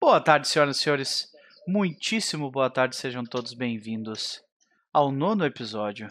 Boa 0.00 0.20
tarde, 0.20 0.46
senhoras 0.46 0.76
e 0.76 0.80
senhores. 0.80 1.36
Muitíssimo 1.66 2.52
boa 2.52 2.70
tarde, 2.70 2.94
sejam 2.94 3.24
todos 3.24 3.52
bem-vindos 3.52 4.40
ao 4.92 5.10
nono 5.10 5.44
episódio 5.44 6.08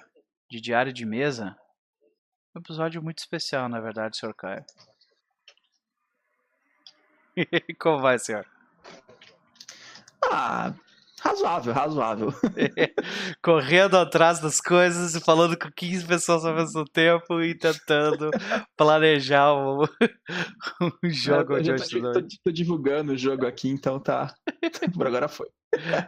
de 0.51 0.59
Diário 0.59 0.91
de 0.91 1.05
Mesa. 1.05 1.57
Um 2.53 2.59
episódio 2.59 3.01
muito 3.01 3.19
especial, 3.19 3.69
na 3.69 3.79
verdade, 3.79 4.17
senhor 4.17 4.33
Caio. 4.33 4.65
Como 7.79 7.99
vai, 8.01 8.19
senhor? 8.19 8.45
Ah, 10.29 10.73
razoável, 11.21 11.73
razoável. 11.73 12.33
Correndo 13.41 13.97
atrás 13.97 14.39
das 14.39 14.59
coisas 14.61 15.15
e 15.15 15.19
falando 15.19 15.57
com 15.57 15.69
15 15.71 16.05
pessoas 16.05 16.45
ao 16.45 16.53
mesmo 16.55 16.85
tempo 16.85 17.41
e 17.41 17.57
tentando 17.57 18.29
planejar 18.75 19.53
um, 19.55 19.81
um 21.03 21.09
jogo 21.09 21.59
de 21.61 21.71
hoje 21.71 22.01
tô, 22.01 22.13
tô- 22.13 22.27
tô 22.45 22.51
divulgando 22.51 23.13
o 23.13 23.17
jogo 23.17 23.45
aqui, 23.45 23.69
então 23.69 23.99
tá. 23.99 24.33
Por 24.93 25.07
agora 25.07 25.27
foi. 25.27 25.47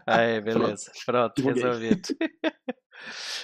Aí, 0.08 0.40
beleza. 0.42 0.92
Pronto, 1.06 1.34
divulguei. 1.36 1.64
resolvido. 1.64 2.08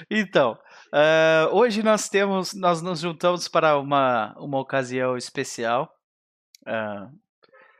então, 0.09 0.57
ah, 0.93 1.49
hoje 1.51 1.83
nós 1.83 2.09
temos, 2.09 2.53
nós 2.53 2.81
nos 2.81 2.99
juntamos 2.99 3.47
para 3.47 3.77
uma, 3.77 4.33
uma 4.37 4.59
ocasião 4.59 5.17
especial, 5.17 5.91
ah, 6.65 7.09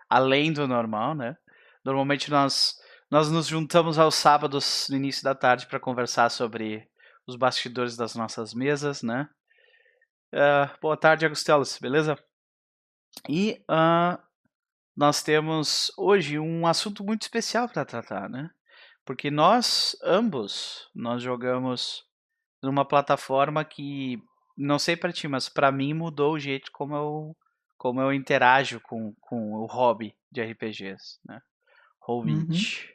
além 0.10 0.52
do 0.52 0.68
normal, 0.68 1.16
né? 1.16 1.36
Normalmente 1.84 2.30
nós, 2.32 2.76
nós 3.10 3.30
nos 3.32 3.48
juntamos 3.48 4.00
aos 4.00 4.16
sábados 4.16 4.88
no 4.90 4.96
início 4.96 5.24
da 5.24 5.36
tarde 5.36 5.68
para 5.68 5.80
conversar 5.80 6.30
sobre 6.30 6.88
os 7.28 7.36
bastidores 7.36 7.96
das 7.96 8.16
nossas 8.16 8.54
mesas, 8.54 9.02
né? 9.02 9.30
Ah, 10.34 10.76
boa 10.82 10.98
tarde, 10.98 11.26
Agustelos, 11.26 11.78
beleza? 11.80 12.18
E 13.30 13.64
ah, 13.70 14.20
nós 14.96 15.24
temos 15.24 15.92
hoje 15.98 16.40
um 16.40 16.66
assunto 16.68 17.04
muito 17.04 17.22
especial 17.22 17.70
para 17.70 17.86
tratar, 17.86 18.30
né? 18.30 18.50
Porque 19.06 19.30
nós 19.30 19.96
ambos 20.04 20.90
nós 20.94 21.22
jogamos 21.22 22.04
numa 22.62 22.84
plataforma 22.84 23.64
que 23.64 24.18
não 24.58 24.80
sei 24.80 24.98
para 24.98 25.14
ti, 25.14 25.28
mas 25.28 25.48
para 25.48 25.72
mim 25.72 25.94
mudou 25.94 26.34
o 26.34 26.40
jeito 26.40 26.72
como 26.72 26.96
eu 26.96 27.38
como 27.78 28.02
eu 28.02 28.12
interajo 28.12 28.80
com, 28.80 29.14
com 29.22 29.54
o 29.54 29.66
hobby 29.68 30.16
de 30.32 30.42
RPGs, 30.42 31.20
né? 31.24 31.40
Roll20. 32.08 32.95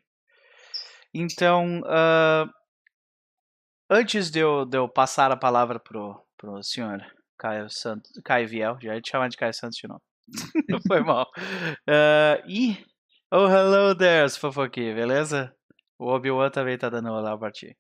Então, 1.12 1.82
ah, 1.86 2.48
antes 3.88 4.30
de 4.30 4.38
eu, 4.40 4.64
de 4.64 4.78
eu 4.78 4.88
passar 4.88 5.32
a 5.32 5.36
palavra 5.36 5.80
pro, 5.80 6.20
pro 6.36 6.62
senhor 6.62 7.04
Caio 7.38 7.68
Santos, 7.70 8.10
Caio 8.24 8.48
Viel, 8.48 8.78
já 8.80 8.94
ia 8.94 9.00
te 9.00 9.10
chamar 9.10 9.28
de 9.28 9.36
Caio 9.36 9.54
Santos 9.54 9.76
de 9.78 9.88
novo. 9.88 10.02
Foi 10.86 11.00
mal. 11.00 11.28
Ah, 11.88 12.42
e. 12.46 12.76
Oh, 13.32 13.48
hello 13.48 13.94
there, 13.96 14.28
fofoquinha, 14.30 14.94
beleza? 14.94 15.54
O 15.98 16.06
Obi-Wan 16.08 16.50
também 16.50 16.76
tá 16.78 16.88
dando 16.88 17.10
olá 17.10 17.36
pra 17.38 17.50
ti. 17.52 17.76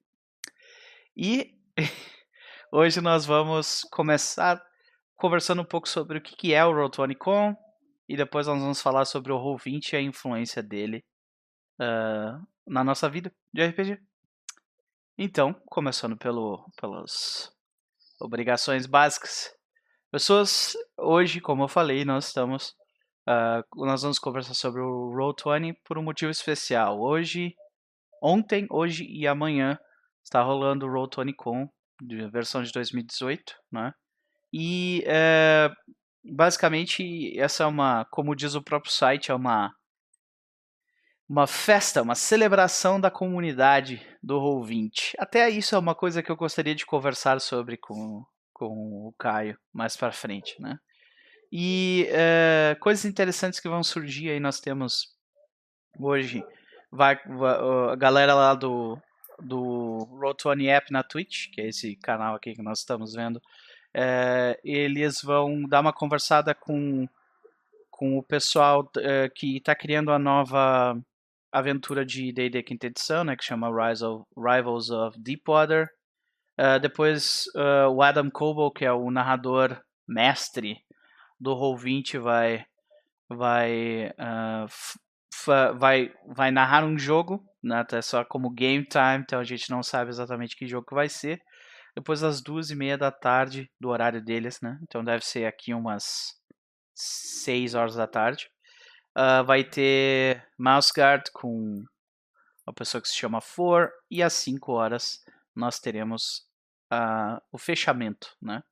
E 1.16 1.54
hoje 2.72 3.00
nós 3.00 3.26
vamos 3.26 3.82
começar 3.90 4.62
conversando 5.16 5.62
um 5.62 5.64
pouco 5.64 5.88
sobre 5.88 6.18
o 6.18 6.22
que 6.22 6.54
é 6.54 6.64
o 6.64 6.72
Roll20Con 6.72 7.56
e 8.08 8.16
depois 8.16 8.46
nós 8.46 8.60
vamos 8.60 8.80
falar 8.80 9.04
sobre 9.04 9.32
o 9.32 9.38
Roll20 9.38 9.92
e 9.92 9.96
a 9.96 10.02
influência 10.02 10.62
dele 10.62 11.04
ah, 11.80 12.40
na 12.66 12.84
nossa 12.84 13.08
vida 13.08 13.32
de 13.52 13.66
RPG. 13.66 13.98
Então, 15.16 15.54
começando 15.66 16.16
pelo, 16.16 16.70
pelas 16.80 17.50
obrigações 18.20 18.86
básicas. 18.86 19.50
Pessoas, 20.10 20.74
hoje, 20.96 21.40
como 21.40 21.64
eu 21.64 21.68
falei, 21.68 22.04
nós 22.04 22.26
estamos. 22.26 22.76
ah, 23.26 23.64
nós 23.76 24.02
vamos 24.02 24.18
conversar 24.18 24.54
sobre 24.54 24.82
o 24.82 25.10
Roll20 25.10 25.76
por 25.84 25.96
um 25.96 26.02
motivo 26.02 26.30
especial. 26.30 27.00
Hoje, 27.00 27.54
ontem, 28.22 28.66
hoje 28.70 29.04
e 29.04 29.26
amanhã 29.26 29.78
está 30.22 30.42
rolando 30.42 30.86
o 30.86 30.90
Roll20 30.90 31.34
Con, 31.36 31.68
de 32.02 32.28
versão 32.28 32.62
de 32.62 32.72
2018, 32.72 33.54
né? 33.72 33.94
E 34.52 35.02
eh, 35.06 35.70
basicamente 36.24 37.38
essa 37.38 37.64
é 37.64 37.66
uma, 37.66 38.04
como 38.06 38.34
diz 38.34 38.54
o 38.54 38.62
próprio 38.62 38.92
site, 38.92 39.30
é 39.30 39.34
uma 39.34 39.72
uma 41.30 41.46
festa, 41.46 42.02
uma 42.02 42.16
celebração 42.16 43.00
da 43.00 43.10
comunidade 43.10 44.04
do 44.20 44.40
Roll20. 44.40 45.12
Até 45.16 45.48
isso 45.48 45.76
é 45.76 45.78
uma 45.78 45.94
coisa 45.94 46.24
que 46.24 46.30
eu 46.32 46.36
gostaria 46.36 46.74
de 46.74 46.84
conversar 46.84 47.40
sobre 47.40 47.76
com, 47.76 48.24
com 48.52 49.06
o 49.06 49.14
Caio 49.16 49.56
mais 49.72 49.96
para 49.96 50.10
frente, 50.12 50.60
né? 50.60 50.76
E 51.52 52.08
eh, 52.10 52.76
coisas 52.80 53.04
interessantes 53.04 53.60
que 53.60 53.68
vão 53.68 53.84
surgir 53.84 54.30
aí 54.30 54.40
nós 54.40 54.60
temos 54.60 55.08
hoje 55.98 56.44
vai, 56.90 57.16
va- 57.26 57.92
a 57.92 57.96
galera 57.96 58.34
lá 58.34 58.54
do 58.54 58.98
do 59.42 60.06
Roll20 60.20 60.68
App 60.68 60.92
na 60.92 61.02
Twitch, 61.02 61.50
que 61.52 61.62
é 61.62 61.68
esse 61.68 61.96
canal 61.96 62.34
aqui 62.34 62.54
que 62.54 62.62
nós 62.62 62.80
estamos 62.80 63.14
vendo, 63.14 63.40
eh, 63.94 64.60
eles 64.64 65.22
vão 65.22 65.62
dar 65.68 65.80
uma 65.80 65.92
conversada 65.92 66.54
com 66.54 67.06
com 67.90 68.18
o 68.18 68.22
pessoal 68.22 68.90
eh, 68.98 69.30
que 69.34 69.58
está 69.58 69.74
criando 69.76 70.10
a 70.12 70.18
nova 70.18 71.00
aventura 71.52 72.04
de 72.04 72.32
D&D 72.32 72.62
quinta 72.62 72.86
edição, 72.86 73.24
né, 73.24 73.36
que 73.36 73.44
chama 73.44 73.68
Rise 73.70 74.04
of, 74.04 74.24
Rivals 74.36 74.90
of 74.90 75.18
Deepwater. 75.20 75.88
Uh, 76.58 76.78
depois 76.80 77.44
uh, 77.56 77.88
o 77.90 78.02
Adam 78.02 78.30
Coble, 78.30 78.72
que 78.72 78.84
é 78.84 78.92
o 78.92 79.10
narrador 79.10 79.80
mestre 80.06 80.76
do 81.38 81.52
Roll20, 81.52 82.18
vai 82.18 82.64
vai 83.28 84.10
uh, 84.18 84.66
vai 85.78 86.12
vai 86.26 86.50
narrar 86.50 86.84
um 86.84 86.98
jogo, 86.98 87.42
né, 87.62 87.76
até 87.76 88.02
só 88.02 88.24
como 88.24 88.50
game 88.50 88.84
time, 88.84 89.22
então 89.22 89.40
a 89.40 89.44
gente 89.44 89.70
não 89.70 89.82
sabe 89.82 90.10
exatamente 90.10 90.56
que 90.56 90.66
jogo 90.66 90.86
que 90.86 90.94
vai 90.94 91.08
ser. 91.08 91.40
Depois 91.96 92.22
às 92.22 92.40
duas 92.40 92.70
e 92.70 92.76
meia 92.76 92.96
da 92.96 93.10
tarde 93.10 93.70
do 93.80 93.88
horário 93.88 94.22
deles, 94.22 94.60
né? 94.62 94.78
Então 94.82 95.02
deve 95.02 95.24
ser 95.24 95.44
aqui 95.46 95.74
umas 95.74 96.34
6 96.94 97.74
horas 97.74 97.94
da 97.94 98.06
tarde. 98.06 98.48
Ah, 99.14 99.42
vai 99.42 99.64
ter 99.64 100.46
Mouse 100.58 100.92
Guard 100.96 101.24
com 101.32 101.82
uma 102.66 102.74
pessoa 102.74 103.00
que 103.02 103.08
se 103.08 103.16
chama 103.16 103.40
For 103.40 103.90
e 104.10 104.22
às 104.22 104.32
5 104.34 104.72
horas 104.72 105.18
nós 105.54 105.78
teremos 105.80 106.42
ah, 106.90 107.40
o 107.52 107.58
fechamento, 107.58 108.28
né? 108.40 108.62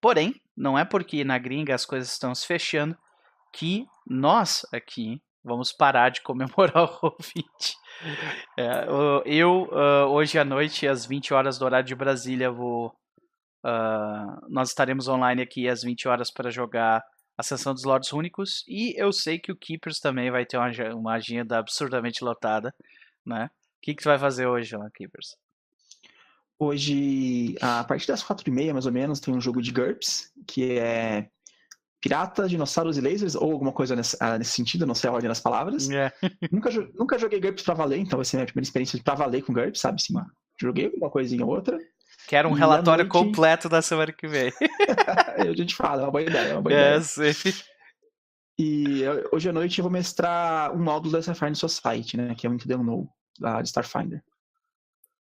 Porém, 0.00 0.34
não 0.56 0.78
é 0.78 0.84
porque 0.84 1.24
na 1.24 1.38
gringa 1.38 1.74
as 1.74 1.86
coisas 1.86 2.12
estão 2.12 2.34
se 2.34 2.46
fechando 2.46 2.96
que 3.52 3.86
nós 4.06 4.66
aqui 4.72 5.20
vamos 5.42 5.72
parar 5.72 6.10
de 6.10 6.20
comemorar 6.22 6.84
o 7.02 7.10
Roll20. 7.10 7.74
É, 8.58 8.90
o- 8.90 9.22
eu, 9.24 9.68
ah, 9.72 10.06
hoje 10.06 10.38
à 10.38 10.44
noite, 10.44 10.86
às 10.86 11.06
20 11.06 11.32
horas 11.32 11.58
do 11.58 11.64
horário 11.64 11.86
de 11.86 11.94
Brasília, 11.94 12.50
vou. 12.50 12.92
ah, 13.64 14.38
nós 14.48 14.68
estaremos 14.70 15.08
online 15.08 15.42
aqui 15.42 15.68
às 15.68 15.82
20 15.82 16.06
horas 16.08 16.30
para 16.30 16.50
jogar 16.50 17.02
a 17.36 17.42
sessão 17.42 17.74
dos 17.74 17.84
Lords 17.84 18.12
Únicos. 18.12 18.64
E 18.66 18.94
eu 18.96 19.12
sei 19.12 19.38
que 19.38 19.52
o 19.52 19.56
Keepers 19.56 20.00
também 20.00 20.30
vai 20.30 20.46
ter 20.46 20.56
uma, 20.56 20.70
uma 20.94 21.14
agenda 21.14 21.58
absurdamente 21.58 22.24
lotada, 22.24 22.74
né? 23.24 23.50
O 23.78 23.80
que, 23.82 23.94
que 23.94 24.02
tu 24.02 24.08
vai 24.08 24.18
fazer 24.18 24.46
hoje 24.46 24.76
lá, 24.76 24.88
Keepers? 24.94 25.36
Hoje, 26.58 27.54
a 27.60 27.84
partir 27.84 28.06
das 28.06 28.22
quatro 28.22 28.48
e 28.48 28.52
meia, 28.52 28.72
mais 28.72 28.86
ou 28.86 28.92
menos, 28.92 29.20
tem 29.20 29.34
um 29.34 29.40
jogo 29.40 29.60
de 29.60 29.70
GURPS, 29.70 30.32
que 30.46 30.78
é 30.78 31.28
Pirata, 32.00 32.48
Dinossauros 32.48 32.96
e 32.96 33.00
Lasers, 33.02 33.34
ou 33.34 33.52
alguma 33.52 33.72
coisa 33.72 33.94
nesse, 33.94 34.16
ah, 34.20 34.38
nesse 34.38 34.52
sentido, 34.52 34.86
não 34.86 34.94
sei 34.94 35.10
a 35.10 35.12
ordem 35.12 35.28
das 35.28 35.40
palavras. 35.40 35.90
É. 35.90 36.10
nunca, 36.50 36.70
nunca 36.94 37.18
joguei 37.18 37.40
GURPS 37.40 37.62
pra 37.62 37.74
valer, 37.74 37.98
então 37.98 38.16
vai 38.16 38.24
ser 38.24 38.36
a 38.36 38.38
minha 38.38 38.46
primeira 38.46 38.66
experiência 38.66 38.96
de 38.96 39.04
pra 39.04 39.14
valer 39.14 39.42
com 39.42 39.52
GURPS, 39.52 39.80
sabe? 39.80 40.00
Sim, 40.00 40.14
joguei 40.58 40.86
alguma 40.86 41.10
coisinha 41.10 41.44
ou 41.44 41.52
outra. 41.52 41.78
Quero 42.28 42.48
um 42.48 42.56
E 42.56 42.58
relatório 42.58 43.04
noite- 43.04 43.12
completo 43.12 43.68
da 43.68 43.80
semana 43.80 44.12
que 44.12 44.26
vem. 44.26 44.52
a 45.50 45.52
gente 45.54 45.74
fala, 45.74 46.02
é 46.02 46.04
uma 46.06 46.10
boa 46.10 46.22
ideia, 46.22 46.48
é 46.48 46.52
uma 46.54 46.62
boa 46.62 46.74
É, 46.74 46.78
ideia. 46.96 47.00
sei. 47.02 47.32
E 48.58 49.02
hoje 49.32 49.48
à 49.48 49.52
noite 49.52 49.78
eu 49.78 49.82
vou 49.82 49.92
mestrar 49.92 50.72
um 50.74 50.82
módulo 50.82 51.12
da 51.12 51.18
Starfinder 51.20 51.56
Society, 51.56 52.16
né? 52.16 52.34
Que 52.34 52.46
é 52.46 52.50
o 52.50 52.54
Into 52.54 52.66
the 52.66 52.74
Unknown, 52.74 53.06
da 53.38 53.60
de 53.60 53.68
Starfinder. 53.68 54.22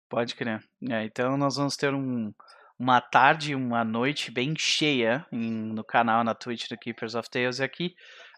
Pode 0.10 0.36
crer. 0.36 0.63
É, 0.89 1.04
então 1.04 1.36
nós 1.38 1.58
vamos 1.58 1.75
ter 1.75 1.94
um, 1.94 2.34
uma 2.80 3.01
tarde, 3.01 3.54
uma 3.54 3.84
noite 3.84 4.32
bem 4.32 4.54
cheia 4.58 5.25
em- 5.32 5.74
no 5.74 5.84
canal, 5.84 6.24
na 6.24 6.34
Twitch 6.34 6.70
do 6.70 6.77
Keepers 6.77 7.16
of 7.16 7.30
Tales. 7.30 7.60
E 7.60 7.63
aqui, 7.63 7.94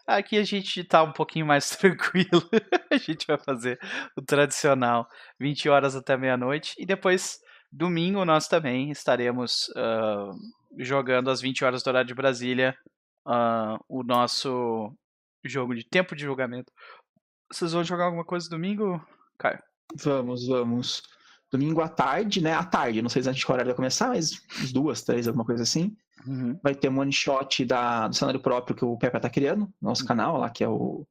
aqui 0.06 0.36
a 0.36 0.42
gente 0.42 0.82
tá 0.82 1.04
um 1.04 1.12
pouquinho 1.12 1.46
mais 1.46 1.70
tranquilo. 1.78 2.42
a 2.90 2.96
gente 2.96 3.24
vai 3.28 3.38
fazer 3.38 3.78
o 4.16 4.20
tradicional 4.22 5.06
20 5.38 5.68
horas 5.68 5.94
até 5.94 6.16
meia-noite. 6.16 6.74
E 6.76 6.84
depois, 6.84 7.38
domingo, 7.72 8.24
nós 8.24 8.48
também 8.48 8.90
estaremos 8.90 9.70
ah, 9.76 10.30
jogando 10.78 11.30
às 11.30 11.40
20 11.40 11.64
horas 11.64 11.82
do 11.82 11.88
horário 11.88 12.08
de 12.08 12.14
Brasília 12.14 12.76
ah, 13.26 13.78
o 13.88 14.02
nosso 14.02 14.92
jogo 15.44 15.74
de 15.74 15.84
tempo 15.84 16.14
de 16.14 16.24
julgamento. 16.24 16.72
Vocês 17.52 17.72
vão 17.72 17.84
jogar 17.84 18.04
alguma 18.04 18.24
coisa 18.24 18.48
domingo, 18.48 19.04
Caio? 19.38 19.62
Vamos, 19.96 20.46
vamos. 20.46 21.02
Domingo 21.50 21.80
à 21.80 21.88
tarde, 21.88 22.40
né? 22.40 22.54
À 22.54 22.64
tarde, 22.64 23.02
não 23.02 23.08
sei 23.08 23.20
exatamente 23.20 23.44
qual 23.44 23.54
horário 23.54 23.70
vai 23.70 23.76
começar, 23.76 24.08
mas 24.08 24.40
duas, 24.72 25.02
três, 25.02 25.26
alguma 25.26 25.44
coisa 25.44 25.64
assim. 25.64 25.96
Uhum. 26.26 26.58
Vai 26.62 26.74
ter 26.74 26.88
um 26.88 27.00
one 27.00 27.12
shot 27.12 27.64
da, 27.64 28.06
do 28.06 28.14
cenário 28.14 28.40
próprio 28.40 28.76
que 28.76 28.84
o 28.84 28.96
Pepe 28.96 29.18
tá 29.18 29.28
criando, 29.28 29.62
no 29.80 29.88
nosso 29.88 30.04
canal 30.04 30.36
lá, 30.36 30.48
que 30.50 30.62
é 30.62 30.68
o 30.68 31.04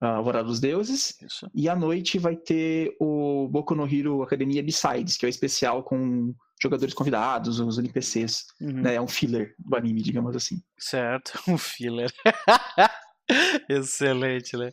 a 0.00 0.16
Alvorada 0.16 0.46
dos 0.46 0.60
Deuses. 0.60 1.16
Isso. 1.22 1.50
E 1.54 1.68
à 1.68 1.76
noite 1.76 2.18
vai 2.18 2.36
ter 2.36 2.94
o 3.00 3.48
Boku 3.48 3.74
no 3.74 3.86
Hero 3.86 4.22
Academia 4.22 4.62
Besides, 4.62 5.16
que 5.16 5.24
é 5.24 5.28
o 5.28 5.30
especial 5.30 5.82
com 5.82 6.34
jogadores 6.60 6.94
convidados, 6.94 7.58
os 7.60 7.78
NPCs. 7.78 8.46
Uhum. 8.60 8.82
Né? 8.82 8.94
É 8.94 9.00
um 9.00 9.08
filler 9.08 9.54
do 9.58 9.76
anime, 9.76 10.02
digamos 10.02 10.34
assim. 10.36 10.62
Certo, 10.78 11.38
um 11.48 11.58
filler. 11.58 12.12
Excelente, 13.68 14.56
né? 14.56 14.70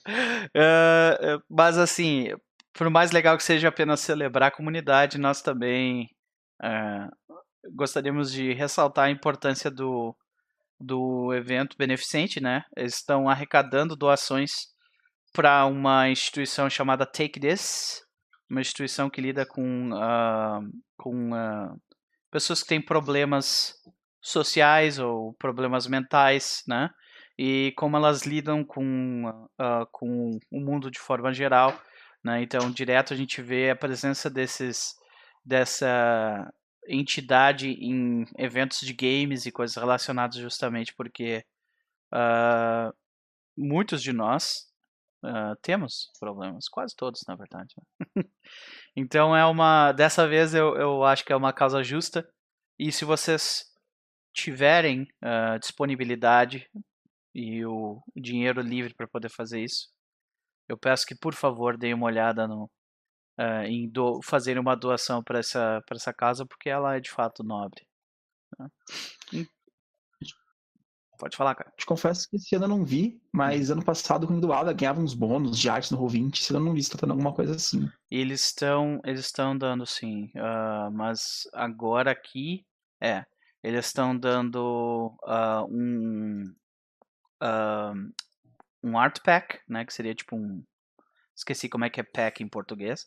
Uh, 0.47 1.41
mas 1.49 1.77
assim, 1.77 2.27
por 2.73 2.89
mais 2.89 3.11
legal 3.11 3.37
que 3.37 3.43
seja 3.43 3.69
apenas 3.69 4.01
celebrar 4.01 4.49
a 4.49 4.55
comunidade, 4.55 5.17
nós 5.17 5.41
também 5.41 6.09
uh, 6.61 7.37
gostaríamos 7.73 8.31
de 8.31 8.53
ressaltar 8.53 9.05
a 9.05 9.11
importância 9.11 9.71
do, 9.71 10.15
do 10.79 11.33
evento 11.33 11.77
beneficente, 11.77 12.41
né? 12.41 12.63
Eles 12.75 12.95
estão 12.95 13.29
arrecadando 13.29 13.95
doações 13.95 14.70
para 15.33 15.65
uma 15.65 16.09
instituição 16.09 16.69
chamada 16.69 17.05
Take 17.05 17.39
This, 17.39 18.01
uma 18.49 18.61
instituição 18.61 19.09
que 19.09 19.21
lida 19.21 19.45
com, 19.45 19.91
uh, 19.91 20.69
com 20.97 21.31
pessoas 22.29 22.61
que 22.61 22.69
têm 22.69 22.81
problemas 22.81 23.73
sociais 24.21 24.99
ou 24.99 25.33
problemas 25.33 25.87
mentais, 25.87 26.63
né? 26.67 26.89
E 27.37 27.73
como 27.77 27.97
elas 27.97 28.23
lidam 28.23 28.63
com, 28.63 29.29
uh, 29.29 29.87
com 29.91 30.39
o 30.51 30.59
mundo 30.59 30.91
de 30.91 30.99
forma 30.99 31.33
geral, 31.33 31.79
né? 32.23 32.41
Então, 32.41 32.69
direto 32.71 33.13
a 33.13 33.17
gente 33.17 33.41
vê 33.41 33.71
a 33.71 33.75
presença 33.75 34.29
desses 34.29 34.95
dessa 35.43 36.53
entidade 36.87 37.69
em 37.69 38.25
eventos 38.37 38.81
de 38.81 38.93
games 38.93 39.45
e 39.45 39.51
coisas 39.51 39.75
relacionadas 39.75 40.37
justamente 40.37 40.93
porque 40.95 41.43
uh, 42.13 42.93
muitos 43.57 44.03
de 44.03 44.13
nós 44.13 44.70
uh, 45.23 45.55
temos 45.61 46.11
problemas, 46.19 46.67
quase 46.69 46.95
todos 46.95 47.21
na 47.27 47.35
verdade. 47.35 47.73
Né? 48.15 48.23
então 48.95 49.35
é 49.35 49.45
uma, 49.45 49.91
dessa 49.91 50.27
vez 50.27 50.53
eu, 50.53 50.75
eu 50.75 51.03
acho 51.03 51.25
que 51.25 51.33
é 51.33 51.35
uma 51.35 51.53
causa 51.53 51.83
justa 51.83 52.27
e 52.79 52.91
se 52.91 53.05
vocês 53.05 53.65
tiverem 54.33 55.03
uh, 55.23 55.59
disponibilidade 55.59 56.69
e 57.33 57.65
o 57.65 58.01
dinheiro 58.15 58.61
livre 58.61 58.93
para 58.93 59.07
poder 59.07 59.29
fazer 59.29 59.61
isso, 59.61 59.87
eu 60.69 60.77
peço 60.77 61.05
que 61.05 61.15
por 61.15 61.33
favor 61.33 61.77
deem 61.77 61.93
uma 61.93 62.07
olhada 62.07 62.47
no, 62.47 62.69
uh, 63.39 63.63
em 63.65 63.89
do, 63.89 64.21
fazer 64.23 64.57
uma 64.57 64.75
doação 64.75 65.23
para 65.23 65.39
essa, 65.39 65.81
essa 65.91 66.13
casa, 66.13 66.45
porque 66.45 66.69
ela 66.69 66.95
é 66.95 66.99
de 66.99 67.11
fato 67.11 67.43
nobre. 67.43 67.85
Né? 68.57 68.67
Pode 71.21 71.37
falar, 71.37 71.53
cara. 71.53 71.71
Te 71.77 71.85
confesso 71.85 72.27
que 72.27 72.35
esse 72.35 72.55
ano 72.55 72.65
eu 72.65 72.69
não 72.69 72.83
vi, 72.83 73.21
mas 73.31 73.69
ano 73.69 73.85
passado, 73.85 74.25
quando 74.25 74.41
doava, 74.41 74.73
ganhava 74.73 74.99
uns 74.99 75.13
bônus 75.13 75.59
de 75.59 75.69
arte 75.69 75.91
no 75.91 75.99
Roll20. 75.99 76.33
Esse 76.33 76.51
ano 76.51 76.61
eu 76.61 76.65
não 76.65 76.73
vi 76.73 76.81
se 76.81 76.89
tá 76.89 76.97
dando 76.99 77.11
alguma 77.11 77.31
coisa 77.31 77.53
assim. 77.53 77.87
Eles 78.09 78.43
estão 78.45 78.99
eles 79.05 79.19
estão 79.19 79.55
dando 79.55 79.85
sim, 79.85 80.31
uh, 80.35 80.89
mas 80.91 81.47
agora 81.53 82.09
aqui, 82.09 82.65
é, 82.99 83.23
eles 83.61 83.85
estão 83.85 84.17
dando 84.17 85.15
uh, 85.21 85.63
um, 85.69 86.55
uh, 87.43 88.11
um 88.83 88.97
art 88.97 89.19
pack, 89.23 89.59
né, 89.69 89.85
que 89.85 89.93
seria 89.93 90.15
tipo 90.15 90.35
um, 90.35 90.63
esqueci 91.35 91.69
como 91.69 91.85
é 91.85 91.89
que 91.91 91.99
é 91.99 92.03
pack 92.03 92.41
em 92.41 92.47
português, 92.47 93.05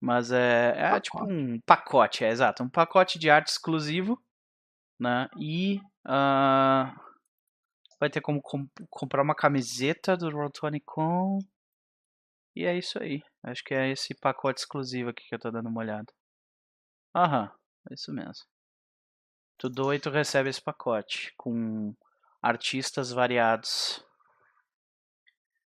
mas 0.00 0.32
é, 0.32 0.74
é 0.74 1.00
tipo 1.00 1.22
um 1.22 1.60
pacote, 1.66 2.24
é 2.24 2.30
exato, 2.30 2.62
um 2.62 2.68
pacote 2.70 3.18
de 3.18 3.28
arte 3.28 3.48
exclusivo, 3.48 4.18
né? 4.98 5.28
E 5.38 5.82
uh, 6.06 7.11
vai 8.02 8.10
ter 8.10 8.20
como 8.20 8.42
comp 8.42 8.68
comprar 8.90 9.22
uma 9.22 9.32
camiseta 9.32 10.16
do 10.16 10.28
Rotonicon. 10.28 11.38
E 12.52 12.64
é 12.64 12.76
isso 12.76 13.00
aí. 13.00 13.22
Acho 13.44 13.62
que 13.62 13.72
é 13.74 13.92
esse 13.92 14.12
pacote 14.12 14.58
exclusivo 14.58 15.10
aqui 15.10 15.24
que 15.28 15.32
eu 15.32 15.38
tô 15.38 15.52
dando 15.52 15.68
uma 15.68 15.78
olhada. 15.78 16.12
Aham, 17.14 17.48
é 17.88 17.94
isso 17.94 18.12
mesmo. 18.12 18.44
Tu 19.56 19.68
doa 19.68 19.94
e 19.94 20.00
tu 20.00 20.10
recebe 20.10 20.50
esse 20.50 20.60
pacote 20.60 21.32
com 21.36 21.94
artistas 22.42 23.12
variados. 23.12 24.04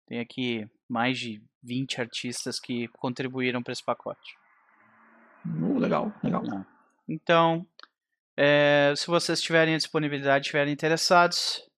Tem 0.08 0.22
aqui 0.22 0.66
mais 0.88 1.20
de 1.20 1.44
20 1.62 2.00
artistas 2.00 2.58
que 2.58 2.88
contribuíram 2.88 3.62
para 3.62 3.74
esse 3.74 3.84
pacote. 3.84 4.38
Uh, 5.46 5.78
legal, 5.78 6.10
legal. 6.24 6.42
Então, 7.06 7.68
é, 8.38 8.94
se 8.96 9.08
vocês 9.08 9.42
tiverem 9.42 9.74
a 9.74 9.78
disponibilidade, 9.78 10.46
estiverem 10.46 10.72
interessados, 10.72 11.70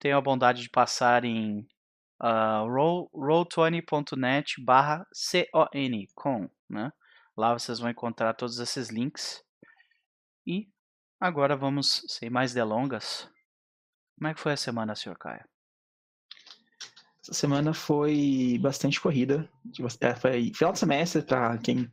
tenham 0.00 0.18
a 0.18 0.22
bondade 0.22 0.62
de 0.62 0.70
passar 0.70 1.24
em 1.24 1.60
uh, 2.20 2.66
roll20.net 3.14 4.60
barra 4.60 5.06
con, 6.14 6.48
né? 6.68 6.90
Lá 7.36 7.52
vocês 7.52 7.78
vão 7.78 7.90
encontrar 7.90 8.34
todos 8.34 8.58
esses 8.58 8.88
links. 8.88 9.44
E 10.46 10.68
agora 11.20 11.56
vamos, 11.56 12.02
sem 12.08 12.28
mais 12.28 12.52
delongas, 12.52 13.30
como 14.18 14.28
é 14.28 14.34
que 14.34 14.40
foi 14.40 14.52
a 14.52 14.56
semana, 14.56 14.94
Sr. 14.94 15.16
Caio? 15.18 15.44
Essa 17.22 17.34
semana 17.34 17.72
foi 17.72 18.58
bastante 18.60 19.00
corrida. 19.00 19.48
É, 20.00 20.14
foi 20.14 20.52
final 20.54 20.72
de 20.72 20.78
semestre, 20.78 21.22
para 21.22 21.56
quem, 21.58 21.84
de 21.84 21.92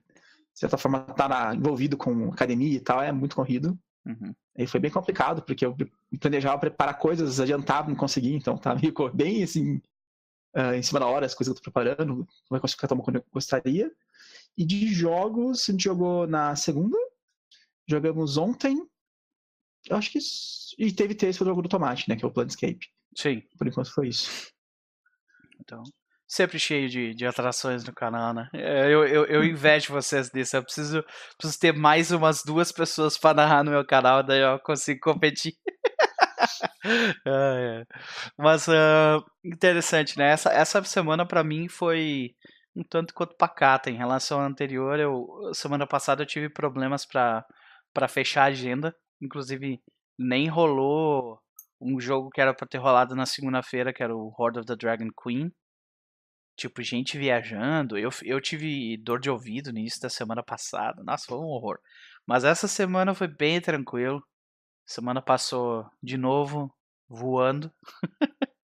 certa 0.54 0.78
forma, 0.78 1.06
está 1.10 1.54
envolvido 1.54 1.96
com 1.96 2.30
academia 2.32 2.76
e 2.76 2.80
tal, 2.80 3.02
é 3.02 3.12
muito 3.12 3.36
corrido. 3.36 3.78
Uhum. 4.08 4.34
E 4.58 4.66
foi 4.66 4.80
bem 4.80 4.90
complicado, 4.90 5.42
porque 5.42 5.66
eu 5.66 5.76
planejava 6.20 6.60
preparar 6.60 6.98
coisas, 6.98 7.40
adiantava, 7.40 7.90
não 7.90 7.96
consegui, 7.96 8.34
então 8.34 8.58
tá 8.58 8.74
meio 8.74 8.94
bem 9.14 9.44
assim, 9.44 9.82
uh, 10.56 10.74
em 10.76 10.82
cima 10.82 11.00
da 11.00 11.08
hora, 11.08 11.26
as 11.26 11.36
coisas 11.36 11.54
que 11.54 11.60
eu 11.60 11.64
tô 11.64 11.72
preparando, 11.72 12.16
não 12.16 12.28
vai 12.50 12.60
conseguir 12.60 12.88
tomar 12.88 13.04
quando 13.04 13.18
eu 13.18 13.26
gostaria. 13.34 13.92
E 14.58 14.66
de 14.66 14.88
jogos, 14.88 15.68
a 15.68 15.72
gente 15.72 15.84
jogou 15.84 16.26
na 16.26 16.56
segunda, 16.56 16.98
jogamos 17.88 18.38
ontem, 18.38 18.82
eu 19.90 19.96
acho 19.96 20.12
que. 20.12 20.20
E 20.78 20.92
teve 20.92 21.16
terça 21.16 21.44
o 21.44 21.48
jogo 21.48 21.62
do 21.62 21.70
Tomate, 21.70 22.10
né? 22.10 22.16
Que 22.16 22.26
é 22.26 22.28
o 22.28 22.32
Planescape. 22.32 22.88
Sim. 23.16 23.42
Por 23.58 23.68
enquanto 23.68 23.94
foi 23.94 24.10
isso. 24.10 24.52
Então, 25.60 25.84
sempre 26.28 26.60
cheio 26.60 26.90
de, 26.90 27.14
de 27.14 27.26
atrações 27.26 27.86
no 27.86 27.94
canal, 27.94 28.34
né? 28.34 28.50
É, 28.54 28.88
eu, 28.88 29.06
eu, 29.06 29.26
eu 29.26 29.44
invejo 29.44 29.94
vocês 29.94 30.30
disso. 30.30 30.58
Eu 30.58 30.64
preciso, 30.64 31.04
preciso 31.38 31.60
ter 31.60 31.74
mais 31.74 32.12
umas 32.12 32.42
duas 32.46 32.72
pessoas 32.72 33.18
para 33.18 33.36
narrar 33.36 33.64
no 33.64 33.72
meu 33.72 33.86
canal, 33.86 34.22
daí 34.22 34.42
eu 34.42 34.60
consigo 34.60 35.00
competir. 35.02 35.54
é, 37.26 37.82
é. 37.82 37.84
Mas 38.38 38.68
uh, 38.68 39.24
interessante, 39.44 40.18
né? 40.18 40.32
Essa, 40.32 40.52
essa 40.52 40.84
semana 40.84 41.26
para 41.26 41.44
mim 41.44 41.70
foi 41.70 42.32
um 42.76 42.84
tanto 42.84 43.14
quanto 43.14 43.36
pacata 43.38 43.90
em 43.90 43.98
relação 43.98 44.42
à 44.42 44.46
anterior. 44.46 45.00
Eu, 45.00 45.26
semana 45.54 45.88
passada 45.88 46.24
eu 46.24 46.28
tive 46.28 46.50
problemas 46.50 47.06
para 47.06 47.46
fechar 48.10 48.44
a 48.44 48.48
agenda. 48.48 48.94
Inclusive, 49.22 49.80
nem 50.20 50.48
rolou 50.48 51.40
um 51.82 52.00
jogo 52.00 52.30
que 52.30 52.42
era 52.42 52.54
para 52.54 52.68
ter 52.68 52.78
rolado 52.80 53.16
na 53.16 53.26
segunda-feira, 53.26 53.94
que 53.94 54.04
era 54.04 54.16
o 54.16 54.32
Horde 54.38 54.60
of 54.60 54.68
the 54.68 54.76
Dragon 54.76 55.08
Queen. 55.24 55.52
Tipo, 56.58 56.82
gente 56.82 57.18
viajando. 57.18 57.98
Eu, 57.98 58.10
eu 58.24 58.42
tive 58.42 58.98
dor 58.98 59.20
de 59.20 59.30
ouvido 59.30 59.72
no 59.72 59.80
início 59.80 60.02
da 60.02 60.10
semana 60.10 60.44
passada. 60.44 61.04
Nossa, 61.04 61.26
foi 61.28 61.38
um 61.38 61.46
horror. 61.46 61.80
Mas 62.26 62.44
essa 62.44 62.68
semana 62.68 63.14
foi 63.14 63.28
bem 63.28 63.62
tranquilo. 63.62 64.22
Semana 64.86 65.22
passou 65.22 65.90
de 66.02 66.18
novo 66.18 66.74
voando. 67.08 67.72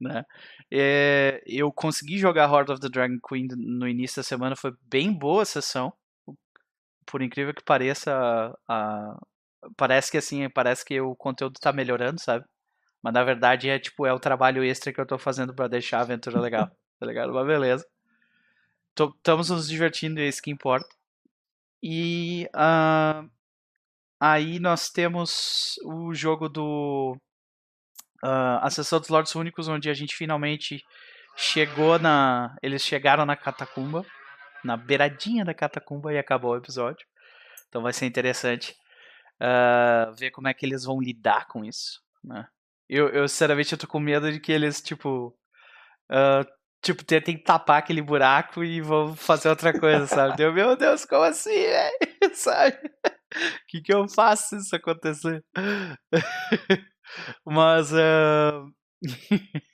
né? 0.00 0.24
É, 0.70 1.42
eu 1.46 1.72
consegui 1.72 2.18
jogar 2.18 2.50
Horde 2.50 2.72
of 2.72 2.80
the 2.80 2.88
Dragon 2.88 3.18
Queen 3.26 3.48
no 3.56 3.88
início 3.88 4.16
da 4.16 4.22
semana. 4.22 4.56
Foi 4.56 4.72
bem 4.82 5.12
boa 5.12 5.42
a 5.42 5.46
sessão. 5.46 5.92
Por 7.06 7.22
incrível 7.22 7.52
que 7.54 7.64
pareça, 7.64 8.12
a, 8.68 8.74
a, 8.74 9.18
parece 9.76 10.10
que 10.10 10.18
assim, 10.18 10.48
parece 10.50 10.84
que 10.84 11.00
o 11.00 11.16
conteúdo 11.16 11.58
tá 11.60 11.72
melhorando, 11.72 12.20
sabe? 12.20 12.44
Mas 13.02 13.12
na 13.14 13.24
verdade 13.24 13.68
é 13.68 13.78
tipo, 13.78 14.06
é 14.06 14.12
o 14.12 14.20
trabalho 14.20 14.64
extra 14.64 14.92
que 14.92 15.00
eu 15.00 15.06
tô 15.06 15.18
fazendo 15.18 15.54
para 15.54 15.68
deixar 15.68 15.98
a 15.98 16.02
aventura 16.02 16.40
legal, 16.40 16.70
tá 17.02 17.06
ligado? 17.06 17.32
Mas 17.32 17.44
beleza. 17.44 17.86
Estamos 18.96 19.50
nos 19.50 19.68
divertindo 19.68 20.20
é 20.20 20.28
isso 20.28 20.40
que 20.40 20.52
importa. 20.52 20.88
E 21.82 22.48
uh, 22.54 23.28
aí 24.20 24.60
nós 24.60 24.88
temos 24.88 25.80
o 25.84 26.14
jogo 26.14 26.48
do 26.48 27.16
uh, 28.22 28.98
dos 29.00 29.08
Lords 29.08 29.34
Únicos, 29.34 29.66
onde 29.66 29.90
a 29.90 29.94
gente 29.94 30.14
finalmente 30.14 30.84
chegou 31.36 31.98
na. 31.98 32.56
Eles 32.62 32.82
chegaram 32.82 33.26
na 33.26 33.34
catacumba, 33.34 34.06
na 34.62 34.76
beiradinha 34.76 35.44
da 35.44 35.52
catacumba 35.52 36.12
e 36.12 36.18
acabou 36.18 36.52
o 36.52 36.56
episódio. 36.56 37.04
Então 37.68 37.82
vai 37.82 37.92
ser 37.92 38.06
interessante 38.06 38.76
uh, 39.40 40.14
ver 40.14 40.30
como 40.30 40.46
é 40.46 40.54
que 40.54 40.64
eles 40.64 40.84
vão 40.84 41.00
lidar 41.00 41.48
com 41.48 41.64
isso, 41.64 42.00
né? 42.22 42.46
Eu, 42.88 43.08
eu, 43.08 43.26
sinceramente, 43.26 43.72
eu 43.72 43.78
tô 43.78 43.88
com 43.88 43.98
medo 43.98 44.30
de 44.30 44.38
que 44.38 44.52
eles, 44.52 44.80
tipo, 44.80 45.34
uh, 46.10 46.61
tipo, 46.82 47.04
tentem 47.04 47.38
tapar 47.38 47.78
aquele 47.78 48.02
buraco 48.02 48.64
e 48.64 48.80
vão 48.80 49.14
fazer 49.14 49.48
outra 49.48 49.78
coisa, 49.78 50.06
sabe? 50.06 50.36
Deu, 50.36 50.52
meu 50.52 50.76
Deus, 50.76 51.04
como 51.04 51.22
assim, 51.22 51.50
velho? 51.50 51.96
sabe? 52.34 52.76
O 52.76 53.66
que, 53.68 53.80
que 53.80 53.94
eu 53.94 54.08
faço 54.08 54.50
se 54.50 54.56
isso 54.56 54.76
acontecer? 54.76 55.42
Mas, 57.46 57.92
uh... 57.92 58.66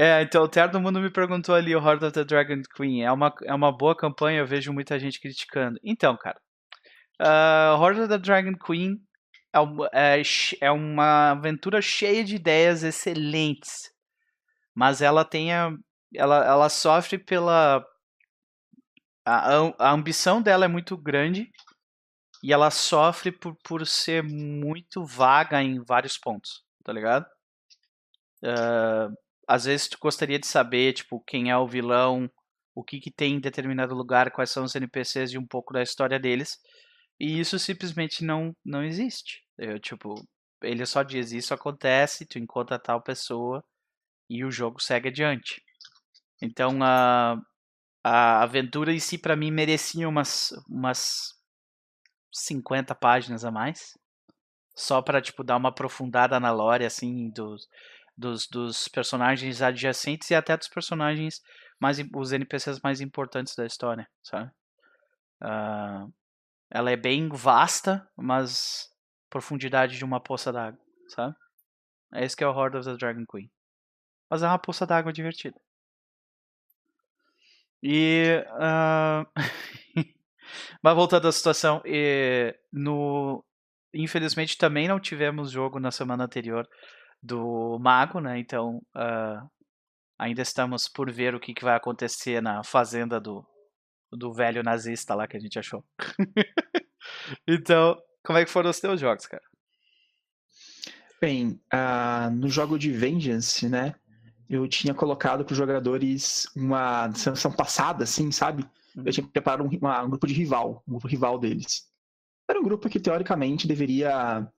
É, 0.00 0.22
então 0.22 0.44
o 0.44 0.48
Terno 0.48 0.80
Mundo 0.80 1.00
me 1.00 1.10
perguntou 1.10 1.56
ali, 1.56 1.74
o 1.74 1.80
Horde 1.80 2.04
of 2.04 2.14
the 2.14 2.22
Dragon 2.22 2.62
Queen. 2.76 3.02
É 3.02 3.10
uma, 3.10 3.34
é 3.44 3.52
uma 3.52 3.76
boa 3.76 3.96
campanha, 3.96 4.38
eu 4.38 4.46
vejo 4.46 4.72
muita 4.72 4.96
gente 4.96 5.20
criticando. 5.20 5.76
Então, 5.82 6.16
cara, 6.16 6.38
uh, 7.20 7.76
Horde 7.76 8.02
of 8.02 8.08
the 8.08 8.16
Dragon 8.16 8.54
Queen 8.54 8.96
é, 9.52 10.20
é, 10.20 10.22
é 10.60 10.70
uma 10.70 11.32
aventura 11.32 11.82
cheia 11.82 12.22
de 12.22 12.36
ideias 12.36 12.84
excelentes. 12.84 13.90
Mas 14.78 15.02
ela 15.02 15.24
tem 15.24 15.52
a, 15.52 15.72
ela, 16.14 16.46
ela 16.46 16.68
sofre 16.68 17.18
pela. 17.18 17.84
A, 19.26 19.56
a 19.76 19.90
ambição 19.90 20.40
dela 20.40 20.66
é 20.66 20.68
muito 20.68 20.96
grande 20.96 21.50
e 22.44 22.52
ela 22.52 22.70
sofre 22.70 23.32
por, 23.32 23.56
por 23.64 23.84
ser 23.84 24.22
muito 24.22 25.04
vaga 25.04 25.60
em 25.60 25.82
vários 25.82 26.16
pontos, 26.16 26.62
tá 26.84 26.92
ligado? 26.92 27.26
Uh, 28.44 29.12
às 29.48 29.64
vezes 29.64 29.88
tu 29.88 29.98
gostaria 30.00 30.38
de 30.38 30.46
saber, 30.46 30.92
tipo, 30.92 31.20
quem 31.26 31.50
é 31.50 31.58
o 31.58 31.66
vilão, 31.66 32.30
o 32.72 32.84
que, 32.84 33.00
que 33.00 33.10
tem 33.10 33.34
em 33.34 33.40
determinado 33.40 33.96
lugar, 33.96 34.30
quais 34.30 34.50
são 34.50 34.62
os 34.62 34.76
NPCs 34.76 35.32
e 35.32 35.38
um 35.38 35.46
pouco 35.46 35.72
da 35.72 35.82
história 35.82 36.20
deles. 36.20 36.56
E 37.18 37.40
isso 37.40 37.58
simplesmente 37.58 38.24
não, 38.24 38.54
não 38.64 38.84
existe. 38.84 39.42
Eu, 39.58 39.80
tipo, 39.80 40.14
ele 40.62 40.86
só 40.86 41.02
diz 41.02 41.32
isso 41.32 41.52
acontece, 41.52 42.26
tu 42.26 42.38
encontra 42.38 42.78
tal 42.78 43.02
pessoa 43.02 43.60
e 44.28 44.44
o 44.44 44.50
jogo 44.50 44.80
segue 44.80 45.08
adiante. 45.08 45.62
Então 46.40 46.78
a, 46.82 47.40
a 48.04 48.42
aventura 48.42 48.92
em 48.92 48.98
si 48.98 49.18
para 49.18 49.36
mim 49.36 49.50
merecia 49.50 50.08
umas, 50.08 50.50
umas 50.68 51.34
50 52.32 52.94
páginas 52.94 53.44
a 53.44 53.50
mais. 53.50 53.96
Só 54.76 55.02
para 55.02 55.20
tipo 55.20 55.42
dar 55.42 55.56
uma 55.56 55.70
aprofundada 55.70 56.38
na 56.38 56.52
lore 56.52 56.84
assim 56.84 57.30
dos, 57.30 57.66
dos, 58.16 58.46
dos 58.46 58.88
personagens 58.88 59.60
adjacentes 59.60 60.30
e 60.30 60.34
até 60.34 60.56
dos 60.56 60.68
personagens 60.68 61.40
mais 61.80 61.98
os 62.14 62.32
NPCs 62.32 62.80
mais 62.82 63.00
importantes 63.00 63.54
da 63.54 63.66
história, 63.66 64.08
sabe? 64.22 64.50
Uh, 65.42 66.12
ela 66.70 66.90
é 66.90 66.96
bem 66.96 67.28
vasta, 67.28 68.06
mas 68.16 68.88
profundidade 69.30 69.96
de 69.96 70.04
uma 70.04 70.20
poça 70.20 70.52
d'água, 70.52 70.80
sabe? 71.08 71.34
É 72.14 72.24
isso 72.24 72.36
que 72.36 72.42
é 72.42 72.48
o 72.48 72.52
Horde 72.52 72.78
of 72.78 72.88
the 72.88 72.96
Dragon 72.96 73.24
Queen. 73.30 73.50
Mas 74.30 74.42
é 74.42 74.46
uma 74.46 74.58
poça 74.58 74.86
d'água 74.86 75.12
divertida. 75.12 75.58
E. 77.82 78.44
Uh... 78.54 79.26
Mas 80.82 80.94
voltando 80.94 81.28
à 81.28 81.32
situação, 81.32 81.82
e 81.84 82.54
no... 82.72 83.44
infelizmente 83.92 84.56
também 84.56 84.88
não 84.88 84.98
tivemos 84.98 85.50
jogo 85.50 85.78
na 85.78 85.90
semana 85.90 86.24
anterior 86.24 86.66
do 87.22 87.78
Mago, 87.80 88.20
né? 88.20 88.38
Então 88.38 88.82
uh... 88.96 89.50
ainda 90.18 90.42
estamos 90.42 90.88
por 90.88 91.10
ver 91.10 91.34
o 91.34 91.40
que, 91.40 91.54
que 91.54 91.64
vai 91.64 91.76
acontecer 91.76 92.40
na 92.40 92.62
fazenda 92.64 93.20
do, 93.20 93.46
do 94.10 94.32
velho 94.32 94.62
nazista 94.62 95.14
lá 95.14 95.26
que 95.26 95.36
a 95.36 95.40
gente 95.40 95.58
achou. 95.58 95.84
então, 97.46 97.96
como 98.24 98.38
é 98.38 98.44
que 98.44 98.50
foram 98.50 98.70
os 98.70 98.80
teus 98.80 99.00
jogos, 99.00 99.26
cara? 99.26 99.42
Bem, 101.20 101.60
uh, 101.74 102.30
no 102.30 102.48
jogo 102.48 102.78
de 102.78 102.92
Vengeance, 102.92 103.68
né? 103.68 103.94
Eu 104.48 104.66
tinha 104.66 104.94
colocado 104.94 105.44
para 105.44 105.52
os 105.52 105.58
jogadores 105.58 106.48
uma 106.56 107.12
sessão 107.14 107.52
passada, 107.52 108.04
assim, 108.04 108.32
sabe? 108.32 108.64
Eu 108.96 109.12
tinha 109.12 109.26
preparado 109.26 109.62
um, 109.62 109.78
uma, 109.78 110.02
um, 110.02 110.10
grupo 110.10 110.26
de 110.26 110.34
rival, 110.34 110.82
um 110.86 110.92
grupo 110.92 111.06
rival 111.06 111.38
deles. 111.38 111.86
Era 112.48 112.58
um 112.58 112.64
grupo 112.64 112.88
que, 112.88 112.98
teoricamente, 112.98 113.68
deveria. 113.68 114.48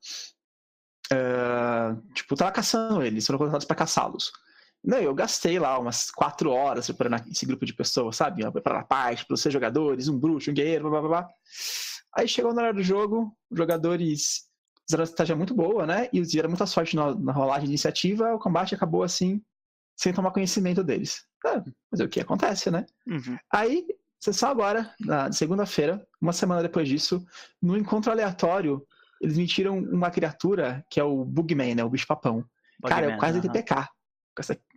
Uh, 1.13 2.13
tipo, 2.15 2.37
tava 2.37 2.53
caçando 2.53 3.03
eles, 3.03 3.27
foram 3.27 3.39
contratados 3.39 3.67
para 3.67 3.77
caçá-los. 3.77 4.31
Não, 4.83 4.99
eu 4.99 5.15
gastei 5.15 5.59
lá 5.59 5.79
umas 5.79 6.11
quatro 6.11 6.51
horas 6.51 6.87
preparando 6.87 7.29
esse 7.29 7.45
grupo 7.45 7.67
de 7.67 7.75
pessoas, 7.75 8.17
sabe? 8.17 8.49
Preparar 8.53 8.83
a 8.83 8.85
parte 8.85 9.27
para 9.27 9.35
os 9.35 9.43
jogadores, 9.43 10.09
um 10.09 10.19
bruxo, 10.19 10.51
um 10.51 10.55
guerreiro, 10.55 10.89
blá 10.89 11.01
blá 11.01 11.09
blá. 11.09 11.29
Aí 12.17 12.27
chegou 12.29 12.55
na 12.55 12.63
hora 12.63 12.75
do 12.75 12.83
jogo, 12.83 13.37
os 13.51 13.59
jogadores 13.59 14.49
fizeram 14.89 15.03
uma 15.03 15.05
estratégia 15.05 15.37
muito 15.37 15.55
boa, 15.55 15.87
né? 15.87 16.09
E 16.13 16.23
tiveram 16.23 16.49
muita 16.49 16.65
sorte 16.65 16.97
na, 16.97 17.15
na 17.15 17.33
rolagem 17.33 17.65
de 17.65 17.73
iniciativa, 17.73 18.35
o 18.35 18.39
combate 18.39 18.75
acabou 18.75 19.03
assim, 19.03 19.43
sem 20.01 20.15
tomar 20.15 20.31
conhecimento 20.31 20.83
deles. 20.83 21.27
É, 21.47 21.63
mas 21.91 22.01
é 22.01 22.05
o 22.05 22.09
que 22.09 22.21
acontece, 22.21 22.71
né? 22.71 22.87
Uhum. 23.07 23.37
Aí, 23.53 23.87
só 24.19 24.49
agora, 24.49 24.95
na 24.99 25.31
segunda-feira, 25.31 26.07
uma 26.19 26.33
semana 26.33 26.63
depois 26.63 26.89
disso, 26.89 27.23
no 27.61 27.77
encontro 27.77 28.11
aleatório, 28.11 28.83
eles 29.21 29.37
me 29.37 29.47
tiram 29.47 29.79
uma 29.79 30.11
criatura 30.11 30.83
que 30.89 30.99
é 30.99 31.05
o 31.05 31.23
Bugman, 31.23 31.75
né? 31.75 31.85
O 31.85 31.91
bicho-papão. 31.91 32.43
Cara, 32.87 33.13
eu 33.13 33.19
quase 33.19 33.37
uhum. 33.39 33.43
TPK. 33.43 33.89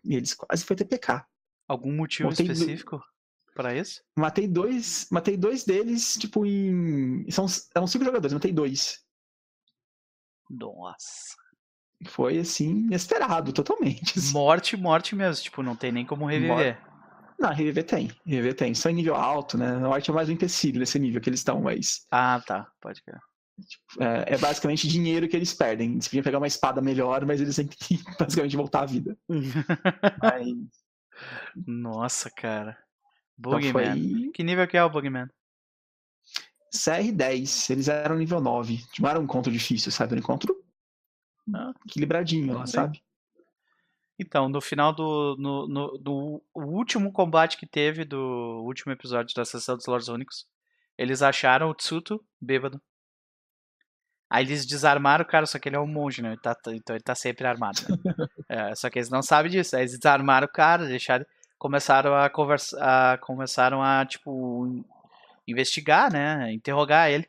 Eles 0.03 0.33
quase 0.33 0.65
foi 0.65 0.75
TPK. 0.75 1.25
Algum 1.69 1.93
motivo 1.95 2.29
matei 2.29 2.45
específico 2.45 2.97
do... 2.97 3.53
para 3.55 3.73
isso? 3.73 4.03
Matei 4.17 4.45
dois, 4.45 5.07
matei 5.09 5.37
dois 5.37 5.63
deles, 5.63 6.15
tipo, 6.15 6.45
em. 6.45 7.25
São, 7.31 7.45
eram 7.73 7.87
cinco 7.87 8.03
jogadores, 8.03 8.33
matei 8.33 8.51
dois. 8.51 9.01
Nossa 10.49 11.42
foi 12.05 12.39
assim, 12.39 12.69
inesperado 12.69 13.51
totalmente. 13.51 14.13
Assim. 14.19 14.33
Morte, 14.33 14.77
morte 14.77 15.15
mesmo, 15.15 15.43
tipo, 15.43 15.63
não 15.63 15.75
tem 15.75 15.91
nem 15.91 16.05
como 16.05 16.25
reviver. 16.25 16.77
Mor... 16.79 16.93
Não, 17.39 17.49
reviver 17.53 17.83
tem, 17.83 18.11
reviver 18.25 18.55
tem. 18.55 18.73
Só 18.73 18.89
em 18.89 18.93
nível 18.93 19.15
alto, 19.15 19.57
né? 19.57 19.75
A 19.75 19.79
morte 19.79 20.09
é 20.09 20.13
mais 20.13 20.29
um 20.29 20.33
empecilho 20.33 20.79
nesse 20.79 20.97
nível 20.99 21.19
que 21.19 21.29
eles 21.29 21.39
estão, 21.39 21.61
mas. 21.61 22.05
Ah, 22.11 22.41
tá, 22.45 22.67
pode 22.79 23.01
crer. 23.03 23.19
Tipo, 23.61 24.03
é, 24.03 24.33
é, 24.33 24.37
basicamente 24.37 24.87
dinheiro 24.87 25.27
que 25.27 25.35
eles 25.35 25.53
perdem. 25.53 25.93
Eles 25.93 26.07
podiam 26.07 26.23
pegar 26.23 26.37
uma 26.39 26.47
espada 26.47 26.81
melhor, 26.81 27.25
mas 27.25 27.39
eles 27.39 27.55
têm 27.55 27.67
que 27.67 27.99
basicamente 28.19 28.55
voltar 28.55 28.81
à 28.81 28.85
vida. 28.85 29.17
mas... 30.21 30.47
Nossa, 31.67 32.29
cara. 32.31 32.77
Bugman. 33.37 33.69
Então 33.69 33.81
foi... 33.81 34.31
Que 34.33 34.43
nível 34.43 34.67
que 34.67 34.77
é 34.77 34.83
o 34.83 34.89
Bugman? 34.89 35.27
CR10, 36.73 37.69
eles 37.69 37.87
eram 37.87 38.17
nível 38.17 38.41
9. 38.41 38.83
Não 38.99 39.09
era 39.09 39.19
um 39.19 39.23
encontro 39.23 39.51
difícil, 39.51 39.91
sabe? 39.91 40.13
Era 40.13 40.19
um 40.19 40.23
encontro 40.23 40.62
né, 41.47 41.73
equilibradinho 41.85 42.53
lá, 42.53 42.65
sabe? 42.65 43.01
Então, 44.19 44.47
no 44.47 44.61
final 44.61 44.93
do, 44.93 45.35
no, 45.37 45.67
no, 45.67 45.97
do 45.97 46.43
último 46.53 47.11
combate 47.11 47.57
que 47.57 47.65
teve 47.65 48.05
do 48.05 48.61
último 48.63 48.91
episódio 48.91 49.35
da 49.35 49.43
sessão 49.43 49.75
dos 49.75 49.87
Lords 49.87 50.07
Únicos, 50.07 50.45
eles 50.97 51.21
acharam 51.21 51.69
o 51.69 51.73
Tsuto 51.73 52.23
bêbado. 52.39 52.81
Aí 54.29 54.45
eles 54.45 54.65
desarmaram 54.65 55.23
o 55.23 55.27
cara, 55.27 55.45
só 55.45 55.59
que 55.59 55.69
ele 55.69 55.75
é 55.75 55.79
um 55.79 55.87
monge, 55.87 56.21
né? 56.21 56.29
Ele 56.29 56.41
tá, 56.41 56.55
então 56.69 56.95
ele 56.95 57.03
tá 57.03 57.13
sempre 57.15 57.45
armado. 57.45 57.81
Né? 57.87 57.97
é, 58.49 58.75
só 58.75 58.89
que 58.89 58.99
eles 58.99 59.09
não 59.09 59.21
sabem 59.21 59.51
disso. 59.51 59.75
Aí 59.75 59.83
eles 59.83 59.97
desarmaram 59.97 60.45
o 60.45 60.51
cara, 60.51 60.87
deixaram, 60.87 61.25
começaram 61.57 62.15
a 62.15 62.29
conversar, 62.29 63.19
começaram 63.19 63.81
a, 63.81 64.05
tipo, 64.05 64.83
investigar, 65.47 66.11
né? 66.11 66.51
Interrogar 66.51 67.11
ele. 67.11 67.27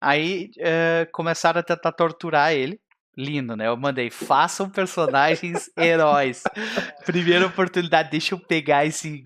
Aí 0.00 0.50
é, 0.58 1.08
começaram 1.12 1.60
a 1.60 1.62
tentar 1.62 1.92
torturar 1.92 2.52
ele 2.52 2.80
lindo, 3.18 3.56
né? 3.56 3.66
Eu 3.66 3.76
mandei, 3.76 4.10
façam 4.10 4.70
personagens 4.70 5.68
heróis. 5.76 6.44
Primeira 7.04 7.46
oportunidade, 7.46 8.10
deixa 8.10 8.36
eu 8.36 8.38
pegar 8.38 8.86
esse 8.86 9.24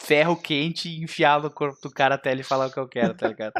ferro 0.00 0.36
quente 0.36 0.88
e 0.88 1.04
enfiar 1.04 1.42
no 1.42 1.50
corpo 1.50 1.78
do 1.82 1.90
cara 1.90 2.14
até 2.14 2.32
ele 2.32 2.42
falar 2.42 2.66
o 2.66 2.72
que 2.72 2.80
eu 2.80 2.88
quero, 2.88 3.14
tá 3.14 3.28
ligado? 3.28 3.52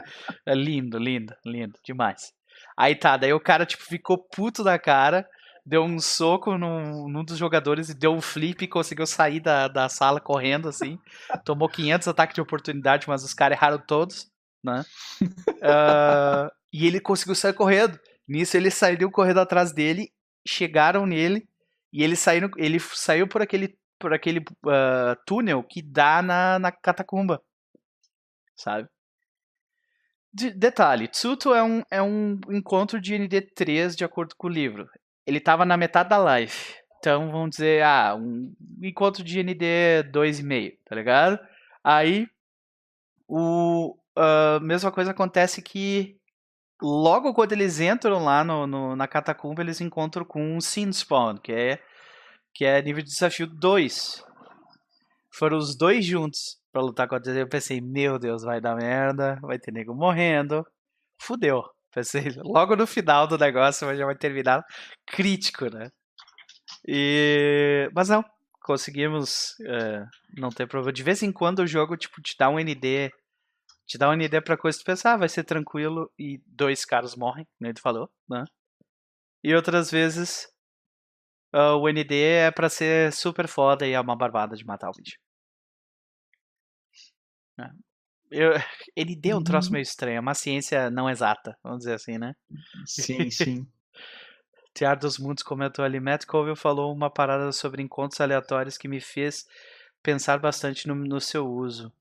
É 0.47 0.55
lindo, 0.55 0.99
lindo, 0.99 1.35
lindo, 1.45 1.79
demais. 1.85 2.33
Aí 2.77 2.95
tá, 2.95 3.19
daí 3.19 3.33
o 3.35 3.41
cara, 3.41 3.67
tipo, 3.67 3.85
ficou 3.85 4.19
puto 4.19 4.65
da 4.65 4.79
cara, 4.79 5.27
deu 5.65 5.83
um 5.83 5.99
soco 5.99 6.57
num, 6.57 7.09
num 7.09 7.25
dos 7.25 7.37
jogadores 7.37 7.91
e 7.91 7.95
deu 7.95 8.13
um 8.13 8.21
flip 8.23 8.65
e 8.65 8.69
conseguiu 8.69 9.07
sair 9.07 9.41
da, 9.41 9.69
da 9.69 9.89
sala 9.91 10.21
correndo, 10.21 10.69
assim. 10.69 10.99
Tomou 11.45 11.69
500 11.69 12.09
ataques 12.09 12.35
de 12.35 12.41
oportunidade, 12.41 13.09
mas 13.09 13.23
os 13.23 13.35
caras 13.35 13.59
erraram 13.59 13.79
todos, 13.79 14.27
né? 14.63 14.85
Uh, 15.23 16.51
e 16.73 16.87
ele 16.87 16.99
conseguiu 16.99 17.35
sair 17.35 17.53
correndo. 17.53 17.99
Nisso 18.27 18.57
ele 18.57 18.71
saiu 18.71 19.11
correndo 19.11 19.41
atrás 19.41 19.73
dele, 19.73 20.13
chegaram 20.47 21.07
nele 21.07 21.49
e 21.93 22.03
ele 22.03 22.17
saiu, 22.17 22.51
ele 22.57 22.81
saiu 22.81 23.29
por 23.29 23.43
aquele, 23.43 23.79
por 23.99 24.13
aquele 24.13 24.41
uh, 24.41 25.17
túnel 25.27 25.63
que 25.63 25.83
dá 25.83 26.23
na, 26.23 26.59
na 26.59 26.73
catacumba, 26.73 27.43
sabe? 28.57 28.89
De, 30.33 30.51
detalhe, 30.51 31.07
Tsuto 31.07 31.55
é 31.55 31.63
um, 31.63 31.83
é 31.91 32.03
um 32.03 32.41
encontro 32.51 33.01
de 33.01 33.15
ND3 33.15 33.95
de 33.95 34.05
acordo 34.05 34.35
com 34.37 34.49
o 34.49 34.51
livro. 34.51 34.89
Ele 35.25 35.39
estava 35.39 35.65
na 35.65 35.77
metade 35.77 36.09
da 36.09 36.19
live. 36.19 36.53
Então 36.99 37.31
vamos 37.31 37.51
dizer, 37.51 37.85
ah, 37.85 38.17
um 38.17 38.53
encontro 38.83 39.23
de 39.23 39.43
ND 39.43 40.11
2,5, 40.11 40.79
tá 40.85 40.97
ligado? 40.97 41.39
Aí, 41.85 42.27
o, 43.29 43.95
uh, 44.17 44.61
mesma 44.63 44.91
coisa 44.91 45.11
acontece 45.11 45.61
que 45.61 46.17
logo 46.83 47.33
quando 47.35 47.53
eles 47.53 47.81
entram 47.81 48.25
lá 48.25 48.45
no, 48.45 48.67
no, 48.67 48.97
na 48.97 49.07
catacumba, 49.09 49.63
eles 49.63 49.81
encontram 49.81 50.25
com 50.25 50.57
um 50.57 50.61
Sin 50.61 50.93
Spawn, 50.93 51.37
que 51.39 51.53
é, 51.53 51.83
que 52.53 52.65
é 52.65 52.83
nível 52.83 53.03
de 53.03 53.11
desafio 53.11 53.47
2. 53.47 54.25
Foram 55.33 55.59
os 55.59 55.77
dois 55.77 56.05
juntos 56.05 56.59
pra 56.73 56.83
lutar 56.83 57.09
contra 57.09 57.31
ele. 57.31 57.43
Eu 57.43 57.49
pensei, 57.49 57.81
meu 57.81 58.19
Deus, 58.19 58.43
vai 58.43 58.61
dar 58.61 58.77
merda, 58.77 59.39
vai 59.43 59.59
ter 59.59 59.73
nego 59.73 59.95
morrendo. 59.95 60.65
Fudeu. 61.21 61.63
Pensei, 61.93 62.25
logo 62.45 62.77
no 62.77 62.87
final 62.87 63.27
do 63.27 63.39
negócio 63.39 63.97
já 63.97 64.05
vai 64.05 64.17
terminar 64.17 64.65
crítico, 65.07 65.67
né? 65.67 65.91
E... 66.87 67.89
Mas 67.95 68.09
não, 68.09 68.25
conseguimos 68.65 69.55
uh, 69.61 70.07
não 70.37 70.51
ter 70.51 70.67
problema. 70.67 70.93
De 70.93 71.03
vez 71.03 71.23
em 71.23 71.31
quando 71.31 71.61
o 71.61 71.67
jogo 71.67 71.97
tipo, 71.97 72.21
te 72.21 72.35
dá 72.39 72.49
um 72.49 72.59
ND. 72.59 73.11
Te 73.87 73.99
dá 73.99 74.09
um 74.09 74.15
ND 74.15 74.41
pra 74.41 74.57
coisa 74.57 74.79
tu 74.79 74.85
pensar, 74.85 75.15
ah, 75.15 75.17
vai 75.19 75.29
ser 75.29 75.45
tranquilo 75.45 76.11
e 76.19 76.41
dois 76.47 76.85
caras 76.85 77.15
morrem, 77.15 77.47
como 77.59 77.69
ele 77.69 77.81
falou, 77.81 78.11
né? 78.29 78.45
E 79.43 79.55
outras 79.55 79.91
vezes 79.91 80.49
uh, 81.55 81.77
o 81.77 81.89
ND 81.89 82.15
é 82.15 82.51
pra 82.51 82.69
ser 82.69 83.13
super 83.13 83.47
foda 83.47 83.87
e 83.87 83.93
é 83.93 84.01
uma 84.01 84.17
barbada 84.17 84.57
de 84.57 84.65
matar 84.65 84.89
o 84.89 84.93
bicho. 84.93 85.19
É. 87.61 87.71
Eu, 88.31 88.53
ND 88.97 89.31
é 89.31 89.37
um 89.37 89.45
troço 89.45 89.71
meio 89.71 89.83
estranho, 89.83 90.17
é 90.17 90.21
uma 90.21 90.35
ciência 90.35 90.91
não 90.91 91.11
exata, 91.11 91.57
vamos 91.63 91.81
dizer 91.81 91.95
assim, 91.95 92.19
né? 92.19 92.35
Sim, 92.87 93.31
sim. 93.31 93.67
Tiar 94.75 94.99
dos 94.99 95.19
Mundos 95.19 95.45
comentou 95.45 95.85
ali, 95.85 96.01
Matt 96.01 96.27
Colville 96.27 96.57
falou 96.57 96.93
uma 96.93 97.09
parada 97.09 97.53
sobre 97.53 97.81
encontros 97.81 98.21
aleatórios 98.21 98.77
que 98.77 98.89
me 98.89 99.01
fez 99.01 99.47
pensar 100.03 100.39
bastante 100.39 100.89
no, 100.89 100.97
no 100.97 101.21
seu 101.21 101.47
uso. 101.47 101.93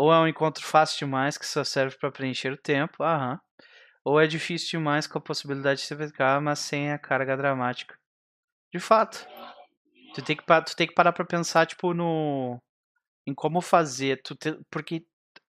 Ou 0.00 0.10
é 0.10 0.18
um 0.18 0.26
encontro 0.26 0.64
fácil 0.64 1.00
demais 1.00 1.36
que 1.36 1.46
só 1.46 1.62
serve 1.62 1.94
para 1.98 2.10
preencher 2.10 2.50
o 2.50 2.56
tempo, 2.56 3.02
aham. 3.02 3.38
Ou 4.02 4.18
é 4.18 4.26
difícil 4.26 4.78
demais 4.78 5.06
com 5.06 5.18
a 5.18 5.20
possibilidade 5.20 5.80
de 5.80 5.86
se 5.86 5.94
verificar, 5.94 6.40
mas 6.40 6.58
sem 6.58 6.90
a 6.90 6.98
carga 6.98 7.36
dramática. 7.36 7.94
De 8.72 8.80
fato. 8.80 9.28
Tu 10.14 10.22
tem 10.22 10.34
que, 10.34 10.42
tu 10.42 10.74
tem 10.74 10.86
que 10.86 10.94
parar 10.94 11.12
pra 11.12 11.22
pensar, 11.22 11.66
tipo, 11.66 11.92
no. 11.92 12.58
em 13.26 13.34
como 13.34 13.60
fazer. 13.60 14.22
Tu 14.22 14.34
te, 14.36 14.58
porque 14.70 15.04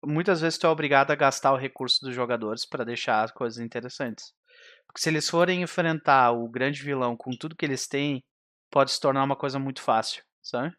muitas 0.01 0.39
vezes 0.39 0.57
tu 0.57 0.65
é 0.65 0.69
obrigado 0.69 1.11
a 1.11 1.15
gastar 1.15 1.51
o 1.51 1.57
recurso 1.57 2.05
dos 2.05 2.15
jogadores 2.15 2.65
para 2.65 2.85
deixar 2.85 3.23
as 3.23 3.31
coisas 3.33 3.59
interessantes. 3.59 4.33
Porque 4.85 5.01
se 5.01 5.09
eles 5.09 5.29
forem 5.29 5.61
enfrentar 5.61 6.31
o 6.31 6.47
grande 6.47 6.81
vilão 6.81 7.17
com 7.17 7.31
tudo 7.31 7.53
que 7.53 7.65
eles 7.65 7.85
têm, 7.85 8.23
pode 8.71 8.91
se 8.91 9.01
tornar 9.01 9.25
uma 9.25 9.35
coisa 9.35 9.59
muito 9.59 9.81
fácil, 9.81 10.23
sabe? 10.41 10.73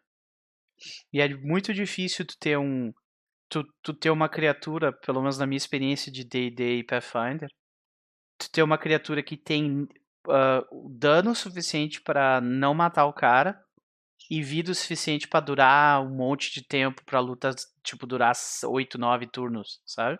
E 1.13 1.21
é 1.21 1.29
muito 1.35 1.71
difícil 1.71 2.25
tu 2.25 2.35
ter 2.39 2.57
um. 2.57 2.91
Tu, 3.49 3.63
tu 3.81 3.93
ter 3.93 4.11
uma 4.11 4.29
criatura, 4.29 4.93
pelo 4.93 5.21
menos 5.21 5.37
na 5.37 5.47
minha 5.47 5.57
experiência 5.57 6.11
de 6.11 6.23
DD 6.23 6.79
e 6.79 6.83
Pathfinder, 6.83 7.49
tu 8.37 8.49
ter 8.51 8.63
uma 8.63 8.77
criatura 8.77 9.23
que 9.23 9.35
tem 9.35 9.83
uh, 10.27 10.89
dano 10.89 11.33
suficiente 11.35 12.01
para 12.01 12.39
não 12.41 12.73
matar 12.73 13.05
o 13.05 13.13
cara 13.13 13.59
e 14.29 14.43
vida 14.43 14.71
o 14.71 14.75
suficiente 14.75 15.27
para 15.27 15.39
durar 15.39 16.01
um 16.03 16.15
monte 16.15 16.53
de 16.53 16.63
tempo 16.63 17.03
pra 17.05 17.19
luta, 17.19 17.49
tipo, 17.83 18.05
durar 18.05 18.33
8, 18.63 18.97
9 18.97 19.27
turnos, 19.27 19.81
sabe? 19.85 20.19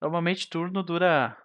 Normalmente 0.00 0.48
turno 0.48 0.82
dura 0.82 1.36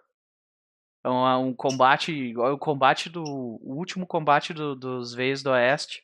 um, 1.04 1.48
um 1.48 1.54
combate, 1.54 2.36
o 2.36 2.58
combate 2.58 3.08
do 3.10 3.22
o 3.22 3.76
último 3.76 4.06
combate 4.06 4.52
do, 4.52 4.74
dos 4.74 5.14
Veios 5.14 5.42
do 5.42 5.50
Oeste 5.50 6.02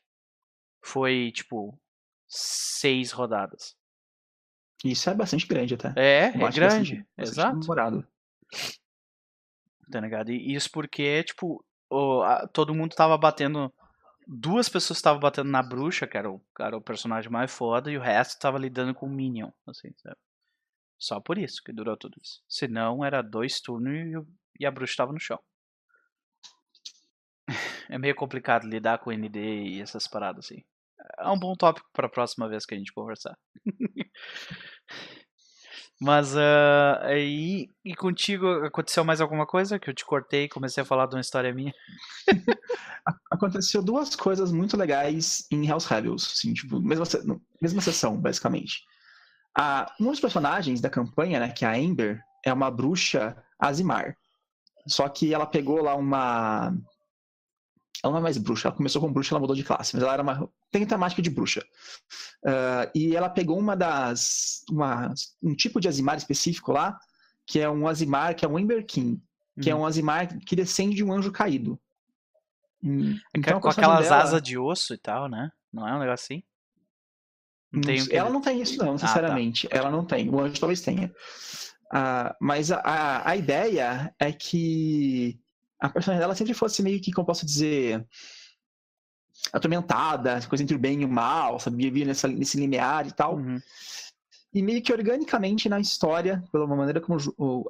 foi 0.82 1.30
tipo 1.32 1.78
seis 2.28 3.12
rodadas. 3.12 3.76
Isso 4.84 5.10
é 5.10 5.14
bastante 5.14 5.46
grande 5.46 5.74
até. 5.74 5.92
É, 5.96 6.26
é 6.26 6.30
grande, 6.30 6.60
bastante, 6.60 7.06
exato. 7.18 7.60
Tá 9.90 10.00
ligado? 10.00 10.30
E 10.30 10.54
isso 10.54 10.70
porque, 10.70 11.22
tipo, 11.24 11.64
o, 11.90 12.22
a, 12.22 12.46
todo 12.48 12.74
mundo 12.74 12.94
tava 12.94 13.16
batendo. 13.18 13.72
Duas 14.26 14.68
pessoas 14.68 14.98
estavam 14.98 15.20
batendo 15.20 15.50
na 15.50 15.62
bruxa, 15.62 16.06
que 16.06 16.16
era 16.16 16.30
o, 16.30 16.40
era 16.58 16.76
o 16.76 16.82
personagem 16.82 17.30
mais 17.30 17.52
foda, 17.52 17.90
e 17.90 17.98
o 17.98 18.00
resto 18.00 18.38
tava 18.38 18.58
lidando 18.58 18.94
com 18.94 19.06
o 19.06 19.10
Minion, 19.10 19.50
assim, 19.66 19.90
sabe? 19.96 20.16
Só 20.98 21.18
por 21.18 21.36
isso 21.36 21.62
que 21.64 21.72
durou 21.72 21.96
tudo 21.96 22.16
isso. 22.22 22.42
Senão 22.48 23.04
era 23.04 23.22
dois 23.22 23.60
turnos 23.60 23.92
e, 24.58 24.62
e 24.62 24.66
a 24.66 24.70
bruxa 24.70 24.96
tava 24.98 25.12
no 25.12 25.20
chão. 25.20 25.38
É 27.90 27.98
meio 27.98 28.14
complicado 28.14 28.68
lidar 28.68 28.98
com 28.98 29.10
ND 29.10 29.64
e 29.64 29.80
essas 29.80 30.06
paradas 30.06 30.44
assim. 30.44 30.62
É 31.18 31.28
um 31.28 31.38
bom 31.38 31.54
tópico 31.54 31.88
para 31.92 32.06
a 32.06 32.10
próxima 32.10 32.48
vez 32.48 32.64
que 32.64 32.74
a 32.74 32.78
gente 32.78 32.92
conversar. 32.92 33.36
Mas 36.00 36.34
uh, 36.34 36.96
aí, 37.02 37.68
e 37.84 37.94
contigo 37.94 38.46
aconteceu 38.64 39.04
mais 39.04 39.20
alguma 39.20 39.46
coisa 39.46 39.78
que 39.78 39.90
eu 39.90 39.94
te 39.94 40.02
cortei 40.02 40.44
e 40.44 40.48
comecei 40.48 40.82
a 40.82 40.86
falar 40.86 41.06
de 41.06 41.14
uma 41.14 41.20
história 41.20 41.52
minha? 41.52 41.74
aconteceu 43.30 43.82
duas 43.82 44.16
coisas 44.16 44.50
muito 44.50 44.78
legais 44.78 45.46
em 45.50 45.68
Hells 45.68 45.86
Rebels, 45.86 46.32
assim, 46.34 46.54
tipo, 46.54 46.80
mesma, 46.80 47.04
mesma 47.60 47.82
sessão, 47.82 48.16
basicamente. 48.18 48.82
Ah, 49.54 49.92
um 50.00 50.10
dos 50.10 50.20
personagens 50.20 50.80
da 50.80 50.88
campanha, 50.88 51.38
né, 51.38 51.50
que 51.50 51.66
é 51.66 51.68
a 51.68 51.76
Amber, 51.76 52.22
é 52.44 52.50
uma 52.50 52.70
bruxa 52.70 53.36
Azimar. 53.58 54.16
Só 54.86 55.06
que 55.06 55.34
ela 55.34 55.44
pegou 55.44 55.82
lá 55.82 55.94
uma 55.94 56.74
ela 58.02 58.12
não 58.12 58.20
é 58.20 58.22
mais 58.22 58.38
bruxa, 58.38 58.68
ela 58.68 58.76
começou 58.76 59.00
como 59.00 59.12
bruxa, 59.12 59.34
ela 59.34 59.40
mudou 59.40 59.54
de 59.54 59.64
classe, 59.64 59.94
mas 59.94 60.02
ela 60.02 60.12
era 60.14 60.22
uma. 60.22 60.48
tem 60.70 60.86
temática 60.86 61.20
de 61.20 61.30
bruxa. 61.30 61.64
Uh, 62.44 62.90
e 62.94 63.14
ela 63.14 63.28
pegou 63.28 63.58
uma 63.58 63.76
das. 63.76 64.62
Uma, 64.70 65.12
um 65.42 65.54
tipo 65.54 65.80
de 65.80 65.88
Azimar 65.88 66.16
específico 66.16 66.72
lá, 66.72 66.98
que 67.46 67.60
é 67.60 67.68
um 67.68 67.86
Azimar, 67.86 68.34
que 68.34 68.44
é 68.44 68.48
um 68.48 68.58
Ember 68.58 68.84
King, 68.86 69.22
que 69.60 69.70
é 69.70 69.74
uhum. 69.74 69.82
um 69.82 69.86
Azimar 69.86 70.38
que 70.40 70.56
descende 70.56 70.96
de 70.96 71.04
um 71.04 71.12
anjo 71.12 71.30
caído. 71.30 71.78
Hum, 72.82 73.16
é 73.34 73.38
então, 73.38 73.60
com 73.60 73.68
aquelas 73.68 74.08
dela... 74.08 74.22
asas 74.22 74.42
de 74.42 74.56
osso 74.56 74.94
e 74.94 74.98
tal, 74.98 75.28
né? 75.28 75.50
Não 75.70 75.86
é 75.86 75.94
um 75.94 75.98
negócio 75.98 76.24
assim? 76.24 76.42
Não 77.72 77.82
ela 78.10 78.30
não 78.30 78.40
tem 78.40 78.60
isso, 78.60 78.82
não, 78.82 78.98
sinceramente. 78.98 79.66
Ah, 79.66 79.70
tá. 79.70 79.76
Ela 79.76 79.90
não 79.90 80.04
tem. 80.04 80.28
O 80.28 80.40
anjo 80.40 80.58
talvez 80.58 80.80
tenha. 80.80 81.12
Uh, 81.92 82.34
mas 82.40 82.72
a, 82.72 82.78
a, 82.78 83.30
a 83.30 83.36
ideia 83.36 84.14
é 84.18 84.32
que 84.32 85.38
a 85.80 85.88
personagem 85.88 86.20
dela 86.20 86.34
sempre 86.34 86.54
fosse 86.54 86.82
meio 86.82 87.00
que, 87.00 87.12
como 87.12 87.26
posso 87.26 87.46
dizer, 87.46 88.06
atormentada, 89.52 90.40
coisa 90.46 90.62
entre 90.62 90.76
o 90.76 90.78
bem 90.78 91.02
e 91.02 91.04
o 91.04 91.08
mal, 91.08 91.58
sabia? 91.58 91.90
Via 91.90 92.04
nessa, 92.04 92.28
nesse 92.28 92.58
limiar 92.58 93.06
e 93.06 93.12
tal. 93.12 93.36
Uhum. 93.36 93.58
E 94.52 94.62
meio 94.62 94.82
que 94.82 94.92
organicamente 94.92 95.68
na 95.68 95.80
história, 95.80 96.42
pela 96.52 96.66
maneira 96.66 97.00
como 97.00 97.18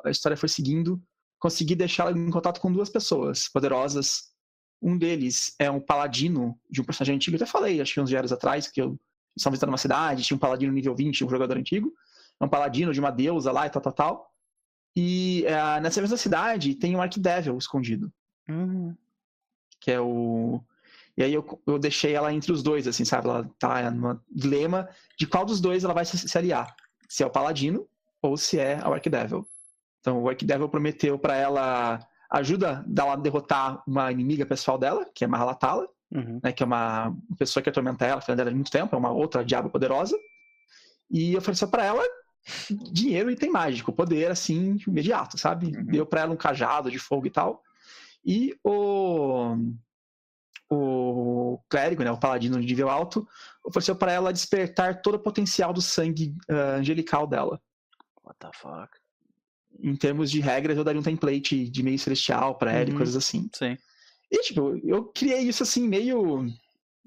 a 0.05 0.11
história 0.11 0.37
foi 0.37 0.49
seguindo, 0.49 1.01
consegui 1.39 1.75
deixá-la 1.75 2.13
em 2.13 2.31
contato 2.31 2.61
com 2.61 2.73
duas 2.73 2.89
pessoas 2.89 3.49
poderosas. 3.49 4.31
Um 4.83 4.97
deles 4.97 5.55
é 5.59 5.71
um 5.71 5.81
paladino 5.81 6.59
de 6.71 6.81
um 6.81 6.85
personagem 6.85 7.15
antigo, 7.15 7.37
eu 7.37 7.43
até 7.43 7.51
falei, 7.51 7.81
acho 7.81 7.93
que 7.93 8.01
uns 8.01 8.09
dias 8.09 8.33
atrás, 8.33 8.67
que 8.67 8.81
eu 8.81 8.99
estava 9.37 9.53
visitando 9.53 9.71
uma 9.71 9.79
cidade, 9.79 10.23
tinha 10.23 10.37
um 10.37 10.41
paladino 10.41 10.73
nível 10.73 10.95
20, 10.97 11.25
um 11.25 11.31
jogador 11.31 11.57
antigo. 11.59 11.93
É 12.41 12.45
um 12.45 12.49
paladino 12.49 12.93
de 12.93 12.99
uma 12.99 13.11
deusa 13.11 13.53
lá 13.53 13.67
e 13.67 13.71
tal, 13.71 13.83
tal, 13.83 13.93
tal. 13.93 14.30
E 14.97 15.45
uh, 15.47 15.81
nessa 15.81 16.01
mesma 16.01 16.17
cidade 16.17 16.75
tem 16.75 16.97
um 16.97 17.03
Archdevil 17.03 17.57
escondido. 17.57 18.13
Uhum. 18.49 18.97
Que 19.81 19.93
é 19.93 20.01
o. 20.01 20.61
E 21.17 21.23
aí 21.23 21.35
eu, 21.35 21.63
eu 21.67 21.79
deixei 21.79 22.15
ela 22.15 22.33
entre 22.33 22.53
os 22.53 22.63
dois, 22.63 22.87
assim, 22.87 23.05
sabe? 23.05 23.29
Ela 23.29 23.49
tá 23.59 23.91
num 23.91 24.19
dilema 24.31 24.89
de 25.19 25.27
qual 25.27 25.45
dos 25.45 25.61
dois 25.61 25.85
ela 25.85 25.95
vai 25.95 26.05
se, 26.05 26.17
se 26.17 26.39
aliar. 26.39 26.75
Se 27.09 27.23
é 27.23 27.27
o 27.27 27.31
Paladino 27.31 27.87
ou 28.23 28.37
se 28.37 28.59
é 28.59 28.81
o 28.87 28.93
Archdevil. 28.93 29.47
Então 30.01 30.23
o 30.23 30.29
Archdevil 30.29 30.69
prometeu 30.69 31.19
para 31.19 31.37
ela 31.37 32.01
ajuda 32.31 32.85
dela 32.87 33.15
a 33.15 33.17
derrotar 33.17 33.83
uma 33.87 34.11
inimiga 34.13 34.47
pessoal 34.47 34.79
dela, 34.79 35.05
que 35.15 35.25
é 35.25 35.27
Mahalatala, 35.27 35.89
uhum. 36.13 36.41
né, 36.43 36.53
que 36.53 36.63
é 36.63 36.67
uma 36.67 37.15
pessoa 37.37 37.63
que 37.63 37.69
atormenta 37.69 38.07
ela, 38.07 38.21
filha 38.21 38.37
dela 38.37 38.51
há 38.51 38.55
muito 38.55 38.71
tempo, 38.71 38.95
é 38.95 38.99
uma 38.99 39.11
outra 39.11 39.45
diabo 39.45 39.69
poderosa. 39.69 40.17
E 41.11 41.37
ofereceu 41.37 41.69
para 41.69 41.85
ela 41.85 42.03
dinheiro 42.93 43.31
e 43.31 43.35
item 43.35 43.51
mágico, 43.51 43.93
poder 43.93 44.31
assim, 44.31 44.79
imediato, 44.87 45.39
sabe? 45.39 45.77
Uhum. 45.77 45.85
Deu 45.85 46.07
para 46.07 46.23
ela 46.23 46.33
um 46.33 46.37
cajado 46.37 46.91
de 46.91 46.99
fogo 46.99 47.27
e 47.27 47.31
tal. 47.31 47.63
E 48.25 48.55
o, 48.63 49.57
o 50.71 51.59
clérigo, 51.69 52.03
né, 52.03 52.11
o 52.11 52.19
paladino 52.19 52.61
de 52.61 52.67
nível 52.67 52.89
alto, 52.89 53.27
ofereceu 53.65 53.97
para 53.97 54.13
ela 54.13 54.33
despertar 54.33 55.01
todo 55.03 55.15
o 55.15 55.21
potencial 55.21 55.73
do 55.73 55.83
sangue 55.83 56.35
uh, 56.51 56.79
angelical 56.79 57.27
dela. 57.27 57.61
What 58.25 58.39
the 58.39 58.51
fuck? 58.55 58.91
Em 59.83 59.97
termos 59.97 60.31
de 60.31 60.41
regras, 60.41 60.77
eu 60.77 60.85
daria 60.85 61.01
um 61.01 61.05
template 61.05 61.69
de 61.69 61.83
meio 61.83 61.99
celestial 61.99 62.57
para 62.57 62.73
ela 62.73 62.89
uhum. 62.89 62.95
e 62.95 62.97
coisas 62.97 63.17
assim. 63.17 63.49
Sim. 63.55 63.77
E, 64.31 64.43
tipo, 64.43 64.79
eu 64.85 65.05
criei 65.07 65.41
isso 65.41 65.63
assim, 65.63 65.89
meio. 65.89 66.47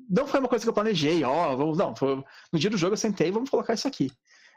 Não 0.10 0.28
foi 0.28 0.40
uma 0.40 0.50
coisa 0.50 0.66
que 0.66 0.70
eu 0.70 0.74
planejei, 0.74 1.24
ó, 1.24 1.56
vamos. 1.56 1.78
Não, 1.78 1.96
foi... 1.96 2.22
no 2.52 2.60
dia 2.60 2.70
do 2.70 2.78
jogo 2.78 2.94
eu 2.94 2.98
sentei 2.98 3.32
vamos 3.32 3.50
colocar 3.50 3.74
isso 3.74 3.88
aqui. 3.88 4.12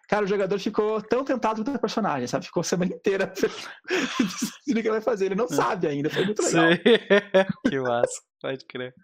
Cara, 0.09 0.25
o 0.25 0.29
jogador 0.29 0.59
ficou 0.61 1.03
tão 1.03 1.25
tentado 1.25 1.65
com 1.65 1.73
o 1.73 1.79
personagem, 1.79 2.29
sabe? 2.29 2.47
Ficou 2.47 2.61
a 2.61 2.65
semana 2.65 2.95
inteira 2.95 3.33
o 3.35 4.75
que 4.75 4.79
ele 4.79 4.91
vai 4.91 5.01
fazer. 5.01 5.27
Ele 5.27 5.35
não 5.35 5.49
sabe 5.49 5.89
ainda, 5.89 6.09
foi 6.09 6.25
muito 6.25 6.43
legal. 6.43 6.73
Sim. 6.73 6.79
que 7.69 7.81
massa, 7.81 8.23
pode 8.41 8.65
crer. 8.67 8.95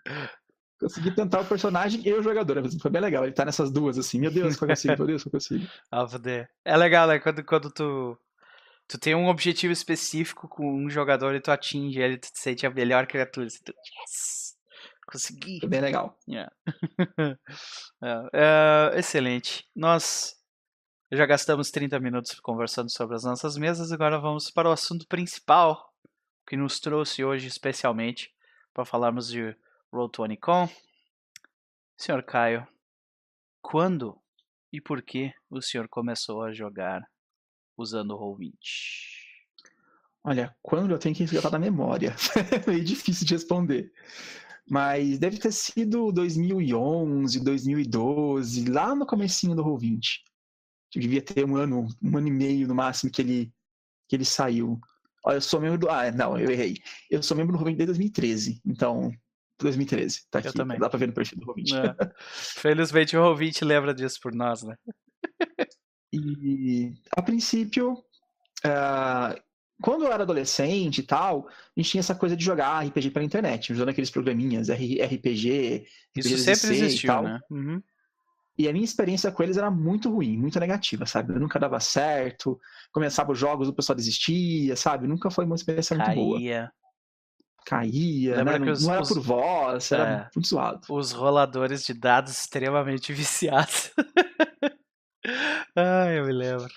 Consegui 0.78 1.12
tentar 1.12 1.40
o 1.40 1.44
personagem 1.44 2.02
e 2.04 2.12
o 2.12 2.22
jogador. 2.22 2.62
Foi 2.80 2.90
bem 2.90 3.00
legal. 3.00 3.24
Ele 3.24 3.32
tá 3.32 3.44
nessas 3.44 3.70
duas, 3.70 3.98
assim. 3.98 4.20
Meu 4.20 4.30
Deus, 4.30 4.56
qual 4.56 4.68
eu 4.68 4.74
consigo? 4.74 4.96
Meu 4.96 5.06
Deus, 5.06 5.22
qual 5.22 5.30
eu 5.30 5.40
consigo? 5.40 5.66
Ah, 5.90 6.06
É 6.64 6.76
legal, 6.76 7.08
né? 7.08 7.18
Quando, 7.18 7.44
quando 7.44 7.70
tu, 7.70 8.18
tu 8.88 8.98
tem 8.98 9.14
um 9.14 9.28
objetivo 9.28 9.72
específico 9.72 10.48
com 10.48 10.72
um 10.72 10.88
jogador 10.88 11.34
e 11.34 11.40
tu 11.40 11.50
atinge 11.50 12.00
ele, 12.00 12.16
tu 12.16 12.32
te 12.32 12.38
sente 12.38 12.66
a 12.66 12.70
melhor 12.70 13.06
criatura. 13.06 13.46
Assim, 13.46 13.60
tu, 13.64 13.72
yes! 13.72 14.56
Consegui. 15.06 15.60
Bem 15.66 15.80
legal. 15.80 16.16
Yeah. 16.28 16.52
é, 18.02 18.92
é, 18.94 18.98
excelente. 18.98 19.64
Nós 19.74 20.34
já 21.14 21.26
gastamos 21.26 21.70
30 21.70 22.00
minutos 22.00 22.40
conversando 22.40 22.90
sobre 22.90 23.14
as 23.14 23.22
nossas 23.22 23.58
mesas, 23.58 23.92
agora 23.92 24.18
vamos 24.18 24.50
para 24.50 24.70
o 24.70 24.72
assunto 24.72 25.06
principal 25.06 25.92
que 26.48 26.56
nos 26.56 26.80
trouxe 26.80 27.22
hoje 27.22 27.48
especialmente 27.48 28.32
para 28.72 28.86
falarmos 28.86 29.28
de 29.28 29.54
Roll20 29.92 30.38
Com. 30.40 30.68
Senhor 31.98 32.22
Caio, 32.22 32.66
quando 33.60 34.18
e 34.72 34.80
por 34.80 35.02
que 35.02 35.30
o 35.50 35.60
senhor 35.60 35.86
começou 35.86 36.42
a 36.42 36.54
jogar 36.54 37.02
usando 37.76 38.12
o 38.12 38.18
Roll20? 38.18 38.54
Olha, 40.24 40.56
quando 40.62 40.92
eu 40.92 40.98
tenho 40.98 41.14
que 41.14 41.24
resgatar 41.24 41.50
da 41.50 41.58
memória. 41.58 42.16
é 42.36 42.64
meio 42.70 42.82
difícil 42.82 43.26
de 43.26 43.34
responder. 43.34 43.92
Mas 44.66 45.18
deve 45.18 45.38
ter 45.38 45.52
sido 45.52 46.10
2011, 46.10 47.38
2012, 47.44 48.70
lá 48.70 48.94
no 48.94 49.04
comecinho 49.04 49.54
do 49.54 49.62
Roll20. 49.62 50.31
Devia 50.94 51.22
ter 51.22 51.44
um 51.44 51.56
ano, 51.56 51.88
um 52.02 52.16
ano 52.16 52.28
e 52.28 52.30
meio 52.30 52.68
no 52.68 52.74
máximo 52.74 53.10
que 53.10 53.22
ele, 53.22 53.52
que 54.08 54.16
ele 54.16 54.24
saiu. 54.24 54.78
Olha, 55.24 55.36
eu 55.36 55.40
sou 55.40 55.60
membro 55.60 55.78
do. 55.78 55.88
Ah, 55.88 56.10
não, 56.10 56.38
eu 56.38 56.50
errei. 56.50 56.78
Eu 57.10 57.22
sou 57.22 57.36
membro 57.36 57.56
do 57.56 57.62
Roll20 57.62 57.76
desde 57.76 57.86
2013. 57.86 58.60
Então, 58.66 59.12
2013. 59.60 60.22
Tá 60.30 60.40
aqui. 60.40 60.48
Eu 60.48 60.52
também. 60.52 60.78
Dá 60.78 60.90
pra 60.90 60.98
ver 60.98 61.06
no 61.06 61.12
perfil 61.12 61.38
do 61.38 61.46
Roll20. 61.46 61.74
É. 61.74 62.12
Felizmente 62.22 63.16
o 63.16 63.20
Roll20 63.20 63.64
lembra 63.64 63.94
disso 63.94 64.18
por 64.20 64.34
nós, 64.34 64.62
né? 64.62 64.76
E 66.12 66.92
a 67.16 67.22
princípio, 67.22 67.92
uh, 67.94 69.40
quando 69.80 70.04
eu 70.04 70.12
era 70.12 70.24
adolescente 70.24 70.98
e 70.98 71.02
tal, 71.02 71.48
a 71.48 71.80
gente 71.80 71.90
tinha 71.90 72.00
essa 72.00 72.14
coisa 72.14 72.36
de 72.36 72.44
jogar 72.44 72.84
RPG 72.84 73.10
pela 73.10 73.24
internet, 73.24 73.72
usando 73.72 73.88
aqueles 73.88 74.10
programinhas 74.10 74.68
RPG. 74.68 75.86
Isso 76.16 76.38
sempre 76.38 76.76
existiu, 76.76 77.22
né? 77.22 77.40
Uhum. 77.50 77.82
E 78.58 78.68
a 78.68 78.72
minha 78.72 78.84
experiência 78.84 79.32
com 79.32 79.42
eles 79.42 79.56
era 79.56 79.70
muito 79.70 80.10
ruim, 80.10 80.36
muito 80.36 80.60
negativa, 80.60 81.06
sabe? 81.06 81.32
Eu 81.32 81.40
nunca 81.40 81.58
dava 81.58 81.80
certo, 81.80 82.60
começava 82.92 83.32
os 83.32 83.38
jogos, 83.38 83.68
o 83.68 83.72
pessoal 83.72 83.96
desistia, 83.96 84.76
sabe? 84.76 85.06
Nunca 85.06 85.30
foi 85.30 85.44
uma 85.44 85.54
experiência 85.54 85.96
Caía. 85.96 86.14
muito 86.14 86.38
boa. 86.38 86.72
Caía, 87.64 88.44
né? 88.44 88.58
não, 88.58 88.72
os, 88.72 88.84
não, 88.84 88.92
era 88.92 89.02
os, 89.02 89.08
por 89.08 89.20
voz, 89.20 89.92
era 89.92 90.04
é, 90.04 90.30
muito 90.34 90.48
zoado. 90.48 90.80
Os 90.90 91.12
roladores 91.12 91.84
de 91.84 91.94
dados 91.94 92.32
extremamente 92.32 93.12
viciados. 93.14 93.92
Ai, 95.74 96.18
eu 96.18 96.26
me 96.26 96.32
lembro. 96.32 96.68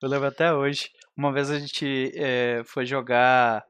Eu 0.00 0.08
lembro 0.08 0.28
até 0.28 0.52
hoje. 0.52 0.88
Uma 1.16 1.32
vez 1.32 1.50
a 1.50 1.58
gente 1.58 2.12
é, 2.14 2.62
foi 2.64 2.86
jogar. 2.86 3.64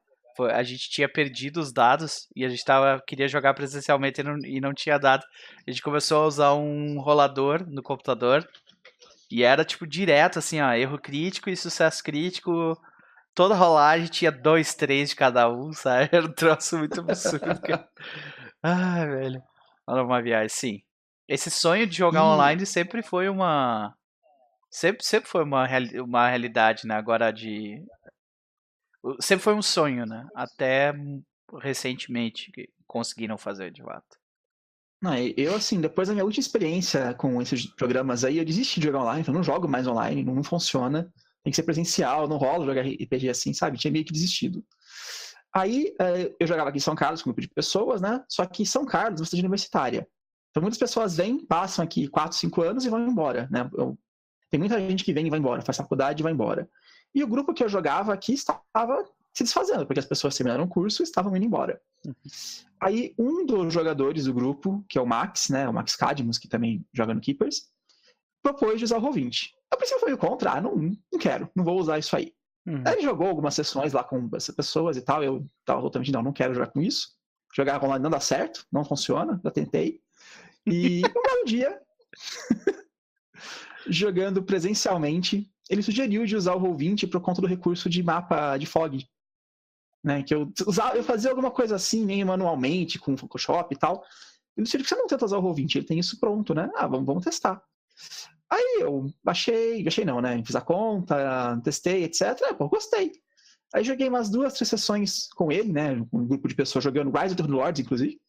A 0.53 0.63
gente 0.63 0.89
tinha 0.91 1.09
perdido 1.09 1.61
os 1.61 1.73
dados 1.73 2.27
e 2.35 2.45
a 2.45 2.49
gente 2.49 2.65
tava, 2.65 3.03
queria 3.07 3.29
jogar 3.29 3.55
presencialmente 3.55 4.21
e 4.21 4.25
não, 4.25 4.39
e 4.45 4.61
não 4.61 4.73
tinha 4.75 4.99
dado. 4.99 5.25
A 5.67 5.71
gente 5.71 5.83
começou 5.83 6.23
a 6.23 6.27
usar 6.27 6.55
um 6.55 7.01
rolador 7.01 7.65
no 7.69 7.83
computador. 7.83 8.49
E 9.31 9.45
era 9.45 9.65
tipo 9.65 9.87
direto, 9.87 10.39
assim, 10.39 10.61
ó, 10.61 10.73
erro 10.73 10.99
crítico 10.99 11.49
e 11.51 11.57
sucesso 11.57 12.03
crítico. 12.03 12.77
Toda 13.35 13.55
rolagem 13.55 14.09
tinha 14.09 14.33
dois, 14.33 14.75
três 14.75 15.11
de 15.11 15.17
cada 15.17 15.49
um, 15.49 15.73
sabe? 15.75 16.09
Era 16.13 16.27
um 16.27 16.33
troço 16.33 16.79
muito 16.79 17.01
absurdo, 17.01 17.61
cara. 17.61 17.89
Ai, 18.63 19.07
velho. 19.09 19.43
Era 19.89 20.03
uma 20.05 20.21
viagem, 20.23 20.49
sim. 20.49 20.83
Esse 21.29 21.51
sonho 21.51 21.87
de 21.87 21.97
jogar 21.97 22.21
E- 22.21 22.25
online 22.25 22.67
sempre 22.67 23.03
foi 23.03 23.29
uma. 23.29 23.95
Sempre, 24.69 25.05
sempre 25.05 25.29
foi 25.29 25.43
uma, 25.45 25.67
uma 26.05 26.29
realidade, 26.29 26.87
né? 26.87 26.95
Agora 26.97 27.31
de. 27.33 27.85
Sempre 29.21 29.45
foi 29.45 29.55
um 29.55 29.63
sonho, 29.63 30.05
né? 30.07 30.27
Até 30.35 30.93
recentemente 31.61 32.51
que 32.53 32.69
conseguiram 32.87 33.39
fazer 33.39 33.71
de 33.71 33.83
fato. 33.83 34.19
Não, 35.03 35.15
eu, 35.37 35.55
assim, 35.55 35.81
depois 35.81 36.09
da 36.09 36.15
minha 36.15 36.25
última 36.25 36.41
experiência 36.43 37.15
com 37.15 37.41
esses 37.41 37.65
programas 37.75 38.23
aí, 38.23 38.37
eu 38.37 38.45
desisti 38.45 38.81
de 38.81 38.87
jogar 38.87 39.01
online, 39.01 39.25
eu 39.27 39.33
não 39.33 39.43
jogo 39.43 39.67
mais 39.67 39.87
online, 39.87 40.23
não, 40.23 40.43
funciona. 40.45 41.11
Tem 41.43 41.51
que 41.51 41.57
ser 41.57 41.63
presencial, 41.63 42.29
não 42.29 42.37
rola 42.37 42.67
jogar 42.67 42.83
RPG 42.83 43.31
assim, 43.31 43.55
sabe? 43.55 43.79
Tinha 43.79 43.91
meio 43.91 44.05
que 44.05 44.13
desistido. 44.13 44.63
Aí 45.55 45.95
eh, 45.99 46.35
eu 46.39 46.47
jogava 46.47 46.69
aqui 46.69 46.77
em 46.79 46.83
São 46.83 46.95
Carlos 46.95 47.23
com 47.23 47.31
um 47.31 47.33
grupo 47.33 47.41
de 47.41 47.53
pessoas, 47.55 48.01
né? 48.03 48.23
Só 48.29 48.45
que 48.45 48.67
São 48.67 48.85
Carlos, 48.85 49.33
é 49.33 49.37
universitária. 49.39 50.07
Então 50.51 50.63
muitas 50.63 50.79
pessoas 50.79 51.17
vêm, 51.17 51.45
passam 51.47 51.83
aqui 51.83 52.07
4, 52.07 52.37
5 52.37 52.61
anos 52.63 52.85
e 52.85 52.91
vão 52.91 53.01
embora, 53.07 53.49
né? 53.51 53.69
Eu- 53.73 53.99
tem 54.51 54.61
muita 54.61 54.79
gente 54.79 55.03
que 55.05 55.13
vem 55.13 55.27
e 55.27 55.31
vai 55.31 55.39
embora, 55.39 55.63
faz 55.63 55.79
faculdade 55.79 56.21
e 56.21 56.25
vai 56.25 56.33
embora. 56.33 56.69
E 57.15 57.23
o 57.25 57.27
grupo 57.27 57.53
que 57.53 57.63
eu 57.63 57.69
jogava 57.69 58.13
aqui 58.13 58.33
estava 58.33 59.05
se 59.33 59.45
desfazendo, 59.45 59.87
porque 59.87 60.01
as 60.01 60.07
pessoas 60.07 60.37
terminaram 60.37 60.65
o 60.65 60.69
curso 60.69 61.03
e 61.03 61.05
estavam 61.05 61.37
indo 61.37 61.47
embora. 61.47 61.81
Aí 62.81 63.15
um 63.19 63.45
dos 63.47 63.73
jogadores 63.73 64.25
do 64.25 64.35
grupo, 64.35 64.85
que 64.89 64.99
é 64.99 65.01
o 65.01 65.07
Max, 65.07 65.49
né, 65.49 65.69
o 65.69 65.73
Max 65.73 65.97
Cadmus, 65.97 66.39
que 66.39 66.49
também 66.49 66.85
joga 66.93 67.15
no 67.15 67.21
Keepers, 67.21 67.69
propôs 68.43 68.79
de 68.79 68.85
usar 68.85 68.99
o 68.99 69.03
Roll20. 69.03 69.51
A 69.71 69.77
princípio 69.77 70.01
foi 70.01 70.17
contra, 70.17 70.53
ah, 70.53 70.61
não, 70.61 70.77
não 70.77 71.19
quero, 71.19 71.49
não 71.55 71.65
vou 71.65 71.79
usar 71.79 71.99
isso 71.99 72.17
aí. 72.17 72.35
Uhum. 72.67 72.83
Aí 72.85 72.95
ele 72.95 73.03
jogou 73.03 73.29
algumas 73.29 73.55
sessões 73.55 73.93
lá 73.93 74.03
com 74.03 74.29
essas 74.35 74.55
pessoas 74.55 74.97
e 74.97 75.03
tal, 75.03 75.23
eu 75.23 75.47
tava 75.65 75.81
totalmente, 75.83 76.13
não, 76.13 76.23
não 76.23 76.33
quero 76.33 76.55
jogar 76.55 76.69
com 76.69 76.81
isso. 76.81 77.19
Jogar 77.55 77.83
online 77.83 78.03
não 78.03 78.11
dá 78.11 78.21
certo, 78.21 78.67
não 78.71 78.85
funciona, 78.85 79.41
já 79.43 79.51
tentei. 79.51 80.01
E 80.67 81.03
um 81.05 81.23
belo 81.23 81.45
dia, 81.45 81.81
jogando 83.89 84.43
presencialmente, 84.43 85.51
ele 85.71 85.83
sugeriu 85.83 86.27
de 86.27 86.35
usar 86.35 86.55
o 86.55 86.61
Roll20 86.61 87.09
por 87.09 87.21
conta 87.21 87.41
do 87.41 87.47
recurso 87.47 87.89
de 87.89 88.03
mapa 88.03 88.59
de 88.59 88.67
fog. 88.67 89.07
Né, 90.03 90.23
que 90.23 90.35
eu, 90.35 90.51
usava, 90.67 90.97
eu 90.97 91.05
fazia 91.05 91.31
alguma 91.31 91.51
coisa 91.51 91.77
assim, 91.77 92.07
meio 92.07 92.27
manualmente, 92.27 92.99
com 92.99 93.17
Photoshop 93.17 93.73
e 93.73 93.79
tal. 93.79 94.03
Ele 94.57 94.67
sugeriu 94.67 94.85
que 94.85 94.89
você 94.89 94.97
não 94.97 95.07
tenta 95.07 95.25
usar 95.25 95.39
o 95.39 95.43
Roll20, 95.43 95.77
ele 95.77 95.87
tem 95.87 95.99
isso 95.99 96.19
pronto, 96.19 96.55
né? 96.55 96.71
Ah, 96.75 96.87
vamos, 96.87 97.07
vamos 97.07 97.25
testar. 97.25 97.63
Aí 98.51 98.79
eu 98.81 99.07
baixei, 99.23 99.83
baixei 99.85 100.05
não, 100.05 100.21
né? 100.21 100.43
Fiz 100.45 100.57
a 100.57 100.61
conta, 100.61 101.61
testei, 101.63 102.03
etc. 102.05 102.55
Pô, 102.59 102.69
gostei. 102.69 103.13
Aí 103.73 103.85
joguei 103.85 104.09
umas 104.09 104.29
duas, 104.29 104.55
três 104.55 104.69
sessões 104.69 105.29
com 105.35 105.53
ele, 105.53 105.71
né? 105.71 105.93
Um 106.13 106.27
grupo 106.27 106.49
de 106.49 106.57
pessoas 106.57 106.83
jogando 106.83 107.17
Rise 107.17 107.35
of 107.35 107.43
the 107.43 107.49
Lords, 107.49 107.81
inclusive. 107.81 108.21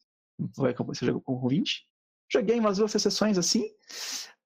Foi 0.55 0.73
como 0.73 0.93
você 0.93 1.05
jogou 1.05 1.21
com 1.21 1.33
o 1.33 1.41
Roll20. 1.41 1.65
Joguei 2.31 2.59
umas 2.59 2.77
duas, 2.77 2.91
três 2.91 3.01
sessões 3.01 3.37
assim. 3.37 3.65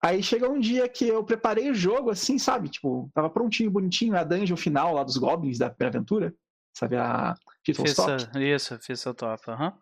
Aí 0.05 0.21
chega 0.21 0.47
um 0.47 0.59
dia 0.59 0.87
que 0.87 1.07
eu 1.07 1.23
preparei 1.23 1.69
o 1.71 1.73
jogo 1.73 2.11
assim, 2.11 2.37
sabe? 2.37 2.69
Tipo, 2.69 3.09
tava 3.13 3.27
prontinho, 3.29 3.71
bonitinho, 3.71 4.15
a 4.15 4.23
dungeon 4.23 4.55
final 4.55 4.93
lá 4.93 5.03
dos 5.03 5.17
Goblins 5.17 5.57
da 5.57 5.69
primeira 5.69 5.97
aventura. 5.97 6.33
Sabe, 6.77 6.95
a 6.97 7.33
Title 7.63 7.85
Fiz 7.85 7.91
Stop. 7.97 8.21
seu- 8.31 8.41
isso, 8.41 8.79
fiz 8.79 8.99
seu 8.99 9.13
top. 9.15 9.49
aham. 9.49 9.73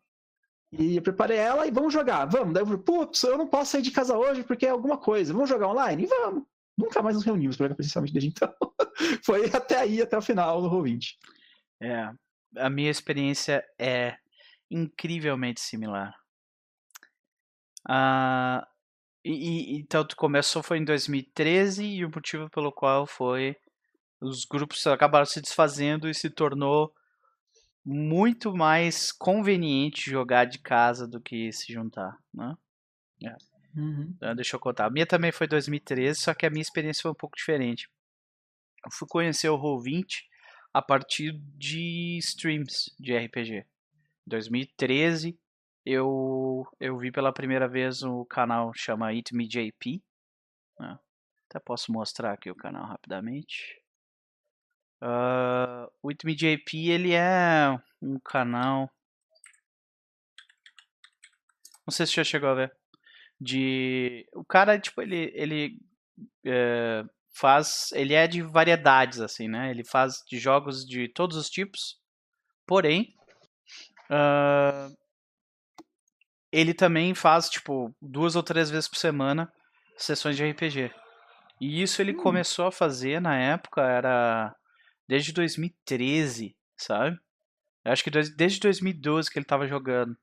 E 0.72 0.96
eu 0.96 1.02
preparei 1.02 1.38
ela 1.38 1.68
e 1.68 1.72
vamos 1.72 1.92
jogar, 1.94 2.26
vamos. 2.26 2.54
Daí 2.54 2.62
eu 2.64 2.68
falei, 2.68 2.82
putz, 2.82 3.22
eu 3.24 3.38
não 3.38 3.48
posso 3.48 3.72
sair 3.72 3.82
de 3.82 3.92
casa 3.92 4.18
hoje 4.18 4.44
porque 4.44 4.66
é 4.66 4.70
alguma 4.70 4.98
coisa. 4.98 5.34
Vamos 5.34 5.50
jogar 5.50 5.68
online? 5.68 6.04
E 6.04 6.08
vamos. 6.08 6.44
Nunca 6.78 7.02
mais 7.02 7.16
nos 7.16 7.26
reunimos 7.26 7.58
presencialmente 7.58 8.14
desde 8.14 8.30
então. 8.30 8.52
Foi 9.26 9.46
até 9.54 9.78
aí, 9.80 10.02
até 10.02 10.18
o 10.18 10.22
final 10.22 10.62
do 10.62 10.70
Roll20. 10.70 11.16
É, 11.82 12.10
a 12.58 12.70
minha 12.70 12.90
experiência 12.90 13.64
é 13.78 14.16
incrivelmente 14.72 15.60
similar. 15.62 16.16
Ah, 17.88 18.68
e, 19.24 19.32
e- 19.32 19.80
então 19.80 20.06
tu 20.06 20.16
começou 20.16 20.62
foi 20.64 20.78
em 20.80 20.86
2013 20.86 21.86
e 21.86 22.06
o 22.06 22.10
motivo 22.14 22.50
pelo 22.50 22.72
qual 22.72 23.06
foi 23.08 23.56
os 24.22 24.46
grupos 24.46 24.86
acabaram 24.88 25.26
se 25.26 25.42
desfazendo 25.42 26.10
e 26.10 26.14
se 26.14 26.30
tornou 26.30 26.94
muito 27.86 28.56
mais 28.56 29.12
conveniente 29.12 30.10
jogar 30.10 30.46
de 30.46 30.60
casa 30.60 31.06
do 31.08 31.20
que 31.20 31.52
se 31.52 31.74
juntar, 31.74 32.18
né? 32.34 32.56
Então, 34.16 34.36
deixa 34.36 34.56
eu 34.56 34.60
contar. 34.60 34.86
A 34.86 34.90
minha 34.90 35.06
também 35.06 35.32
foi 35.32 35.48
2013, 35.48 36.20
só 36.20 36.34
que 36.34 36.46
a 36.46 36.50
minha 36.50 36.62
experiência 36.62 37.02
foi 37.02 37.12
um 37.12 37.16
pouco 37.16 37.36
diferente. 37.36 37.90
Eu 38.86 38.92
fui 38.92 39.08
conhecer 39.10 39.50
o 39.50 39.58
Roll20 39.58 40.24
a 40.74 40.82
partir 40.82 41.34
de 41.58 42.18
streams 42.20 42.94
de 43.00 43.16
RPG. 43.16 43.58
Em 43.60 43.66
2013, 44.28 45.38
eu, 45.86 46.66
eu 46.80 46.98
vi 46.98 47.12
pela 47.12 47.34
primeira 47.34 47.68
vez 47.68 48.04
o 48.04 48.26
canal 48.26 48.72
chama 48.74 49.10
It 49.10 49.36
Me 49.36 49.48
JP. 49.48 50.02
né? 50.80 50.98
Até 51.50 51.60
posso 51.60 51.92
mostrar 51.92 52.34
aqui 52.34 52.50
o 52.50 52.56
canal 52.56 52.86
rapidamente. 52.86 53.82
Ah, 55.02 55.90
o 56.02 56.10
It 56.10 56.26
Me 56.26 56.34
JP 56.36 56.90
ele 56.90 57.14
é 57.14 57.78
um 58.02 58.18
canal. 58.20 58.90
Não 61.86 61.92
sei 61.92 62.06
se 62.06 62.14
já 62.14 62.24
chegou 62.24 62.50
a 62.50 62.56
ver. 62.56 62.76
De. 63.40 64.26
O 64.34 64.46
cara, 64.46 64.80
tipo, 64.80 65.02
ele. 65.02 65.32
ele 65.36 65.78
é, 66.46 67.04
faz. 67.36 67.92
Ele 67.92 68.14
é 68.14 68.26
de 68.28 68.42
variedades, 68.42 69.20
assim, 69.20 69.50
né? 69.50 69.70
Ele 69.70 69.84
faz 69.84 70.24
de 70.26 70.40
jogos 70.40 70.86
de 70.86 71.10
todos 71.10 71.36
os 71.36 71.50
tipos. 71.50 72.00
Porém. 72.66 73.14
ah, 74.10 74.90
ele 76.54 76.74
também 76.74 77.16
faz, 77.16 77.50
tipo, 77.50 77.94
duas 78.02 78.36
ou 78.36 78.44
três 78.44 78.70
vezes 78.70 78.88
por 78.88 78.98
semana 78.98 79.52
sessões 79.98 80.38
de 80.38 80.46
RPG. 80.46 80.92
E 81.60 81.82
isso 81.82 82.02
ele 82.02 82.14
Hum. 82.14 82.18
começou 82.18 82.68
a 82.68 82.72
fazer 82.72 83.20
na 83.22 83.38
época, 83.38 83.82
era 83.82 84.56
desde 85.08 85.34
2013, 85.34 86.56
sabe? 86.78 87.20
Eu 87.86 87.92
acho 87.92 88.04
que 88.04 88.12
desde 88.12 88.60
2012 88.60 89.32
que 89.32 89.40
ele 89.40 89.46
tava 89.46 89.68
jogando 89.68 90.16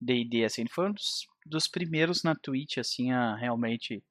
D&D, 0.00 0.44
assim. 0.44 0.62
Ele 0.62 0.70
foi 0.70 0.88
um 0.88 0.92
dos, 0.92 1.26
dos 1.46 1.68
primeiros 1.68 2.22
na 2.22 2.34
Twitch, 2.34 2.78
assim, 2.78 3.12
a 3.12 3.36
realmente 3.36 4.02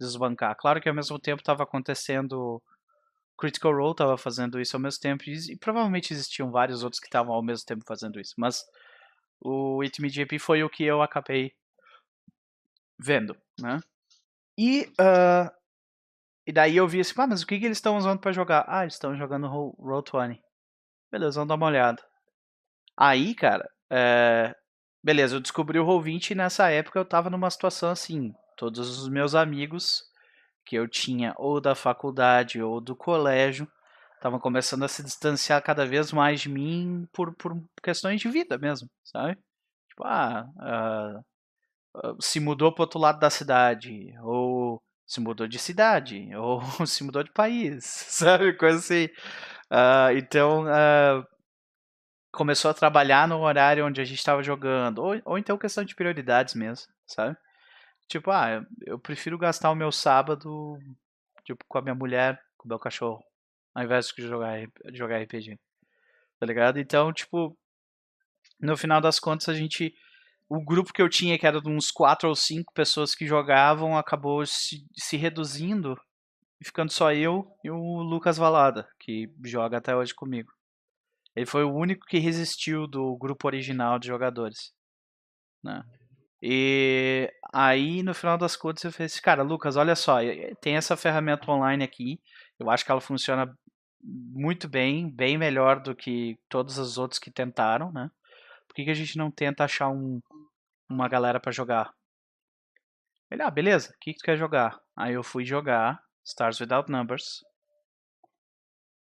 desbancar. 0.00 0.56
Claro 0.56 0.80
que 0.80 0.88
ao 0.88 0.94
mesmo 0.94 1.18
tempo 1.18 1.42
tava 1.42 1.62
acontecendo... 1.64 2.62
Critical 3.38 3.74
Role 3.74 3.96
tava 3.96 4.16
fazendo 4.16 4.60
isso 4.60 4.76
ao 4.76 4.80
mesmo 4.80 5.00
tempo 5.00 5.24
e, 5.26 5.52
e 5.52 5.56
provavelmente 5.58 6.12
existiam 6.12 6.50
vários 6.52 6.84
outros 6.84 7.00
que 7.00 7.06
estavam 7.06 7.34
ao 7.34 7.42
mesmo 7.42 7.66
tempo 7.66 7.84
fazendo 7.86 8.20
isso. 8.20 8.34
Mas 8.38 8.62
o 9.44 9.82
It 9.82 10.00
Me 10.00 10.08
JP 10.08 10.38
foi 10.38 10.62
o 10.62 10.70
que 10.70 10.84
eu 10.84 11.02
acabei 11.02 11.52
vendo, 12.98 13.36
né? 13.60 13.80
E, 14.56 14.82
uh, 15.00 15.50
e 16.46 16.52
daí 16.52 16.76
eu 16.76 16.86
vi 16.86 17.00
assim, 17.00 17.14
ah, 17.16 17.26
mas 17.26 17.42
o 17.42 17.46
que, 17.46 17.58
que 17.58 17.64
eles 17.64 17.78
estão 17.78 17.96
usando 17.96 18.20
para 18.20 18.32
jogar? 18.32 18.64
Ah, 18.68 18.82
eles 18.82 18.94
estão 18.94 19.16
jogando 19.16 19.48
Roll20. 19.48 20.40
Beleza, 21.10 21.40
vamos 21.40 21.48
dar 21.48 21.54
uma 21.54 21.66
olhada. 21.66 22.02
Aí, 22.96 23.34
cara, 23.34 23.68
é... 23.90 24.54
beleza, 25.02 25.36
eu 25.36 25.40
descobri 25.40 25.78
o 25.78 25.86
Roll20 25.86 26.30
e 26.30 26.34
nessa 26.34 26.70
época 26.70 26.98
eu 26.98 27.04
tava 27.04 27.30
numa 27.30 27.50
situação 27.50 27.90
assim, 27.90 28.34
todos 28.56 28.98
os 28.98 29.08
meus 29.08 29.34
amigos 29.34 30.02
que 30.64 30.76
eu 30.76 30.86
tinha 30.88 31.34
ou 31.36 31.60
da 31.60 31.74
faculdade 31.74 32.62
ou 32.62 32.80
do 32.80 32.94
colégio 32.94 33.66
estavam 34.22 34.38
começando 34.38 34.84
a 34.84 34.88
se 34.88 35.02
distanciar 35.02 35.60
cada 35.62 35.84
vez 35.84 36.12
mais 36.12 36.40
de 36.40 36.48
mim 36.48 37.08
por, 37.12 37.34
por 37.34 37.60
questões 37.82 38.20
de 38.20 38.28
vida 38.28 38.56
mesmo, 38.56 38.88
sabe? 39.04 39.36
Tipo, 39.88 40.04
ah, 40.04 40.46
uh, 41.96 42.16
se 42.22 42.38
mudou 42.38 42.72
para 42.72 42.84
outro 42.84 43.00
lado 43.00 43.18
da 43.18 43.28
cidade, 43.28 44.14
ou 44.22 44.80
se 45.04 45.20
mudou 45.20 45.48
de 45.48 45.58
cidade, 45.58 46.30
ou 46.36 46.62
se 46.86 47.02
mudou 47.02 47.24
de 47.24 47.32
país, 47.32 47.84
sabe? 48.08 48.52
Coisa 48.56 48.78
assim. 48.78 49.06
Uh, 49.70 50.16
então, 50.16 50.66
começou 52.32 52.70
a 52.70 52.74
trabalhar 52.74 53.26
no 53.26 53.40
horário 53.40 53.84
onde 53.84 54.00
a 54.00 54.04
gente 54.04 54.18
estava 54.18 54.42
jogando, 54.42 54.98
ou, 55.02 55.20
ou 55.24 55.38
então 55.38 55.58
questão 55.58 55.84
de 55.84 55.96
prioridades 55.96 56.54
mesmo, 56.54 56.86
sabe? 57.06 57.36
Tipo, 58.08 58.30
ah, 58.30 58.64
eu 58.86 58.98
prefiro 59.00 59.36
gastar 59.36 59.70
o 59.70 59.74
meu 59.74 59.90
sábado 59.90 60.78
tipo, 61.44 61.64
com 61.66 61.78
a 61.78 61.82
minha 61.82 61.94
mulher, 61.94 62.40
com 62.56 62.66
o 62.66 62.68
meu 62.68 62.78
cachorro, 62.78 63.22
ao 63.74 63.84
invés 63.84 64.08
de 64.08 64.22
jogar, 64.22 64.66
de 64.66 64.98
jogar 64.98 65.22
RPG. 65.22 65.58
Tá 66.38 66.46
ligado? 66.46 66.78
Então, 66.78 67.12
tipo, 67.12 67.56
no 68.60 68.76
final 68.76 69.00
das 69.00 69.18
contas 69.18 69.48
a 69.48 69.54
gente. 69.54 69.94
O 70.48 70.62
grupo 70.62 70.92
que 70.92 71.00
eu 71.00 71.08
tinha, 71.08 71.38
que 71.38 71.46
era 71.46 71.62
de 71.62 71.68
uns 71.68 71.90
quatro 71.90 72.28
ou 72.28 72.34
cinco 72.34 72.74
pessoas 72.74 73.14
que 73.14 73.26
jogavam, 73.26 73.96
acabou 73.96 74.44
se, 74.44 74.86
se 74.94 75.16
reduzindo 75.16 75.98
e 76.60 76.64
ficando 76.64 76.92
só 76.92 77.10
eu 77.10 77.50
e 77.64 77.70
o 77.70 78.02
Lucas 78.02 78.36
Valada, 78.36 78.86
que 78.98 79.32
joga 79.42 79.78
até 79.78 79.96
hoje 79.96 80.14
comigo. 80.14 80.52
Ele 81.34 81.46
foi 81.46 81.64
o 81.64 81.72
único 81.72 82.06
que 82.06 82.18
resistiu 82.18 82.86
do 82.86 83.16
grupo 83.16 83.46
original 83.46 83.98
de 83.98 84.08
jogadores. 84.08 84.74
Né? 85.62 85.82
E 86.42 87.32
aí, 87.52 88.02
no 88.02 88.12
final 88.12 88.36
das 88.36 88.54
contas, 88.56 88.84
eu 88.84 88.92
falei 88.92 89.06
assim, 89.06 89.22
cara, 89.22 89.42
Lucas, 89.42 89.76
olha 89.76 89.94
só, 89.94 90.18
tem 90.60 90.76
essa 90.76 90.96
ferramenta 90.96 91.50
online 91.50 91.82
aqui, 91.82 92.20
eu 92.58 92.68
acho 92.68 92.84
que 92.84 92.90
ela 92.90 93.00
funciona 93.00 93.56
muito 94.02 94.68
bem, 94.68 95.08
bem 95.08 95.38
melhor 95.38 95.80
do 95.80 95.94
que 95.94 96.38
todos 96.48 96.78
os 96.78 96.98
outros 96.98 97.18
que 97.18 97.30
tentaram, 97.30 97.92
né? 97.92 98.10
Por 98.66 98.74
que, 98.74 98.84
que 98.84 98.90
a 98.90 98.94
gente 98.94 99.16
não 99.16 99.30
tenta 99.30 99.64
achar 99.64 99.88
um, 99.88 100.20
uma 100.88 101.08
galera 101.08 101.38
para 101.38 101.52
jogar? 101.52 101.94
Ele, 103.30 103.42
ah, 103.42 103.50
beleza, 103.50 103.90
o 103.90 103.98
que, 104.00 104.12
que 104.12 104.18
tu 104.18 104.24
quer 104.24 104.36
jogar? 104.36 104.80
Aí 104.96 105.14
eu 105.14 105.22
fui 105.22 105.44
jogar 105.44 106.02
Stars 106.24 106.60
Without 106.60 106.90
Numbers. 106.90 107.44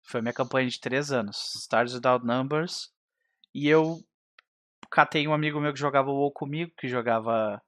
Foi 0.02 0.20
minha 0.20 0.32
campanha 0.32 0.68
de 0.68 0.80
três 0.80 1.12
anos. 1.12 1.54
Stars 1.54 1.94
Without 1.94 2.24
Numbers. 2.26 2.92
E 3.54 3.68
eu 3.68 3.98
catei 4.90 5.26
um 5.26 5.32
amigo 5.32 5.60
meu 5.60 5.72
que 5.72 5.78
jogava 5.78 6.10
WoW 6.10 6.32
comigo, 6.32 6.72
que 6.76 6.88
jogava. 6.88 7.62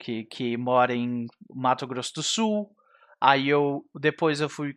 Que, 0.00 0.24
que 0.24 0.56
mora 0.56 0.94
em 0.94 1.26
Mato 1.50 1.86
Grosso 1.86 2.14
do 2.14 2.22
Sul. 2.22 2.74
Aí 3.20 3.48
eu. 3.48 3.84
Depois 3.94 4.40
eu 4.40 4.48
fui 4.48 4.76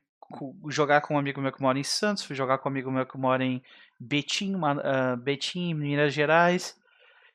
jogar 0.70 1.02
com 1.02 1.16
um 1.16 1.18
amigo 1.18 1.42
meu 1.42 1.52
que 1.52 1.62
mora 1.62 1.80
em 1.80 1.84
Santos, 1.84 2.24
fui 2.24 2.36
jogar 2.36 2.58
com 2.58 2.70
um 2.70 2.72
amigo 2.72 2.92
meu 2.92 3.06
que 3.06 3.18
mora 3.18 3.44
em 3.44 3.62
Betim, 4.00 4.56
uh, 4.56 5.18
Betim, 5.18 5.74
Minas 5.74 6.14
Gerais. 6.14 6.76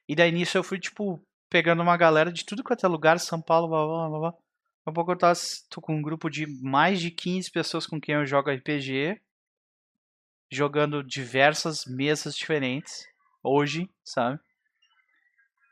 E 0.08 0.14
daí 0.14 0.32
nisso 0.32 0.58
eu 0.58 0.62
fui, 0.62 0.78
tipo, 0.78 1.20
pegando 1.48 1.82
uma 1.82 1.96
galera 1.96 2.32
de 2.32 2.44
tudo 2.44 2.62
quanto 2.62 2.84
é 2.84 2.88
lugar, 2.88 3.18
São 3.18 3.40
Paulo, 3.40 3.68
blá 3.68 3.86
blá 3.86 4.08
blá 4.08 4.18
blá. 4.18 4.30
Daqui 4.30 4.40
a 4.86 4.92
pouco 4.92 5.12
eu 5.12 5.18
tava, 5.18 5.38
tô 5.68 5.80
com 5.80 5.96
um 5.96 6.02
grupo 6.02 6.30
de 6.30 6.46
mais 6.62 7.00
de 7.00 7.10
15 7.10 7.50
pessoas 7.50 7.86
com 7.86 8.00
quem 8.00 8.14
eu 8.14 8.26
jogo 8.26 8.50
RPG, 8.50 9.20
jogando 10.50 11.02
diversas 11.02 11.84
mesas 11.86 12.36
diferentes, 12.36 13.06
hoje, 13.42 13.90
sabe? 14.04 14.38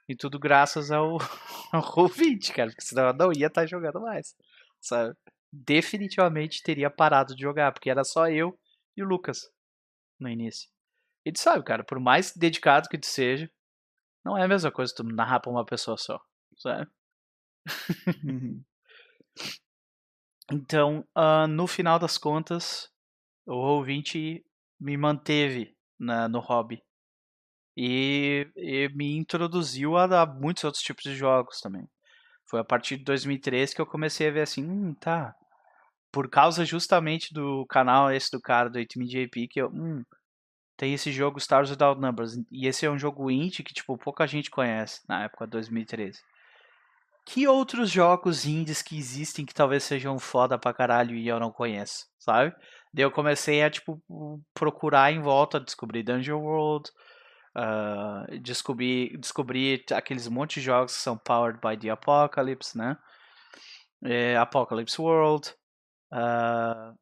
E 0.08 0.14
tudo 0.14 0.38
graças 0.38 0.90
ao, 0.90 1.18
ao 1.72 1.82
Roll20, 1.82 2.52
cara, 2.52 2.70
porque 2.70 2.84
senão 2.84 3.06
eu 3.06 3.14
não 3.14 3.32
ia 3.32 3.46
estar 3.46 3.62
tá 3.62 3.66
jogando 3.66 4.00
mais, 4.00 4.34
sabe? 4.80 5.16
Definitivamente 5.56 6.62
teria 6.62 6.90
parado 6.90 7.34
de 7.34 7.42
jogar, 7.42 7.72
porque 7.72 7.88
era 7.88 8.02
só 8.02 8.28
eu 8.28 8.58
e 8.96 9.02
o 9.02 9.06
Lucas 9.06 9.42
no 10.18 10.28
início. 10.28 10.68
E 11.24 11.32
tu 11.32 11.40
sabe, 11.40 11.64
cara, 11.64 11.84
por 11.84 12.00
mais 12.00 12.34
dedicado 12.34 12.88
que 12.88 12.98
tu 12.98 13.06
seja, 13.06 13.50
não 14.24 14.36
é 14.36 14.44
a 14.44 14.48
mesma 14.48 14.72
coisa 14.72 14.92
tu 14.94 15.04
narrar 15.04 15.40
pra 15.40 15.50
uma 15.50 15.64
pessoa 15.64 15.96
só, 15.96 16.20
sabe? 16.58 16.90
Uhum. 18.24 18.64
então, 20.50 21.06
uh, 21.16 21.46
no 21.46 21.66
final 21.66 21.98
das 21.98 22.18
contas, 22.18 22.90
o 23.46 23.52
Roll20 23.52 24.44
me 24.80 24.96
manteve 24.96 25.76
na, 25.98 26.28
no 26.28 26.40
hobby. 26.40 26.82
E, 27.76 28.50
e, 28.56 28.88
me 28.90 29.16
introduziu 29.16 29.96
a, 29.96 30.22
a, 30.22 30.26
muitos 30.26 30.64
outros 30.64 30.82
tipos 30.82 31.02
de 31.04 31.14
jogos 31.14 31.60
também. 31.60 31.88
Foi 32.48 32.60
a 32.60 32.64
partir 32.64 32.98
de 32.98 33.04
2013 33.04 33.74
que 33.74 33.80
eu 33.80 33.86
comecei 33.86 34.28
a 34.28 34.30
ver 34.30 34.42
assim, 34.42 34.64
hum, 34.64 34.94
tá. 34.94 35.34
Por 36.14 36.30
causa 36.30 36.64
justamente 36.64 37.34
do 37.34 37.66
canal 37.66 38.10
esse 38.12 38.30
do 38.30 38.40
cara 38.40 38.70
do 38.70 38.78
8MJP 38.78 39.48
que 39.48 39.60
eu, 39.60 39.68
hum, 39.68 40.04
tem 40.76 40.94
esse 40.94 41.10
jogo 41.10 41.38
Stars 41.38 41.70
Without 41.70 42.00
Numbers. 42.00 42.36
E 42.52 42.68
esse 42.68 42.86
é 42.86 42.90
um 42.90 42.98
jogo 42.98 43.28
indie 43.30 43.64
que, 43.64 43.74
tipo, 43.74 43.98
pouca 43.98 44.24
gente 44.24 44.48
conhece 44.48 45.00
na 45.08 45.24
época 45.24 45.44
de 45.44 45.50
2013. 45.50 46.22
Que 47.26 47.48
outros 47.48 47.90
jogos 47.90 48.46
indies 48.46 48.80
que 48.80 48.96
existem 48.96 49.44
que 49.44 49.52
talvez 49.52 49.82
sejam 49.82 50.16
foda 50.18 50.56
pra 50.56 50.72
caralho 50.72 51.16
e 51.16 51.26
eu 51.26 51.40
não 51.40 51.50
conheço, 51.50 52.06
sabe? 52.16 52.54
Daí 52.92 53.04
eu 53.04 53.10
comecei 53.10 53.64
a, 53.64 53.70
tipo, 53.70 54.00
procurar 54.54 55.10
em 55.10 55.20
volta, 55.20 55.58
descobrir 55.58 56.04
Dungeon 56.04 56.40
World, 56.40 56.90
uh, 57.56 58.38
descobrir, 58.38 59.18
descobrir 59.18 59.84
aqueles 59.92 60.28
monte 60.28 60.60
de 60.60 60.66
jogos 60.66 60.94
que 60.94 61.02
são 61.02 61.18
powered 61.18 61.58
by 61.60 61.76
the 61.76 61.90
Apocalypse, 61.90 62.78
né? 62.78 62.96
É, 64.04 64.36
Apocalypse 64.36 65.00
World, 65.00 65.54
uh, 66.14 66.94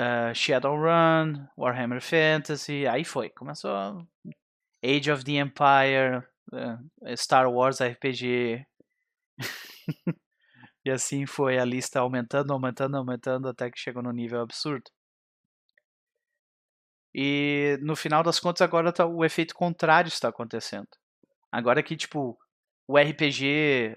uh, 0.00 0.34
Shadowrun, 0.34 1.46
Warhammer 1.56 2.00
Fantasy, 2.00 2.86
aí 2.86 3.04
foi, 3.04 3.28
começou 3.30 3.72
Age 4.82 5.10
of 5.10 5.24
the 5.24 5.32
Empire, 5.32 6.24
uh, 6.52 7.16
Star 7.16 7.50
Wars 7.50 7.80
RPG, 7.80 8.64
e 10.84 10.90
assim 10.90 11.26
foi 11.26 11.58
a 11.58 11.64
lista 11.64 12.00
aumentando, 12.00 12.52
aumentando, 12.52 12.96
aumentando 12.96 13.48
até 13.48 13.70
que 13.70 13.78
chegou 13.78 14.02
no 14.02 14.12
nível 14.12 14.40
absurdo. 14.40 14.90
E 17.14 17.78
no 17.80 17.94
final 17.94 18.24
das 18.24 18.40
contas 18.40 18.62
agora 18.62 18.92
tá, 18.92 19.06
o 19.06 19.24
efeito 19.24 19.54
contrário 19.54 20.08
está 20.08 20.28
acontecendo. 20.28 20.88
Agora 21.52 21.82
que 21.82 21.96
tipo 21.96 22.36
o 22.88 22.98
RPG 22.98 23.96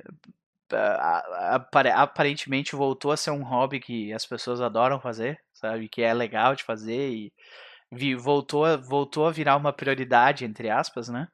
aparentemente 1.94 2.76
voltou 2.76 3.12
a 3.12 3.18
ser 3.18 3.32
um 3.32 3.44
hobby 3.44 3.80
que 3.80 4.14
as 4.14 4.26
pessoas 4.26 4.62
adoram 4.62 5.00
fazer, 5.00 5.40
sabe? 5.54 5.88
Que 5.88 6.02
é 6.02 6.14
legal 6.14 6.56
de 6.56 6.64
fazer 6.64 7.10
e 7.10 8.16
voltou, 8.16 8.66
a, 8.66 8.76
voltou 8.76 9.26
a 9.28 9.32
virar 9.32 9.56
uma 9.56 9.74
prioridade, 9.74 10.46
entre 10.46 10.70
aspas, 10.70 11.08
né? 11.10 11.28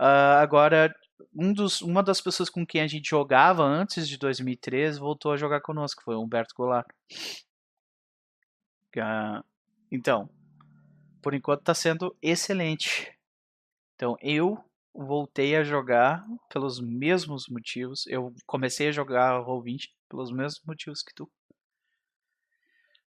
Uh, 0.00 0.38
agora, 0.40 0.94
um 1.34 1.52
dos, 1.52 1.80
uma 1.80 2.02
das 2.02 2.20
pessoas 2.20 2.48
com 2.50 2.64
quem 2.66 2.80
a 2.80 2.86
gente 2.86 3.08
jogava 3.08 3.62
antes 3.62 4.08
de 4.08 4.16
2013 4.18 5.00
voltou 5.00 5.32
a 5.32 5.36
jogar 5.36 5.60
conosco, 5.60 6.02
foi 6.02 6.14
o 6.14 6.22
Humberto 6.22 6.54
Goulart. 6.54 6.86
Uh, 8.96 9.42
então, 9.90 10.28
por 11.22 11.34
enquanto 11.34 11.60
está 11.60 11.74
sendo 11.74 12.16
excelente. 12.22 13.12
Então 13.94 14.16
eu 14.20 14.62
voltei 15.04 15.54
a 15.54 15.62
jogar 15.62 16.26
pelos 16.48 16.80
mesmos 16.80 17.46
motivos. 17.48 18.06
Eu 18.06 18.34
comecei 18.46 18.88
a 18.88 18.92
jogar 18.92 19.44
Roll20 19.44 19.88
pelos 20.08 20.32
mesmos 20.32 20.62
motivos 20.66 21.02
que 21.02 21.14
tu. 21.14 21.30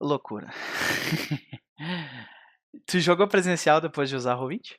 Loucura. 0.00 0.52
tu 2.86 3.00
jogou 3.00 3.26
presencial 3.26 3.80
depois 3.80 4.08
de 4.08 4.16
usar 4.16 4.36
Roll20? 4.36 4.76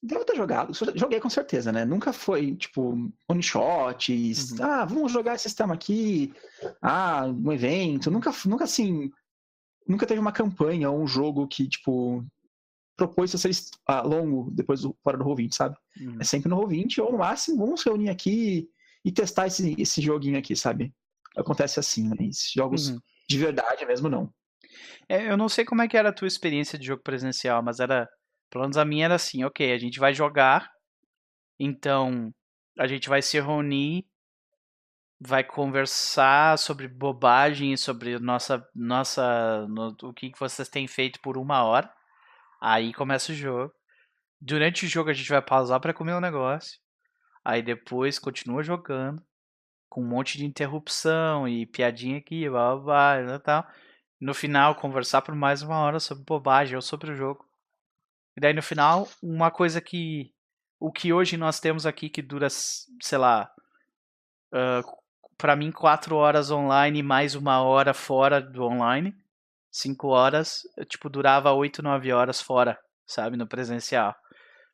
Devo 0.00 0.24
ter 0.24 0.36
jogado. 0.36 0.72
Joguei 0.96 1.20
com 1.20 1.30
certeza, 1.30 1.70
né? 1.70 1.84
Nunca 1.84 2.12
foi, 2.12 2.56
tipo, 2.56 3.12
one 3.28 3.42
shots. 3.42 4.52
Uhum. 4.52 4.64
Ah, 4.64 4.84
vamos 4.84 5.12
jogar 5.12 5.34
esse 5.34 5.44
sistema 5.44 5.74
aqui. 5.74 6.32
Ah, 6.80 7.26
um 7.26 7.52
evento. 7.52 8.10
Nunca, 8.10 8.32
nunca 8.46 8.64
assim, 8.64 9.10
nunca 9.86 10.06
teve 10.06 10.20
uma 10.20 10.32
campanha 10.32 10.90
ou 10.90 11.00
um 11.00 11.06
jogo 11.06 11.46
que, 11.46 11.68
tipo, 11.68 12.24
propôs 12.96 13.30
ser 13.30 13.50
uh, 13.88 14.06
longo 14.06 14.50
depois 14.50 14.82
do, 14.82 14.96
fora 15.02 15.16
do 15.16 15.24
Roll20, 15.24 15.52
sabe? 15.52 15.76
Uhum. 16.00 16.18
É 16.20 16.24
sempre 16.24 16.48
no 16.48 16.56
Roll20, 16.56 17.02
ou 17.02 17.12
no 17.12 17.18
máximo, 17.18 17.58
vamos 17.58 17.82
reunir 17.82 18.10
aqui 18.10 18.68
e 19.04 19.10
testar 19.10 19.46
esse, 19.46 19.74
esse 19.78 20.00
joguinho 20.00 20.38
aqui, 20.38 20.54
sabe? 20.54 20.94
Acontece 21.36 21.80
assim, 21.80 22.08
né? 22.08 22.16
jogos 22.54 22.90
uhum. 22.90 23.00
de 23.28 23.38
verdade 23.38 23.84
mesmo, 23.86 24.08
não. 24.08 24.32
É, 25.08 25.30
eu 25.30 25.36
não 25.36 25.48
sei 25.48 25.64
como 25.64 25.82
é 25.82 25.88
que 25.88 25.96
era 25.96 26.10
a 26.10 26.12
tua 26.12 26.28
experiência 26.28 26.78
de 26.78 26.86
jogo 26.86 27.02
presencial, 27.02 27.62
mas 27.62 27.80
era, 27.80 28.08
pelo 28.50 28.64
menos 28.64 28.76
a 28.76 28.84
minha 28.84 29.06
era 29.06 29.14
assim, 29.14 29.44
ok, 29.44 29.72
a 29.72 29.78
gente 29.78 29.98
vai 29.98 30.14
jogar, 30.14 30.70
então 31.58 32.32
a 32.78 32.86
gente 32.86 33.08
vai 33.08 33.20
se 33.22 33.40
reunir 33.40 34.06
vai 35.24 35.44
conversar 35.44 36.58
sobre 36.58 36.88
bobagem, 36.88 37.76
sobre 37.76 38.18
nossa, 38.18 38.66
nossa, 38.74 39.66
no, 39.68 39.96
o 40.02 40.12
que 40.12 40.32
vocês 40.38 40.68
têm 40.68 40.88
feito 40.88 41.20
por 41.20 41.38
uma 41.38 41.62
hora. 41.62 41.92
Aí 42.64 42.94
começa 42.94 43.32
o 43.32 43.34
jogo. 43.34 43.74
Durante 44.40 44.86
o 44.86 44.88
jogo 44.88 45.10
a 45.10 45.12
gente 45.12 45.28
vai 45.28 45.42
pausar 45.42 45.80
para 45.80 45.92
comer 45.92 46.14
um 46.14 46.20
negócio. 46.20 46.78
Aí 47.44 47.60
depois 47.60 48.20
continua 48.20 48.62
jogando 48.62 49.20
com 49.88 50.00
um 50.00 50.06
monte 50.06 50.38
de 50.38 50.46
interrupção 50.46 51.48
e 51.48 51.66
piadinha 51.66 52.18
aqui, 52.18 52.48
blá 52.48 52.76
blá 52.76 53.20
blá 53.20 53.34
e 53.34 53.38
tal. 53.40 53.66
No 54.20 54.32
final, 54.32 54.76
conversar 54.76 55.22
por 55.22 55.34
mais 55.34 55.62
uma 55.62 55.80
hora 55.80 55.98
sobre 55.98 56.24
bobagem 56.24 56.76
ou 56.76 56.82
sobre 56.82 57.10
o 57.10 57.16
jogo. 57.16 57.44
E 58.36 58.40
daí 58.40 58.52
no 58.52 58.62
final, 58.62 59.08
uma 59.20 59.50
coisa 59.50 59.80
que. 59.80 60.32
O 60.78 60.92
que 60.92 61.12
hoje 61.12 61.36
nós 61.36 61.58
temos 61.58 61.84
aqui 61.84 62.08
que 62.08 62.22
dura, 62.22 62.48
sei 62.48 63.18
lá. 63.18 63.52
Uh, 64.54 64.82
para 65.36 65.56
mim, 65.56 65.72
quatro 65.72 66.14
horas 66.14 66.52
online 66.52 67.00
e 67.00 67.02
mais 67.02 67.34
uma 67.34 67.60
hora 67.60 67.92
fora 67.92 68.40
do 68.40 68.62
online. 68.62 69.12
Cinco 69.72 70.08
horas, 70.08 70.62
tipo, 70.88 71.08
durava 71.08 71.52
oito, 71.52 71.82
nove 71.82 72.12
horas 72.12 72.40
fora, 72.40 72.78
sabe, 73.06 73.36
no 73.36 73.46
presencial. 73.48 74.14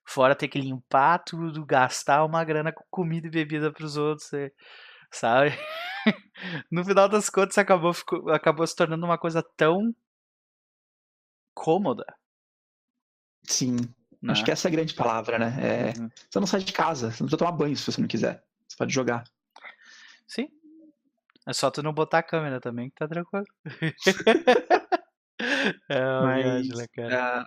Fora 0.04 0.34
ter 0.34 0.48
que 0.48 0.60
limpar 0.60 1.20
tudo, 1.20 1.64
gastar 1.64 2.24
uma 2.24 2.44
grana 2.44 2.72
com 2.72 2.84
comida 2.90 3.28
e 3.28 3.30
bebida 3.30 3.72
pros 3.72 3.96
outros, 3.96 4.28
sabe? 5.12 5.52
no 6.70 6.84
final 6.84 7.08
das 7.08 7.30
contas, 7.30 7.58
acabou, 7.58 7.94
ficou, 7.94 8.30
acabou 8.30 8.66
se 8.66 8.74
tornando 8.76 9.06
uma 9.06 9.18
coisa 9.18 9.42
tão 9.56 9.94
cômoda, 11.54 12.04
Sim. 13.48 13.76
Né? 14.20 14.32
Acho 14.32 14.44
que 14.44 14.50
essa 14.50 14.68
é 14.68 14.70
a 14.70 14.72
grande 14.72 14.94
palavra, 14.94 15.38
né? 15.38 15.56
É, 15.60 15.98
uhum. 15.98 16.10
Você 16.28 16.40
não 16.40 16.46
sai 16.46 16.60
de 16.60 16.72
casa, 16.72 17.10
você 17.10 17.22
não 17.22 17.28
precisa 17.28 17.38
tomar 17.38 17.52
banho 17.52 17.76
se 17.76 17.90
você 17.90 18.00
não 18.00 18.08
quiser. 18.08 18.44
Você 18.66 18.76
pode 18.76 18.92
jogar. 18.92 19.24
Sim. 20.26 20.48
É 21.48 21.52
só 21.54 21.70
tu 21.70 21.82
não 21.82 21.94
botar 21.94 22.18
a 22.18 22.22
câmera 22.22 22.60
também, 22.60 22.90
que 22.90 22.96
tá 22.96 23.08
tranquilo. 23.08 23.46
é, 25.88 26.20
Mas, 26.20 26.66
viagem, 26.66 26.86
cara. 26.94 27.42
Uh, 27.42 27.46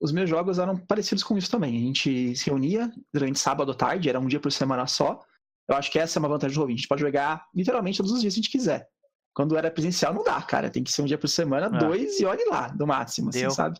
os 0.00 0.10
meus 0.10 0.28
jogos 0.28 0.58
eram 0.58 0.74
parecidos 0.78 1.22
com 1.22 1.36
isso 1.36 1.50
também. 1.50 1.76
A 1.76 1.80
gente 1.80 2.34
se 2.34 2.48
reunia 2.48 2.90
durante 3.12 3.38
sábado 3.38 3.72
à 3.72 3.74
tarde, 3.74 4.08
era 4.08 4.18
um 4.18 4.26
dia 4.26 4.40
por 4.40 4.50
semana 4.50 4.86
só. 4.86 5.22
Eu 5.68 5.76
acho 5.76 5.92
que 5.92 5.98
essa 5.98 6.18
é 6.18 6.20
uma 6.20 6.30
vantagem 6.30 6.54
do 6.54 6.60
Rovin. 6.60 6.72
A 6.72 6.76
gente 6.76 6.88
pode 6.88 7.02
jogar 7.02 7.44
literalmente 7.54 7.98
todos 7.98 8.12
os 8.12 8.22
dias 8.22 8.32
se 8.32 8.40
a 8.40 8.42
gente 8.42 8.50
quiser. 8.50 8.88
Quando 9.34 9.54
era 9.54 9.70
presencial, 9.70 10.14
não 10.14 10.24
dá, 10.24 10.40
cara. 10.40 10.70
Tem 10.70 10.82
que 10.82 10.90
ser 10.90 11.02
um 11.02 11.06
dia 11.06 11.18
por 11.18 11.28
semana, 11.28 11.66
ah. 11.66 11.78
dois 11.78 12.18
e 12.18 12.24
olhe 12.24 12.44
lá, 12.46 12.74
no 12.74 12.86
máximo, 12.86 13.28
assim, 13.28 13.50
sabe? 13.50 13.78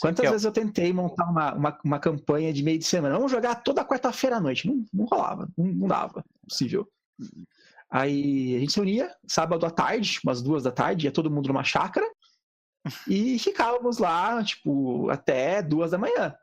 Quantas 0.00 0.30
vezes 0.30 0.44
eu 0.44 0.52
tentei 0.52 0.92
montar 0.92 1.28
uma, 1.28 1.52
uma, 1.52 1.78
uma, 1.84 1.98
campanha 1.98 2.52
de 2.52 2.62
meio 2.62 2.78
de 2.78 2.84
semana? 2.84 3.16
Vamos 3.16 3.32
jogar 3.32 3.56
toda 3.56 3.84
quarta-feira 3.84 4.36
à 4.36 4.40
noite. 4.40 4.68
Não, 4.68 4.84
não 4.92 5.04
rolava, 5.04 5.48
não, 5.58 5.66
não 5.66 5.88
dava, 5.88 6.24
possível. 6.48 6.88
Aí 7.92 8.56
a 8.56 8.58
gente 8.58 8.72
se 8.72 8.80
unia, 8.80 9.14
sábado 9.28 9.66
à 9.66 9.70
tarde, 9.70 10.18
umas 10.24 10.40
duas 10.40 10.62
da 10.62 10.72
tarde, 10.72 11.06
ia 11.06 11.12
todo 11.12 11.30
mundo 11.30 11.48
numa 11.48 11.62
chácara 11.62 12.06
e 13.06 13.38
ficávamos 13.38 13.98
lá, 13.98 14.42
tipo, 14.42 15.10
até 15.10 15.60
duas 15.60 15.90
da 15.90 15.98
manhã. 15.98 16.34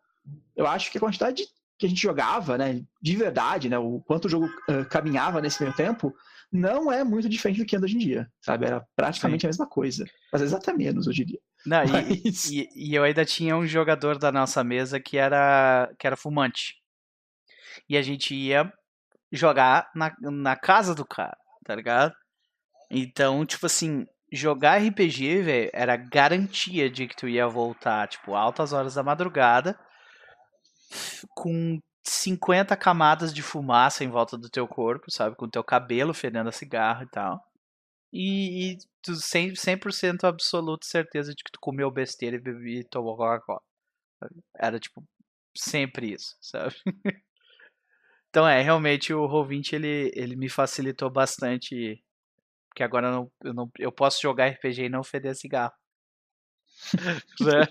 Eu 0.55 0.67
acho 0.67 0.91
que 0.91 0.99
a 0.99 1.01
quantidade 1.01 1.43
que 1.75 1.87
a 1.87 1.89
gente 1.89 2.01
jogava, 2.01 2.55
né, 2.55 2.83
de 3.01 3.15
verdade, 3.15 3.67
né, 3.67 3.79
o 3.79 3.99
quanto 4.01 4.25
o 4.25 4.29
jogo 4.29 4.45
uh, 4.45 4.85
caminhava 4.89 5.41
nesse 5.41 5.63
meio 5.63 5.75
tempo, 5.75 6.13
não 6.51 6.91
é 6.91 7.03
muito 7.03 7.27
diferente 7.27 7.59
do 7.59 7.65
que 7.65 7.75
anda 7.75 7.85
hoje 7.85 7.95
em 7.95 7.99
dia, 7.99 8.29
sabe? 8.41 8.65
Era 8.67 8.85
praticamente 8.95 9.41
Sim. 9.41 9.47
a 9.47 9.49
mesma 9.49 9.67
coisa. 9.67 10.05
Às 10.31 10.41
vezes 10.41 10.53
até 10.53 10.71
menos, 10.71 11.07
eu 11.07 11.13
diria. 11.13 11.39
Não, 11.65 11.83
Mas... 11.87 12.45
e, 12.45 12.61
e, 12.61 12.89
e, 12.91 12.95
eu 12.95 13.03
ainda 13.03 13.25
tinha 13.25 13.57
um 13.57 13.65
jogador 13.65 14.19
da 14.19 14.31
nossa 14.31 14.63
mesa 14.63 14.99
que 14.99 15.17
era, 15.17 15.91
que 15.97 16.05
era 16.05 16.17
fumante. 16.17 16.75
E 17.87 17.97
a 17.97 18.01
gente 18.01 18.35
ia 18.35 18.71
jogar 19.31 19.89
na, 19.95 20.13
na 20.19 20.55
casa 20.55 20.95
do 20.95 21.05
cara, 21.05 21.37
tá 21.69 21.75
ligado? 21.75 22.15
Então, 22.89 23.45
tipo 23.45 23.67
assim, 23.67 24.07
jogar 24.33 24.81
RPG, 24.81 25.43
velho, 25.43 25.69
era 25.71 25.95
garantia 25.95 26.89
de 26.89 27.07
que 27.07 27.15
tu 27.15 27.27
ia 27.29 27.47
voltar, 27.47 28.07
tipo, 28.07 28.33
altas 28.33 28.73
horas 28.73 28.95
da 28.95 29.03
madrugada, 29.03 29.79
com 31.35 31.79
50 32.03 32.75
camadas 32.75 33.31
de 33.31 33.43
fumaça 33.43 34.03
em 34.03 34.09
volta 34.09 34.35
do 34.35 34.49
teu 34.49 34.67
corpo, 34.67 35.11
sabe? 35.11 35.35
Com 35.35 35.47
teu 35.47 35.63
cabelo 35.63 36.11
fedendo 36.11 36.49
a 36.49 36.51
cigarro 36.51 37.03
e 37.03 37.09
tal. 37.09 37.39
E, 38.11 38.73
e 38.73 38.77
tu 39.03 39.13
100%, 39.13 39.93
100 39.93 40.17
absoluto 40.23 40.85
certeza 40.87 41.35
de 41.35 41.43
que 41.43 41.51
tu 41.51 41.59
comeu 41.61 41.91
besteira 41.91 42.35
e, 42.37 42.41
bebi, 42.41 42.79
e 42.79 42.83
tomou 42.89 43.15
Coca-Cola. 43.15 43.61
Era 44.57 44.79
tipo 44.79 45.03
sempre 45.55 46.13
isso, 46.13 46.35
sabe? 46.41 46.75
então 48.29 48.47
é, 48.47 48.61
realmente 48.61 49.13
o 49.13 49.27
Roll20 49.27 49.73
ele, 49.73 50.11
ele 50.15 50.35
me 50.35 50.49
facilitou 50.49 51.09
bastante. 51.09 52.03
Porque 52.69 52.83
agora 52.83 53.07
eu, 53.07 53.11
não, 53.11 53.31
eu, 53.43 53.53
não, 53.53 53.71
eu 53.79 53.91
posso 53.91 54.21
jogar 54.21 54.47
RPG 54.47 54.85
e 54.85 54.89
não 54.89 55.03
feder 55.03 55.35
cigarro. 55.35 55.73
né? 57.41 57.65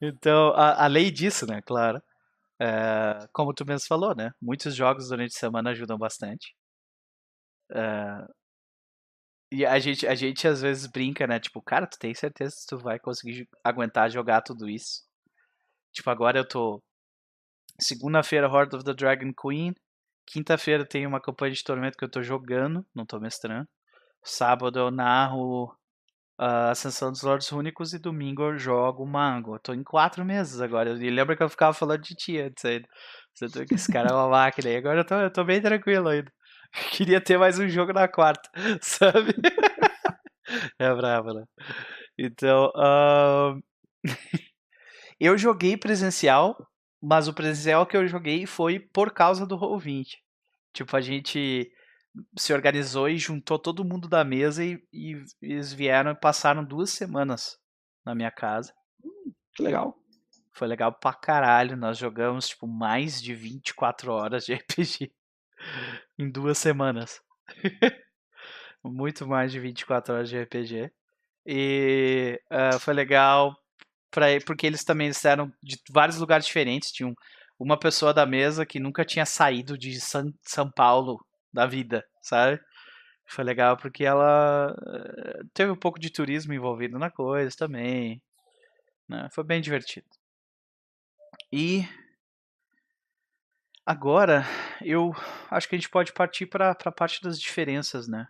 então, 0.00 0.52
a, 0.54 0.84
além 0.84 1.12
disso, 1.12 1.46
né, 1.46 1.60
claro, 1.62 2.00
é, 2.60 3.28
como 3.32 3.54
tu 3.54 3.66
mesmo 3.66 3.88
falou, 3.88 4.14
né, 4.16 4.32
muitos 4.40 4.74
jogos 4.74 5.08
durante 5.08 5.36
a 5.36 5.40
semana 5.40 5.70
ajudam 5.70 5.98
bastante. 5.98 6.54
É, 7.70 8.28
e 9.50 9.64
a 9.64 9.78
gente, 9.78 10.06
a 10.06 10.14
gente 10.14 10.46
às 10.46 10.60
vezes 10.60 10.86
brinca, 10.86 11.26
né? 11.26 11.40
Tipo, 11.40 11.62
cara, 11.62 11.86
tu 11.86 11.98
tem 11.98 12.14
certeza 12.14 12.54
que 12.54 12.66
tu 12.66 12.78
vai 12.78 12.98
conseguir 12.98 13.48
aguentar 13.64 14.10
jogar 14.10 14.42
tudo 14.42 14.68
isso? 14.68 15.02
Tipo, 15.92 16.10
agora 16.10 16.38
eu 16.38 16.48
tô. 16.48 16.82
Segunda-feira, 17.80 18.48
Horde 18.48 18.76
of 18.76 18.84
the 18.84 18.94
Dragon 18.94 19.32
Queen. 19.32 19.74
Quinta-feira 20.26 20.84
tem 20.84 21.06
uma 21.06 21.20
campanha 21.20 21.52
de 21.52 21.64
tormento 21.64 21.96
que 21.96 22.04
eu 22.04 22.10
tô 22.10 22.22
jogando, 22.22 22.84
não 22.94 23.06
tô 23.06 23.18
mestrando. 23.18 23.68
Sábado 24.22 24.78
eu 24.78 24.90
narro 24.90 25.74
a 26.38 26.70
Ascensão 26.70 27.10
dos 27.10 27.22
Lordes 27.22 27.50
Únicos 27.50 27.92
e 27.92 27.98
domingo 27.98 28.42
eu 28.42 28.58
jogo 28.58 29.06
Mango. 29.06 29.56
Eu 29.56 29.58
tô 29.58 29.74
em 29.74 29.82
quatro 29.82 30.24
meses 30.24 30.60
agora. 30.60 30.90
E 30.90 31.10
lembra 31.10 31.36
que 31.36 31.42
eu 31.42 31.48
ficava 31.48 31.72
falando 31.72 32.02
de 32.02 32.14
ti 32.14 32.38
antes 32.38 32.64
ainda. 32.64 32.88
Que 33.66 33.74
esse 33.74 33.90
cara 33.90 34.10
é 34.10 34.12
uma 34.12 34.28
máquina. 34.28 34.70
E 34.70 34.76
agora 34.76 35.00
eu 35.00 35.04
tô, 35.04 35.14
eu 35.16 35.32
tô 35.32 35.44
bem 35.44 35.60
tranquilo 35.60 36.08
ainda. 36.08 36.30
Queria 36.92 37.20
ter 37.20 37.38
mais 37.38 37.58
um 37.58 37.68
jogo 37.68 37.92
na 37.92 38.06
quarta, 38.06 38.48
sabe? 38.82 39.34
é 40.78 40.94
bravo, 40.94 41.32
né? 41.32 41.44
Então, 42.18 42.70
uh... 42.76 43.60
eu 45.20 45.38
joguei 45.38 45.76
presencial, 45.76 46.56
mas 47.00 47.28
o 47.28 47.34
presencial 47.34 47.86
que 47.86 47.96
eu 47.96 48.06
joguei 48.06 48.46
foi 48.46 48.78
por 48.78 49.12
causa 49.12 49.46
do 49.46 49.56
Roll20. 49.56 50.16
Tipo, 50.72 50.96
a 50.96 51.00
gente 51.00 51.70
se 52.36 52.52
organizou 52.52 53.08
e 53.08 53.18
juntou 53.18 53.58
todo 53.58 53.84
mundo 53.84 54.08
da 54.08 54.24
mesa 54.24 54.64
e, 54.64 54.82
e 54.92 55.22
eles 55.40 55.72
vieram 55.72 56.10
e 56.10 56.14
passaram 56.14 56.64
duas 56.64 56.90
semanas 56.90 57.58
na 58.04 58.14
minha 58.14 58.30
casa. 58.30 58.72
Que 59.54 59.62
legal. 59.62 59.96
Foi 60.52 60.66
legal 60.66 60.92
pra 60.92 61.14
caralho. 61.14 61.76
Nós 61.76 61.98
jogamos, 61.98 62.48
tipo, 62.48 62.66
mais 62.66 63.22
de 63.22 63.34
24 63.34 64.12
horas 64.12 64.44
de 64.44 64.54
RPG 64.54 65.12
em 66.18 66.30
duas 66.30 66.58
semanas. 66.58 67.20
Muito 68.82 69.26
mais 69.26 69.52
de 69.52 69.60
24 69.60 70.14
horas 70.14 70.28
de 70.28 70.40
RPG. 70.40 70.90
E 71.46 72.40
uh, 72.52 72.78
foi 72.78 72.94
legal 72.94 73.56
pra, 74.10 74.26
porque 74.46 74.66
eles 74.66 74.84
também 74.84 75.10
eram 75.24 75.52
de 75.62 75.76
vários 75.90 76.18
lugares 76.18 76.46
diferentes. 76.46 76.92
Tinham 76.92 77.14
uma 77.58 77.78
pessoa 77.78 78.14
da 78.14 78.26
mesa 78.26 78.66
que 78.66 78.80
nunca 78.80 79.04
tinha 79.04 79.26
saído 79.26 79.76
de 79.76 80.00
San, 80.00 80.32
São 80.42 80.70
Paulo 80.70 81.24
da 81.52 81.66
vida, 81.66 82.04
sabe? 82.22 82.60
Foi 83.26 83.44
legal 83.44 83.76
porque 83.76 84.04
ela 84.04 84.72
uh, 84.72 85.48
teve 85.54 85.70
um 85.70 85.76
pouco 85.76 85.98
de 85.98 86.10
turismo 86.10 86.54
envolvido 86.54 86.98
na 86.98 87.10
coisa 87.10 87.54
também. 87.56 88.22
Né? 89.08 89.28
Foi 89.32 89.44
bem 89.44 89.60
divertido. 89.60 90.06
E 91.52 91.84
Agora, 93.88 94.44
eu 94.82 95.14
acho 95.50 95.66
que 95.66 95.74
a 95.74 95.78
gente 95.78 95.88
pode 95.88 96.12
partir 96.12 96.44
para 96.44 96.72
a 96.72 96.92
parte 96.92 97.22
das 97.22 97.40
diferenças, 97.40 98.06
né? 98.06 98.28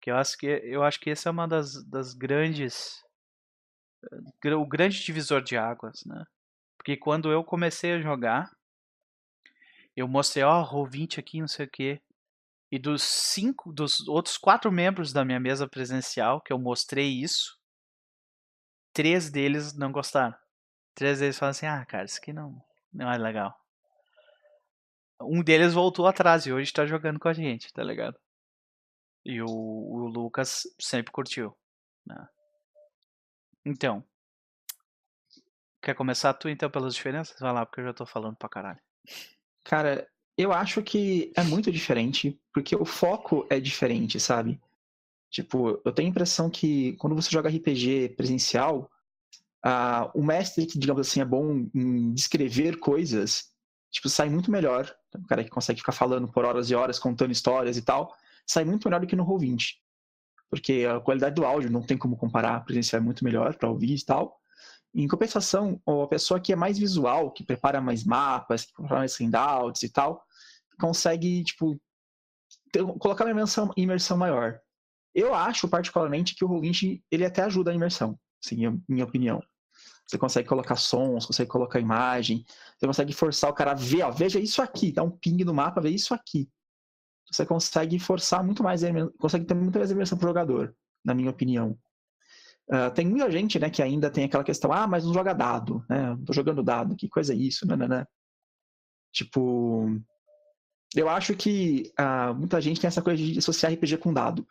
Que 0.00 0.10
eu 0.10 0.16
acho 0.16 0.36
que 0.36 0.46
eu 0.48 0.82
acho 0.82 0.98
que 0.98 1.10
essa 1.10 1.28
é 1.28 1.30
uma 1.30 1.46
das, 1.46 1.84
das 1.84 2.12
grandes 2.12 3.00
o 4.56 4.66
grande 4.66 5.02
divisor 5.02 5.42
de 5.42 5.56
águas, 5.56 6.04
né? 6.04 6.24
Porque 6.76 6.96
quando 6.96 7.30
eu 7.32 7.42
comecei 7.44 7.92
a 7.92 8.00
jogar, 8.00 8.50
eu 9.96 10.08
mostrei, 10.08 10.44
ó, 10.44 10.62
oh, 10.62 10.66
Roll20 10.66 11.18
aqui, 11.18 11.40
não 11.40 11.48
sei 11.48 11.66
o 11.66 11.70
quê. 11.70 12.02
E 12.70 12.78
dos 12.78 13.02
cinco, 13.02 13.72
dos 13.72 14.06
outros 14.08 14.36
quatro 14.36 14.70
membros 14.72 15.12
da 15.12 15.24
minha 15.24 15.40
mesa 15.40 15.68
presencial, 15.68 16.40
que 16.40 16.52
eu 16.52 16.58
mostrei 16.58 17.08
isso, 17.08 17.58
três 18.92 19.30
deles 19.30 19.74
não 19.74 19.92
gostaram. 19.92 20.34
Três 20.94 21.20
deles 21.20 21.38
falaram 21.38 21.50
assim, 21.52 21.66
ah, 21.66 21.84
cara, 21.86 22.04
isso 22.04 22.18
aqui 22.20 22.32
não, 22.32 22.62
não 22.92 23.10
é 23.10 23.18
legal 23.18 23.58
um 25.20 25.42
deles 25.42 25.74
voltou 25.74 26.06
atrás 26.06 26.46
e 26.46 26.52
hoje 26.52 26.72
tá 26.72 26.86
jogando 26.86 27.18
com 27.18 27.28
a 27.28 27.32
gente, 27.32 27.72
tá 27.72 27.82
ligado? 27.82 28.18
E 29.24 29.40
o, 29.40 29.46
o 29.46 30.06
Lucas 30.06 30.62
sempre 30.78 31.12
curtiu. 31.12 31.56
Né? 32.06 32.28
Então. 33.64 34.04
Quer 35.82 35.94
começar 35.94 36.32
tu 36.34 36.48
então 36.48 36.70
pelas 36.70 36.94
diferenças? 36.94 37.38
Vai 37.38 37.52
lá, 37.52 37.66
porque 37.66 37.80
eu 37.80 37.84
já 37.86 37.92
tô 37.92 38.06
falando 38.06 38.36
pra 38.36 38.48
caralho. 38.48 38.80
Cara, 39.62 40.08
Eu 40.36 40.52
acho 40.52 40.82
que 40.82 41.32
é 41.36 41.42
muito 41.44 41.70
diferente, 41.70 42.40
porque 42.52 42.74
o 42.74 42.84
foco 42.84 43.46
é 43.48 43.60
diferente, 43.60 44.18
sabe? 44.18 44.60
Tipo, 45.30 45.80
eu 45.84 45.92
tenho 45.92 46.08
a 46.08 46.10
impressão 46.10 46.50
que 46.50 46.94
quando 46.94 47.14
você 47.14 47.30
joga 47.30 47.48
RPG 47.48 48.14
presencial, 48.16 48.90
uh, 49.64 50.10
o 50.14 50.24
mestre 50.24 50.66
que, 50.66 50.78
digamos 50.78 51.06
assim, 51.06 51.20
é 51.20 51.24
bom 51.24 51.68
em 51.74 52.12
descrever 52.12 52.78
coisas, 52.78 53.52
tipo, 53.90 54.08
sai 54.08 54.28
muito 54.28 54.50
melhor. 54.50 54.92
O 55.14 55.26
cara 55.26 55.44
que 55.44 55.50
consegue 55.50 55.78
ficar 55.80 55.92
falando 55.92 56.26
por 56.28 56.44
horas 56.44 56.68
e 56.70 56.74
horas, 56.74 56.98
contando 56.98 57.30
histórias 57.32 57.76
e 57.76 57.82
tal, 57.82 58.12
sai 58.46 58.64
muito 58.64 58.88
melhor 58.88 59.00
do 59.00 59.06
que 59.06 59.16
no 59.16 59.24
Roll20. 59.24 59.76
Porque 60.54 60.86
a 60.88 61.00
qualidade 61.00 61.34
do 61.34 61.44
áudio 61.44 61.68
não 61.68 61.82
tem 61.82 61.98
como 61.98 62.16
comparar, 62.16 62.64
presencial 62.64 63.02
é 63.02 63.04
muito 63.04 63.24
melhor 63.24 63.56
para 63.56 63.68
ouvir 63.68 63.96
e 63.96 64.04
tal. 64.04 64.38
Em 64.94 65.08
compensação, 65.08 65.82
a 65.84 66.06
pessoa 66.06 66.38
que 66.38 66.52
é 66.52 66.56
mais 66.56 66.78
visual, 66.78 67.32
que 67.32 67.42
prepara 67.42 67.80
mais 67.80 68.04
mapas, 68.04 68.64
que 68.64 68.72
prepara 68.72 69.00
mais 69.00 69.16
handouts 69.18 69.82
e 69.82 69.88
tal, 69.88 70.24
consegue, 70.78 71.42
tipo, 71.42 71.76
ter, 72.70 72.84
colocar 73.00 73.24
uma 73.24 73.32
imersão, 73.32 73.72
imersão 73.76 74.16
maior. 74.16 74.60
Eu 75.12 75.34
acho, 75.34 75.66
particularmente, 75.66 76.36
que 76.36 76.44
o 76.44 76.48
Roll20, 76.48 77.02
ele 77.10 77.24
até 77.24 77.42
ajuda 77.42 77.72
a 77.72 77.74
imersão, 77.74 78.16
sim, 78.40 78.80
minha 78.88 79.04
opinião. 79.04 79.42
Você 80.06 80.16
consegue 80.16 80.48
colocar 80.48 80.76
sons, 80.76 81.26
consegue 81.26 81.50
colocar 81.50 81.80
imagem, 81.80 82.44
você 82.78 82.86
consegue 82.86 83.12
forçar 83.12 83.50
o 83.50 83.54
cara 83.54 83.72
a 83.72 83.74
ver, 83.74 84.04
ó, 84.04 84.12
veja 84.12 84.38
isso 84.38 84.62
aqui, 84.62 84.92
dá 84.92 85.02
um 85.02 85.10
ping 85.10 85.42
no 85.42 85.52
mapa, 85.52 85.80
vê 85.80 85.90
isso 85.90 86.14
aqui. 86.14 86.48
Você 87.30 87.44
consegue 87.44 87.98
forçar 87.98 88.44
muito 88.44 88.62
mais, 88.62 88.82
consegue 89.18 89.44
ter 89.44 89.54
muito 89.54 89.78
mais 89.78 89.90
imersão 89.90 90.18
pro 90.18 90.28
jogador, 90.28 90.74
na 91.04 91.14
minha 91.14 91.30
opinião. 91.30 91.78
Uh, 92.68 92.90
tem 92.94 93.06
muita 93.06 93.30
gente, 93.30 93.58
né, 93.58 93.68
que 93.68 93.82
ainda 93.82 94.10
tem 94.10 94.24
aquela 94.24 94.44
questão, 94.44 94.72
ah, 94.72 94.86
mas 94.86 95.04
não 95.04 95.12
joga 95.12 95.34
dado, 95.34 95.84
né? 95.88 96.16
Tô 96.24 96.32
jogando 96.32 96.62
dado, 96.62 96.96
que 96.96 97.08
coisa 97.08 97.34
é 97.34 97.36
isso, 97.36 97.66
né, 97.66 97.76
né, 97.76 97.86
né? 97.86 98.06
Tipo, 99.12 100.00
eu 100.94 101.08
acho 101.08 101.34
que 101.34 101.92
uh, 101.98 102.34
muita 102.34 102.60
gente 102.60 102.80
tem 102.80 102.88
essa 102.88 103.02
coisa 103.02 103.22
de 103.22 103.38
associar 103.38 103.72
RPG 103.72 103.98
com 103.98 104.12
dado. 104.12 104.46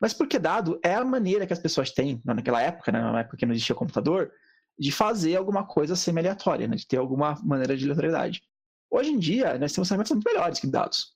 Mas 0.00 0.12
porque 0.12 0.38
dado 0.38 0.78
é 0.82 0.94
a 0.94 1.04
maneira 1.04 1.46
que 1.46 1.52
as 1.52 1.58
pessoas 1.58 1.90
têm, 1.92 2.20
né, 2.24 2.34
naquela 2.34 2.60
época, 2.60 2.90
né, 2.90 3.00
na 3.00 3.20
época 3.20 3.36
que 3.36 3.46
não 3.46 3.52
existia 3.52 3.74
computador, 3.74 4.32
de 4.78 4.90
fazer 4.90 5.36
alguma 5.36 5.64
coisa 5.64 5.94
semi-aleatória, 5.94 6.66
né, 6.66 6.76
de 6.76 6.86
ter 6.86 6.96
alguma 6.96 7.38
maneira 7.44 7.76
de 7.76 7.84
aleatoriedade. 7.84 8.42
Hoje 8.90 9.10
em 9.10 9.18
dia, 9.18 9.58
nós 9.58 9.72
temos 9.72 9.88
ferramentas 9.88 10.12
muito 10.12 10.24
melhores 10.24 10.58
que 10.58 10.66
dados. 10.66 11.14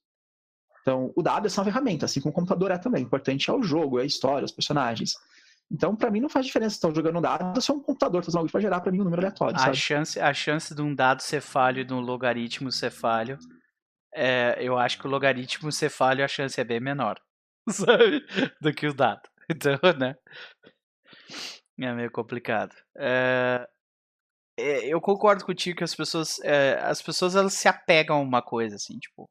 Então, 0.87 1.13
o 1.17 1.21
dado 1.21 1.49
é 1.49 1.51
só 1.51 1.63
uma 1.63 1.65
ferramenta, 1.65 2.05
assim 2.05 2.21
como 2.21 2.31
o 2.31 2.35
computador 2.35 2.71
é 2.71 2.79
também. 2.79 3.03
O 3.03 3.07
importante 3.07 3.51
é 3.51 3.53
o 3.53 3.61
jogo, 3.61 3.99
é 3.99 4.03
a 4.03 4.07
história, 4.07 4.45
os 4.45 4.53
personagens. 4.53 5.15
Então, 5.69 5.97
para 5.97 6.13
mim, 6.13 6.21
não 6.21 6.29
faz 6.29 6.47
diferença 6.47 6.71
se 6.71 6.77
estão 6.77 6.95
jogando 6.95 7.19
um 7.19 7.21
dado, 7.21 7.61
se 7.61 7.69
é 7.73 7.75
um 7.75 7.81
computador 7.81 8.23
fazendo 8.23 8.39
algo 8.39 8.53
para 8.53 8.61
gerar 8.61 8.81
para 8.81 8.93
mim 8.93 9.01
um 9.01 9.05
número 9.05 9.21
aleatório. 9.21 9.57
A 9.57 9.59
sabe? 9.59 9.77
chance, 9.77 10.21
a 10.21 10.33
chance 10.33 10.73
de 10.73 10.81
um 10.81 10.95
dado 10.95 11.23
ser 11.23 11.41
falho 11.41 11.81
e 11.81 11.85
de 11.85 11.93
um 11.93 11.99
logaritmo 11.99 12.71
ser 12.71 12.93
falho, 12.93 13.37
é, 14.15 14.59
eu 14.61 14.79
acho 14.79 14.97
que 14.97 15.09
o 15.09 15.11
logaritmo 15.11 15.73
ser 15.73 15.91
falho, 15.91 16.25
a 16.25 16.29
chance 16.29 16.61
é 16.61 16.63
bem 16.63 16.79
menor, 16.79 17.19
sabe? 17.69 18.25
Do 18.61 18.73
que 18.73 18.87
o 18.87 18.95
dado. 18.95 19.23
Então, 19.49 19.79
né? 19.97 20.17
É 21.81 21.93
meio 21.93 22.11
complicado. 22.11 22.75
É, 22.97 23.65
eu 24.57 25.01
concordo 25.01 25.45
contigo 25.45 25.79
que 25.79 25.85
as 25.85 25.95
pessoas, 25.95 26.41
é, 26.43 26.81
as 26.83 27.01
pessoas 27.01 27.37
elas 27.37 27.55
se 27.55 27.69
apegam 27.69 28.17
a 28.17 28.21
uma 28.21 28.43
coisa, 28.43 28.75
assim, 28.75 28.99
tipo, 28.99 29.31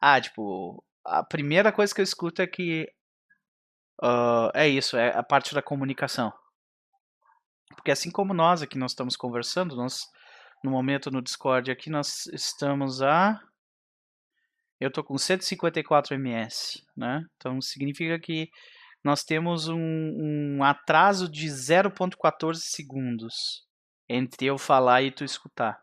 ah, 0.00 0.20
tipo, 0.20 0.82
a 1.04 1.24
primeira 1.24 1.72
coisa 1.72 1.94
que 1.94 2.00
eu 2.00 2.04
escuto 2.04 2.42
é 2.42 2.46
que 2.46 2.88
Uh, 4.02 4.50
é 4.54 4.68
isso, 4.68 4.96
é 4.96 5.08
a 5.16 5.22
parte 5.24 5.52
da 5.54 5.60
comunicação. 5.60 6.32
Porque 7.74 7.90
assim 7.90 8.10
como 8.10 8.32
nós 8.32 8.62
aqui 8.62 8.78
nós 8.78 8.92
estamos 8.92 9.16
conversando, 9.16 9.74
nós 9.74 10.06
no 10.62 10.70
momento 10.70 11.10
no 11.10 11.20
Discord 11.20 11.70
aqui 11.70 11.90
nós 11.90 12.26
estamos 12.26 13.02
a 13.02 13.40
eu 14.80 14.92
tô 14.92 15.02
com 15.02 15.18
154 15.18 16.14
ms, 16.14 16.84
né? 16.96 17.24
Então 17.36 17.60
significa 17.60 18.18
que 18.20 18.48
nós 19.02 19.24
temos 19.24 19.68
um, 19.68 19.76
um 19.78 20.62
atraso 20.62 21.28
de 21.28 21.48
0.14 21.48 22.54
segundos 22.58 23.66
entre 24.08 24.46
eu 24.46 24.56
falar 24.56 25.02
e 25.02 25.10
tu 25.10 25.24
escutar. 25.24 25.82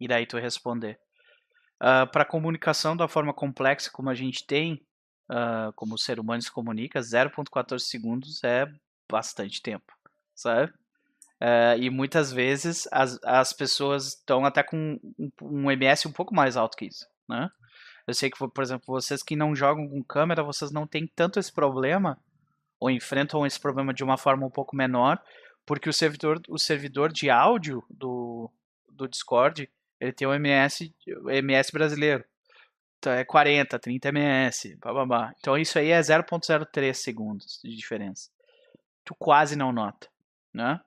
E 0.00 0.06
daí 0.06 0.24
tu 0.26 0.38
responder. 0.38 1.00
Uh, 1.80 2.02
ah, 2.02 2.06
para 2.06 2.24
comunicação 2.24 2.96
da 2.96 3.06
forma 3.06 3.32
complexa 3.32 3.90
como 3.92 4.10
a 4.10 4.14
gente 4.14 4.44
tem, 4.46 4.84
uh, 5.30 5.72
como 5.76 5.94
o 5.94 5.98
ser 5.98 6.18
humano 6.18 6.42
se 6.42 6.50
comunica, 6.50 7.00
0.14 7.00 7.78
segundos 7.80 8.42
é 8.42 8.66
bastante 9.08 9.62
tempo, 9.62 9.92
sabe? 10.34 10.72
Uh, 11.40 11.78
e 11.78 11.88
muitas 11.88 12.32
vezes 12.32 12.88
as, 12.90 13.18
as 13.22 13.52
pessoas 13.52 14.08
estão 14.08 14.44
até 14.44 14.62
com 14.62 14.98
um, 15.16 15.30
um 15.40 15.70
MS 15.70 16.08
um 16.08 16.12
pouco 16.12 16.34
mais 16.34 16.56
alto 16.56 16.76
que 16.76 16.86
isso, 16.86 17.06
né? 17.28 17.48
Eu 18.08 18.14
sei 18.14 18.30
que, 18.30 18.38
por 18.38 18.62
exemplo, 18.62 18.86
vocês 18.86 19.22
que 19.22 19.36
não 19.36 19.54
jogam 19.54 19.86
com 19.86 20.02
câmera, 20.02 20.42
vocês 20.42 20.72
não 20.72 20.86
têm 20.86 21.06
tanto 21.06 21.38
esse 21.38 21.52
problema, 21.52 22.18
ou 22.80 22.90
enfrentam 22.90 23.46
esse 23.46 23.60
problema 23.60 23.92
de 23.92 24.02
uma 24.02 24.16
forma 24.16 24.46
um 24.46 24.50
pouco 24.50 24.74
menor, 24.74 25.22
porque 25.66 25.90
o 25.90 25.92
servidor, 25.92 26.40
o 26.48 26.58
servidor 26.58 27.12
de 27.12 27.28
áudio 27.28 27.84
do, 27.90 28.50
do 28.88 29.06
Discord, 29.06 29.70
ele 30.00 30.12
tem 30.12 30.26
o 30.26 30.34
MS, 30.34 30.94
o 31.22 31.30
MS 31.30 31.72
brasileiro. 31.72 32.24
Então 32.98 33.12
é 33.12 33.24
40, 33.24 33.78
30 33.78 34.08
ms, 34.12 34.76
bababá. 34.76 35.32
Então 35.38 35.56
isso 35.56 35.78
aí 35.78 35.90
é 35.90 36.00
0.03 36.00 36.94
segundos 36.94 37.60
de 37.62 37.76
diferença. 37.76 38.30
Tu 39.04 39.14
quase 39.14 39.56
não 39.56 39.72
nota, 39.72 40.08
né? 40.52 40.80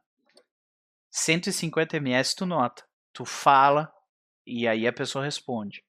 150 1.09 1.97
ms 1.97 2.35
tu 2.35 2.45
nota. 2.45 2.83
Tu 3.13 3.25
fala 3.25 3.91
e 4.45 4.67
aí 4.67 4.87
a 4.87 4.93
pessoa 4.93 5.23
responde. 5.23 5.83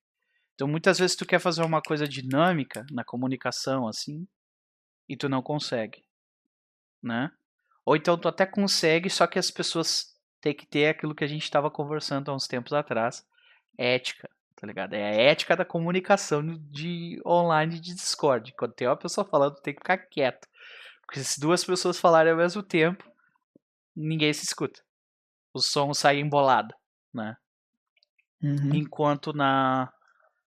Então 0.54 0.68
muitas 0.68 0.98
vezes 0.98 1.16
tu 1.16 1.26
quer 1.26 1.40
fazer 1.40 1.62
uma 1.62 1.82
coisa 1.82 2.06
dinâmica 2.06 2.86
na 2.90 3.04
comunicação 3.04 3.88
assim 3.88 4.26
e 5.08 5.16
tu 5.16 5.28
não 5.28 5.42
consegue, 5.42 6.04
né? 7.02 7.32
Ou 7.84 7.96
então 7.96 8.16
tu 8.16 8.28
até 8.28 8.46
consegue, 8.46 9.10
só 9.10 9.26
que 9.26 9.38
as 9.38 9.50
pessoas 9.50 10.11
têm 10.42 10.54
que 10.54 10.66
ter 10.66 10.88
aquilo 10.88 11.14
que 11.14 11.24
a 11.24 11.28
gente 11.28 11.44
estava 11.44 11.70
conversando 11.70 12.30
há 12.30 12.34
uns 12.34 12.46
tempos 12.46 12.74
atrás, 12.74 13.26
ética 13.78 14.28
tá 14.62 14.66
ligado? 14.68 14.94
É 14.94 15.02
a 15.02 15.30
ética 15.32 15.56
da 15.56 15.64
comunicação 15.64 16.40
de 16.70 17.20
online 17.26 17.80
de 17.80 17.92
Discord. 17.96 18.54
Quando 18.56 18.72
tem 18.74 18.86
uma 18.86 18.96
pessoa 18.96 19.24
falando, 19.24 19.56
tem 19.56 19.74
que 19.74 19.80
ficar 19.80 19.98
quieto. 19.98 20.46
Porque 21.04 21.18
se 21.18 21.40
duas 21.40 21.64
pessoas 21.64 21.98
falarem 21.98 22.30
ao 22.30 22.38
mesmo 22.38 22.62
tempo, 22.62 23.04
ninguém 23.94 24.32
se 24.32 24.44
escuta. 24.44 24.80
O 25.52 25.58
som 25.58 25.92
sai 25.92 26.20
embolado, 26.20 26.72
né? 27.12 27.36
Uhum. 28.40 28.72
Enquanto 28.72 29.32
na 29.32 29.92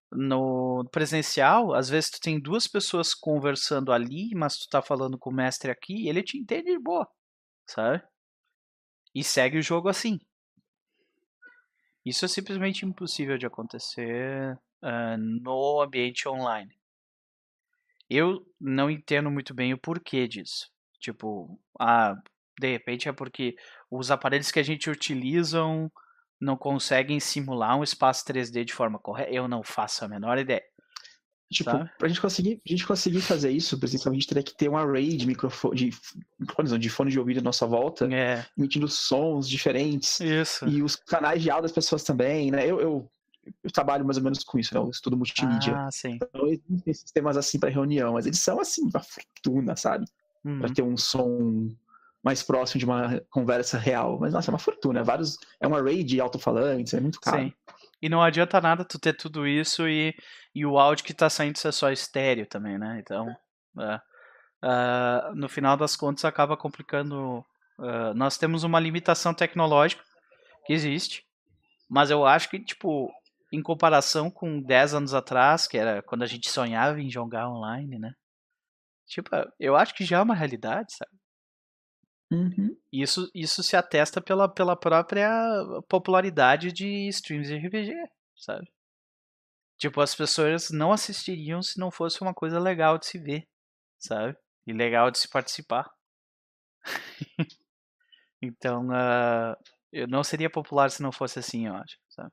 no 0.09 0.87
presencial, 0.93 1.73
às 1.73 1.89
vezes 1.89 2.11
tu 2.11 2.21
tem 2.21 2.39
duas 2.39 2.69
pessoas 2.69 3.13
conversando 3.13 3.91
ali, 3.91 4.33
mas 4.33 4.57
tu 4.57 4.69
tá 4.69 4.81
falando 4.81 5.17
com 5.17 5.29
o 5.29 5.33
mestre 5.33 5.69
aqui, 5.69 6.07
ele 6.07 6.23
te 6.23 6.37
entende 6.37 6.71
de 6.71 6.79
boa, 6.79 7.05
sabe? 7.67 8.01
E 9.15 9.23
segue 9.23 9.57
o 9.57 9.63
jogo 9.63 9.87
assim. 9.87 10.19
Isso 12.05 12.25
é 12.25 12.27
simplesmente 12.27 12.85
impossível 12.85 13.37
de 13.37 13.45
acontecer 13.45 14.59
uh, 14.83 15.17
no 15.17 15.81
ambiente 15.81 16.27
online. 16.27 16.77
Eu 18.09 18.45
não 18.59 18.91
entendo 18.91 19.31
muito 19.31 19.53
bem 19.53 19.73
o 19.73 19.77
porquê 19.77 20.27
disso. 20.27 20.69
Tipo, 20.99 21.59
ah, 21.79 22.15
de 22.59 22.71
repente 22.71 23.07
é 23.07 23.13
porque 23.13 23.55
os 23.89 24.11
aparelhos 24.11 24.51
que 24.51 24.59
a 24.59 24.63
gente 24.63 24.89
utilizam 24.89 25.91
não 26.39 26.57
conseguem 26.57 27.19
simular 27.19 27.77
um 27.77 27.83
espaço 27.83 28.25
3D 28.25 28.65
de 28.65 28.73
forma 28.73 28.99
correta. 28.99 29.31
Eu 29.31 29.47
não 29.47 29.63
faço 29.63 30.03
a 30.03 30.07
menor 30.07 30.37
ideia. 30.37 30.63
Tipo, 31.51 31.71
pra 31.99 32.07
gente 32.07 32.19
conseguir, 32.19 32.59
a 32.65 32.69
gente 32.69 32.87
conseguir 32.87 33.21
fazer 33.21 33.51
isso, 33.51 33.79
principalmente, 33.79 34.17
a 34.17 34.19
gente 34.19 34.27
teria 34.27 34.43
que 34.43 34.55
ter 34.55 34.67
um 34.67 34.75
array 34.75 35.15
de 35.15 35.27
microfone, 35.27 35.75
de, 35.75 36.79
de 36.79 36.89
fone 36.89 37.11
de 37.11 37.19
ouvido 37.19 37.39
à 37.39 37.43
nossa 37.43 37.67
volta, 37.67 38.07
é. 38.11 38.43
emitindo 38.57 38.87
sons 38.87 39.47
diferentes. 39.47 40.19
Isso. 40.19 40.67
E 40.67 40.81
os 40.81 40.95
canais 40.95 41.41
de 41.41 41.49
áudio 41.51 41.63
das 41.63 41.71
pessoas 41.71 42.03
também, 42.03 42.49
né? 42.49 42.65
Eu, 42.65 42.81
eu, 42.81 43.11
eu, 43.63 43.71
trabalho 43.71 44.03
mais 44.03 44.17
ou 44.17 44.23
menos 44.23 44.43
com 44.43 44.57
isso, 44.57 44.73
né? 44.73 44.79
Eu 44.79 44.89
estudo 44.89 45.15
multimídia. 45.15 45.77
Ah, 45.77 45.91
sim. 45.91 46.15
Então, 46.21 46.47
existem 46.47 46.93
sistemas 46.93 47.37
assim 47.37 47.59
para 47.59 47.69
reunião, 47.69 48.13
mas 48.13 48.25
eles 48.25 48.39
são 48.39 48.59
assim, 48.59 48.81
uma 48.81 49.01
fortuna, 49.01 49.75
sabe? 49.75 50.05
Uhum. 50.43 50.59
Pra 50.59 50.69
ter 50.69 50.81
um 50.81 50.97
som 50.97 51.69
mais 52.23 52.41
próximo 52.41 52.79
de 52.79 52.85
uma 52.85 53.21
conversa 53.29 53.77
real. 53.77 54.17
Mas, 54.19 54.33
nossa, 54.33 54.49
é 54.49 54.51
uma 54.51 54.57
fortuna. 54.57 55.03
Vários, 55.03 55.37
é 55.61 55.67
um 55.67 55.75
array 55.75 56.03
de 56.03 56.19
alto-falantes, 56.19 56.95
é 56.95 56.99
muito 56.99 57.21
caro. 57.21 57.43
Sim. 57.43 57.53
E 58.01 58.09
não 58.09 58.21
adianta 58.21 58.61
nada 58.61 58.85
tu 58.85 58.99
ter 58.99 59.13
tudo 59.13 59.47
isso 59.47 59.87
e, 59.87 60.13
e 60.53 60.65
o 60.65 60.77
áudio 60.77 61.05
que 61.05 61.13
tá 61.13 61.29
saindo 61.29 61.57
ser 61.57 61.71
só 61.71 61.91
estéreo 61.91 62.45
também, 62.45 62.77
né? 62.77 62.99
Então, 62.99 63.27
uh, 63.77 65.35
no 65.35 65.49
final 65.49 65.77
das 65.77 65.95
contas 65.95 66.25
acaba 66.25 66.57
complicando. 66.57 67.43
Uh, 67.77 68.13
nós 68.15 68.37
temos 68.37 68.63
uma 68.63 68.79
limitação 68.79 69.33
tecnológica 69.33 70.03
que 70.65 70.73
existe, 70.73 71.23
mas 71.89 72.09
eu 72.09 72.25
acho 72.25 72.49
que, 72.49 72.59
tipo, 72.59 73.11
em 73.51 73.61
comparação 73.61 74.29
com 74.31 74.61
10 74.61 74.93
anos 74.93 75.13
atrás, 75.13 75.67
que 75.67 75.77
era 75.77 76.01
quando 76.01 76.23
a 76.23 76.27
gente 76.27 76.49
sonhava 76.49 76.99
em 76.99 77.09
jogar 77.09 77.49
online, 77.49 77.99
né? 77.99 78.13
Tipo, 79.07 79.29
eu 79.59 79.75
acho 79.75 79.93
que 79.93 80.03
já 80.03 80.17
é 80.17 80.21
uma 80.21 80.35
realidade, 80.35 80.93
sabe? 80.95 81.11
Uhum. 82.31 82.75
Isso, 82.91 83.29
isso 83.33 83.61
se 83.61 83.75
atesta 83.75 84.21
pela, 84.21 84.49
pela 84.49 84.75
própria 84.75 85.29
popularidade 85.87 86.71
de 86.71 87.07
streams 87.09 87.47
de 87.47 87.57
RPG, 87.57 87.93
sabe? 88.35 88.67
Tipo, 89.77 90.01
as 90.01 90.15
pessoas 90.15 90.69
não 90.71 90.91
assistiriam 90.91 91.61
se 91.61 91.79
não 91.79 91.91
fosse 91.91 92.21
uma 92.21 92.33
coisa 92.33 92.59
legal 92.59 92.97
de 92.97 93.05
se 93.05 93.19
ver, 93.19 93.47
sabe? 93.99 94.35
E 94.65 94.73
legal 94.73 95.11
de 95.11 95.19
se 95.19 95.29
participar. 95.29 95.89
então, 98.41 98.87
uh, 98.87 99.55
eu 99.91 100.07
não 100.07 100.23
seria 100.23 100.49
popular 100.49 100.89
se 100.89 101.03
não 101.03 101.11
fosse 101.11 101.39
assim, 101.39 101.67
eu 101.67 101.75
acho, 101.75 101.97
sabe? 102.09 102.31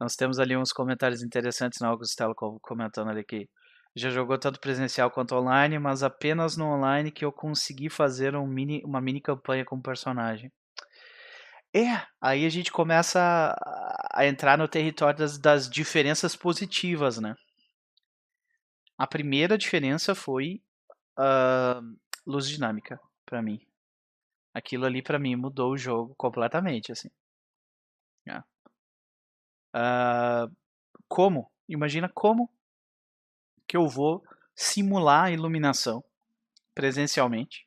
Nós 0.00 0.16
temos 0.16 0.40
ali 0.40 0.56
uns 0.56 0.72
comentários 0.72 1.22
interessantes 1.22 1.80
na 1.80 1.88
Augustelo 1.88 2.34
comentando 2.60 3.10
ali 3.10 3.24
que 3.24 3.48
já 3.94 4.10
jogou 4.10 4.38
tanto 4.38 4.60
presencial 4.60 5.10
quanto 5.10 5.34
online, 5.34 5.78
mas 5.78 6.02
apenas 6.02 6.56
no 6.56 6.66
online 6.66 7.10
que 7.10 7.24
eu 7.24 7.32
consegui 7.32 7.90
fazer 7.90 8.34
um 8.34 8.46
mini, 8.46 8.82
uma 8.84 9.00
mini 9.00 9.20
campanha 9.20 9.64
com 9.64 9.76
o 9.76 9.82
personagem. 9.82 10.50
É, 11.74 12.06
aí 12.20 12.44
a 12.44 12.48
gente 12.50 12.70
começa 12.70 13.20
a, 13.20 14.20
a 14.20 14.26
entrar 14.26 14.58
no 14.58 14.68
território 14.68 15.18
das, 15.18 15.38
das 15.38 15.68
diferenças 15.70 16.36
positivas, 16.36 17.18
né? 17.18 17.34
A 18.98 19.06
primeira 19.06 19.56
diferença 19.56 20.14
foi 20.14 20.62
uh, 21.18 21.98
luz 22.26 22.48
dinâmica 22.48 23.00
para 23.24 23.42
mim. 23.42 23.58
Aquilo 24.54 24.84
ali 24.84 25.02
para 25.02 25.18
mim 25.18 25.34
mudou 25.34 25.72
o 25.72 25.78
jogo 25.78 26.14
completamente, 26.16 26.92
assim. 26.92 27.08
Uh, 29.74 30.54
como? 31.08 31.50
Imagina 31.68 32.08
como 32.08 32.50
que 33.72 33.76
eu 33.78 33.88
vou 33.88 34.22
simular 34.54 35.24
a 35.24 35.30
iluminação 35.30 36.04
presencialmente 36.74 37.66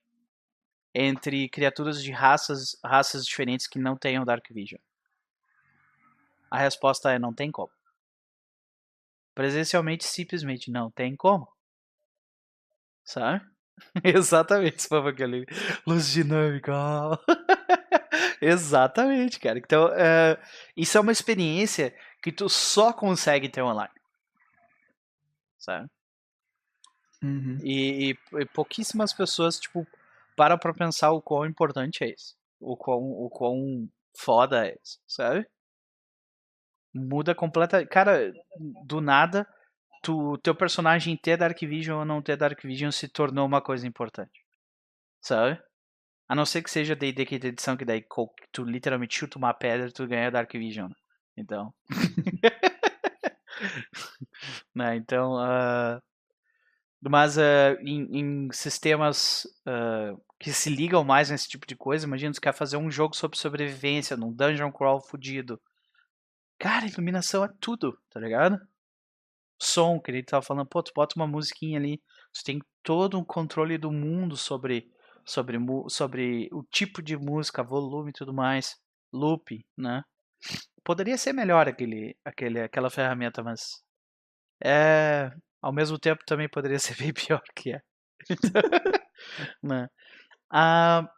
entre 0.93 1.49
criaturas 1.49 1.99
de 1.99 2.11
raças, 2.11 2.77
raças 2.85 3.25
diferentes 3.25 3.65
que 3.65 3.79
não 3.79 3.97
tenham 3.97 4.23
Dark 4.23 4.45
Vision? 4.51 4.79
A 6.51 6.59
resposta 6.59 7.11
é 7.11 7.17
não 7.17 7.33
tem 7.33 7.51
como. 7.51 7.71
Presencialmente, 9.33 10.03
simplesmente 10.05 10.69
não 10.69 10.91
tem 10.91 11.15
como. 11.15 11.51
Sabe? 13.03 13.43
Exatamente, 14.03 14.87
for 14.87 15.07
aquele 15.07 15.47
luz 15.87 16.07
dinâmica. 16.11 16.71
Exatamente, 18.39 19.39
cara. 19.39 19.57
Então, 19.57 19.87
é, 19.95 20.39
isso 20.77 20.99
é 20.99 21.01
uma 21.01 21.11
experiência 21.11 21.97
que 22.21 22.31
tu 22.31 22.47
só 22.47 22.93
consegue 22.93 23.49
ter 23.49 23.63
online. 23.63 23.91
Sabe? 25.57 25.89
Uhum. 27.25 27.57
E, 27.63 28.11
e, 28.11 28.39
e, 28.39 28.45
pouquíssimas 28.45 29.11
pessoas, 29.11 29.59
tipo, 29.59 29.87
para 30.35 30.57
pra 30.57 30.73
pensar 30.73 31.11
o 31.11 31.21
quão 31.21 31.45
importante 31.45 32.03
é 32.03 32.13
isso. 32.13 32.37
O 32.59 32.77
quão, 32.77 33.01
o 33.01 33.29
quão 33.29 33.89
foda 34.15 34.67
é 34.67 34.77
isso, 34.83 34.99
sabe? 35.07 35.47
Muda 36.93 37.33
completa. 37.33 37.85
Cara, 37.85 38.31
do 38.85 39.01
nada, 39.01 39.47
tu, 40.03 40.37
teu 40.37 40.53
personagem 40.53 41.17
ter 41.17 41.35
Dark 41.35 41.59
Vision 41.59 41.99
ou 41.99 42.05
não 42.05 42.21
ter 42.21 42.37
Dark 42.37 42.61
Vision 42.61 42.91
se 42.91 43.07
tornou 43.07 43.45
uma 43.45 43.61
coisa 43.61 43.87
importante. 43.87 44.45
Sabe? 45.19 45.59
A 46.27 46.35
não 46.35 46.45
ser 46.45 46.61
que 46.61 46.71
seja 46.71 46.95
D&D 46.95 47.25
quinta 47.25 47.47
edição, 47.47 47.75
que 47.75 47.85
daí 47.85 48.05
tu 48.51 48.63
literalmente 48.63 49.17
chuta 49.17 49.37
uma 49.37 49.53
pedra 49.53 49.87
e 49.87 49.91
tu 49.91 50.07
ganha 50.07 50.31
Dark 50.31 50.51
Vision. 50.53 50.89
Né? 50.89 50.95
Então... 51.37 51.73
né? 54.75 54.95
Então... 54.95 55.33
Uh... 55.33 56.14
Mas 57.09 57.37
uh, 57.37 57.77
em, 57.81 58.19
em, 58.19 58.51
sistemas 58.51 59.45
uh, 59.67 60.19
que 60.39 60.51
se 60.51 60.69
ligam 60.69 61.03
mais 61.03 61.29
nesse 61.29 61.47
tipo 61.47 61.67
de 61.67 61.75
coisa, 61.75 62.05
imagina 62.05 62.33
você 62.33 62.41
quer 62.41 62.53
fazer 62.53 62.77
um 62.77 62.89
jogo 62.89 63.15
sobre 63.15 63.37
sobrevivência 63.37 64.17
num 64.17 64.33
dungeon 64.33 64.71
crawl 64.71 64.99
fudido. 64.99 65.61
Cara, 66.59 66.87
iluminação 66.87 67.43
é 67.43 67.49
tudo, 67.59 67.97
tá 68.09 68.19
ligado? 68.19 68.59
Som, 69.61 69.99
que 69.99 70.11
ele 70.11 70.23
tava 70.23 70.41
falando, 70.41 70.67
pô, 70.67 70.81
tu 70.81 70.91
bota 70.95 71.15
uma 71.15 71.27
musiquinha 71.27 71.79
ali, 71.79 72.01
tu 72.33 72.43
tem 72.43 72.61
todo 72.83 73.19
um 73.19 73.23
controle 73.23 73.77
do 73.77 73.91
mundo 73.91 74.35
sobre 74.35 74.89
sobre 75.25 75.57
sobre 75.89 76.49
o 76.51 76.63
tipo 76.71 77.01
de 77.01 77.17
música, 77.17 77.63
volume 77.63 78.11
e 78.11 78.13
tudo 78.13 78.33
mais, 78.33 78.77
loop, 79.11 79.65
né? 79.77 80.03
Poderia 80.83 81.17
ser 81.17 81.33
melhor 81.33 81.67
aquele 81.67 82.15
aquele 82.23 82.61
aquela 82.61 82.89
ferramenta, 82.89 83.43
mas 83.43 83.83
é 84.63 85.31
ao 85.65 85.73
mesmo 85.73 85.97
tempo 85.97 86.23
também 86.27 86.47
poderia 86.47 86.77
ser 86.79 86.95
bem 86.95 87.11
pior 87.11 87.41
que 87.55 87.73
é. 87.73 87.81
né? 89.63 89.89
Ah, 90.49 91.09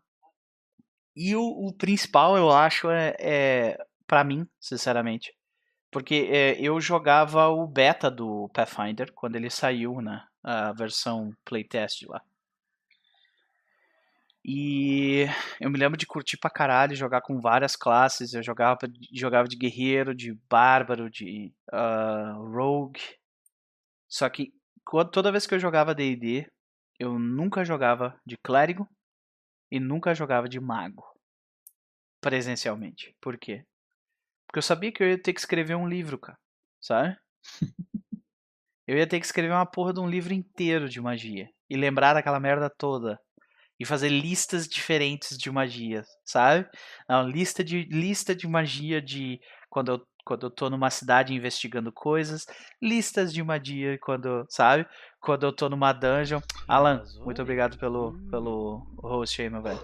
e 1.14 1.36
o, 1.36 1.42
o, 1.42 1.74
principal, 1.74 2.38
eu 2.38 2.50
acho, 2.50 2.90
é, 2.90 3.16
é 3.20 3.78
para 4.08 4.24
mim, 4.24 4.48
sinceramente, 4.60 5.34
porque 5.92 6.30
é, 6.32 6.62
eu 6.62 6.80
jogava 6.80 7.48
o 7.50 7.68
beta 7.68 8.10
do 8.10 8.50
Pathfinder 8.54 9.12
quando 9.14 9.36
ele 9.36 9.50
saiu, 9.50 10.02
né? 10.02 10.24
A 10.44 10.72
versão 10.72 11.32
playtest 11.44 12.04
lá. 12.08 12.22
E 14.46 15.26
eu 15.60 15.70
me 15.70 15.78
lembro 15.78 15.98
de 15.98 16.06
curtir 16.06 16.38
pra 16.38 16.50
caralho, 16.50 16.96
jogar 16.96 17.22
com 17.22 17.42
várias 17.42 17.76
classes. 17.76 18.34
Eu 18.34 18.42
jogava, 18.42 18.80
jogava 19.12 19.48
de 19.48 19.58
guerreiro, 19.58 20.16
de 20.16 20.34
bárbaro, 20.50 21.10
de 21.10 21.52
uh, 21.74 22.48
rogue. 22.50 23.02
Só 24.10 24.30
que 24.30 24.52
toda 25.12 25.32
vez 25.32 25.46
que 25.46 25.56
eu 25.56 25.60
jogava 25.60 25.94
D&D, 25.94 26.48
eu 27.00 27.20
nunca 27.20 27.64
jogava 27.64 28.20
de 28.26 28.38
clérigo 28.38 28.88
e 29.72 29.80
nunca 29.80 30.16
jogava 30.16 30.48
de 30.48 30.60
mago 30.60 31.04
presencialmente. 32.22 33.14
Por 33.22 33.38
quê? 33.38 33.64
Porque 34.48 34.60
eu 34.60 34.64
sabia 34.64 34.92
que 34.92 35.04
eu 35.04 35.10
ia 35.10 35.22
ter 35.22 35.34
que 35.34 35.40
escrever 35.40 35.76
um 35.76 35.88
livro, 35.88 36.18
cara. 36.18 36.38
Sabe? 36.82 37.16
eu 38.88 38.98
ia 38.98 39.08
ter 39.08 39.20
que 39.20 39.26
escrever 39.26 39.54
uma 39.54 39.66
porra 39.66 39.94
de 39.94 40.00
um 40.00 40.10
livro 40.10 40.34
inteiro 40.34 40.90
de 40.90 41.02
magia. 41.02 41.48
E 41.70 41.76
lembrar 41.76 42.14
daquela 42.14 42.40
merda 42.40 42.70
toda. 42.70 43.20
E 43.80 43.86
fazer 43.86 44.10
listas 44.10 44.68
diferentes 44.68 45.38
de 45.38 45.52
magia, 45.52 46.04
sabe? 46.26 46.68
Não, 47.08 47.28
lista 47.28 47.64
de 47.64 47.84
lista 47.84 48.36
de 48.36 48.48
magia 48.48 49.00
de 49.02 49.40
quando 49.70 49.92
eu 49.92 50.08
quando 50.28 50.46
eu 50.46 50.52
tô 50.52 50.70
numa 50.70 50.90
cidade 50.90 51.34
investigando 51.34 51.90
coisas, 51.90 52.46
listas 52.82 53.32
de 53.34 53.42
magia 53.42 53.98
quando, 53.98 54.46
sabe? 54.50 54.86
Quando 55.22 55.46
eu 55.46 55.54
tô 55.54 55.70
numa 55.70 55.94
dungeon. 55.94 56.42
Alan, 56.68 57.02
muito 57.24 57.42
obrigado 57.42 57.78
pelo 57.78 58.12
pelo 58.30 58.86
host 58.98 59.42
aí, 59.42 59.50
meu 59.50 59.62
velho. 59.62 59.80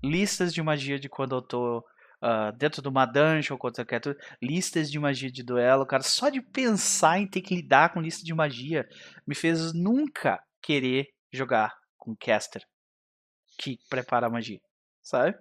Listas 0.00 0.54
de 0.54 0.62
magia 0.62 1.00
de 1.00 1.08
quando 1.08 1.34
eu 1.34 1.42
tô 1.42 1.78
uh, 1.78 2.56
dentro 2.56 2.80
de 2.80 2.86
uma 2.86 3.04
dungeon 3.06 3.54
ou 3.54 3.58
qualquer 3.58 3.84
criatura, 3.84 4.16
listas 4.40 4.88
de 4.88 5.00
magia 5.00 5.32
de 5.32 5.42
duelo, 5.42 5.84
cara, 5.84 6.04
só 6.04 6.28
de 6.28 6.40
pensar 6.40 7.18
em 7.18 7.26
ter 7.26 7.40
que 7.40 7.56
lidar 7.56 7.92
com 7.92 8.00
lista 8.00 8.24
de 8.24 8.32
magia 8.32 8.88
me 9.26 9.34
fez 9.34 9.72
nunca 9.74 10.40
querer 10.62 11.08
jogar 11.32 11.74
com 11.96 12.14
caster 12.14 12.62
que 13.58 13.80
prepara 13.90 14.28
a 14.28 14.30
magia, 14.30 14.60
sabe? 15.02 15.36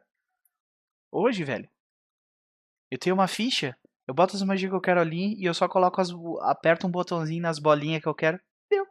Hoje, 1.11 1.43
velho, 1.43 1.69
eu 2.89 2.97
tenho 2.97 3.15
uma 3.15 3.27
ficha, 3.27 3.77
eu 4.07 4.13
boto 4.13 4.35
as 4.35 4.41
magias 4.41 4.69
que 4.69 4.75
eu 4.75 4.81
quero 4.81 5.01
ali 5.01 5.35
e 5.35 5.45
eu 5.45 5.53
só 5.53 5.67
coloco 5.67 5.99
as 5.99 6.09
aperto 6.41 6.87
um 6.87 6.91
botãozinho 6.91 7.41
nas 7.41 7.59
bolinhas 7.59 8.01
que 8.01 8.07
eu 8.07 8.15
quero, 8.15 8.39
deu. 8.69 8.87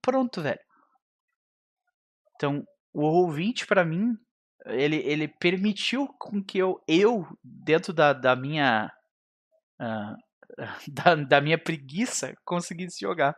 Pronto, 0.00 0.40
velho. 0.40 0.60
Então, 2.36 2.64
o 2.92 3.02
ouvinte 3.02 3.66
para 3.66 3.84
mim 3.84 4.16
ele, 4.66 4.96
ele 4.96 5.28
permitiu 5.28 6.08
com 6.18 6.42
que 6.42 6.58
eu, 6.58 6.82
eu 6.86 7.26
dentro 7.42 7.92
da, 7.92 8.12
da 8.12 8.34
minha 8.34 8.90
uh, 9.80 10.16
da, 10.88 11.14
da 11.14 11.40
minha 11.40 11.58
preguiça, 11.58 12.34
conseguisse 12.44 13.00
jogar 13.00 13.36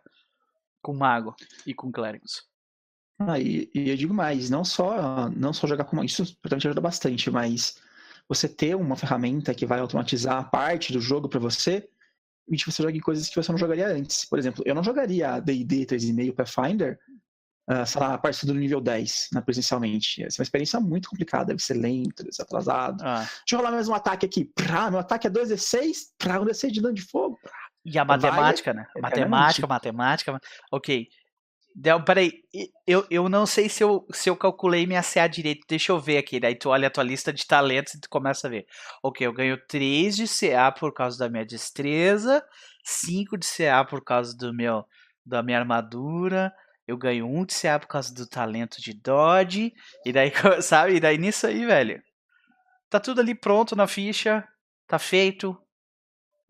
com 0.83 0.95
mago 0.95 1.35
e 1.67 1.75
com 1.75 1.91
clérigos. 1.91 2.45
Ah, 3.19 3.41
e, 3.41 3.71
e, 3.75 3.89
eu 3.89 3.97
digo 3.97 4.13
mais, 4.13 4.51
não 4.51 4.63
só 4.63 5.31
não 5.31 5.53
só 5.53 5.67
jogar 5.67 5.85
com 5.85 6.05
isso 6.05 6.23
portanto 6.37 6.67
ajuda 6.67 6.81
bastante, 6.81 7.31
mas 7.31 7.81
você 8.29 8.49
ter 8.49 8.75
uma 8.75 8.97
ferramenta 8.97 9.55
que 9.55 9.67
vai 9.67 9.81
automatizar 9.81 10.51
parte 10.51 10.93
do 10.93 11.01
jogo 11.01 11.29
para 11.29 11.41
você, 11.41 11.89
e 12.49 12.57
você 12.57 12.83
joga 12.83 12.97
em 12.97 13.01
coisas 13.01 13.29
que 13.29 13.37
você 13.37 13.51
não 13.51 13.59
jogaria 13.59 13.89
antes. 13.89 14.25
Por 14.25 14.39
exemplo, 14.39 14.63
eu 14.67 14.75
não 14.75 14.83
jogaria 14.83 15.41
D&D 15.41 15.87
3.5 15.87 16.35
Pathfinder 16.35 16.99
uh, 17.71 17.87
sei 17.87 18.01
lá, 18.01 18.15
a 18.15 18.19
partir 18.19 18.47
do 18.47 18.55
nível 18.55 18.81
10, 18.81 19.29
né, 19.33 19.41
presencialmente. 19.41 20.23
Essa 20.23 20.37
é 20.37 20.41
uma 20.41 20.45
experiência 20.45 20.81
muito 20.81 21.09
complicada, 21.09 21.47
deve 21.47 21.63
ser 21.63 21.75
lento, 21.75 22.23
deve 22.23 22.35
ser 22.35 22.43
atrasado. 22.43 23.03
Ah. 23.05 23.19
Deixa 23.19 23.43
eu 23.53 23.59
rolar 23.59 23.73
mais 23.73 23.89
um 23.89 23.95
ataque 23.95 24.27
aqui. 24.27 24.45
Prá, 24.45 24.91
meu 24.91 25.01
ataque 25.01 25.27
é 25.27 25.31
2d6, 25.31 25.97
prá, 26.19 26.41
um 26.41 26.45
d6 26.45 26.71
de 26.71 26.81
dano 26.81 26.95
de 26.95 27.03
fogo. 27.03 27.39
Prá. 27.43 27.53
E 27.85 27.99
a 27.99 28.05
matemática, 28.05 28.73
Vai, 28.73 28.83
né? 28.83 28.89
É 28.97 29.01
matemática, 29.01 29.67
matemática. 29.67 30.41
Ok. 30.73 31.09
Então, 31.79 32.03
peraí, 32.03 32.43
eu, 32.87 33.07
eu 33.11 33.29
não 33.29 33.45
sei 33.45 33.69
se 33.69 33.85
eu, 33.85 34.07
se 34.11 34.31
eu 34.31 34.37
calculei 34.37 34.87
minha 34.87 35.03
CA 35.03 35.27
direito. 35.27 35.67
Deixa 35.69 35.93
eu 35.93 36.01
ver 36.01 36.17
aqui. 36.17 36.41
Daí 36.41 36.55
tu 36.55 36.71
olha 36.71 36.89
a 36.89 36.91
tua 36.91 37.05
lista 37.05 37.33
de 37.33 37.47
talentos 37.47 37.95
e 37.95 38.01
tu 38.01 38.09
começa 38.09 38.47
a 38.47 38.51
ver. 38.51 38.67
Ok, 39.03 39.27
eu 39.27 39.33
ganho 39.33 39.61
3 39.69 40.17
de 40.17 40.27
CA 40.27 40.73
por 40.73 40.95
causa 40.95 41.19
da 41.19 41.29
minha 41.29 41.45
destreza, 41.45 42.43
5 42.83 43.37
de 43.37 43.47
CA 43.47 43.85
por 43.85 44.03
causa 44.03 44.35
do 44.35 44.55
meu, 44.55 44.87
da 45.25 45.43
minha 45.43 45.59
armadura, 45.59 46.51
eu 46.87 46.97
ganho 46.97 47.27
um 47.27 47.45
de 47.45 47.55
CA 47.55 47.79
por 47.79 47.89
causa 47.89 48.15
do 48.15 48.27
talento 48.27 48.81
de 48.81 48.95
Dodge. 48.95 49.75
E 50.05 50.13
daí, 50.13 50.33
sabe? 50.63 50.95
E 50.95 51.01
daí 51.01 51.19
nisso 51.19 51.47
aí, 51.47 51.67
velho. 51.67 52.03
Tá 52.89 52.99
tudo 52.99 53.21
ali 53.21 53.35
pronto 53.35 53.77
na 53.77 53.87
ficha. 53.87 54.47
Tá 54.87 54.99
feito. 54.99 55.61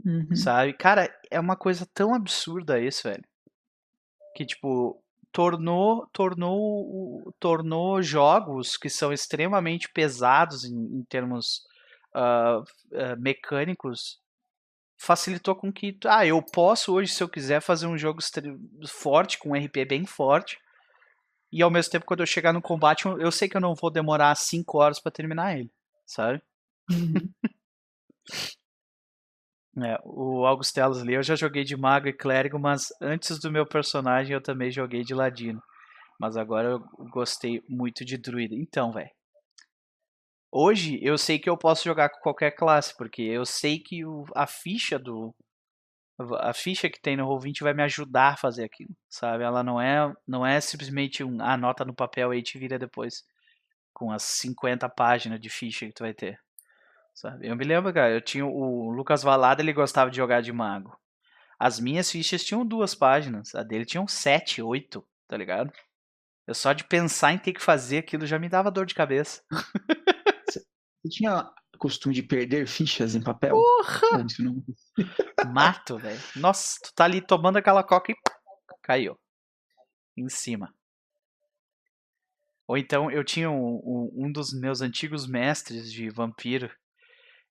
Uhum. 0.04 0.36
sabe? 0.36 0.72
Cara, 0.74 1.12
é 1.30 1.40
uma 1.40 1.56
coisa 1.56 1.88
tão 1.92 2.14
absurda 2.14 2.78
isso, 2.78 3.08
velho. 3.08 3.24
Que, 4.36 4.44
tipo, 4.44 5.02
tornou, 5.36 6.08
tornou, 6.14 7.30
tornou 7.38 8.02
jogos 8.02 8.78
que 8.78 8.88
são 8.88 9.12
extremamente 9.12 9.86
pesados 9.92 10.64
em, 10.64 10.74
em 10.74 11.04
termos 11.04 11.60
ah, 12.14 12.62
ah, 12.94 13.16
mecânicos, 13.16 14.18
facilitou 14.98 15.54
com 15.54 15.70
que, 15.70 15.98
ah, 16.06 16.24
eu 16.24 16.42
posso 16.42 16.94
hoje, 16.94 17.12
se 17.12 17.22
eu 17.22 17.28
quiser, 17.28 17.60
fazer 17.60 17.86
um 17.86 17.98
jogo 17.98 18.20
forte, 18.88 19.38
com 19.38 19.50
um 19.50 19.54
RP 19.54 19.84
bem 19.86 20.06
forte, 20.06 20.58
e 21.52 21.62
ao 21.62 21.70
mesmo 21.70 21.92
tempo, 21.92 22.06
quando 22.06 22.20
eu 22.20 22.26
chegar 22.26 22.54
no 22.54 22.62
combate, 22.62 23.04
eu 23.04 23.30
sei 23.30 23.46
que 23.46 23.58
eu 23.58 23.60
não 23.60 23.74
vou 23.74 23.90
demorar 23.90 24.34
5 24.36 24.78
horas 24.78 24.98
pra 24.98 25.12
terminar 25.12 25.58
ele, 25.58 25.70
sabe? 26.06 26.40
Uhum. 26.90 27.30
É, 29.82 29.98
o 30.04 30.46
Augustelos 30.46 31.00
ali, 31.02 31.14
eu 31.14 31.22
já 31.22 31.34
joguei 31.36 31.62
de 31.62 31.76
mago 31.76 32.08
e 32.08 32.12
clérigo, 32.12 32.58
mas 32.58 32.88
antes 33.00 33.38
do 33.38 33.50
meu 33.50 33.66
personagem 33.66 34.32
eu 34.34 34.40
também 34.42 34.70
joguei 34.70 35.02
de 35.04 35.14
ladino. 35.14 35.62
Mas 36.20 36.36
agora 36.36 36.68
eu 36.70 36.80
gostei 37.10 37.62
muito 37.68 38.04
de 38.04 38.18
druida. 38.18 38.54
Então, 38.54 38.92
velho. 38.92 39.10
Hoje 40.50 40.98
eu 41.02 41.16
sei 41.18 41.38
que 41.38 41.48
eu 41.48 41.56
posso 41.56 41.84
jogar 41.84 42.08
com 42.08 42.18
qualquer 42.20 42.50
classe, 42.52 42.96
porque 42.96 43.22
eu 43.22 43.44
sei 43.46 43.78
que 43.78 44.04
o- 44.04 44.24
a 44.34 44.44
ficha 44.46 44.98
do. 44.98 45.32
A 46.40 46.52
ficha 46.54 46.88
que 46.90 47.00
tem 47.00 47.16
no 47.16 47.26
Roll20 47.26 47.62
vai 47.62 47.74
me 47.74 47.82
ajudar 47.82 48.34
a 48.34 48.36
fazer 48.36 48.64
aquilo, 48.64 48.90
sabe? 49.08 49.44
Ela 49.44 49.62
não 49.62 49.80
é, 49.80 50.12
não 50.26 50.46
é 50.46 50.60
simplesmente 50.60 51.22
um 51.24 51.40
ah, 51.42 51.54
anota 51.54 51.84
no 51.84 51.94
papel 51.94 52.34
e 52.34 52.42
te 52.42 52.58
vira 52.58 52.78
depois. 52.78 53.24
Com 53.94 54.12
as 54.12 54.22
50 54.24 54.88
páginas 54.88 55.40
de 55.40 55.50
ficha 55.50 55.86
que 55.86 55.92
tu 55.94 56.04
vai 56.04 56.14
ter. 56.14 56.40
Sabe? 57.16 57.48
Eu 57.48 57.56
me 57.56 57.64
lembro, 57.64 57.92
cara, 57.94 58.12
eu 58.12 58.20
tinha 58.20 58.44
o 58.44 58.90
Lucas 58.90 59.22
Valada, 59.22 59.62
ele 59.62 59.72
gostava 59.72 60.10
de 60.10 60.18
jogar 60.18 60.42
de 60.42 60.52
mago. 60.52 60.94
As 61.58 61.80
minhas 61.80 62.10
fichas 62.10 62.44
tinham 62.44 62.64
duas 62.66 62.94
páginas, 62.94 63.54
a 63.54 63.62
dele 63.62 63.86
tinha 63.86 64.06
sete, 64.06 64.60
oito, 64.60 65.02
tá 65.26 65.34
ligado? 65.34 65.72
Eu 66.46 66.54
só 66.54 66.74
de 66.74 66.84
pensar 66.84 67.32
em 67.32 67.38
ter 67.38 67.54
que 67.54 67.62
fazer 67.62 67.96
aquilo 67.98 68.26
já 68.26 68.38
me 68.38 68.50
dava 68.50 68.70
dor 68.70 68.84
de 68.84 68.94
cabeça. 68.94 69.42
Você 70.46 70.62
tinha 71.10 71.50
costume 71.78 72.14
de 72.14 72.22
perder 72.22 72.68
fichas 72.68 73.14
em 73.14 73.22
papel? 73.22 73.54
Porra! 73.56 74.26
Não- 74.38 74.62
Mato, 75.54 75.96
velho. 75.98 76.20
Nossa, 76.36 76.78
tu 76.82 76.92
tá 76.94 77.04
ali 77.04 77.22
tomando 77.22 77.56
aquela 77.56 77.82
coca 77.82 78.12
e 78.12 78.16
caiu. 78.82 79.18
Em 80.14 80.28
cima. 80.28 80.74
Ou 82.68 82.76
então 82.76 83.10
eu 83.10 83.24
tinha 83.24 83.50
um, 83.50 83.76
um, 83.76 84.26
um 84.26 84.32
dos 84.32 84.52
meus 84.52 84.82
antigos 84.82 85.26
mestres 85.26 85.90
de 85.90 86.10
vampiro. 86.10 86.70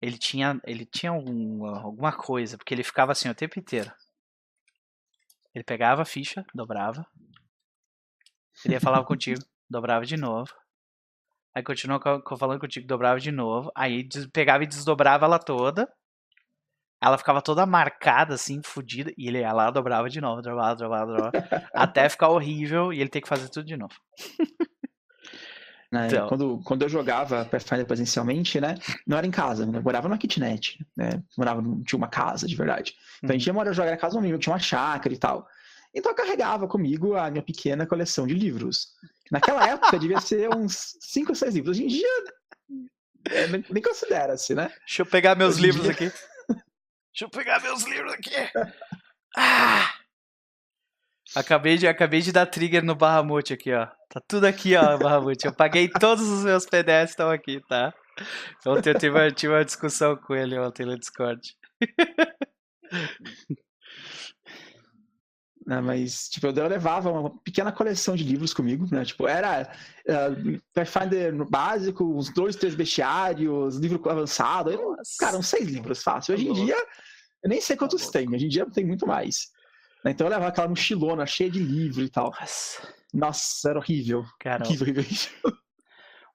Ele 0.04 0.18
tinha, 0.18 0.60
ele 0.66 0.84
tinha 0.84 1.14
um, 1.14 1.64
alguma 1.64 2.12
coisa, 2.12 2.58
porque 2.58 2.74
ele 2.74 2.84
ficava 2.84 3.12
assim 3.12 3.26
o 3.30 3.34
tempo 3.34 3.58
inteiro. 3.58 3.90
Ele 5.54 5.64
pegava 5.64 6.02
a 6.02 6.04
ficha, 6.04 6.44
dobrava. 6.54 7.06
Ele 8.66 8.74
ia 8.74 8.80
falava 8.80 9.02
contigo, 9.06 9.40
dobrava 9.70 10.04
de 10.04 10.18
novo. 10.18 10.52
Aí 11.54 11.62
continuou 11.62 11.98
co- 11.98 12.20
co- 12.20 12.36
falando 12.36 12.60
contigo, 12.60 12.86
dobrava 12.86 13.18
de 13.18 13.32
novo. 13.32 13.72
Aí 13.74 14.06
pegava 14.30 14.62
e 14.64 14.66
desdobrava 14.66 15.24
ela 15.24 15.38
toda. 15.38 15.90
Ela 17.00 17.16
ficava 17.16 17.40
toda 17.40 17.64
marcada, 17.64 18.34
assim, 18.34 18.60
fodida. 18.62 19.10
E 19.16 19.26
ele 19.28 19.38
ia 19.40 19.52
lá, 19.54 19.70
dobrava 19.70 20.10
de 20.10 20.20
novo, 20.20 20.42
dobrava, 20.42 20.76
dobrava, 20.76 21.06
dobrava. 21.12 21.32
até 21.74 22.10
ficar 22.10 22.28
horrível 22.28 22.92
e 22.92 23.00
ele 23.00 23.08
ter 23.08 23.22
que 23.22 23.28
fazer 23.28 23.48
tudo 23.48 23.64
de 23.64 23.76
novo. 23.78 23.94
Né? 25.94 26.08
Então. 26.08 26.28
Quando, 26.28 26.60
quando 26.64 26.82
eu 26.82 26.88
jogava 26.88 27.44
Pathfinder 27.44 27.86
presencialmente, 27.86 28.60
né? 28.60 28.74
Não 29.06 29.16
era 29.16 29.26
em 29.26 29.30
casa, 29.30 29.62
eu 29.64 29.82
morava 29.82 30.08
numa 30.08 30.18
kitnet, 30.18 30.84
né? 30.96 31.22
Morava, 31.38 31.62
tinha 31.86 31.96
uma 31.96 32.08
casa 32.08 32.46
de 32.46 32.54
verdade. 32.56 32.94
Então 33.22 33.34
a 33.34 33.38
gente 33.38 33.46
ia 33.46 33.52
morar 33.52 33.72
jogar 33.72 33.92
na 33.92 33.96
casa 33.96 34.16
um 34.16 34.18
amigo, 34.18 34.36
tinha 34.38 34.52
uma 34.52 34.58
chácara 34.58 35.14
e 35.14 35.18
tal. 35.18 35.46
Então 35.94 36.10
eu 36.10 36.16
carregava 36.16 36.66
comigo 36.66 37.14
a 37.14 37.30
minha 37.30 37.42
pequena 37.42 37.86
coleção 37.86 38.26
de 38.26 38.34
livros. 38.34 38.88
Naquela 39.30 39.64
época 39.70 39.98
devia 39.98 40.20
ser 40.20 40.52
uns 40.54 40.96
5 41.00 41.30
ou 41.30 41.34
6 41.36 41.54
livros. 41.54 41.76
Hoje 41.78 41.84
em 41.84 41.88
dia 41.88 42.24
é, 43.30 43.46
nem 43.46 43.82
considera-se, 43.82 44.54
né? 44.54 44.70
Deixa 44.86 45.02
eu 45.02 45.06
pegar 45.06 45.34
meus 45.34 45.54
Hoje 45.54 45.62
livros 45.66 45.82
dia- 45.84 45.92
aqui. 45.92 46.04
Deixa 47.14 47.24
eu 47.24 47.30
pegar 47.30 47.62
meus 47.62 47.84
livros 47.84 48.12
aqui. 48.12 48.34
Ah! 49.36 49.93
Acabei 51.34 51.76
de, 51.76 51.86
acabei 51.86 52.20
de 52.20 52.30
dar 52.32 52.46
trigger 52.46 52.84
no 52.84 52.94
Bahamut 52.94 53.52
aqui, 53.52 53.72
ó. 53.72 53.86
Tá 54.08 54.20
tudo 54.26 54.44
aqui, 54.44 54.76
ó, 54.76 54.96
Bahamut. 54.98 55.44
Eu 55.44 55.52
paguei 55.52 55.88
todos 55.88 56.28
os 56.28 56.44
meus 56.44 56.64
PDFs 56.64 57.10
estão 57.10 57.30
aqui, 57.30 57.60
tá? 57.68 57.92
Ontem 58.66 58.90
eu 58.90 58.98
tive, 58.98 59.10
uma- 59.16 59.30
tive 59.30 59.52
uma 59.52 59.64
discussão 59.64 60.16
com 60.16 60.34
ele 60.34 60.58
ontem 60.58 60.86
no 60.86 60.96
Discord. 60.98 61.40
né, 65.66 65.80
mas, 65.80 66.28
tipo, 66.28 66.46
eu 66.46 66.68
levava 66.68 67.10
uma 67.10 67.30
pequena 67.42 67.72
coleção 67.72 68.14
de 68.14 68.22
livros 68.22 68.52
comigo, 68.54 68.86
né? 68.92 69.04
Tipo, 69.04 69.26
era 69.26 69.68
uh, 70.06 70.60
Pathfinder 70.72 71.34
básico, 71.48 72.04
uns 72.04 72.32
dois, 72.32 72.54
três 72.54 72.74
bestiários, 72.74 73.76
livro 73.76 74.00
avançado. 74.08 74.70
Eu, 74.70 74.94
cara, 75.18 75.36
uns 75.38 75.48
seis 75.48 75.66
livros 75.68 76.02
fácil. 76.02 76.34
Hoje 76.34 76.44
em 76.44 76.48
louco. 76.50 76.64
dia, 76.64 76.76
eu 77.42 77.48
nem 77.48 77.60
sei 77.60 77.76
quantos 77.76 78.02
louco. 78.02 78.12
tem. 78.12 78.28
Hoje 78.32 78.44
em 78.46 78.48
dia 78.48 78.66
tem 78.70 78.84
muito 78.84 79.06
mais. 79.06 79.48
Né, 80.04 80.10
Então 80.10 80.26
eu 80.26 80.30
levava 80.30 80.48
aquela 80.48 80.68
mochilona 80.68 81.26
cheia 81.26 81.50
de 81.50 81.58
livro 81.60 82.02
e 82.04 82.08
tal. 82.10 82.30
Nossa, 82.38 82.94
Nossa, 83.12 83.70
era 83.70 83.78
horrível. 83.78 84.24
cara, 84.38 84.64
Horrível, 84.66 84.88
horrível, 85.02 85.58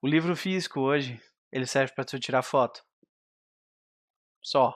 o 0.01 0.07
livro 0.07 0.35
físico 0.35 0.79
hoje, 0.79 1.21
ele 1.51 1.65
serve 1.65 1.93
pra 1.93 2.03
tu 2.05 2.19
tirar 2.19 2.41
foto. 2.41 2.81
Só. 4.41 4.73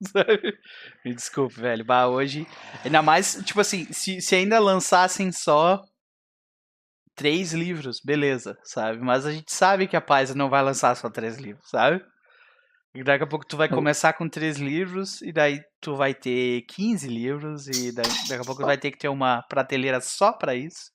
Me 1.04 1.14
desculpe, 1.14 1.60
velho. 1.60 1.84
Bah, 1.84 2.06
hoje. 2.08 2.46
Ainda 2.84 3.02
mais, 3.02 3.40
tipo 3.44 3.60
assim, 3.60 3.84
se, 3.92 4.20
se 4.20 4.34
ainda 4.34 4.58
lançassem 4.58 5.32
só 5.32 5.82
três 7.14 7.52
livros, 7.52 8.00
beleza, 8.04 8.56
sabe? 8.62 8.98
Mas 9.00 9.26
a 9.26 9.32
gente 9.32 9.52
sabe 9.52 9.88
que 9.88 9.96
a 9.96 10.00
Paz 10.00 10.34
não 10.34 10.48
vai 10.48 10.62
lançar 10.62 10.94
só 10.96 11.10
três 11.10 11.36
livros, 11.36 11.68
sabe? 11.68 12.04
E 12.94 13.04
daqui 13.04 13.22
a 13.24 13.26
pouco 13.26 13.46
tu 13.46 13.56
vai 13.56 13.68
Eu- 13.68 13.74
começar 13.74 14.12
com 14.14 14.28
três 14.28 14.56
livros, 14.56 15.20
e 15.22 15.30
daí 15.32 15.60
tu 15.80 15.94
vai 15.94 16.14
ter 16.14 16.62
15 16.62 17.06
livros, 17.06 17.68
e 17.68 17.92
daí, 17.92 18.06
daqui 18.28 18.42
a 18.42 18.44
pouco 18.44 18.62
tu 18.62 18.66
vai 18.66 18.78
ter 18.78 18.90
que 18.90 18.98
ter 18.98 19.08
uma 19.08 19.42
prateleira 19.42 20.00
só 20.00 20.32
pra 20.32 20.54
isso. 20.54 20.90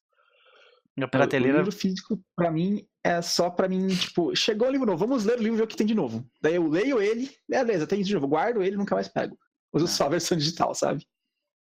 Uma 0.97 1.05
O 1.07 1.09
prateleira. 1.09 1.57
livro 1.59 1.71
físico, 1.71 2.19
pra 2.35 2.51
mim, 2.51 2.85
é 3.03 3.21
só 3.21 3.49
pra 3.49 3.67
mim, 3.69 3.87
tipo, 3.87 4.35
chegou 4.35 4.67
o 4.67 4.71
livro 4.71 4.85
novo, 4.87 4.97
vamos 4.99 5.23
ler 5.23 5.37
o 5.39 5.41
livro 5.41 5.55
e 5.55 5.57
ver 5.57 5.63
o 5.63 5.67
que 5.67 5.75
tem 5.75 5.87
de 5.87 5.95
novo. 5.95 6.25
Daí 6.41 6.55
eu 6.55 6.67
leio 6.67 7.01
ele, 7.01 7.31
beleza, 7.49 7.87
tem 7.87 8.01
de 8.03 8.13
novo, 8.13 8.27
guardo 8.27 8.61
ele 8.61 8.75
nunca 8.77 8.95
mais 8.95 9.07
pego. 9.07 9.37
Uso 9.71 9.85
Ah. 9.85 9.87
só 9.87 10.05
a 10.05 10.09
versão 10.09 10.37
digital, 10.37 10.73
sabe? 10.75 11.05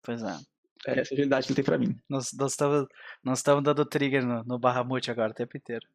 Pois 0.02 0.22
é. 0.22 0.36
É 0.86 1.00
essa 1.00 1.14
a 1.14 1.16
realidade 1.16 1.46
que 1.46 1.52
ele 1.52 1.56
tem 1.56 1.64
pra 1.64 1.78
mim. 1.78 1.98
Nós 2.08 2.30
estamos 2.32 2.86
nós 3.24 3.38
estamos 3.38 3.64
dando 3.64 3.84
trigger 3.86 4.24
no, 4.24 4.44
no 4.44 4.58
Bahamut 4.58 5.10
agora 5.10 5.32
o 5.32 5.34
tempo 5.34 5.56
inteiro. 5.56 5.86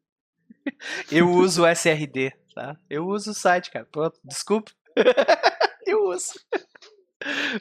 Eu 1.11 1.29
uso 1.29 1.63
o 1.63 1.67
SRD, 1.67 2.31
tá? 2.53 2.77
Eu 2.89 3.07
uso 3.07 3.31
o 3.31 3.33
site, 3.33 3.71
cara. 3.71 3.85
Pronto, 3.91 4.19
desculpa. 4.23 4.71
Eu 5.85 6.05
uso. 6.09 6.33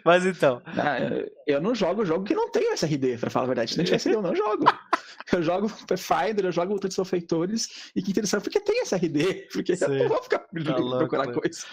Mas 0.05 0.25
então, 0.25 0.63
Ah, 0.67 0.99
eu 1.47 1.61
não 1.61 1.75
jogo 1.75 2.05
jogo 2.05 2.25
que 2.25 2.35
não 2.35 2.51
tem 2.51 2.73
SRD, 2.73 3.19
pra 3.19 3.29
falar 3.31 3.45
a 3.45 3.49
verdade. 3.49 3.73
Se 3.73 3.79
não 3.79 3.85
tivesse 3.85 4.09
SRD, 4.09 4.17
eu 4.17 4.23
não 4.23 4.35
jogo. 4.35 4.65
Eu 5.33 5.43
jogo 5.43 5.71
Pathfinder, 5.87 6.47
eu 6.47 6.53
jogo 6.53 6.73
Luta 6.73 6.89
de 6.89 6.95
Sofeitores, 6.95 7.91
e 7.95 8.03
que 8.03 8.11
interessante, 8.11 8.43
porque 8.43 8.61
tem 8.61 8.83
SRD, 8.83 9.49
porque 9.53 9.77
Sim. 9.77 9.85
eu 9.85 9.99
não 9.99 10.09
vou 10.09 10.23
ficar 10.23 10.47
louco, 10.53 10.99
procurar 10.99 11.27
né? 11.27 11.33
coisa. 11.35 11.67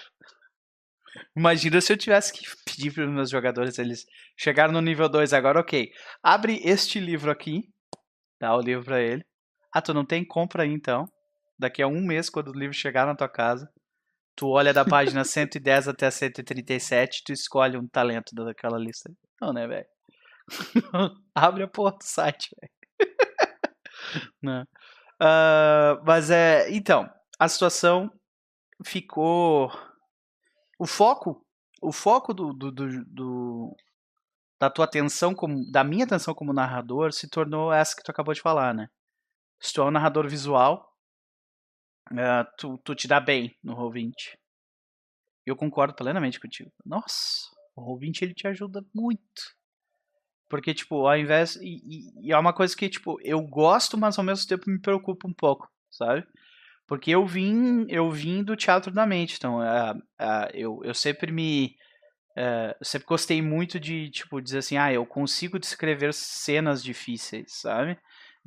imagina 1.35 1.81
se 1.81 1.91
eu 1.93 1.97
tivesse 1.97 2.33
que 2.33 2.45
pedir 2.65 2.93
para 2.93 3.05
os 3.05 3.11
meus 3.11 3.29
jogadores, 3.29 3.79
eles 3.79 4.05
chegaram 4.37 4.73
no 4.73 4.81
nível 4.81 5.09
2 5.09 5.33
agora, 5.33 5.59
ok. 5.59 5.91
Abre 6.21 6.61
este 6.63 6.99
livro 6.99 7.31
aqui, 7.31 7.69
dá 8.39 8.55
o 8.55 8.61
livro 8.61 8.83
pra 8.83 9.01
ele. 9.01 9.25
Ah, 9.77 9.81
tu 9.81 9.93
não 9.93 10.03
tem? 10.03 10.25
Compra 10.25 10.63
aí 10.63 10.71
então. 10.73 11.05
Daqui 11.59 11.83
a 11.83 11.87
um 11.87 12.01
mês, 12.03 12.31
quando 12.31 12.47
o 12.49 12.57
livro 12.57 12.73
chegar 12.73 13.05
na 13.05 13.15
tua 13.15 13.29
casa, 13.29 13.69
tu 14.35 14.49
olha 14.49 14.73
da 14.73 14.83
página 14.85 15.23
110 15.25 15.87
até 15.87 16.07
a 16.07 16.11
137, 16.11 17.23
tu 17.23 17.31
escolhe 17.31 17.77
um 17.77 17.87
talento 17.87 18.33
daquela 18.35 18.79
lista. 18.79 19.11
Não, 19.41 19.53
né, 19.53 19.67
velho? 19.67 19.85
Abre 21.35 21.63
a 21.63 21.67
porra 21.67 21.91
do 21.91 22.03
site, 22.03 22.49
velho. 22.59 22.73
Ah, 25.19 25.99
mas 26.05 26.29
é. 26.29 26.69
Então, 26.71 27.09
a 27.39 27.47
situação 27.47 28.11
ficou. 28.85 29.71
O 30.79 30.87
foco. 30.87 31.45
O 31.81 31.91
foco 31.91 32.33
do, 32.33 32.53
do, 32.53 32.71
do- 32.71 33.05
do- 33.05 33.75
da 34.59 34.69
tua 34.69 34.85
atenção, 34.85 35.35
como, 35.35 35.69
da 35.71 35.83
minha 35.83 36.05
atenção 36.05 36.33
como 36.33 36.53
narrador, 36.53 37.13
se 37.13 37.29
tornou 37.29 37.73
essa 37.73 37.95
que 37.95 38.03
tu 38.03 38.11
acabou 38.11 38.33
de 38.33 38.41
falar, 38.41 38.73
né? 38.73 38.87
Se 39.59 39.71
tu 39.73 39.81
é 39.81 39.85
um 39.85 39.91
narrador 39.91 40.27
visual, 40.27 40.91
ah, 42.17 42.45
tu, 42.57 42.77
tu 42.83 42.95
te 42.95 43.07
dá 43.07 43.19
bem 43.19 43.55
no 43.63 43.73
Roll20. 43.73 44.37
Eu 45.45 45.55
concordo 45.55 45.95
plenamente 45.95 46.39
contigo. 46.39 46.71
Nossa, 46.85 47.49
o 47.75 47.81
Roll20 47.81 48.23
ele 48.23 48.33
te 48.35 48.47
ajuda 48.47 48.85
muito. 48.95 49.55
Porque, 50.49 50.73
tipo, 50.73 51.07
ao 51.07 51.17
invés. 51.17 51.55
E, 51.57 51.81
e- 51.85 52.27
e 52.27 52.31
é 52.31 52.37
uma 52.37 52.53
coisa 52.53 52.75
que, 52.75 52.89
tipo, 52.89 53.19
eu 53.23 53.41
gosto, 53.41 53.97
mas 53.97 54.17
ao 54.17 54.23
mesmo 54.25 54.47
tempo 54.47 54.69
me 54.69 54.79
preocupa 54.79 55.27
um 55.27 55.33
pouco, 55.33 55.69
sabe? 55.91 56.25
Porque 56.87 57.11
eu 57.11 57.25
vim, 57.27 57.85
eu 57.89 58.11
vim 58.11 58.43
do 58.43 58.55
teatro 58.57 58.91
da 58.93 59.05
mente, 59.07 59.35
então 59.37 59.63
é, 59.63 59.93
é, 60.19 60.51
eu, 60.53 60.81
eu 60.83 60.93
sempre 60.95 61.31
me. 61.31 61.75
É, 62.37 62.75
eu 62.79 62.85
sempre 62.85 63.07
gostei 63.07 63.41
muito 63.41 63.79
de, 63.79 64.09
tipo, 64.11 64.41
dizer 64.41 64.59
assim, 64.59 64.77
ah, 64.77 64.93
eu 64.93 65.05
consigo 65.05 65.59
descrever 65.59 66.13
cenas 66.13 66.83
difíceis, 66.83 67.53
sabe? 67.53 67.97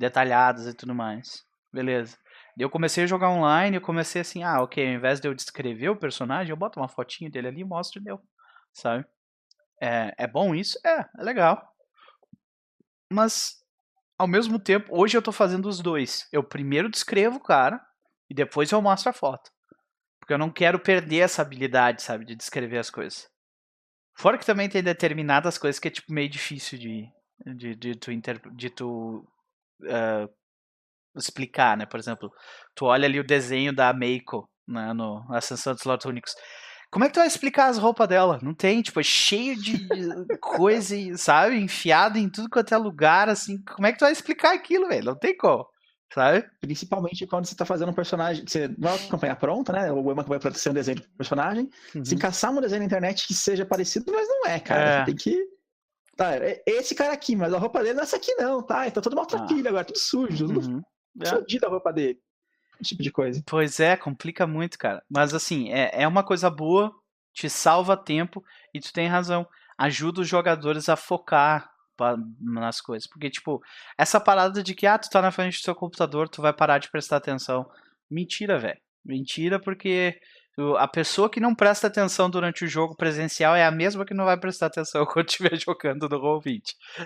Detalhadas 0.01 0.67
e 0.67 0.73
tudo 0.73 0.95
mais. 0.95 1.45
Beleza. 1.71 2.17
Eu 2.59 2.71
comecei 2.71 3.05
a 3.05 3.07
jogar 3.07 3.29
online, 3.29 3.77
eu 3.77 3.83
comecei 3.83 4.23
assim, 4.23 4.43
ah, 4.43 4.63
ok, 4.63 4.87
ao 4.87 4.95
invés 4.95 5.21
de 5.21 5.29
eu 5.29 5.35
descrever 5.35 5.91
o 5.91 5.97
personagem, 5.97 6.51
eu 6.51 6.57
boto 6.57 6.81
uma 6.81 6.89
fotinho 6.89 7.31
dele 7.31 7.49
ali 7.49 7.61
e 7.61 7.65
mostro 7.65 8.01
e 8.01 8.05
deu, 8.05 8.19
sabe? 8.73 9.05
É, 9.79 10.15
é 10.17 10.27
bom 10.27 10.55
isso? 10.55 10.79
É, 10.85 11.07
é 11.19 11.23
legal. 11.23 11.71
Mas, 13.13 13.63
ao 14.19 14.27
mesmo 14.27 14.59
tempo, 14.59 14.89
hoje 14.91 15.19
eu 15.19 15.23
tô 15.23 15.33
fazendo 15.33 15.69
os 15.69 15.81
dois. 15.81 16.27
Eu 16.33 16.43
primeiro 16.43 16.89
descrevo 16.89 17.37
o 17.37 17.43
cara 17.43 17.79
e 18.29 18.35
depois 18.35 18.71
eu 18.73 18.81
mostro 18.81 19.11
a 19.11 19.13
foto. 19.13 19.51
Porque 20.19 20.33
eu 20.33 20.39
não 20.39 20.51
quero 20.51 20.79
perder 20.79 21.19
essa 21.19 21.43
habilidade, 21.43 22.03
sabe, 22.03 22.25
de 22.25 22.35
descrever 22.35 22.79
as 22.79 22.89
coisas. 22.89 23.29
Fora 24.15 24.39
que 24.39 24.47
também 24.47 24.69
tem 24.69 24.83
determinadas 24.83 25.59
coisas 25.59 25.79
que 25.79 25.89
é 25.89 25.91
tipo 25.91 26.11
meio 26.11 26.29
difícil 26.29 26.79
de, 26.79 27.09
de, 27.55 27.75
de 27.75 27.95
tu, 27.97 28.11
inter, 28.13 28.41
de 28.55 28.71
tu 28.71 29.27
uh, 29.85 30.29
explicar, 31.17 31.77
né? 31.77 31.87
Por 31.87 31.99
exemplo, 31.99 32.31
tu 32.75 32.87
olha 32.87 33.07
ali 33.07 33.21
o 33.21 33.27
desenho 33.27 33.75
da 33.75 33.93
Meiko 33.93 34.49
né, 34.67 34.93
no 34.93 35.25
Ascensão 35.31 35.75
dos 35.75 35.85
Lotos 35.85 36.07
Únicos. 36.07 36.35
Como 36.91 37.05
é 37.05 37.09
que 37.09 37.15
tu 37.15 37.21
vai 37.21 37.29
explicar 37.29 37.69
as 37.69 37.79
roupas 37.79 38.09
dela? 38.09 38.41
Não 38.43 38.53
tem, 38.53 38.83
tipo, 38.83 38.99
é 38.99 39.03
cheio 39.05 39.57
de 39.57 39.87
coisa, 40.41 40.97
sabe? 41.17 41.57
Enfiado 41.57 42.19
em 42.19 42.29
tudo 42.29 42.51
quanto 42.51 42.75
é 42.75 42.77
lugar, 42.77 43.29
assim. 43.29 43.63
Como 43.63 43.87
é 43.87 43.93
que 43.93 43.99
tu 43.99 44.03
vai 44.03 44.13
explicar 44.13 44.55
aquilo, 44.55 44.89
velho? 44.89 45.05
Não 45.05 45.17
tem 45.17 45.37
como 45.37 45.65
sabe? 46.15 46.45
Principalmente 46.61 47.27
quando 47.27 47.47
você 47.47 47.55
tá 47.55 47.65
fazendo 47.65 47.91
um 47.91 47.95
personagem, 47.95 48.45
você 48.47 48.69
não 48.79 48.91
é 48.91 48.93
uma 48.95 49.09
campanha 49.09 49.37
pronta, 49.37 49.73
né? 49.73 49.93
Ou 49.93 50.11
é 50.11 50.13
uma 50.13 50.23
campanha 50.23 50.41
pra 50.41 50.53
ser 50.53 50.71
um 50.71 50.75
desenho 50.75 50.97
de 50.97 51.09
personagem. 51.17 51.69
Uhum. 51.95 52.05
Se 52.05 52.15
encaçar 52.15 52.51
um 52.51 52.61
desenho 52.61 52.81
na 52.81 52.87
internet 52.87 53.27
que 53.27 53.35
seja 53.35 53.65
parecido, 53.65 54.13
mas 54.13 54.29
não 54.29 54.47
é, 54.47 54.59
cara. 54.59 54.81
É. 54.81 54.99
Você 54.99 55.05
tem 55.07 55.17
que. 55.17 55.60
Tá, 56.21 56.37
é 56.37 56.63
esse 56.67 56.95
cara 56.95 57.15
aqui, 57.15 57.35
mas 57.35 57.51
a 57.55 57.57
roupa 57.57 57.83
dele 57.83 57.95
não 57.95 58.03
é 58.03 58.05
essa 58.05 58.17
aqui, 58.17 58.35
não, 58.35 58.63
tá? 58.63 58.87
Então 58.87 59.03
todo 59.03 59.17
maltrapilho 59.17 59.65
ah. 59.65 59.71
agora, 59.71 59.87
tudo 59.87 59.99
sujo, 59.99 60.47
tudo 60.49 60.61
uhum. 60.61 60.83
fodido 61.27 61.65
a 61.65 61.71
roupa 61.71 61.91
dele. 61.95 62.21
Esse 62.79 62.91
tipo 62.91 63.03
de 63.03 63.11
coisa. 63.11 63.43
Pois 63.47 63.81
é, 63.81 63.97
complica 63.97 64.47
muito, 64.47 64.79
cara. 64.79 65.03
Mas 65.09 65.33
assim, 65.33 65.73
é, 65.73 66.03
é 66.03 66.07
uma 66.07 66.23
coisa 66.23 66.51
boa, 66.51 66.95
te 67.33 67.49
salva 67.49 67.97
tempo, 67.97 68.45
e 68.75 68.81
tu 68.81 68.93
tem 68.93 69.09
razão. 69.09 69.49
Ajuda 69.79 70.21
os 70.21 70.29
jogadores 70.29 70.91
a 70.91 70.95
focar 70.95 71.71
nas 72.39 72.83
coisas. 72.83 73.09
Porque, 73.09 73.31
tipo, 73.31 73.63
essa 73.97 74.21
parada 74.21 74.63
de 74.63 74.75
que, 74.75 74.87
ah, 74.87 74.99
tu 74.99 75.09
tá 75.09 75.23
na 75.23 75.33
frente 75.33 75.59
do 75.59 75.65
seu 75.65 75.75
computador, 75.75 76.29
tu 76.29 76.43
vai 76.43 76.53
parar 76.53 76.77
de 76.77 76.91
prestar 76.91 77.17
atenção. 77.17 77.67
Mentira, 78.11 78.59
velho. 78.59 78.79
Mentira, 79.03 79.59
porque 79.59 80.21
a 80.77 80.89
pessoa 80.89 81.31
que 81.31 81.41
não 81.41 81.55
presta 81.55 81.87
atenção 81.87 82.29
durante 82.29 82.65
o 82.65 82.69
jogo 82.69 82.97
presencial 82.97 83.55
é 83.55 83.65
a 83.65 83.71
mesma 83.71 84.05
que 84.05 84.15
não 84.15 84.25
vai 84.25 84.39
prestar 84.39 84.67
atenção 84.67 85.05
quando 85.07 85.29
estiver 85.29 85.57
jogando 85.59 86.09
no 86.09 86.21
Roll20, 86.21 86.63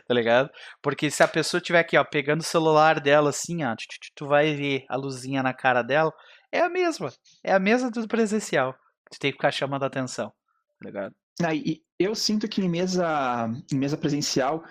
tá 0.07 0.15
ligado? 0.15 0.51
Porque 0.83 1.11
se 1.11 1.23
a 1.23 1.29
pessoa 1.29 1.59
estiver 1.59 1.81
aqui, 1.81 1.97
ó, 1.97 2.05
pegando 2.05 2.41
o 2.41 2.45
celular 2.45 3.01
dela 3.01 3.31
assim, 3.31 3.65
ó, 3.65 3.75
tu 4.15 4.27
vai 4.27 4.55
ver 4.55 4.85
a 4.89 4.97
luzinha 4.97 5.43
na 5.43 5.53
cara 5.53 5.83
dela, 5.83 6.13
é 6.53 6.61
a 6.61 6.69
mesma. 6.69 7.13
É 7.43 7.53
a 7.53 7.59
mesma 7.59 7.91
do 7.91 8.07
presencial. 8.07 8.75
Tu 9.11 9.19
tem 9.19 9.31
que 9.31 9.37
ficar 9.37 9.51
chamando 9.51 9.83
a 9.83 9.87
atenção, 9.87 10.33
tá 10.81 10.87
ligado? 10.87 11.15
Ah, 11.43 11.51
eu 11.99 12.15
sinto 12.15 12.49
que 12.49 12.61
em 12.61 12.69
mesa, 12.69 13.51
em 13.73 13.77
mesa 13.77 13.97
presencial 13.97 14.65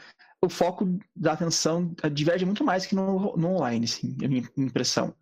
o 0.44 0.50
foco 0.50 1.00
da 1.16 1.32
atenção 1.34 1.96
diverge 2.12 2.46
muito 2.46 2.66
mais 2.66 2.86
que 2.86 2.96
no, 2.96 3.36
no 3.38 3.56
online, 3.56 3.86
assim, 3.86 4.16
a 4.24 4.28
minha 4.28 4.44
impressão. 4.58 5.16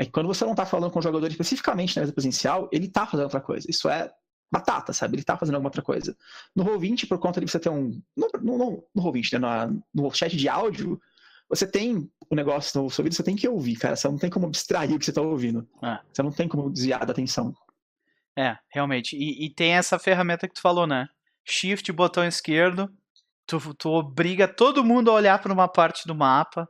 É 0.00 0.04
que 0.06 0.10
quando 0.10 0.28
você 0.28 0.46
não 0.46 0.52
está 0.52 0.64
falando 0.64 0.90
com 0.90 0.98
o 0.98 1.02
jogador 1.02 1.26
especificamente 1.26 1.94
na 1.94 2.00
mesa 2.00 2.12
presencial, 2.14 2.70
ele 2.72 2.86
está 2.86 3.04
fazendo 3.04 3.24
outra 3.24 3.40
coisa. 3.40 3.70
Isso 3.70 3.86
é 3.86 4.10
batata, 4.50 4.94
sabe? 4.94 5.16
Ele 5.16 5.20
está 5.20 5.36
fazendo 5.36 5.56
alguma 5.56 5.68
outra 5.68 5.82
coisa. 5.82 6.16
No 6.56 6.64
Roll20, 6.64 7.06
por 7.06 7.18
conta 7.18 7.38
de 7.38 7.46
você 7.46 7.60
ter 7.60 7.68
um. 7.68 8.00
No, 8.16 8.30
no, 8.40 8.56
no, 8.56 8.88
no 8.94 9.02
Roll20, 9.02 9.38
né? 9.38 9.66
No, 9.92 10.04
no 10.04 10.10
chat 10.10 10.34
de 10.34 10.48
áudio, 10.48 10.98
você 11.50 11.66
tem 11.66 12.10
o 12.30 12.34
negócio 12.34 12.82
no 12.82 12.88
seu 12.88 13.02
ouvido, 13.02 13.14
você 13.14 13.22
tem 13.22 13.36
que 13.36 13.46
ouvir, 13.46 13.76
cara. 13.76 13.94
Você 13.94 14.08
não 14.08 14.16
tem 14.16 14.30
como 14.30 14.46
abstrair 14.46 14.94
o 14.94 14.98
que 14.98 15.04
você 15.04 15.10
está 15.10 15.20
ouvindo. 15.20 15.68
Ah. 15.82 16.00
Você 16.10 16.22
não 16.22 16.32
tem 16.32 16.48
como 16.48 16.70
desviar 16.70 17.04
da 17.04 17.12
atenção. 17.12 17.54
É, 18.34 18.56
realmente. 18.70 19.14
E, 19.14 19.44
e, 19.44 19.50
tem 19.50 19.72
essa 19.72 19.98
ferramenta 19.98 20.48
que 20.48 20.54
tu 20.54 20.62
falou, 20.62 20.86
né? 20.86 21.08
Shift, 21.44 21.92
botão 21.92 22.24
esquerdo, 22.24 22.90
tu, 23.46 23.74
tu 23.74 23.90
obriga 23.90 24.48
todo 24.48 24.82
mundo 24.82 25.10
a 25.10 25.14
olhar 25.14 25.38
para 25.42 25.52
uma 25.52 25.68
parte 25.68 26.06
do 26.06 26.14
mapa, 26.14 26.66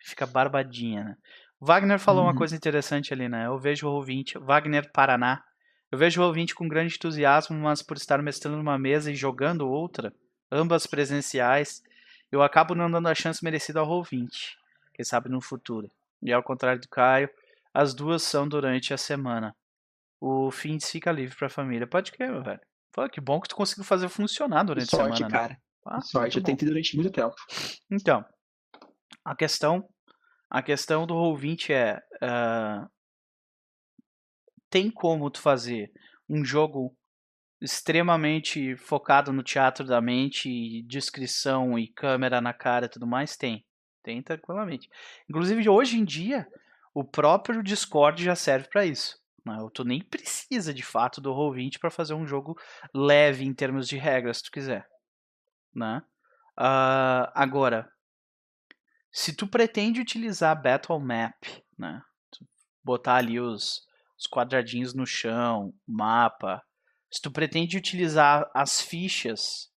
fica 0.00 0.26
barbadinha, 0.26 1.04
né? 1.04 1.16
Wagner 1.64 1.98
falou 1.98 2.22
uhum. 2.22 2.30
uma 2.30 2.36
coisa 2.36 2.54
interessante 2.54 3.12
ali, 3.12 3.28
né? 3.28 3.46
Eu 3.46 3.58
vejo 3.58 3.88
o 3.88 3.92
ouvinte, 3.92 4.38
Wagner 4.38 4.90
Paraná, 4.92 5.42
eu 5.90 5.98
vejo 5.98 6.20
o 6.20 6.26
ouvinte 6.26 6.54
com 6.54 6.68
grande 6.68 6.94
entusiasmo, 6.94 7.56
mas 7.56 7.82
por 7.82 7.96
estar 7.96 8.20
mestrando 8.22 8.60
uma 8.60 8.78
mesa 8.78 9.10
e 9.10 9.14
jogando 9.14 9.68
outra, 9.68 10.12
ambas 10.50 10.86
presenciais, 10.86 11.82
eu 12.30 12.42
acabo 12.42 12.74
não 12.74 12.90
dando 12.90 13.08
a 13.08 13.14
chance 13.14 13.42
merecida 13.42 13.80
ao 13.80 13.88
ouvinte, 13.88 14.56
quem 14.92 15.04
sabe 15.04 15.28
no 15.28 15.40
futuro. 15.40 15.90
E 16.22 16.32
ao 16.32 16.42
contrário 16.42 16.80
do 16.80 16.88
Caio, 16.88 17.30
as 17.72 17.94
duas 17.94 18.22
são 18.22 18.48
durante 18.48 18.92
a 18.92 18.98
semana 18.98 19.54
o 20.26 20.50
fim 20.50 20.78
fica 20.80 21.12
livre 21.12 21.36
pra 21.36 21.50
família. 21.50 21.86
Pode 21.86 22.10
crer, 22.10 22.30
meu 22.30 22.42
velho. 22.42 22.60
Pô, 22.90 23.06
que 23.08 23.20
bom 23.20 23.38
que 23.40 23.48
tu 23.48 23.56
conseguiu 23.56 23.84
fazer 23.84 24.08
funcionar 24.08 24.62
durante 24.62 24.88
sorte, 24.88 25.12
a 25.12 25.16
semana. 25.16 25.32
Né? 25.32 25.38
Cara. 25.38 25.58
Ah, 25.84 26.00
sorte, 26.00 26.38
eu 26.38 26.42
tentei 26.42 26.66
durante 26.66 26.96
muito 26.96 27.10
tempo. 27.10 27.34
Então, 27.90 28.24
a 29.22 29.36
questão, 29.36 29.86
a 30.50 30.62
questão 30.62 31.06
do 31.06 31.14
Roll20 31.14 31.70
é, 31.70 32.02
uh, 32.22 32.88
tem 34.70 34.90
como 34.90 35.30
tu 35.30 35.40
fazer 35.40 35.92
um 36.28 36.44
jogo 36.44 36.96
extremamente 37.60 38.76
focado 38.76 39.32
no 39.32 39.42
teatro 39.42 39.86
da 39.86 40.00
mente, 40.00 40.82
descrição 40.82 41.78
e 41.78 41.88
câmera 41.88 42.40
na 42.40 42.52
cara 42.52 42.86
e 42.86 42.88
tudo 42.88 43.06
mais? 43.06 43.36
Tem. 43.36 43.64
Tem 44.02 44.22
tranquilamente. 44.22 44.88
Inclusive, 45.28 45.68
hoje 45.68 45.98
em 45.98 46.04
dia, 46.04 46.46
o 46.92 47.02
próprio 47.02 47.62
Discord 47.62 48.22
já 48.22 48.34
serve 48.34 48.68
para 48.68 48.84
isso. 48.84 49.18
Né? 49.44 49.56
Tu 49.72 49.84
nem 49.84 50.02
precisa 50.02 50.74
de 50.74 50.82
fato 50.82 51.20
do 51.20 51.32
Roll20 51.32 51.78
para 51.78 51.90
fazer 51.90 52.14
um 52.14 52.26
jogo 52.26 52.58
leve 52.94 53.44
em 53.44 53.54
termos 53.54 53.88
de 53.88 53.96
regras, 53.96 54.38
se 54.38 54.44
tu 54.44 54.50
quiser. 54.50 54.86
Né? 55.74 56.02
Uh, 56.58 57.30
agora, 57.34 57.90
se 59.14 59.32
tu 59.32 59.46
pretende 59.46 60.00
utilizar 60.00 60.60
Battle 60.60 60.98
Map, 60.98 61.44
né? 61.78 62.02
Botar 62.82 63.14
ali 63.14 63.38
os, 63.38 63.86
os 64.18 64.26
quadradinhos 64.26 64.92
no 64.92 65.06
chão, 65.06 65.72
mapa, 65.86 66.60
se 67.08 67.22
tu 67.22 67.30
pretende 67.30 67.78
utilizar 67.78 68.50
as 68.52 68.80
fichas 68.80 69.72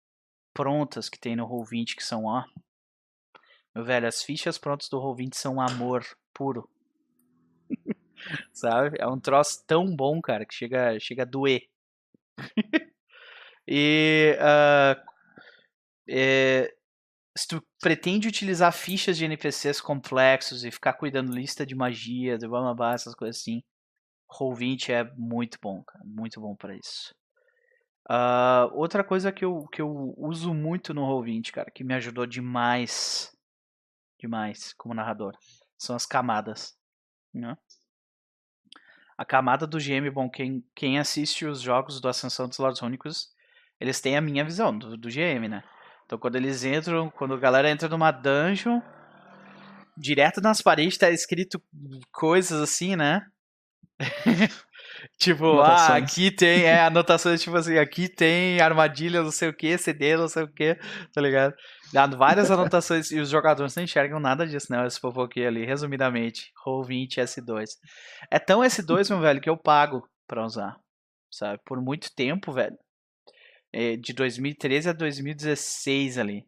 prontas 0.55 1.11
que 1.11 1.21
tem 1.21 1.37
no 1.37 1.47
Roll20, 1.47 1.95
que 1.95 2.03
são, 2.03 2.25
ó, 2.25 2.45
meu 3.75 3.85
velho, 3.85 4.09
as 4.09 4.23
fichas 4.23 4.57
prontas 4.57 4.89
do 4.89 4.99
Roll20 4.99 5.35
são 5.35 5.61
amor 5.61 6.03
puro. 6.33 6.67
sabe? 8.55 8.97
É 8.99 9.07
um 9.07 9.21
troço 9.21 9.63
tão 9.67 9.95
bom, 9.95 10.19
cara, 10.23 10.47
que 10.47 10.55
chega, 10.55 10.99
chega 10.99 11.25
a 11.25 11.27
doer. 11.27 11.69
e 13.69 14.35
uh, 14.41 15.13
é, 16.09 16.76
se 17.37 17.47
tu 17.49 17.63
pretende 17.81 18.29
utilizar 18.29 18.73
fichas 18.73 19.17
de 19.17 19.25
NPCs 19.25 19.81
complexos 19.81 20.65
e 20.65 20.71
ficar 20.71 20.95
cuidando 20.95 21.33
lista 21.33 21.67
de 21.67 21.75
magia, 21.75 22.39
de 22.39 22.49
blá, 22.49 22.95
essas 22.95 23.15
coisas 23.15 23.41
assim, 23.41 23.63
Roll20 24.33 24.91
é 24.91 25.05
muito 25.17 25.59
bom, 25.61 25.83
cara, 25.85 26.05
muito 26.05 26.41
bom 26.41 26.57
para 26.57 26.75
isso. 26.75 27.15
Uh, 28.09 28.73
outra 28.73 29.03
coisa 29.05 29.33
que 29.33 29.45
eu, 29.45 29.67
que 29.67 29.83
eu 29.83 30.15
uso 30.17 30.55
muito 30.55 30.95
no 30.95 31.03
Roll20, 31.03 31.53
cara, 31.53 31.71
que 31.71 31.85
me 31.85 31.95
ajudou 31.95 32.27
demais, 32.27 33.37
demais 34.19 34.73
como 34.75 34.95
narrador, 34.95 35.37
são 35.77 35.95
as 35.95 36.07
camadas. 36.07 36.77
Né? 37.35 37.55
a 39.17 39.25
camada 39.25 39.67
do 39.67 39.79
GM, 39.79 40.11
bom, 40.11 40.29
quem, 40.29 40.65
quem 40.75 40.99
assiste 40.99 41.47
os 41.47 41.61
jogos 41.61 42.01
do 42.01 42.09
Ascensão 42.09 42.49
dos 42.49 42.59
Lords 42.59 42.83
Únicos, 42.83 43.29
eles 43.81 44.01
têm 44.01 44.17
a 44.17 44.21
minha 44.21 44.45
visão 44.45 44.77
do, 44.77 44.97
do 44.97 45.09
GM, 45.09 45.49
né? 45.49 45.65
Então 46.07 46.19
quando 46.19 46.37
eles 46.37 46.65
entram, 46.65 47.11
quando 47.11 47.35
a 47.35 47.39
galera 47.39 47.69
entra 47.69 47.89
numa 47.89 48.11
dungeon, 48.11 48.81
direto 49.97 50.41
nas 50.41 50.63
paredes 50.63 50.97
tá 50.97 51.11
escrito 51.11 51.61
coisas 52.13 52.63
assim, 52.63 52.97
né? 52.97 53.27
tipo, 55.19 55.61
ah, 55.61 55.97
aqui 55.97 56.31
tem, 56.31 56.65
é, 56.65 56.81
anotações 56.83 57.43
tipo 57.43 57.57
assim, 57.57 57.79
aqui 57.79 58.09
tem 58.09 58.61
armadilha, 58.61 59.23
não 59.23 59.31
sei 59.31 59.49
o 59.49 59.55
que, 59.55 59.77
CD, 59.79 60.17
não 60.17 60.29
sei 60.29 60.45
o 60.45 60.49
que, 60.49 60.79
tá 61.13 61.21
ligado? 61.21 61.55
Dado 61.93 62.17
várias 62.17 62.51
anotações 62.51 63.11
e 63.11 63.19
os 63.19 63.31
jogadores 63.31 63.75
não 63.75 63.85
enxergam 63.85 64.21
nada 64.21 64.47
disso, 64.47 64.67
né? 64.71 64.87
Esse 64.87 65.01
fofoquei 65.01 65.47
ali, 65.47 65.65
resumidamente. 65.65 66.53
Roll20 66.67 67.19
S2. 67.19 67.71
É 68.31 68.39
tão 68.39 68.61
S2, 68.61 69.09
meu 69.11 69.21
velho, 69.21 69.41
que 69.41 69.49
eu 69.49 69.57
pago 69.57 70.07
pra 70.27 70.45
usar. 70.45 70.77
Sabe? 71.31 71.61
Por 71.65 71.81
muito 71.81 72.15
tempo, 72.15 72.53
velho. 72.53 72.77
É, 73.73 73.97
de 73.97 74.13
2013 74.13 74.91
a 74.91 74.93
2016 74.93 76.19
ali. 76.19 76.47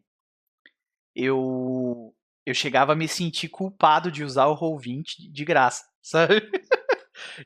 Eu. 1.15 2.13
Eu 2.45 2.53
chegava 2.53 2.93
a 2.93 2.95
me 2.95 3.07
sentir 3.07 3.49
culpado 3.49 4.11
de 4.11 4.23
usar 4.23 4.47
o 4.47 4.57
Roll20 4.57 5.31
de 5.31 5.45
graça, 5.45 5.85
sabe? 6.01 6.41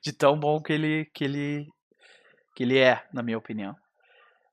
de 0.02 0.14
tão 0.14 0.40
bom 0.40 0.62
que 0.62 0.72
ele, 0.72 1.06
que 1.14 1.24
ele, 1.26 1.68
que 2.56 2.64
ele 2.64 2.78
é, 2.78 3.06
na 3.12 3.22
minha 3.22 3.38
opinião. 3.38 3.76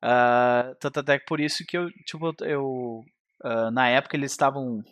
Uh, 0.03 0.75
tanto 0.81 1.01
até 1.01 1.18
que 1.18 1.27
por 1.27 1.41
isso 1.41 1.64
que 1.66 1.77
eu, 1.77 1.91
tipo, 2.07 2.35
eu. 2.43 3.05
Uh, 3.45 3.71
na 3.73 3.89
época 3.89 4.16
eles 4.16 4.33
estavam. 4.33 4.83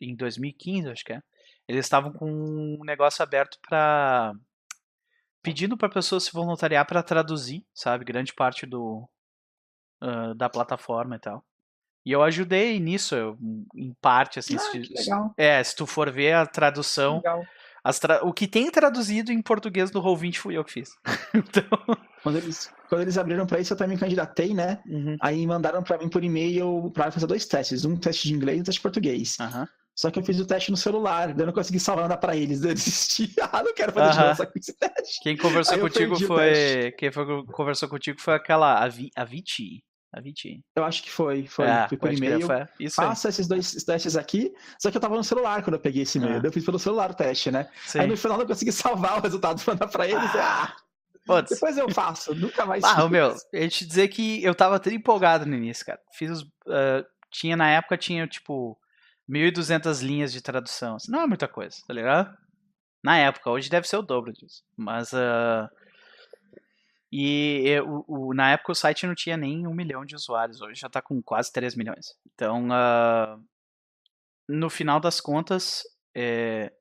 Em 0.00 0.14
2015, 0.14 0.90
acho 0.90 1.04
que 1.04 1.12
é. 1.12 1.20
Eles 1.68 1.86
estavam 1.86 2.12
com 2.12 2.26
um 2.30 2.84
negócio 2.84 3.22
aberto 3.22 3.58
para 3.66 4.34
pedindo 5.42 5.76
para 5.76 5.90
pessoas 5.90 6.24
se 6.24 6.32
voluntariar 6.32 6.86
para 6.86 7.02
traduzir, 7.02 7.66
sabe, 7.74 8.04
grande 8.04 8.32
parte 8.32 8.64
do 8.64 9.06
uh, 10.02 10.34
da 10.34 10.48
plataforma 10.48 11.16
e 11.16 11.18
tal. 11.18 11.44
E 12.06 12.12
eu 12.12 12.22
ajudei 12.22 12.78
nisso, 12.78 13.14
eu, 13.14 13.38
em 13.74 13.94
parte, 14.00 14.38
assim. 14.38 14.56
Ah, 14.56 14.58
se, 14.58 14.78
legal. 14.78 15.34
É, 15.38 15.64
se 15.64 15.74
tu 15.74 15.86
for 15.86 16.10
ver 16.10 16.34
a 16.34 16.46
tradução, 16.46 17.16
legal. 17.16 17.44
tra... 17.98 18.24
o 18.24 18.32
que 18.32 18.46
tem 18.46 18.70
traduzido 18.70 19.32
em 19.32 19.40
português 19.40 19.90
do 19.90 20.02
Roll20 20.02 20.36
fui 20.36 20.56
eu 20.56 20.64
que 20.64 20.72
fiz. 20.72 20.90
então... 21.34 21.64
Quando 22.22 22.36
eles, 22.36 22.70
quando 22.88 23.02
eles 23.02 23.16
abriram 23.16 23.46
para 23.46 23.60
isso, 23.60 23.72
eu 23.72 23.76
também 23.76 23.96
me 23.96 24.00
candidatei, 24.00 24.52
né? 24.52 24.82
Uhum. 24.86 25.16
Aí 25.20 25.46
mandaram 25.46 25.82
para 25.82 25.98
mim 25.98 26.08
por 26.08 26.22
e-mail 26.22 26.90
para 26.92 27.10
fazer 27.10 27.26
dois 27.26 27.46
testes, 27.46 27.84
um 27.84 27.96
teste 27.96 28.28
de 28.28 28.34
inglês 28.34 28.58
e 28.58 28.60
um 28.60 28.64
teste 28.64 28.78
de 28.78 28.82
português. 28.82 29.38
Uhum. 29.40 29.66
Só 29.96 30.10
que 30.10 30.18
eu 30.18 30.24
fiz 30.24 30.40
o 30.40 30.46
teste 30.46 30.70
no 30.70 30.76
celular, 30.76 31.38
eu 31.38 31.46
não 31.46 31.52
consegui 31.52 31.78
salvar 31.78 32.08
nada 32.08 32.16
pra 32.20 32.36
eles. 32.36 32.62
Eu 32.64 32.74
desisti. 32.74 33.32
ah, 33.40 33.62
não 33.62 33.72
quero 33.74 33.92
fazer 33.92 34.10
de 34.12 34.18
novo 34.18 34.30
essa 34.30 34.52
esse 34.56 34.72
teste. 34.76 35.20
Quem 35.22 35.36
conversou 35.36 35.74
Aí 35.74 35.80
contigo 35.80 36.18
foi. 36.26 36.92
Quem 36.98 37.12
foi, 37.12 37.44
conversou 37.46 37.88
contigo 37.88 38.20
foi 38.20 38.34
aquela. 38.34 38.82
A, 38.82 38.88
Vi, 38.88 39.10
a 39.16 39.24
Viti. 39.24 39.84
A 40.12 40.20
Viti. 40.20 40.60
Eu 40.76 40.84
acho 40.84 41.02
que 41.02 41.10
foi. 41.10 41.46
Foi, 41.46 41.66
É, 41.66 41.88
foi 41.88 41.98
por 41.98 42.12
e-mail. 42.12 42.46
Faça 42.92 43.28
esses 43.28 43.46
dois 43.48 43.72
testes 43.84 44.16
aqui. 44.16 44.52
Só 44.80 44.90
que 44.90 44.96
eu 44.96 45.00
tava 45.00 45.16
no 45.16 45.24
celular 45.24 45.62
quando 45.62 45.74
eu 45.74 45.80
peguei 45.80 46.02
esse 46.02 46.18
e-mail. 46.18 46.36
Ah. 46.36 46.40
Eu 46.44 46.52
fiz 46.52 46.64
pelo 46.64 46.78
celular 46.78 47.10
o 47.10 47.14
teste, 47.14 47.50
né? 47.50 47.68
Sim. 47.86 48.00
Aí 48.00 48.06
no 48.06 48.16
final 48.16 48.36
eu 48.36 48.40
não 48.40 48.46
consegui 48.46 48.70
salvar 48.72 49.18
o 49.18 49.22
resultado 49.22 49.62
pra 49.62 49.74
mandar 49.74 49.88
pra 49.88 50.06
eles. 50.08 50.30
Ah, 50.36 50.74
Putz. 51.26 51.50
depois 51.50 51.78
eu 51.78 51.88
faço. 51.90 52.34
Nunca 52.34 52.66
mais 52.66 52.82
Ah, 52.84 53.04
o 53.04 53.08
meu, 53.08 53.34
eu 53.52 53.62
ia 53.62 53.68
te 53.68 53.86
dizer 53.86 54.08
que 54.08 54.42
eu 54.44 54.54
tava 54.54 54.78
tudo 54.78 54.94
empolgado 54.94 55.46
no 55.46 55.54
início, 55.54 55.86
cara. 55.86 55.98
Fiz 56.12 56.30
os. 56.30 56.44
ah, 56.68 57.04
tinha, 57.30 57.56
na 57.56 57.68
época, 57.70 57.96
tinha, 57.96 58.26
tipo, 58.28 58.78
1.200 59.28 60.02
linhas 60.02 60.32
de 60.32 60.42
tradução. 60.42 60.96
Assim, 60.96 61.10
não 61.10 61.22
é 61.22 61.26
muita 61.26 61.48
coisa, 61.48 61.76
tá 61.86 61.94
ligado? 61.94 62.36
Na 63.02 63.18
época, 63.18 63.50
hoje 63.50 63.70
deve 63.70 63.86
ser 63.86 63.96
o 63.96 64.02
dobro 64.02 64.32
disso. 64.32 64.62
Mas. 64.76 65.12
ah, 65.14 65.68
e 67.16 67.80
o, 68.08 68.34
na 68.34 68.50
época 68.50 68.72
o 68.72 68.74
site 68.74 69.06
não 69.06 69.14
tinha 69.14 69.36
nem 69.36 69.68
um 69.68 69.74
milhão 69.74 70.04
de 70.04 70.16
usuários, 70.16 70.60
hoje 70.60 70.80
já 70.80 70.88
tá 70.88 71.00
com 71.00 71.22
quase 71.22 71.52
3 71.52 71.76
milhões. 71.76 72.16
Então, 72.34 72.68
ah, 72.72 73.38
no 74.48 74.68
final 74.68 74.98
das 74.98 75.20
contas, 75.20 75.84
é, 76.14 76.72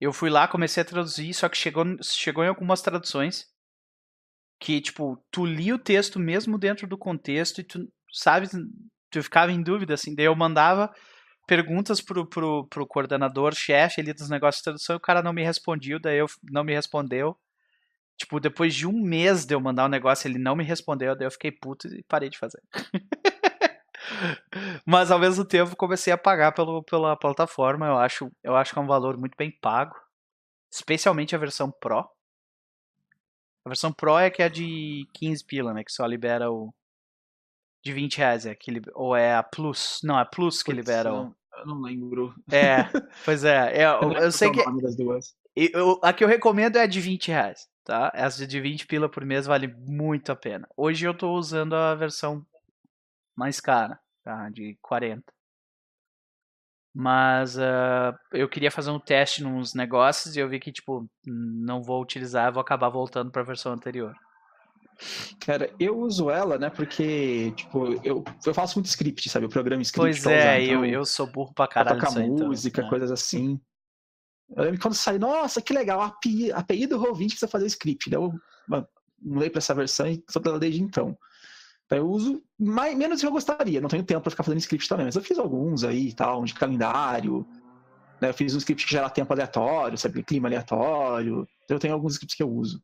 eu 0.00 0.12
fui 0.12 0.30
lá, 0.30 0.48
comecei 0.48 0.82
a 0.82 0.86
traduzir, 0.86 1.34
só 1.34 1.48
que 1.48 1.58
chegou, 1.58 1.84
chegou 2.02 2.42
em 2.42 2.48
algumas 2.48 2.80
traduções 2.80 3.46
que, 4.58 4.80
tipo, 4.80 5.22
tu 5.30 5.44
lia 5.44 5.74
o 5.74 5.78
texto 5.78 6.18
mesmo 6.18 6.58
dentro 6.58 6.86
do 6.86 6.96
contexto 6.96 7.60
e 7.60 7.64
tu, 7.64 7.86
sabe, 8.10 8.48
tu 9.10 9.22
ficava 9.22 9.52
em 9.52 9.62
dúvida, 9.62 9.94
assim, 9.94 10.14
daí 10.14 10.26
eu 10.26 10.34
mandava 10.36 10.90
perguntas 11.50 12.00
pro, 12.00 12.24
pro, 12.24 12.64
pro 12.66 12.86
coordenador, 12.86 13.56
chefe 13.56 14.00
ali 14.00 14.12
dos 14.12 14.30
negócios 14.30 14.60
de 14.60 14.62
tradução 14.62 14.94
e 14.94 14.98
o 14.98 15.00
cara 15.00 15.20
não 15.20 15.32
me 15.32 15.42
respondia, 15.42 15.98
daí 15.98 16.18
eu 16.18 16.26
não 16.44 16.62
me 16.62 16.72
respondeu. 16.72 17.36
Tipo, 18.16 18.38
depois 18.38 18.72
de 18.72 18.86
um 18.86 18.92
mês 18.92 19.44
de 19.44 19.52
eu 19.52 19.60
mandar 19.60 19.86
o 19.86 19.88
negócio, 19.88 20.28
ele 20.28 20.38
não 20.38 20.54
me 20.54 20.62
respondeu, 20.62 21.16
daí 21.16 21.26
eu 21.26 21.30
fiquei 21.32 21.50
puto 21.50 21.88
e 21.88 22.04
parei 22.04 22.30
de 22.30 22.38
fazer. 22.38 22.62
Mas 24.86 25.10
ao 25.10 25.18
mesmo 25.18 25.44
tempo 25.44 25.74
comecei 25.74 26.12
a 26.12 26.18
pagar 26.18 26.52
pelo, 26.52 26.84
pela 26.84 27.16
plataforma. 27.16 27.86
Eu 27.86 27.98
acho, 27.98 28.30
eu 28.44 28.54
acho 28.54 28.72
que 28.72 28.78
é 28.78 28.82
um 28.82 28.86
valor 28.86 29.16
muito 29.16 29.36
bem 29.36 29.50
pago. 29.50 29.96
Especialmente 30.70 31.34
a 31.34 31.38
versão 31.38 31.68
Pro. 31.68 32.08
A 33.64 33.68
versão 33.68 33.92
Pro 33.92 34.18
é 34.18 34.30
que 34.30 34.40
é 34.40 34.48
de 34.48 35.04
15 35.14 35.44
pila, 35.44 35.74
né? 35.74 35.82
Que 35.82 35.90
só 35.90 36.06
libera 36.06 36.48
o. 36.48 36.72
De 37.82 37.92
20 37.92 38.18
reais. 38.18 38.46
É 38.46 38.54
que, 38.54 38.70
ou 38.94 39.16
é 39.16 39.34
a 39.34 39.42
Plus. 39.42 39.98
Não, 40.04 40.16
é 40.16 40.22
a 40.22 40.26
Plus 40.26 40.62
que 40.62 40.70
Putz, 40.70 40.76
libera 40.76 41.12
o. 41.12 41.34
não- 41.66 41.74
Eu 41.74 41.74
não 41.76 41.80
lembro. 41.82 42.34
É, 42.50 42.84
pois 43.24 43.44
é. 43.44 43.82
é, 43.82 43.84
eu, 43.86 44.12
eu 44.12 44.32
sei 44.32 44.50
que. 44.50 44.60
eu- 45.56 46.00
a 46.02 46.12
que 46.12 46.22
eu 46.24 46.28
recomendo 46.28 46.76
é 46.76 46.82
a 46.82 46.86
de 46.86 47.00
20 47.00 47.28
reais, 47.28 47.68
tá? 47.84 48.10
Essa 48.14 48.46
de 48.46 48.60
20 48.60 48.86
pila 48.86 49.08
por 49.08 49.24
mês 49.24 49.46
vale 49.46 49.66
muito 49.66 50.30
a 50.32 50.36
pena. 50.36 50.68
Hoje 50.76 51.06
eu 51.06 51.14
tô 51.14 51.32
usando 51.34 51.74
a 51.74 51.94
versão 51.94 52.44
mais 53.36 53.60
cara, 53.60 53.98
tá? 54.22 54.48
De 54.50 54.76
40. 54.82 55.24
Mas 56.92 57.56
ah, 57.58 58.18
eu 58.32 58.48
queria 58.48 58.70
fazer 58.70 58.90
um 58.90 58.98
teste 58.98 59.42
nos 59.44 59.74
negócios 59.74 60.34
e 60.36 60.40
eu 60.40 60.48
vi 60.48 60.58
que, 60.58 60.72
tipo, 60.72 61.08
não 61.24 61.82
vou 61.82 62.02
utilizar, 62.02 62.52
vou 62.52 62.60
acabar 62.60 62.88
voltando 62.88 63.30
pra 63.30 63.42
versão 63.44 63.72
anterior. 63.72 64.14
Cara, 65.38 65.70
eu 65.78 65.98
uso 65.98 66.30
ela, 66.30 66.58
né? 66.58 66.70
Porque, 66.70 67.52
tipo, 67.56 68.00
eu, 68.04 68.24
eu 68.44 68.54
faço 68.54 68.78
muito 68.78 68.86
script, 68.86 69.28
sabe? 69.28 69.46
Eu 69.46 69.50
programo 69.50 69.82
script 69.82 70.04
Pois 70.04 70.22
pra 70.22 70.32
é, 70.32 70.38
usar, 70.38 70.60
eu, 70.60 70.84
então, 70.84 70.84
eu 70.86 71.04
sou 71.04 71.26
burro 71.26 71.52
pra 71.54 71.66
pra 71.66 71.74
caralho 71.74 71.98
tocar 71.98 72.08
nisso 72.08 72.20
aí, 72.20 72.26
então, 72.26 72.48
música, 72.48 72.82
né? 72.82 72.88
coisas 72.88 73.10
assim. 73.10 73.60
Eu 74.56 74.64
lembro 74.64 74.78
que 74.78 74.82
quando 74.82 74.94
saiu, 74.94 75.18
nossa, 75.18 75.62
que 75.62 75.72
legal, 75.72 76.00
a 76.00 76.06
API, 76.06 76.52
a 76.52 76.58
API 76.58 76.86
do 76.86 76.98
Roll20 76.98 77.28
precisa 77.28 77.48
fazer 77.48 77.66
script. 77.66 78.10
Daí 78.10 78.20
eu 78.20 78.32
mudei 79.22 79.50
pra 79.50 79.58
essa 79.58 79.74
versão 79.74 80.06
e 80.06 80.22
sou 80.28 80.42
dela 80.42 80.58
desde 80.58 80.82
então. 80.82 81.16
Então 81.86 81.98
eu 81.98 82.08
uso 82.08 82.42
mais, 82.58 82.96
menos 82.96 83.18
do 83.18 83.20
que 83.20 83.26
eu 83.26 83.32
gostaria, 83.32 83.80
não 83.80 83.88
tenho 83.88 84.04
tempo 84.04 84.20
pra 84.20 84.30
ficar 84.30 84.42
fazendo 84.42 84.60
script 84.60 84.88
também, 84.88 85.06
mas 85.06 85.16
eu 85.16 85.22
fiz 85.22 85.38
alguns 85.38 85.82
aí 85.82 86.08
e 86.08 86.12
tal, 86.12 86.44
de 86.44 86.54
calendário. 86.54 87.46
Né? 88.20 88.28
Eu 88.28 88.34
fiz 88.34 88.54
um 88.54 88.58
script 88.58 88.86
que 88.86 88.92
gera 88.92 89.08
tempo 89.10 89.32
aleatório, 89.32 89.96
sabe? 89.96 90.22
Clima 90.22 90.48
aleatório. 90.48 91.48
Então 91.64 91.76
eu 91.76 91.80
tenho 91.80 91.94
alguns 91.94 92.12
scripts 92.12 92.36
que 92.36 92.42
eu 92.42 92.50
uso. 92.50 92.82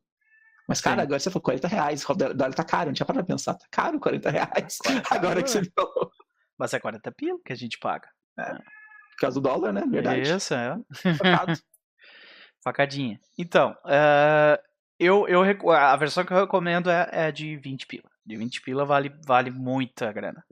Mas, 0.67 0.81
cara, 0.81 0.97
Sim. 0.97 1.01
agora 1.03 1.19
você 1.19 1.31
falou 1.31 1.43
40 1.43 1.67
reais, 1.67 2.03
o 2.09 2.13
dólar 2.13 2.53
tá 2.53 2.63
caro, 2.63 2.87
não 2.87 2.93
tinha 2.93 3.05
para 3.05 3.23
pensar, 3.23 3.53
tá 3.53 3.65
caro 3.71 3.99
40 3.99 4.29
reais. 4.29 4.79
Agora 5.09 5.41
que 5.41 5.49
você 5.49 5.63
falou. 5.73 6.11
Mas 6.57 6.73
é 6.73 6.79
40 6.79 7.11
pila 7.13 7.39
que 7.45 7.53
a 7.53 7.55
gente 7.55 7.79
paga. 7.79 8.09
Por 8.35 9.21
causa 9.21 9.39
do 9.39 9.47
dólar, 9.47 9.71
né? 9.71 9.83
Verdade. 9.89 10.21
Isso, 10.21 10.53
é. 10.53 10.77
Facado. 11.17 11.53
Facadinha. 12.61 13.19
Então, 13.37 13.77
eh, 13.85 14.61
eu, 14.99 15.27
eu, 15.27 15.71
a 15.71 15.95
versão 15.95 16.25
que 16.25 16.33
eu 16.33 16.41
recomendo 16.41 16.89
é, 16.89 17.07
é 17.11 17.31
de 17.31 17.55
20 17.57 17.87
pila. 17.87 18.09
De 18.25 18.35
20 18.35 18.61
pila 18.61 18.83
vale, 18.83 19.09
vale 19.25 19.51
muita 19.51 20.11
grana. 20.11 20.43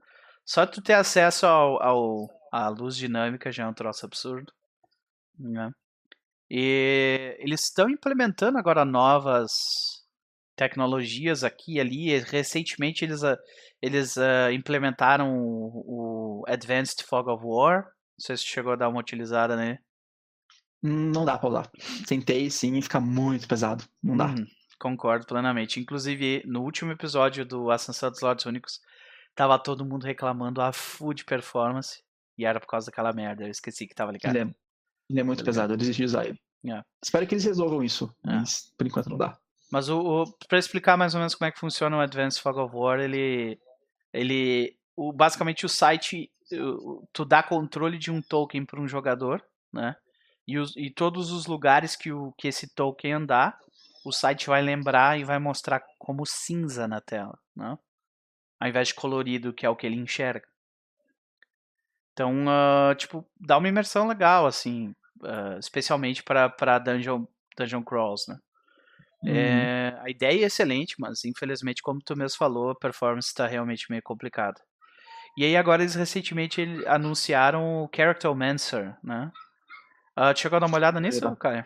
Só 0.45 0.65
tu 0.65 0.81
ter 0.81 0.93
acesso 0.93 1.45
ao, 1.45 1.81
ao, 1.81 2.29
à 2.51 2.69
luz 2.69 2.95
dinâmica 2.95 3.51
já 3.51 3.63
é 3.63 3.67
um 3.67 3.73
troço 3.73 4.05
absurdo. 4.05 4.53
Né? 5.37 5.71
E 6.49 7.35
eles 7.39 7.63
estão 7.63 7.89
implementando 7.89 8.57
agora 8.57 8.85
novas 8.85 9.94
tecnologias 10.55 11.43
aqui 11.43 11.73
e 11.75 11.79
ali. 11.79 12.17
Recentemente 12.19 13.03
eles, 13.05 13.23
ah, 13.23 13.37
eles 13.81 14.17
ah, 14.17 14.51
implementaram 14.51 15.37
o, 15.37 16.41
o 16.41 16.43
Advanced 16.47 17.01
Fog 17.03 17.29
of 17.29 17.43
War. 17.45 17.83
Não 17.83 18.25
sei 18.25 18.37
se 18.37 18.43
chegou 18.45 18.73
a 18.73 18.75
dar 18.75 18.89
uma 18.89 18.99
utilizada 18.99 19.55
nele. 19.55 19.79
Hum, 20.83 21.11
Não 21.13 21.25
dá 21.25 21.37
pra 21.37 21.49
usar. 21.49 21.69
Tentei 22.07 22.49
sim 22.49 22.77
e 22.77 22.81
fica 22.81 22.99
muito 22.99 23.47
pesado. 23.47 23.83
Não 24.01 24.15
dá. 24.15 24.27
Uhum, 24.27 24.45
concordo 24.79 25.25
plenamente. 25.25 25.79
Inclusive, 25.79 26.43
no 26.45 26.61
último 26.61 26.91
episódio 26.91 27.45
do 27.45 27.69
Ascensão 27.71 28.09
dos 28.09 28.21
Lords 28.21 28.45
Únicos, 28.45 28.79
tava 29.35 29.59
todo 29.59 29.85
mundo 29.85 30.03
reclamando 30.03 30.61
a 30.61 30.71
full 30.71 31.13
de 31.13 31.25
performance. 31.25 32.01
E 32.37 32.45
era 32.45 32.59
por 32.59 32.67
causa 32.67 32.87
daquela 32.87 33.13
merda. 33.13 33.43
Eu 33.43 33.49
esqueci 33.49 33.87
que 33.87 33.95
tava 33.95 34.11
ligado. 34.11 34.35
Ele 34.35 34.49
é, 34.49 34.53
ele 35.09 35.19
é 35.19 35.23
muito 35.23 35.39
Tá 35.39 35.45
pesado, 35.45 35.73
eu 35.73 35.77
desisti 35.77 36.01
de 36.01 36.05
usar 36.05 36.25
ele. 36.25 36.39
É. 36.67 36.81
Espero 37.03 37.25
que 37.27 37.33
eles 37.35 37.45
resolvam 37.45 37.83
isso, 37.83 38.13
É. 38.25 38.33
mas 38.35 38.71
por 38.77 38.87
enquanto 38.87 39.09
não 39.09 39.17
dá. 39.17 39.37
Mas 39.75 39.89
o, 39.89 39.99
o 39.99 40.37
para 40.47 40.57
explicar 40.57 40.95
mais 40.95 41.13
ou 41.15 41.19
menos 41.19 41.35
como 41.35 41.49
é 41.49 41.51
que 41.51 41.59
funciona 41.59 41.97
o 41.97 41.99
Advanced 41.99 42.41
Fog 42.41 42.57
of 42.57 42.73
War, 42.73 42.97
ele 42.97 43.59
ele 44.13 44.73
o, 44.95 45.11
basicamente 45.11 45.65
o 45.65 45.69
site 45.69 46.31
tu 47.11 47.25
dá 47.25 47.43
controle 47.43 47.97
de 47.97 48.09
um 48.09 48.21
token 48.21 48.65
para 48.65 48.79
um 48.79 48.87
jogador, 48.87 49.45
né? 49.73 49.97
E, 50.47 50.57
os, 50.57 50.73
e 50.77 50.89
todos 50.89 51.29
os 51.29 51.45
lugares 51.45 51.93
que 51.93 52.09
o 52.09 52.31
que 52.37 52.47
esse 52.47 52.73
token 52.73 53.15
andar, 53.15 53.59
o 54.05 54.13
site 54.13 54.47
vai 54.47 54.61
lembrar 54.61 55.19
e 55.19 55.25
vai 55.25 55.39
mostrar 55.39 55.83
como 55.99 56.25
cinza 56.25 56.87
na 56.87 57.01
tela, 57.01 57.37
né? 57.53 57.77
Ao 58.57 58.69
invés 58.69 58.87
de 58.87 58.93
colorido, 58.93 59.51
que 59.51 59.65
é 59.65 59.69
o 59.69 59.75
que 59.75 59.85
ele 59.85 59.97
enxerga. 59.97 60.47
Então, 62.13 62.45
ah, 62.47 62.95
tipo, 62.95 63.27
dá 63.37 63.57
uma 63.57 63.67
imersão 63.67 64.07
legal, 64.07 64.45
assim, 64.45 64.95
ah, 65.21 65.57
especialmente 65.59 66.23
para 66.23 66.79
dungeon, 66.79 67.25
dungeon 67.57 67.83
crawls, 67.83 68.25
né? 68.29 68.39
Uhum. 69.25 69.33
É, 69.33 69.99
a 70.01 70.09
ideia 70.09 70.43
é 70.43 70.47
excelente, 70.47 70.95
mas 70.99 71.25
infelizmente, 71.25 71.81
como 71.81 71.99
tu 71.99 72.15
mesmo 72.15 72.37
falou, 72.37 72.69
a 72.69 72.75
performance 72.75 73.27
está 73.27 73.47
realmente 73.47 73.89
meio 73.89 74.01
complicada. 74.03 74.61
E 75.37 75.43
aí 75.43 75.57
agora 75.57 75.81
eles 75.81 75.95
recentemente 75.95 76.61
anunciaram 76.87 77.83
o 77.83 77.89
Charactermancer, 77.93 78.95
né? 79.03 79.31
Ah, 80.15 80.33
tu 80.33 80.39
chegou 80.39 80.57
a 80.57 80.59
dar 80.59 80.67
uma 80.67 80.77
olhada 80.77 80.99
nisso? 80.99 81.35
Caio? 81.35 81.65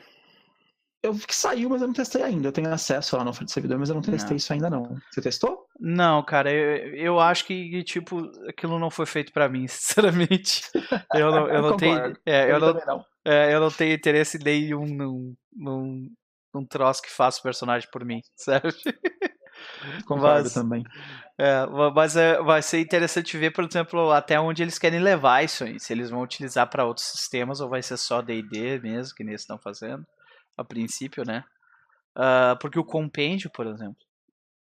Eu 1.01 1.13
vi 1.13 1.25
que 1.25 1.35
saiu, 1.35 1.69
mas 1.69 1.81
eu 1.81 1.87
não 1.87 1.93
testei 1.93 2.21
ainda. 2.21 2.49
Eu 2.49 2.51
tenho 2.51 2.73
acesso 2.73 3.15
lá 3.15 3.23
no 3.23 3.33
servidor, 3.47 3.79
mas 3.79 3.89
eu 3.89 3.95
não 3.95 4.01
testei 4.01 4.31
Não. 4.31 4.37
isso 4.37 4.51
ainda 4.51 4.69
não. 4.69 4.99
Você 5.09 5.21
testou? 5.21 5.65
Não, 5.79 6.21
cara, 6.23 6.51
eu, 6.51 6.93
eu 6.95 7.19
acho 7.19 7.45
que, 7.45 7.81
tipo, 7.83 8.29
aquilo 8.49 8.77
não 8.77 8.89
foi 8.89 9.05
feito 9.05 9.31
pra 9.31 9.47
mim, 9.47 9.65
sinceramente. 9.69 10.63
Eu 11.13 11.31
não, 11.31 11.47
eu 11.47 11.61
não 11.61 11.77
tenho. 11.77 12.17
É, 12.25 12.51
eu, 12.51 12.59
não, 12.59 12.67
também 12.73 12.85
não. 12.85 13.05
é, 13.23 13.53
eu 13.53 13.61
não 13.61 13.71
tenho 13.71 13.93
interesse 13.93 14.37
nenhum 14.43 14.85
num, 14.85 15.35
num, 15.55 16.09
num 16.53 16.65
troço 16.65 17.01
que 17.01 17.11
faça 17.11 17.39
o 17.39 17.43
personagem 17.43 17.87
por 17.91 18.03
mim, 18.05 18.21
sabe? 18.35 18.73
Concordo 20.05 20.43
Mas- 20.43 20.53
também. 20.53 20.83
É, 21.37 21.65
mas 21.95 22.15
é, 22.17 22.41
vai 22.41 22.61
ser 22.61 22.79
interessante 22.81 23.37
ver, 23.37 23.51
por 23.51 23.63
exemplo, 23.63 24.11
até 24.11 24.37
onde 24.39 24.61
eles 24.61 24.77
querem 24.77 24.99
levar 24.99 25.43
isso 25.43 25.63
aí. 25.63 25.79
Se 25.79 25.93
eles 25.93 26.09
vão 26.09 26.21
utilizar 26.21 26.69
para 26.69 26.85
outros 26.85 27.05
sistemas 27.05 27.61
ou 27.61 27.69
vai 27.69 27.81
ser 27.81 27.95
só 27.97 28.21
D&D 28.21 28.79
mesmo, 28.79 29.15
que 29.15 29.23
nem 29.23 29.31
eles 29.31 29.41
estão 29.41 29.57
fazendo, 29.57 30.05
a 30.57 30.63
princípio, 30.65 31.23
né? 31.25 31.43
Ah, 32.15 32.57
porque 32.59 32.77
o 32.77 32.83
compêndio, 32.83 33.49
por 33.49 33.65
exemplo, 33.67 33.95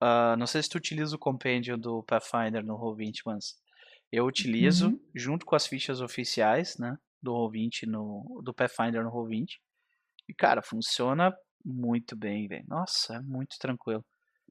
ah, 0.00 0.36
não 0.38 0.46
sei 0.46 0.62
se 0.62 0.68
tu 0.68 0.78
utiliza 0.78 1.16
o 1.16 1.18
compêndio 1.18 1.76
do 1.76 2.02
Pathfinder 2.04 2.64
no 2.64 2.78
Roll20, 2.78 3.22
mas 3.26 3.56
eu 4.12 4.24
utilizo 4.24 4.90
Uhum. 4.90 5.00
junto 5.14 5.44
com 5.44 5.56
as 5.56 5.66
fichas 5.66 6.00
oficiais, 6.00 6.76
né? 6.78 6.96
Do 7.20 7.32
Roll20 7.32 7.86
no 7.88 8.40
do 8.44 8.54
Pathfinder 8.54 9.02
no 9.02 9.10
Roll20. 9.10 9.58
E 10.28 10.34
cara, 10.34 10.62
funciona 10.62 11.34
muito 11.64 12.16
bem, 12.16 12.48
velho. 12.48 12.64
Nossa, 12.68 13.16
é 13.16 13.20
muito 13.20 13.58
tranquilo. 13.58 14.04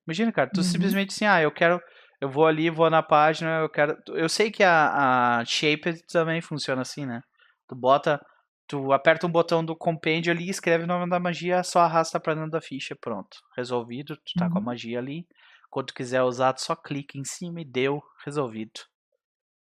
Imagina, 0.08 0.32
cara, 0.32 0.50
tu 0.52 0.62
Uhum. 0.62 0.64
simplesmente 0.64 1.12
assim, 1.14 1.26
ah, 1.26 1.42
eu 1.42 1.52
quero 1.52 1.82
eu 2.22 2.30
vou 2.30 2.48
ali, 2.48 2.70
vou 2.70 2.90
na 2.90 3.04
página, 3.04 3.60
eu 3.62 3.70
quero. 3.70 3.98
Eu 4.10 4.30
sei 4.30 4.52
que 4.52 4.64
a, 4.64 5.40
a 5.40 5.46
Shaped 5.46 6.04
também 6.08 6.42
funciona 6.42 6.82
assim, 6.82 7.06
né? 7.06 7.22
Tu 7.68 7.76
bota. 7.76 8.20
Tu 8.68 8.92
aperta 8.94 9.28
um 9.28 9.32
botão 9.32 9.64
do 9.66 9.76
compêndio 9.76 10.32
ali, 10.34 10.50
escreve 10.50 10.84
o 10.86 10.88
nome 10.88 11.10
da 11.10 11.20
magia, 11.20 11.64
só 11.64 11.82
arrasta 11.82 12.20
pra 12.20 12.34
dentro 12.36 12.52
da 12.52 12.62
ficha, 12.62 12.96
pronto. 13.00 13.38
Resolvido, 13.58 14.18
tu 14.18 14.34
tá 14.38 14.50
com 14.50 14.60
a 14.60 14.62
Uhum. 14.62 14.66
magia 14.66 15.00
ali. 15.00 15.26
Quando 15.70 15.88
tu 15.88 15.94
quiser 15.94 16.22
usar, 16.24 16.54
tu 16.54 16.62
só 16.62 16.76
clica 16.76 17.18
em 17.18 17.24
cima 17.26 17.62
e 17.62 17.66
deu, 17.66 18.02
resolvido. 18.26 18.82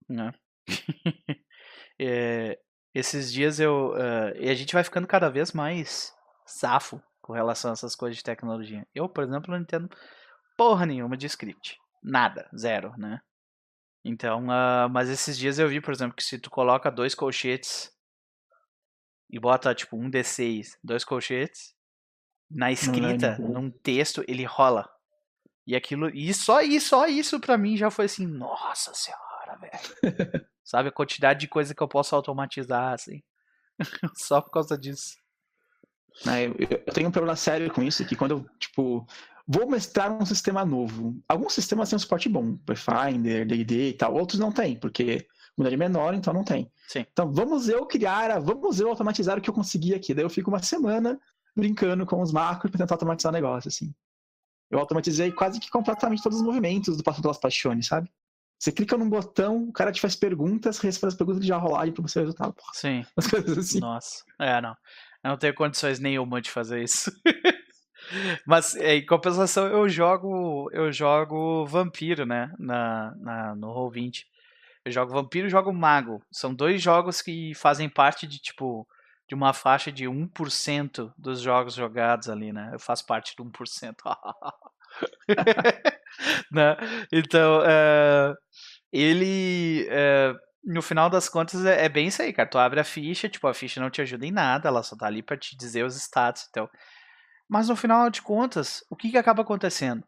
Né? 0.09 0.33
É, 2.01 2.59
esses 2.95 3.33
dias 3.33 3.61
eu. 3.61 3.97
eh, 3.97 4.35
e 4.47 4.51
a 4.51 4.55
gente 4.55 4.73
vai 4.75 4.85
ficando 4.85 5.07
cada 5.07 5.29
vez 5.31 5.53
mais 5.53 6.13
safo 6.47 7.03
com 7.29 7.35
relação 7.35 7.71
a 7.71 7.75
essas 7.75 7.95
coisas 7.95 8.17
de 8.17 8.25
tecnologia. 8.25 8.89
Eu, 8.95 9.07
por 9.07 9.23
exemplo, 9.23 9.53
não 9.53 9.61
entendo 9.61 9.95
porra 10.57 10.87
nenhuma 10.87 11.15
de 11.15 11.27
script. 11.27 11.77
Nada, 12.03 12.49
zero, 12.57 12.95
né? 12.97 13.21
Então, 14.03 14.51
ah, 14.51 14.89
mas 14.91 15.11
esses 15.11 15.37
dias 15.37 15.59
eu 15.59 15.69
vi, 15.69 15.79
por 15.79 15.93
exemplo, 15.93 16.17
que 16.17 16.25
se 16.25 16.39
tu 16.39 16.49
coloca 16.49 16.91
dois 16.91 17.15
colchetes 17.15 17.93
e 19.29 19.39
bota 19.39 19.75
tipo 19.75 19.95
um 19.95 20.11
D6, 20.11 20.69
dois 20.83 21.05
colchetes, 21.05 21.75
na 22.51 22.73
escrita, 22.73 23.37
nenhum. 23.37 23.53
num 23.53 23.71
texto, 23.71 24.25
ele 24.27 24.45
rola. 24.45 24.89
E 25.67 25.77
aquilo, 25.77 26.09
e 26.09 26.33
só 26.33 26.63
isso, 26.63 26.89
só 26.89 27.07
isso 27.07 27.39
pra 27.39 27.59
mim 27.59 27.77
já 27.77 27.91
foi 27.91 28.07
assim, 28.07 28.27
nossa 28.27 28.95
senhora, 28.95 29.59
velho. 29.61 30.47
Sabe 30.65 30.89
a 30.89 30.93
quantidade 30.93 31.41
de 31.41 31.49
coisa 31.49 31.75
que 31.75 31.83
eu 31.83 31.89
posso 31.89 32.17
automatizar 32.17 32.95
assim. 32.95 33.23
só 34.17 34.41
por 34.41 34.51
causa 34.51 34.79
disso. 34.79 35.19
Né, 36.25 36.47
eu, 36.47 36.55
eu 36.59 36.93
tenho 36.93 37.09
um 37.09 37.13
problema 37.13 37.37
sério 37.37 37.73
com 37.73 37.83
isso, 37.83 38.05
que 38.05 38.17
quando 38.17 38.33
eu, 38.33 38.47
tipo, 38.59 39.07
vou 39.47 39.69
mestrar 39.69 40.13
um 40.13 40.27
sistema 40.27 40.65
novo, 40.65 41.17
alguns 41.29 41.53
sistemas 41.53 41.89
têm 41.89 41.97
um 41.97 42.01
suporte 42.01 42.29
bom, 42.29 42.57
Pathfinder, 42.59 43.47
D&D 43.47 43.91
e 43.91 43.93
tal, 43.93 44.15
outros 44.15 44.39
não 44.39 44.53
tem, 44.53 44.77
porque 44.77 45.27
comunidade 45.57 45.75
é 45.75 45.89
menor, 45.89 46.15
então 46.15 46.33
não 46.33 46.45
tem. 46.45 46.71
Sim. 46.87 47.05
Então 47.13 47.33
vamos 47.33 47.69
eu 47.69 47.85
criar, 47.87 48.39
vamos 48.39 48.79
eu 48.79 48.89
automatizar 48.89 49.39
o 49.39 49.41
que 49.41 49.51
eu 49.51 49.55
consegui 49.55 49.95
aqui. 49.95 50.15
Daí 50.15 50.25
eu 50.25 50.31
fico 50.31 50.51
uma 50.51 50.63
semana 50.63 51.19
brincando 51.57 52.07
com 52.07 52.23
os 52.23 52.33
macros 52.33 52.71
para 52.71 52.79
tentar 52.79 52.95
automatizar 52.95 53.31
o 53.31 53.35
negócio, 53.35 53.69
assim. 53.69 53.93
Eu 54.71 54.79
automatizei 54.79 55.33
quase 55.33 55.59
que 55.59 55.71
completamente 55.71 56.23
todos 56.23 56.39
os 56.39 56.45
movimentos 56.45 56.97
do 56.97 57.03
Passo 57.03 57.21
pelas 57.21 57.39
Paixões, 57.39 57.87
sabe? 57.87 58.09
Você 58.59 58.73
clica 58.73 58.97
num 58.97 59.09
botão, 59.09 59.69
o 59.69 59.73
cara 59.73 59.93
te 59.93 60.01
faz 60.01 60.17
perguntas, 60.17 60.79
responde 60.79 61.13
as 61.13 61.17
perguntas 61.17 61.45
e 61.45 61.47
já 61.47 61.57
rolagem 61.57 61.95
para 61.95 62.03
você 62.03 62.21
resultado. 62.21 62.53
Porra, 62.55 62.73
Sim. 62.75 63.07
As 63.17 63.27
coisas 63.27 63.57
assim. 63.57 63.79
Nossa. 63.79 64.25
É, 64.39 64.61
não. 64.61 64.77
Eu 65.29 65.33
não 65.33 65.37
tenho 65.37 65.55
condições 65.55 66.01
nenhuma 66.01 66.41
de 66.41 66.51
fazer 66.51 66.83
isso. 66.83 67.13
Mas 68.47 68.75
é, 68.77 68.97
em 68.97 69.05
compensação 69.05 69.67
eu 69.67 69.87
jogo 69.87 70.71
eu 70.73 70.91
jogo 70.91 71.67
vampiro, 71.67 72.25
né, 72.25 72.51
na, 72.59 73.15
na 73.17 73.55
no 73.55 73.69
Roll20. 73.69 74.25
Eu 74.87 74.91
jogo 74.91 75.13
vampiro 75.13 75.47
e 75.47 75.51
jogo 75.51 75.71
mago. 75.71 76.23
São 76.33 76.55
dois 76.55 76.81
jogos 76.81 77.21
que 77.21 77.53
fazem 77.55 77.91
parte 77.91 78.27
de 78.27 78.39
tipo 78.39 78.89
de 79.29 79.35
uma 79.35 79.53
faixa 79.53 79.93
de 79.93 80.07
1% 80.07 81.13
dos 81.19 81.43
jogos 81.43 81.75
jogados 81.75 82.31
ali, 82.31 82.51
né? 82.51 82.71
Eu 82.73 82.79
faço 82.79 83.05
parte 83.05 83.37
do 83.37 83.45
1%. 83.45 83.95
né? 86.51 86.77
Então, 87.13 87.63
é, 87.63 88.35
ele 88.91 89.87
é, 89.91 90.33
no 90.69 90.83
final 90.83 91.09
das 91.09 91.29
contas 91.29 91.65
é, 91.65 91.87
é 91.87 91.89
bem 91.89 92.09
isso 92.09 92.21
aí, 92.23 92.33
cara. 92.33 92.49
Tu 92.49 92.59
abre 92.59 92.81
a 92.81 92.85
ficha, 92.85 93.29
tipo, 93.29 93.47
a 93.49 93.55
ficha 93.55 93.81
não 93.81 93.91
te 93.91 94.03
ajuda 94.03 94.27
em 94.27 94.31
nada, 94.33 94.69
ela 94.69 94.83
só 94.83 94.95
tá 94.97 95.07
ali 95.07 95.23
pra 95.23 95.37
te 95.37 95.57
dizer 95.57 95.85
os 95.85 95.97
status, 95.97 96.47
então. 96.51 96.69
Mas 97.49 97.69
no 97.69 97.77
final 97.77 98.11
de 98.11 98.21
contas, 98.23 98.85
o 98.91 98.97
que 98.97 99.11
que 99.11 99.19
acaba 99.19 99.43
acontecendo? 99.43 100.07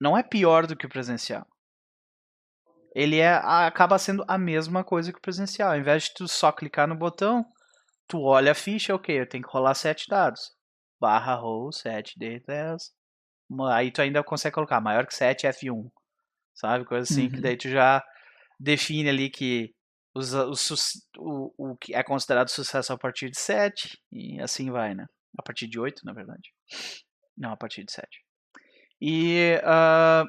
Não 0.00 0.16
é 0.16 0.22
pior 0.22 0.66
do 0.66 0.76
que 0.76 0.86
o 0.86 0.88
presencial. 0.88 1.46
Ele 2.94 3.18
é, 3.18 3.34
acaba 3.34 3.98
sendo 3.98 4.24
a 4.26 4.38
mesma 4.38 4.84
coisa 4.84 5.12
que 5.12 5.18
o 5.18 5.22
presencial. 5.22 5.72
Ao 5.72 5.76
invés 5.76 6.04
de 6.04 6.14
tu 6.14 6.28
só 6.28 6.50
clicar 6.52 6.86
no 6.88 6.94
botão, 6.96 7.44
tu 8.08 8.22
olha 8.22 8.52
a 8.52 8.54
ficha, 8.54 8.94
ok, 8.94 9.20
eu 9.20 9.28
tenho 9.28 9.44
que 9.44 9.50
rolar 9.52 9.74
sete 9.74 10.08
dados. 10.08 10.52
Barra 11.00 11.34
roll 11.34 11.70
7 11.72 12.18
d 12.18 12.40
10. 12.46 12.90
Aí 13.72 13.90
tu 13.90 14.00
ainda 14.00 14.22
consegue 14.22 14.54
colocar 14.54 14.80
maior 14.80 15.06
que 15.06 15.14
7 15.14 15.46
F1. 15.46 15.90
Sabe? 16.54 16.84
Coisa 16.86 17.02
assim, 17.02 17.28
que 17.28 17.36
Uhum. 17.36 17.42
daí 17.42 17.56
tu 17.56 17.68
já 17.68 18.02
define 18.58 19.08
ali 19.08 19.30
que 19.30 19.74
os, 20.14 20.32
os 20.34 20.60
sus- 20.60 21.06
o, 21.18 21.52
o 21.72 21.76
que 21.76 21.94
é 21.94 22.02
considerado 22.02 22.48
sucesso 22.48 22.92
a 22.92 22.98
partir 22.98 23.30
de 23.30 23.38
7 23.40 23.98
e 24.12 24.40
assim 24.40 24.70
vai, 24.70 24.94
né? 24.94 25.06
A 25.38 25.42
partir 25.42 25.66
de 25.68 25.78
8, 25.80 26.04
na 26.04 26.12
verdade. 26.12 26.52
Não, 27.36 27.52
a 27.52 27.56
partir 27.56 27.84
de 27.84 27.92
7. 27.92 28.24
E, 29.00 29.60
ah, 29.64 30.24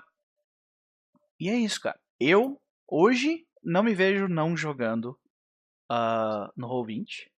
e 1.40 1.50
é 1.50 1.56
isso, 1.56 1.80
cara. 1.82 2.00
Eu, 2.20 2.60
hoje, 2.88 3.46
não 3.64 3.84
me 3.84 3.94
vejo 3.94 4.28
não 4.28 4.56
jogando 4.56 5.18
ah, 5.90 6.50
no 6.56 6.68
Roll20. 6.68 7.30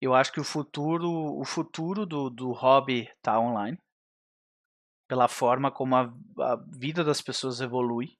Eu 0.00 0.14
acho 0.14 0.32
que 0.32 0.40
o 0.40 0.44
futuro, 0.44 1.10
o 1.38 1.44
futuro 1.44 2.06
do, 2.06 2.30
do 2.30 2.50
hobby 2.52 3.10
tá 3.20 3.38
online. 3.38 3.78
Pela 5.08 5.26
forma 5.28 5.70
como 5.70 5.96
a, 5.96 6.02
a 6.40 6.56
vida 6.78 7.02
das 7.02 7.20
pessoas 7.20 7.60
evolui. 7.60 8.16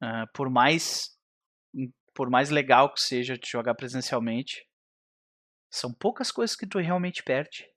Ah, 0.00 0.26
por 0.32 0.48
mais 0.50 1.16
por 2.14 2.28
mais 2.28 2.50
legal 2.50 2.92
que 2.92 3.00
seja 3.00 3.38
de 3.38 3.48
jogar 3.48 3.76
presencialmente, 3.76 4.66
são 5.70 5.92
poucas 5.92 6.32
coisas 6.32 6.56
que 6.56 6.66
tu 6.66 6.78
realmente 6.80 7.22
perde. 7.22 7.70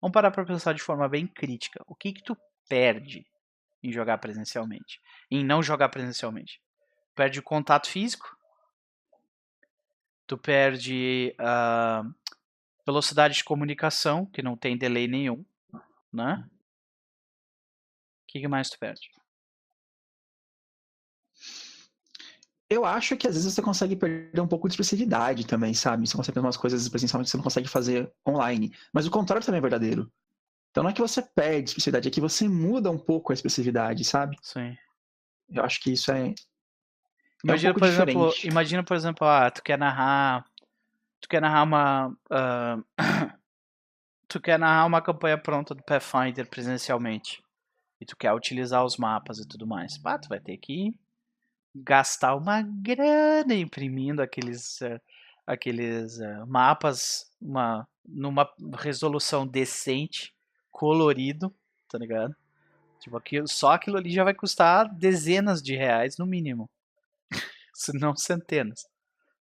Vamos 0.00 0.14
parar 0.14 0.30
pra 0.30 0.44
pensar 0.44 0.72
de 0.72 0.80
forma 0.80 1.08
bem 1.08 1.26
crítica. 1.26 1.82
O 1.84 1.96
que 1.96 2.12
que 2.12 2.22
tu 2.22 2.36
perde 2.68 3.26
em 3.82 3.90
jogar 3.90 4.18
presencialmente? 4.18 5.00
Em 5.28 5.44
não 5.44 5.60
jogar 5.60 5.88
presencialmente? 5.88 6.62
Perde 7.12 7.40
o 7.40 7.42
contato 7.42 7.88
físico? 7.88 8.36
Tu 10.28 10.38
perde 10.38 11.34
a 11.40 12.04
velocidade 12.86 13.34
de 13.34 13.44
comunicação, 13.44 14.26
que 14.26 14.42
não 14.42 14.56
tem 14.56 14.78
delay 14.78 15.08
nenhum, 15.08 15.44
né? 16.12 16.48
O 18.22 18.26
que, 18.28 18.40
que 18.40 18.46
mais 18.46 18.70
tu 18.70 18.78
perde? 18.78 19.10
Eu 22.70 22.84
acho 22.84 23.16
que 23.16 23.26
às 23.26 23.34
vezes 23.34 23.52
você 23.52 23.60
consegue 23.60 23.96
perder 23.96 24.40
um 24.40 24.46
pouco 24.46 24.68
de 24.68 24.74
expressividade 24.74 25.44
também, 25.44 25.74
sabe? 25.74 26.06
Você 26.06 26.16
consegue 26.16 26.34
fazer 26.36 26.46
umas 26.46 26.56
coisas 26.56 26.88
presencialmente 26.88 27.26
que 27.26 27.32
você 27.32 27.36
não 27.36 27.42
consegue 27.42 27.66
fazer 27.66 28.12
online. 28.26 28.72
Mas 28.92 29.08
o 29.08 29.10
contrário 29.10 29.44
também 29.44 29.58
é 29.58 29.60
verdadeiro. 29.60 30.08
Então 30.70 30.84
não 30.84 30.90
é 30.90 30.92
que 30.92 31.00
você 31.00 31.20
perde 31.20 31.70
expressividade, 31.70 32.06
é 32.06 32.10
que 32.12 32.20
você 32.20 32.48
muda 32.48 32.88
um 32.88 32.98
pouco 32.98 33.32
a 33.32 33.34
expressividade, 33.34 34.04
sabe? 34.04 34.36
Sim. 34.40 34.76
Eu 35.48 35.64
acho 35.64 35.80
que 35.80 35.92
isso 35.92 36.12
é. 36.12 36.28
é 36.28 36.30
um 36.30 36.34
Imagina, 37.42 37.74
por 37.74 37.88
exemplo, 37.88 38.28
diferente. 38.28 38.46
imagina, 38.46 38.84
por 38.84 38.96
exemplo, 38.96 39.26
ah, 39.26 39.50
tu 39.50 39.64
quer 39.64 39.76
narrar, 39.76 40.44
tu 41.20 41.28
quer 41.28 41.40
narrar 41.40 41.64
uma, 41.64 42.16
ah, 42.30 42.78
tu 44.28 44.40
quer 44.40 44.60
narrar 44.60 44.86
uma 44.86 45.02
campanha 45.02 45.36
pronta 45.36 45.74
do 45.74 45.82
Pathfinder 45.82 46.48
presencialmente 46.48 47.42
e 48.00 48.06
tu 48.06 48.16
quer 48.16 48.32
utilizar 48.32 48.84
os 48.84 48.96
mapas 48.96 49.40
e 49.40 49.48
tudo 49.48 49.66
mais. 49.66 49.98
Pá, 49.98 50.16
tu 50.16 50.28
vai 50.28 50.38
ter 50.38 50.56
que 50.56 50.94
gastar 51.74 52.34
uma 52.34 52.62
grana 52.62 53.54
imprimindo 53.54 54.22
aqueles, 54.22 54.80
eh, 54.82 55.00
aqueles 55.46 56.20
eh, 56.20 56.44
mapas, 56.46 57.30
uma, 57.40 57.86
numa 58.04 58.48
resolução 58.78 59.46
decente, 59.46 60.34
colorido, 60.70 61.54
tá 61.88 61.98
ligado? 61.98 62.34
Tipo, 63.00 63.16
aquilo, 63.16 63.48
só 63.48 63.72
aquilo 63.72 63.96
ali 63.96 64.10
já 64.10 64.24
vai 64.24 64.34
custar 64.34 64.92
dezenas 64.94 65.62
de 65.62 65.74
reais 65.74 66.18
no 66.18 66.26
mínimo 66.26 66.70
se 67.74 67.98
não 67.98 68.14
centenas. 68.14 68.82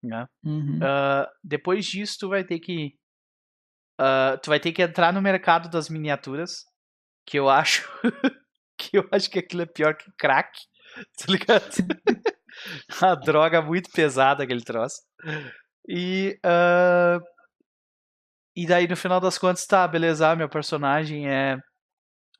Né? 0.02 0.28
Uhum. 0.44 0.80
Ah, 0.82 1.32
depois 1.44 1.86
disso, 1.86 2.18
tu 2.20 2.30
vai 2.30 2.44
ter 2.44 2.60
que. 2.60 2.98
ah, 3.98 4.38
tu 4.42 4.50
vai 4.50 4.60
ter 4.60 4.74
que 4.74 4.82
entrar 4.82 5.14
no 5.14 5.22
mercado 5.22 5.70
das 5.70 5.88
miniaturas. 5.88 6.66
Que 7.26 7.40
eu 7.40 7.50
acho. 7.50 7.88
que 8.78 8.98
eu 8.98 9.08
acho 9.12 9.30
que 9.30 9.40
aquilo 9.40 9.62
é 9.62 9.66
pior 9.66 9.96
que 9.96 10.12
crack. 10.18 10.60
Tá 11.18 11.26
ligado? 11.28 11.70
A 13.02 13.16
droga 13.16 13.62
muito 13.62 13.90
pesada 13.92 14.44
aquele 14.44 14.64
troço. 14.64 15.02
E. 15.88 16.38
ah, 16.44 17.20
E 18.56 18.66
daí 18.68 18.88
no 18.88 18.96
final 18.96 19.20
das 19.20 19.38
contas, 19.38 19.66
tá, 19.66 19.88
beleza, 19.88 20.30
ah, 20.30 20.36
meu 20.36 20.50
personagem 20.50 21.28
é. 21.30 21.58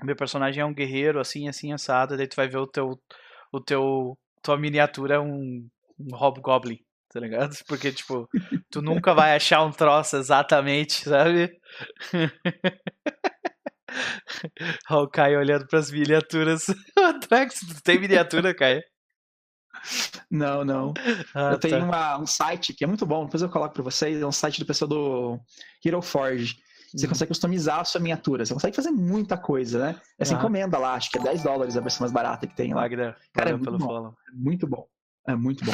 Meu 0.04 0.16
personagem 0.16 0.62
é 0.62 0.66
um 0.66 0.74
guerreiro, 0.74 1.20
assim, 1.20 1.48
assim, 1.48 1.72
assado. 1.74 2.18
Daí 2.18 2.28
tu 2.28 2.36
vai 2.36 2.48
ver 2.48 2.58
o 2.58 2.68
teu. 2.68 3.00
O 3.52 3.60
teu. 3.62 4.18
Tua 4.44 4.58
miniatura 4.58 5.16
é 5.16 5.20
um, 5.20 5.68
um 6.00 6.16
Hobgoblin, 6.16 6.78
tá 7.10 7.20
ligado? 7.20 7.56
Porque, 7.68 7.92
tipo, 7.92 8.28
tu 8.70 8.82
nunca 8.82 9.14
vai 9.14 9.36
achar 9.36 9.64
um 9.64 9.72
troço 9.72 10.18
exatamente, 10.18 11.04
sabe? 11.10 11.50
Olha 14.90 15.00
o 15.04 15.08
Caio 15.10 15.40
olhando 15.40 15.68
pras 15.68 15.92
miniaturas. 15.92 16.66
Trax, 17.28 17.60
tu 17.60 17.82
tem 17.84 18.00
miniatura, 18.00 18.54
Caio? 18.54 18.82
Não, 20.30 20.64
não. 20.64 20.94
Ah, 21.36 21.52
eu 21.54 21.60
tenho 21.60 21.80
tá. 21.80 21.86
uma- 21.86 22.18
um 22.20 22.26
site 22.28 22.74
que 22.74 22.84
é 22.84 22.88
muito 22.88 23.06
bom, 23.06 23.26
depois 23.26 23.42
eu 23.42 23.50
coloco 23.50 23.74
pra 23.74 23.84
vocês, 23.84 24.22
é 24.22 24.26
um 24.26 24.32
site 24.32 24.60
do 24.60 24.66
pessoal 24.66 24.88
do 24.90 25.40
Hero 25.84 26.02
Forge. 26.02 26.58
Você 26.96 27.06
Uhum. 27.06 27.10
consegue 27.10 27.30
customizar 27.30 27.80
a 27.80 27.84
sua 27.86 28.00
miniatura, 28.00 28.46
você 28.46 28.54
consegue 28.54 28.76
fazer 28.76 28.92
muita 28.92 29.36
coisa, 29.36 29.80
né? 29.80 30.02
Essa 30.18 30.34
Aham. 30.34 30.42
encomenda 30.44 30.78
lá, 30.78 30.94
acho 30.94 31.10
que 31.10 31.18
é 31.18 31.22
10 31.24 31.42
dólares 31.42 31.76
a 31.76 31.82
versão 31.82 32.02
mais 32.02 32.12
barata 32.12 32.46
que 32.46 32.56
tem 32.56 32.72
lá. 32.74 32.82
Wagner, 32.82 33.18
Cara, 33.34 33.50
é 33.50 33.54
muito 33.54 33.66
pelo 33.66 33.78
bom. 33.80 33.86
follow. 33.86 34.18
É 34.28 34.32
muito 34.32 34.68
bom. 34.68 34.88
É 35.28 35.36
muito 35.36 35.66
bom. 35.66 35.74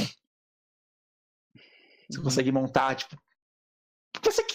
Você 2.10 2.18
Uhum. 2.18 2.24
consegue 2.24 2.52
montar, 2.52 2.96
tipo, 2.96 3.18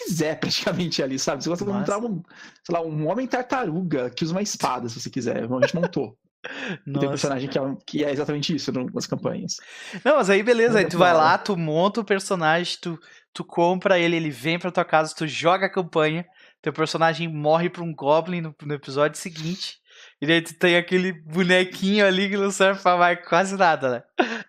quiser 0.05 0.39
praticamente 0.39 1.01
ali, 1.01 1.17
sabe? 1.17 1.43
Você 1.43 1.49
consegue 1.49 1.71
montar 1.71 1.97
um, 1.97 2.21
sei 2.63 2.73
lá, 2.73 2.81
um 2.81 3.07
homem 3.07 3.27
tartaruga 3.27 4.09
que 4.09 4.23
usa 4.23 4.33
uma 4.33 4.41
espada, 4.41 4.87
se 4.87 4.99
você 4.99 5.09
quiser. 5.09 5.43
A 5.43 5.61
gente 5.61 5.75
montou. 5.75 6.17
E 6.45 6.47
tem 6.85 6.91
um 6.91 6.93
Nossa. 6.93 7.09
personagem 7.09 7.49
que 7.49 7.57
é, 7.57 7.61
que 7.85 8.05
é 8.05 8.11
exatamente 8.11 8.55
isso 8.55 8.71
nas 8.71 9.07
campanhas. 9.07 9.57
Não, 10.03 10.17
mas 10.17 10.29
aí 10.29 10.43
beleza, 10.43 10.79
aí 10.79 10.85
tu 10.87 10.97
vai 10.97 11.11
da 11.11 11.17
hora. 11.17 11.27
lá, 11.27 11.37
tu 11.37 11.57
monta 11.57 12.01
o 12.01 12.05
personagem, 12.05 12.77
tu, 12.79 12.99
tu 13.33 13.43
compra 13.43 13.99
ele, 13.99 14.15
ele 14.15 14.29
vem 14.29 14.59
pra 14.59 14.71
tua 14.71 14.85
casa, 14.85 15.15
tu 15.15 15.27
joga 15.27 15.65
a 15.65 15.71
campanha, 15.71 16.25
teu 16.61 16.71
personagem 16.71 17.27
morre 17.27 17.69
pra 17.69 17.83
um 17.83 17.93
Goblin 17.93 18.41
no, 18.41 18.55
no 18.61 18.73
episódio 18.73 19.19
seguinte, 19.19 19.79
e 20.21 20.27
daí 20.27 20.41
tu 20.41 20.53
tem 20.57 20.77
aquele 20.77 21.13
bonequinho 21.13 22.05
ali 22.05 22.29
que 22.29 22.37
não 22.37 22.51
serve 22.51 22.81
pra 22.81 22.97
mais 22.97 23.27
quase 23.27 23.57
nada, 23.57 23.89
né? 23.89 24.03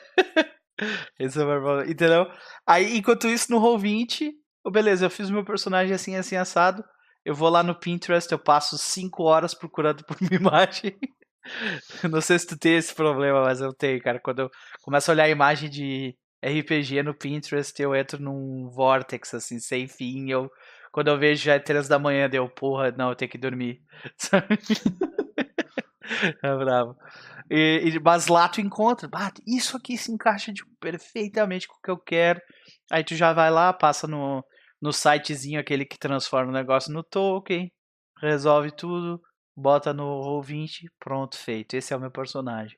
Esse 1.20 1.40
é 1.40 1.46
o 1.46 1.84
Entendeu? 1.84 2.28
Aí, 2.66 2.98
enquanto 2.98 3.28
isso, 3.28 3.52
no 3.52 3.60
Roll20, 3.60 4.32
oh, 4.64 4.72
beleza, 4.72 5.06
eu 5.06 5.10
fiz 5.10 5.30
meu 5.30 5.44
personagem 5.46 5.94
assim, 5.94 6.16
assim, 6.16 6.36
assado, 6.36 6.84
eu 7.26 7.36
vou 7.36 7.50
lá 7.50 7.64
no 7.64 7.76
Pinterest, 7.76 8.32
eu 8.32 8.40
passo 8.40 8.78
5 8.78 9.24
horas 9.24 9.54
procurando 9.54 10.04
por 10.06 10.18
uma 10.22 10.30
imagem. 10.36 10.98
Não 12.10 12.22
sei 12.22 12.40
se 12.40 12.48
tu 12.48 12.58
tem 12.58 12.76
esse 12.78 12.94
problema, 12.94 13.42
mas 13.44 13.60
eu 13.62 13.74
tenho, 13.74 14.02
cara. 14.02 14.20
Quando 14.20 14.40
eu 14.40 14.50
começo 14.82 15.10
a 15.12 15.14
olhar 15.14 15.26
a 15.26 15.30
imagem 15.30 15.70
de 15.70 16.16
RPG 16.42 17.04
no 17.04 17.14
Pinterest, 17.14 17.80
eu 17.82 17.96
entro 17.96 18.22
num 18.22 18.70
vortex, 18.70 19.34
assim, 19.34 19.60
sem 19.60 19.88
fim. 19.88 20.30
Eu, 20.30 20.50
quando 20.92 21.10
eu 21.10 21.18
vejo 21.18 21.44
já 21.44 21.56
é 21.56 21.60
três 21.60 21.88
da 21.88 22.00
manhã, 22.00 22.30
deu, 22.30 22.48
porra, 22.50 22.92
não, 22.92 23.10
eu 23.10 23.16
tenho 23.16 23.32
que 23.32 23.38
dormir. 23.38 23.82
Sabe? 24.18 24.58
é 26.44 26.56
bravo. 26.56 26.96
E, 27.50 27.82
e- 27.96 28.00
mas 28.00 28.28
lá 28.28 28.48
tu 28.50 28.62
encontra, 28.62 29.08
"Bah, 29.08 29.32
isso 29.48 29.78
aqui 29.78 29.98
se 29.98 30.12
encaixa 30.12 30.54
tipo, 30.54 30.70
perfeitamente 30.80 31.68
com 31.68 31.76
o 31.76 31.82
que 31.84 31.92
eu 31.92 31.98
quero. 31.98 32.42
Aí 32.92 33.04
tu 33.04 33.16
já 33.16 33.34
vai 33.34 33.52
lá, 33.52 33.74
passa 33.74 34.08
no, 34.08 34.44
no 34.84 34.92
sitezinho 34.92 35.62
aquele 35.62 35.86
que 35.86 35.98
transforma 35.98 36.52
o 36.52 36.54
negócio 36.54 36.92
no 36.92 37.02
token, 37.02 37.72
resolve 38.18 38.70
tudo, 38.70 39.24
bota 39.56 39.94
no 39.94 40.04
Roll20, 40.04 40.92
pronto, 41.00 41.38
feito. 41.38 41.74
Esse 41.76 41.94
é 41.94 41.96
o 41.96 42.02
meu 42.02 42.12
personagem, 42.12 42.78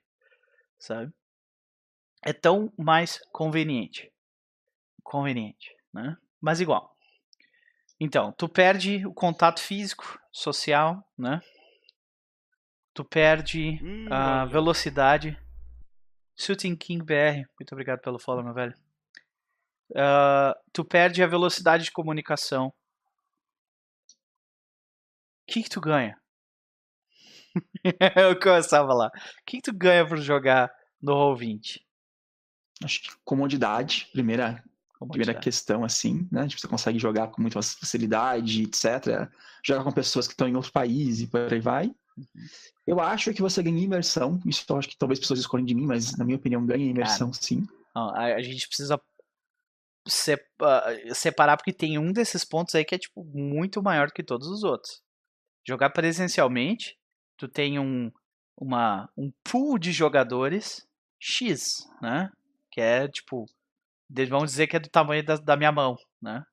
sabe? 0.77 1.11
É 2.23 2.31
tão 2.31 2.71
mais 2.77 3.19
conveniente. 3.31 4.13
Conveniente, 5.01 5.75
né? 5.91 6.15
Mas 6.39 6.61
igual. 6.61 6.95
Então, 7.99 8.31
tu 8.33 8.47
perde 8.47 9.03
o 9.07 9.11
contato 9.13 9.59
físico, 9.59 10.19
social, 10.31 11.03
né? 11.17 11.41
Tu 12.93 13.03
perde 13.03 13.79
Hum, 13.81 14.07
a 14.11 14.45
velocidade. 14.45 15.35
Shooting 16.37 16.75
King 16.75 17.03
BR, 17.03 17.47
muito 17.59 17.71
obrigado 17.71 18.01
pelo 18.01 18.19
follow, 18.19 18.43
meu 18.43 18.53
velho. 18.53 18.84
Ah, 19.93 20.55
tu 20.73 20.83
perde 20.83 21.21
a 21.21 21.27
velocidade 21.27 21.83
de 21.83 21.91
comunicação. 21.91 22.67
O 22.67 22.73
que, 25.47 25.63
que 25.63 25.69
tu 25.69 25.79
ganha? 25.79 26.19
Eu 28.15 28.39
começava 28.39 28.93
lá. 28.93 29.07
O 29.07 29.11
que, 29.45 29.57
que 29.57 29.71
tu 29.71 29.73
ganha 29.73 30.07
por 30.07 30.17
jogar 30.17 30.71
no 31.01 31.13
Roll20? 31.13 31.81
Acho 32.83 33.03
que 33.03 33.09
comodidade, 33.23 34.09
primeira, 34.11 34.45
primeira 34.53 35.33
Comodidade. 35.33 35.39
questão, 35.43 35.83
assim, 35.83 36.27
né? 36.31 36.47
Tipo, 36.47 36.61
você 36.61 36.67
consegue 36.67 36.99
jogar 36.99 37.27
com 37.27 37.41
muita 37.41 37.61
facilidade, 37.61 38.63
etc. 38.63 39.29
Jogar 39.63 39.83
com 39.83 39.91
pessoas 39.91 40.27
que 40.27 40.33
estão 40.33 40.47
em 40.47 40.55
outro 40.55 40.71
país 40.71 41.21
e 41.21 41.27
por 41.27 41.53
aí 41.53 41.59
vai. 41.59 41.85
Uhum. 42.17 42.25
Eu 42.87 42.99
acho 42.99 43.33
que 43.33 43.41
você 43.41 43.61
ganha 43.63 43.79
imersão. 43.79 44.39
Isso 44.45 44.65
eu 44.67 44.77
acho 44.77 44.89
que 44.89 44.97
talvez 44.97 45.19
pessoas 45.19 45.39
escolhem 45.39 45.65
de 45.65 45.75
mim, 45.75 45.85
mas 45.85 46.17
na 46.17 46.25
minha 46.25 46.37
opinião 46.37 46.65
ganha 46.65 46.85
imersão, 46.85 47.31
sim. 47.31 47.65
Não, 47.95 48.09
a, 48.09 48.35
a 48.35 48.41
gente 48.41 48.67
precisa 48.67 48.99
separar 50.07 51.57
porque 51.57 51.73
tem 51.73 51.97
um 51.97 52.11
desses 52.11 52.45
pontos 52.45 52.75
aí 52.75 52.85
que 52.85 52.95
é 52.95 52.97
tipo 52.97 53.23
muito 53.23 53.81
maior 53.81 54.11
que 54.11 54.23
todos 54.23 54.47
os 54.47 54.63
outros. 54.63 55.01
Jogar 55.67 55.89
presencialmente, 55.89 56.97
tu 57.37 57.47
tem 57.47 57.79
um 57.79 58.11
uma 58.57 59.09
um 59.17 59.31
pool 59.43 59.77
de 59.77 59.91
jogadores 59.91 60.87
X, 61.19 61.77
né? 62.01 62.29
Que 62.71 62.81
é 62.81 63.07
tipo, 63.07 63.45
vão 64.29 64.45
dizer 64.45 64.67
que 64.67 64.75
é 64.75 64.79
do 64.79 64.89
tamanho 64.89 65.25
da, 65.25 65.37
da 65.37 65.57
minha 65.57 65.71
mão, 65.71 65.95
né? 66.21 66.43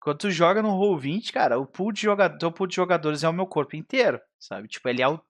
Quando 0.00 0.18
tu 0.18 0.30
joga 0.30 0.62
no 0.62 0.70
Roll20, 0.70 1.32
cara, 1.32 1.58
o 1.58 1.66
pool 1.66 1.92
de 1.92 2.02
jogador, 2.02 2.52
pool 2.52 2.66
de 2.66 2.76
jogadores 2.76 3.24
é 3.24 3.28
o 3.28 3.32
meu 3.32 3.46
corpo 3.46 3.76
inteiro, 3.76 4.20
sabe? 4.38 4.68
Tipo, 4.68 4.88
ele 4.88 5.02
é 5.02 5.08
o 5.08 5.20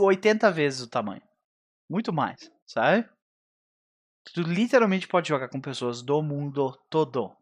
80 0.00 0.50
vezes 0.50 0.82
o 0.82 0.90
tamanho. 0.90 1.22
Muito 1.88 2.12
mais, 2.12 2.50
sabe? 2.66 3.08
Tu 4.24 4.42
literalmente 4.42 5.08
pode 5.08 5.28
jogar 5.28 5.48
com 5.48 5.60
pessoas 5.60 6.02
do 6.02 6.22
mundo 6.22 6.78
todo. 6.88 7.32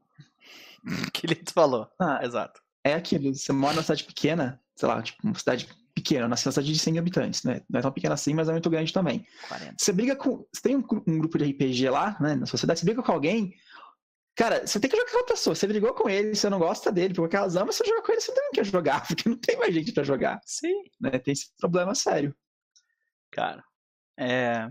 que 1.12 1.26
ele 1.26 1.42
falou. 1.52 1.88
Ah, 2.00 2.20
Exato. 2.24 2.60
é 2.84 2.94
aquilo, 2.94 3.34
você 3.34 3.52
mora 3.52 3.74
numa 3.74 3.82
cidade 3.82 4.04
pequena, 4.04 4.60
sei 4.74 4.88
lá, 4.88 5.02
tipo, 5.02 5.18
uma 5.22 5.38
cidade 5.38 5.68
pequena, 5.94 6.28
na 6.28 6.36
cidade 6.36 6.72
de 6.72 6.78
100 6.78 6.92
mil 6.94 7.02
habitantes, 7.02 7.42
né? 7.42 7.60
Não 7.68 7.78
é 7.78 7.82
tão 7.82 7.92
pequena 7.92 8.14
assim, 8.14 8.32
mas 8.32 8.48
é 8.48 8.52
muito 8.52 8.70
grande 8.70 8.92
também. 8.92 9.26
40. 9.48 9.74
Você 9.78 9.92
briga 9.92 10.16
com. 10.16 10.46
Você 10.52 10.62
tem 10.62 10.76
um, 10.76 10.84
um 11.06 11.18
grupo 11.18 11.36
de 11.36 11.44
RPG 11.50 11.90
lá, 11.90 12.16
né? 12.20 12.34
Na 12.36 12.46
sociedade, 12.46 12.80
você 12.80 12.86
briga 12.86 13.02
com 13.02 13.12
alguém. 13.12 13.54
Cara, 14.36 14.66
você 14.66 14.80
tem 14.80 14.88
que 14.88 14.96
jogar 14.96 15.10
com 15.10 15.18
aquela 15.18 15.34
pessoa. 15.34 15.54
Você 15.54 15.66
brigou 15.66 15.92
com 15.92 16.08
ele, 16.08 16.34
você 16.34 16.48
não 16.48 16.58
gosta 16.58 16.90
dele, 16.90 17.12
por 17.12 17.22
qualquer 17.22 17.40
razão, 17.40 17.66
mas 17.66 17.76
você 17.76 17.84
joga 17.84 18.02
com 18.02 18.12
ele, 18.12 18.20
você 18.20 18.32
também 18.32 18.50
quer 18.52 18.64
jogar, 18.64 19.04
porque 19.06 19.28
não 19.28 19.36
tem 19.36 19.58
mais 19.58 19.74
gente 19.74 19.92
pra 19.92 20.02
jogar, 20.02 20.40
Sim. 20.46 20.82
né? 20.98 21.10
Tem 21.18 21.32
esse 21.32 21.50
problema 21.58 21.94
sério. 21.94 22.34
Cara, 23.30 23.62
é. 24.18 24.70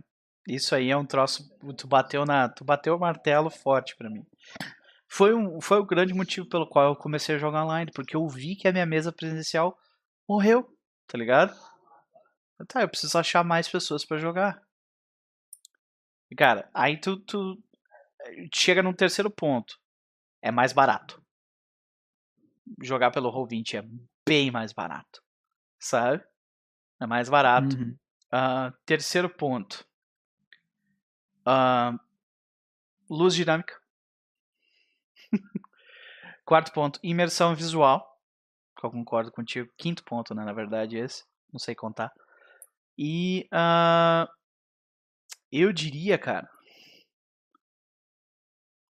Isso 0.49 0.73
aí 0.73 0.89
é 0.89 0.97
um 0.97 1.05
troço. 1.05 1.47
Tu 1.77 1.87
bateu 1.87 2.25
na. 2.25 2.49
Tu 2.49 2.63
bateu 2.63 2.95
o 2.95 2.99
martelo 2.99 3.49
forte 3.49 3.95
pra 3.95 4.09
mim. 4.09 4.25
Foi, 5.07 5.33
um, 5.33 5.59
foi 5.61 5.79
o 5.79 5.85
grande 5.85 6.13
motivo 6.13 6.47
pelo 6.47 6.67
qual 6.67 6.89
eu 6.89 6.95
comecei 6.95 7.35
a 7.35 7.39
jogar 7.39 7.65
online, 7.65 7.91
porque 7.93 8.15
eu 8.15 8.27
vi 8.27 8.55
que 8.55 8.67
a 8.67 8.71
minha 8.71 8.85
mesa 8.85 9.11
presencial 9.11 9.77
morreu, 10.27 10.63
tá 11.07 11.17
ligado? 11.17 11.55
Tá, 12.67 12.81
eu 12.81 12.89
preciso 12.89 13.17
achar 13.17 13.43
mais 13.43 13.67
pessoas 13.67 14.05
pra 14.05 14.17
jogar. 14.17 14.61
Cara, 16.37 16.69
aí 16.73 16.99
tu, 16.99 17.17
tu 17.17 17.57
chega 18.53 18.83
num 18.83 18.93
terceiro 18.93 19.31
ponto. 19.31 19.75
É 20.41 20.51
mais 20.51 20.73
barato. 20.73 21.21
Jogar 22.81 23.11
pelo 23.11 23.31
Roll20 23.31 23.79
é 23.79 23.83
bem 24.27 24.51
mais 24.51 24.73
barato. 24.73 25.23
Sabe? 25.79 26.23
É 27.01 27.07
mais 27.07 27.29
barato. 27.29 27.75
Uhum. 27.75 27.97
Ah, 28.31 28.71
terceiro 28.85 29.29
ponto. 29.29 29.83
Ah, 31.51 31.99
luz 33.09 33.33
dinâmica. 33.33 33.75
Quarto 36.45 36.71
ponto, 36.71 36.99
imersão 37.01 37.55
visual. 37.55 38.05
Que 38.77 38.85
eu 38.85 38.91
concordo 38.91 39.31
contigo. 39.31 39.73
Quinto 39.75 40.03
ponto, 40.03 40.35
né? 40.35 40.45
Na 40.45 40.53
verdade, 40.53 40.97
esse. 40.97 41.25
Não 41.51 41.59
sei 41.59 41.73
contar. 41.73 42.13
E 42.95 43.47
ah, 43.51 44.27
eu 45.51 45.73
diria, 45.73 46.19
cara. 46.19 46.47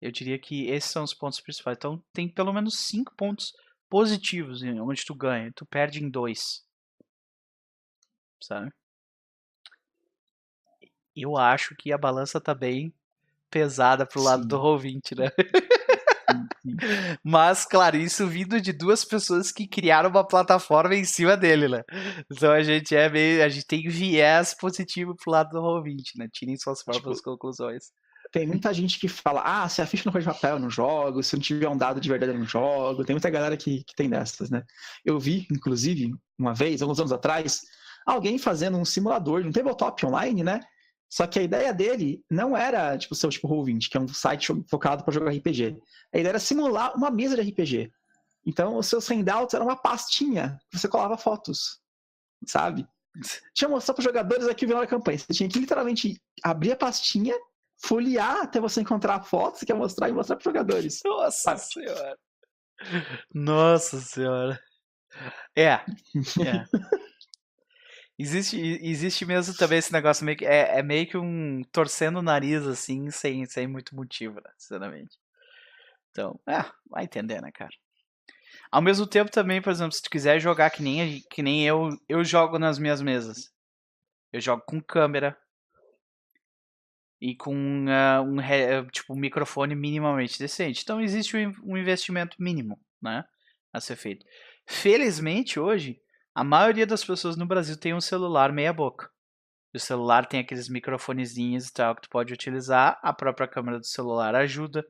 Eu 0.01 0.11
diria 0.11 0.39
que 0.39 0.67
esses 0.67 0.89
são 0.89 1.03
os 1.03 1.13
pontos 1.13 1.39
principais. 1.39 1.77
Então 1.77 2.03
tem 2.11 2.27
pelo 2.27 2.51
menos 2.51 2.79
cinco 2.79 3.13
pontos 3.15 3.53
positivos 3.87 4.63
onde 4.63 5.05
tu 5.05 5.13
ganha. 5.13 5.53
Tu 5.55 5.63
perde 5.67 6.03
em 6.03 6.09
dois. 6.09 6.65
Sabe? 8.41 8.71
Eu 11.17 11.35
acho 11.35 11.75
que 11.75 11.91
a 11.91 11.97
balança 11.97 12.39
tá 12.39 12.53
bem 12.53 12.93
pesada 13.49 14.05
pro 14.05 14.21
lado 14.21 14.43
Sim. 14.43 14.47
do 14.47 14.57
Roll20, 14.57 15.17
né? 15.17 15.31
Sim. 16.61 16.75
Mas, 17.23 17.65
claro, 17.65 17.97
isso 17.97 18.27
vindo 18.27 18.59
de 18.59 18.73
duas 18.73 19.05
pessoas 19.05 19.51
que 19.51 19.67
criaram 19.67 20.09
uma 20.09 20.27
plataforma 20.27 20.95
em 20.95 21.05
cima 21.05 21.37
dele, 21.37 21.67
né? 21.67 21.83
Então 22.29 22.51
a 22.51 22.61
gente 22.61 22.95
é 22.95 23.09
meio. 23.09 23.43
A 23.43 23.49
gente 23.49 23.65
tem 23.65 23.87
viés 23.87 24.53
positivo 24.53 25.15
pro 25.15 25.31
lado 25.31 25.51
do 25.51 25.61
Roll20, 25.61 26.17
né? 26.17 26.27
Tirem 26.31 26.57
suas 26.57 26.83
próprias 26.83 27.21
conclusões. 27.21 27.85
Tem 28.31 28.45
muita 28.45 28.73
gente 28.73 28.99
que 28.99 29.07
fala, 29.07 29.41
ah, 29.41 29.69
se 29.69 29.81
a 29.81 29.85
ficha 29.85 30.03
não 30.05 30.11
for 30.11 30.19
de 30.19 30.27
papel, 30.27 30.55
eu 30.55 30.59
não 30.59 30.69
jogo, 30.69 31.23
se 31.23 31.33
não 31.35 31.41
tiver 31.41 31.69
um 31.69 31.77
dado 31.77 32.01
de 32.01 32.09
verdade, 32.09 32.33
eu 32.33 32.37
não 32.37 32.45
jogo. 32.45 33.05
Tem 33.05 33.13
muita 33.13 33.29
galera 33.29 33.55
que, 33.55 33.85
que 33.85 33.95
tem 33.95 34.09
dessas, 34.09 34.49
né? 34.49 34.63
Eu 35.05 35.17
vi, 35.17 35.47
inclusive, 35.49 36.13
uma 36.37 36.53
vez, 36.53 36.81
alguns 36.81 36.99
anos 36.99 37.13
atrás, 37.13 37.61
alguém 38.05 38.37
fazendo 38.37 38.77
um 38.77 38.83
simulador 38.83 39.41
de 39.41 39.47
um 39.47 39.51
tabletop 39.51 40.05
online, 40.05 40.43
né? 40.43 40.59
Só 41.09 41.25
que 41.25 41.39
a 41.39 41.43
ideia 41.43 41.73
dele 41.73 42.21
não 42.29 42.55
era, 42.55 42.97
tipo, 42.97 43.15
ser 43.15 43.29
tipo 43.29 43.47
Roll20, 43.47 43.89
que 43.89 43.97
é 43.97 44.01
um 44.01 44.07
site 44.07 44.51
focado 44.69 45.03
para 45.03 45.13
jogar 45.13 45.31
RPG. 45.31 45.77
A 46.13 46.17
ideia 46.17 46.31
era 46.31 46.39
simular 46.39 46.95
uma 46.95 47.09
mesa 47.09 47.35
de 47.35 47.49
RPG. 47.49 47.91
Então, 48.45 48.77
os 48.77 48.87
seus 48.87 49.07
handouts 49.07 49.53
eram 49.53 49.65
uma 49.65 49.75
pastinha 49.75 50.57
que 50.69 50.77
você 50.77 50.87
colava 50.87 51.17
fotos, 51.17 51.79
sabe? 52.45 52.87
Tinha 53.53 53.69
mostrar 53.69 53.93
para 53.93 54.01
os 54.01 54.05
jogadores 54.05 54.47
aqui 54.47 54.65
o 54.65 54.67
final 54.67 54.83
da 54.83 54.87
campanha. 54.87 55.17
Você 55.17 55.33
tinha 55.33 55.49
que 55.49 55.59
literalmente 55.59 56.21
abrir 56.43 56.71
a 56.71 56.77
pastinha, 56.77 57.35
folhear 57.83 58.43
até 58.43 58.59
você 58.59 58.81
encontrar 58.81 59.15
a 59.15 59.23
foto 59.23 59.59
que 59.59 59.65
quer 59.65 59.73
mostrar 59.73 60.09
e 60.09 60.13
mostrar 60.13 60.35
para 60.35 60.41
os 60.41 60.45
jogadores. 60.45 61.01
Nossa 61.05 61.31
sabe? 61.31 61.59
senhora! 61.61 62.17
Nossa 63.33 63.99
senhora! 63.99 64.59
É. 65.55 65.71
é. 65.71 65.83
Existe, 68.19 68.59
existe 68.81 69.25
mesmo 69.25 69.55
também 69.55 69.77
esse 69.77 69.93
negócio 69.93 70.25
meio 70.25 70.37
que. 70.37 70.45
É, 70.45 70.79
é 70.79 70.83
meio 70.83 71.05
que 71.07 71.17
um 71.17 71.61
torcendo 71.71 72.17
o 72.17 72.21
nariz, 72.23 72.65
assim, 72.65 73.11
sem, 73.11 73.45
sem 73.45 73.67
muito 73.67 73.95
motivo, 73.95 74.35
né? 74.35 74.49
Sinceramente. 74.57 75.17
Então, 76.09 76.39
é, 76.47 76.65
vai 76.89 77.03
entender, 77.03 77.39
né, 77.41 77.51
cara? 77.51 77.69
Ao 78.71 78.81
mesmo 78.81 79.05
tempo 79.05 79.29
também, 79.29 79.61
por 79.61 79.71
exemplo, 79.71 79.91
se 79.93 80.01
tu 80.01 80.09
quiser 80.09 80.39
jogar 80.39 80.71
que 80.71 80.81
nem, 80.81 81.21
que 81.29 81.43
nem 81.43 81.65
eu, 81.65 81.89
eu 82.09 82.23
jogo 82.23 82.57
nas 82.57 82.79
minhas 82.79 83.01
mesas. 83.01 83.51
Eu 84.33 84.41
jogo 84.41 84.63
com 84.65 84.81
câmera. 84.81 85.37
E 87.21 87.35
com 87.35 87.85
uh, 87.85 88.23
um, 88.23 88.87
tipo, 88.87 89.13
um 89.13 89.19
microfone 89.19 89.75
minimamente 89.75 90.39
decente. 90.39 90.81
Então 90.83 91.01
existe 91.01 91.35
um 91.63 91.77
investimento 91.77 92.35
mínimo, 92.39 92.79
né? 93.01 93.23
A 93.71 93.79
ser 93.79 93.95
feito. 93.95 94.25
Felizmente, 94.65 95.59
hoje, 95.59 95.99
a 96.37 96.43
maioria 96.43 96.85
das 96.85 97.03
pessoas 97.03 97.35
no 97.35 97.47
Brasil 97.47 97.75
tem 97.75 97.95
um 97.95 97.99
celular 97.99 98.51
meia 98.51 98.71
boca. 98.71 99.09
O 99.73 99.79
celular 99.79 100.23
tem 100.27 100.39
aqueles 100.39 100.69
microfonezinhos 100.69 101.67
e 101.67 101.73
tal 101.73 101.95
que 101.95 102.03
tu 102.03 102.09
pode 102.09 102.31
utilizar. 102.31 102.99
A 103.01 103.11
própria 103.11 103.47
câmera 103.47 103.79
do 103.79 103.87
celular 103.87 104.35
ajuda. 104.35 104.85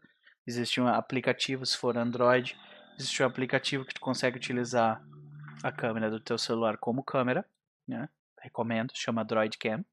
Existe 0.46 0.82
um 0.82 0.90
aplicativo, 0.90 1.66
se 1.66 1.78
for 1.78 1.98
Android, 1.98 2.54
existe 3.00 3.24
um 3.24 3.26
aplicativo 3.26 3.86
que 3.86 3.94
tu 3.94 4.02
consegue 4.02 4.36
utilizar 4.36 5.02
a 5.64 5.72
câmera 5.72 6.12
do 6.12 6.20
teu 6.20 6.38
celular 6.38 6.78
como 6.80 7.02
câmera, 7.02 7.46
né? 7.88 8.10
Recomendo, 8.42 8.92
chama 8.94 9.24
Droidcam. 9.24 9.86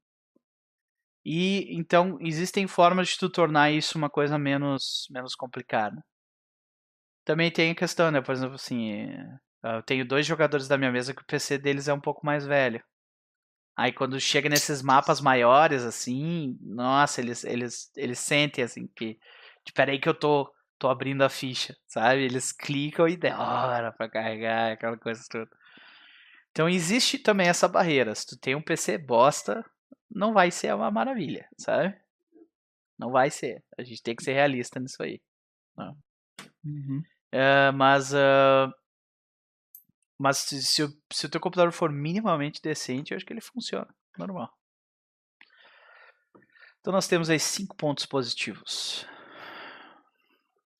E 1.23 1.73
então 1.73 2.17
existem 2.19 2.67
formas 2.67 3.07
de 3.07 3.17
tu 3.17 3.29
tornar 3.29 3.71
isso 3.71 3.97
uma 3.97 4.09
coisa 4.09 4.37
menos 4.37 5.07
menos 5.09 5.33
complicada. 5.35 6.03
Também 7.23 7.49
tem 7.49 7.71
a 7.71 7.75
questão, 7.75 8.11
né? 8.11 8.19
Por 8.19 8.33
exemplo, 8.33 8.55
assim, 8.55 9.07
eu 9.73 9.83
tenho 9.83 10.07
dois 10.07 10.25
jogadores 10.25 10.67
da 10.67 10.77
minha 10.77 10.91
mesa 10.91 11.13
que 11.13 11.21
o 11.21 11.25
PC 11.25 11.57
deles 11.57 11.87
é 11.87 11.93
um 11.93 11.99
pouco 11.99 12.25
mais 12.25 12.45
velho. 12.45 12.83
Aí 13.77 13.91
quando 13.91 14.19
chega 14.19 14.47
nesses 14.47 14.81
mapas 14.81 15.19
maiores, 15.19 15.83
assim, 15.83 16.57
nossa, 16.61 17.19
eles, 17.19 17.43
eles, 17.43 17.91
eles 17.95 18.19
sentem 18.19 18.63
assim 18.63 18.87
que. 18.87 19.19
Espera 19.67 19.91
aí 19.91 19.99
que 19.99 20.07
eu 20.07 20.13
tô, 20.13 20.49
tô 20.77 20.87
abrindo 20.87 21.23
a 21.23 21.29
ficha, 21.29 21.75
sabe? 21.87 22.23
Eles 22.23 22.51
clicam 22.51 23.07
e 23.07 23.17
demora 23.17 23.91
pra 23.91 24.09
carregar, 24.09 24.73
aquela 24.73 24.97
coisa 24.97 25.21
toda. 25.29 25.49
Então 26.51 26.69
existe 26.69 27.17
também 27.17 27.47
essa 27.47 27.67
barreira. 27.67 28.15
Se 28.15 28.27
tu 28.27 28.37
tem 28.37 28.55
um 28.55 28.61
PC 28.61 28.97
bosta, 28.97 29.65
não 30.09 30.33
vai 30.33 30.51
ser 30.51 30.73
uma 30.73 30.89
maravilha, 30.91 31.49
sabe? 31.57 31.93
Não 32.97 33.11
vai 33.11 33.29
ser. 33.29 33.61
A 33.77 33.83
gente 33.83 34.01
tem 34.01 34.15
que 34.15 34.23
ser 34.23 34.33
realista 34.33 34.79
nisso 34.79 35.01
aí. 35.03 35.19
Uhum. 36.63 37.03
Uh, 37.33 37.73
mas 37.75 38.13
uh, 38.13 38.71
mas 40.17 40.37
se, 40.37 40.61
se, 40.61 40.83
o, 40.83 40.89
se 41.11 41.25
o 41.25 41.29
teu 41.29 41.41
computador 41.41 41.71
for 41.71 41.91
minimamente 41.91 42.61
decente, 42.61 43.11
eu 43.11 43.17
acho 43.17 43.25
que 43.25 43.33
ele 43.33 43.41
funciona. 43.41 43.93
Normal. 44.17 44.49
Então 46.79 46.93
nós 46.93 47.07
temos 47.07 47.29
aí 47.29 47.39
cinco 47.39 47.75
pontos 47.75 48.05
positivos. 48.05 49.05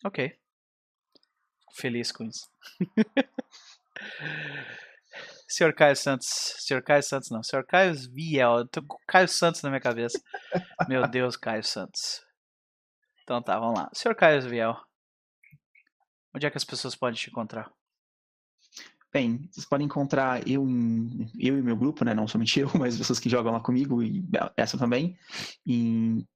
Ok. 0.05 0.37
Feliz 1.75 2.11
com 2.11 2.23
isso. 2.23 2.49
Senhor 5.47 5.73
Caio 5.73 5.95
Santos. 5.95 6.27
Senhor 6.59 6.81
Caio 6.83 7.03
Santos 7.03 7.29
não. 7.29 7.43
Senhor 7.43 7.65
Caio 7.65 7.93
Viel. 8.13 8.59
Eu 8.59 8.67
tô 8.67 8.83
com 8.83 8.97
Caio 9.07 9.27
Santos 9.27 9.61
na 9.61 9.69
minha 9.69 9.81
cabeça. 9.81 10.19
Meu 10.87 11.07
Deus, 11.07 11.35
Caio 11.35 11.63
Santos. 11.63 12.21
Então 13.23 13.41
tá, 13.41 13.59
vamos 13.59 13.79
lá. 13.79 13.89
Senhor 13.93 14.15
Caio 14.15 14.41
Viel. 14.41 14.75
Onde 16.35 16.45
é 16.45 16.51
que 16.51 16.57
as 16.57 16.63
pessoas 16.63 16.95
podem 16.95 17.19
te 17.19 17.29
encontrar? 17.29 17.71
Bem, 19.15 19.47
vocês 19.49 19.65
podem 19.65 19.85
encontrar 19.85 20.45
eu, 20.45 20.67
eu 21.39 21.57
e 21.57 21.61
meu 21.61 21.77
grupo, 21.77 22.03
né? 22.03 22.13
Não 22.13 22.27
somente 22.27 22.59
eu, 22.59 22.69
mas 22.77 22.97
pessoas 22.97 23.17
que 23.17 23.29
jogam 23.29 23.53
lá 23.53 23.61
comigo 23.61 24.03
e 24.03 24.21
essa 24.57 24.77
também, 24.77 25.17
em 25.65 26.27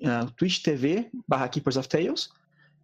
uh, 0.00 0.30
Twitch 0.34 0.62
TV 0.62 1.10
barra 1.28 1.46
Keepers 1.46 1.76
of 1.76 1.86
Tales. 1.86 2.30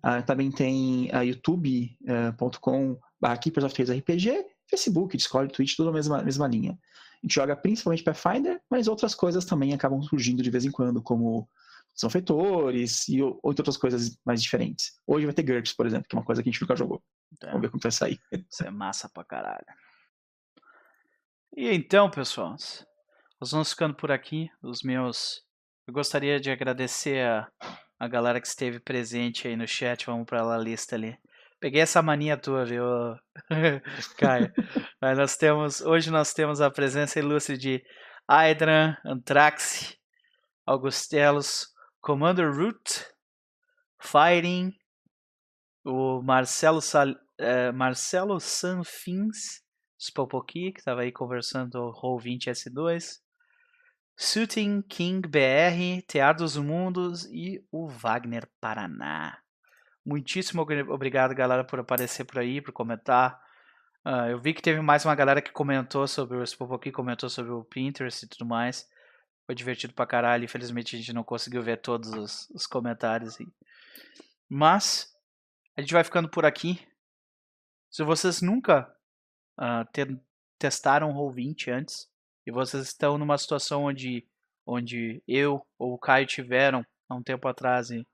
Uh, 0.04 0.22
também 0.26 0.50
tem 0.50 1.08
uh, 1.14 1.22
youtube.com 1.24 2.90
uh, 2.92 3.00
barra 3.18 3.38
Keepers 3.38 3.64
of 3.64 3.74
Tales 3.74 3.98
RPG, 4.00 4.44
Facebook, 4.68 5.16
Discord, 5.16 5.50
Twitch, 5.50 5.76
tudo 5.76 5.86
na 5.86 5.92
mesma, 5.92 6.22
mesma 6.22 6.46
linha. 6.46 6.72
A 6.72 7.26
gente 7.26 7.36
joga 7.36 7.56
principalmente 7.56 8.04
Pathfinder, 8.04 8.60
mas 8.70 8.86
outras 8.86 9.14
coisas 9.14 9.46
também 9.46 9.72
acabam 9.72 10.02
surgindo 10.02 10.42
de 10.42 10.50
vez 10.50 10.66
em 10.66 10.70
quando, 10.70 11.00
como 11.00 11.48
são 11.94 12.10
feitores 12.10 13.08
e 13.08 13.22
outras 13.42 13.78
coisas 13.78 14.18
mais 14.26 14.42
diferentes. 14.42 14.92
Hoje 15.06 15.24
vai 15.24 15.34
ter 15.34 15.42
GURPS, 15.42 15.72
por 15.72 15.86
exemplo, 15.86 16.06
que 16.06 16.14
é 16.14 16.18
uma 16.18 16.24
coisa 16.24 16.42
que 16.42 16.50
a 16.50 16.52
gente 16.52 16.60
nunca 16.60 16.76
jogou. 16.76 17.02
É. 17.42 17.46
Vamos 17.46 17.62
ver 17.62 17.70
como 17.70 17.82
vai 17.82 17.92
sair. 17.92 18.20
Isso 18.50 18.64
é 18.64 18.70
massa 18.70 19.08
pra 19.08 19.24
caralho. 19.24 19.66
E 21.56 21.72
então, 21.72 22.10
pessoal, 22.10 22.56
nós 23.40 23.50
vamos 23.50 23.70
ficando 23.70 23.94
por 23.94 24.10
aqui. 24.10 24.48
Os 24.62 24.82
meus. 24.82 25.42
Eu 25.86 25.94
gostaria 25.94 26.40
de 26.40 26.50
agradecer 26.50 27.24
a, 27.24 27.48
a 27.98 28.08
galera 28.08 28.40
que 28.40 28.46
esteve 28.46 28.80
presente 28.80 29.46
aí 29.46 29.56
no 29.56 29.66
chat. 29.66 30.06
Vamos 30.06 30.26
pra 30.26 30.42
lá, 30.42 30.58
lista 30.58 30.96
ali. 30.96 31.16
Peguei 31.58 31.80
essa 31.80 32.02
mania 32.02 32.36
tua, 32.36 32.66
viu, 32.66 32.84
Caio? 34.18 34.52
Mas 35.00 35.16
nós 35.16 35.36
temos, 35.36 35.80
hoje 35.80 36.10
nós 36.10 36.34
temos 36.34 36.60
a 36.60 36.70
presença 36.70 37.18
ilustre 37.18 37.56
de 37.56 37.82
Hydran, 38.30 38.94
Antrax, 39.04 39.96
Augustelos, 40.66 41.68
Commander 42.00 42.52
Root, 42.54 43.06
Fighting, 44.00 44.72
o 45.86 46.20
Marcelo, 46.20 46.80
Sal, 46.82 47.14
é, 47.38 47.70
Marcelo 47.70 48.40
Sanfins, 48.40 49.62
Spopoki, 49.98 50.72
que 50.72 50.80
estava 50.80 51.02
aí 51.02 51.12
conversando 51.12 51.76
o 51.76 51.92
Roll20 51.92 52.48
S2, 52.50 53.20
Shooting 54.18 54.82
King 54.82 55.28
BR, 55.28 56.02
Teatro 56.08 56.42
dos 56.42 56.56
Mundos 56.56 57.24
e 57.26 57.64
o 57.70 57.86
Wagner 57.86 58.48
Paraná. 58.60 59.38
Muitíssimo 60.04 60.62
obrigado, 60.62 61.34
galera, 61.34 61.64
por 61.64 61.78
aparecer 61.78 62.24
por 62.24 62.40
aí, 62.40 62.60
por 62.60 62.72
comentar. 62.72 63.38
Uh, 64.04 64.30
eu 64.30 64.40
vi 64.40 64.54
que 64.54 64.62
teve 64.62 64.80
mais 64.80 65.04
uma 65.04 65.14
galera 65.14 65.42
que 65.42 65.52
comentou 65.52 66.06
sobre 66.08 66.36
o 66.36 66.44
Spopoki, 66.44 66.90
comentou 66.90 67.28
sobre 67.28 67.52
o 67.52 67.64
Pinterest 67.64 68.24
e 68.24 68.28
tudo 68.28 68.46
mais. 68.46 68.86
Foi 69.44 69.54
divertido 69.54 69.94
pra 69.94 70.06
caralho. 70.06 70.44
Infelizmente 70.44 70.96
a 70.96 70.98
gente 70.98 71.12
não 71.12 71.22
conseguiu 71.22 71.62
ver 71.62 71.80
todos 71.80 72.10
os, 72.12 72.50
os 72.50 72.66
comentários. 72.66 73.36
Mas 74.48 75.15
a 75.76 75.82
gente 75.82 75.92
vai 75.92 76.02
ficando 76.02 76.28
por 76.28 76.46
aqui. 76.46 76.80
Se 77.90 78.02
vocês 78.02 78.40
nunca 78.40 78.90
uh, 79.60 79.84
te, 79.92 80.18
testaram 80.58 81.10
o 81.10 81.14
Roll20 81.14 81.70
antes 81.72 82.08
e 82.46 82.50
vocês 82.50 82.84
estão 82.84 83.18
numa 83.18 83.36
situação 83.36 83.84
onde, 83.84 84.26
onde 84.66 85.22
eu 85.28 85.66
ou 85.78 85.92
o 85.94 85.98
Caio 85.98 86.26
tiveram 86.26 86.82
há 87.08 87.14
um 87.14 87.22
tempo 87.22 87.46
atrás 87.46 87.90
e 87.90 88.06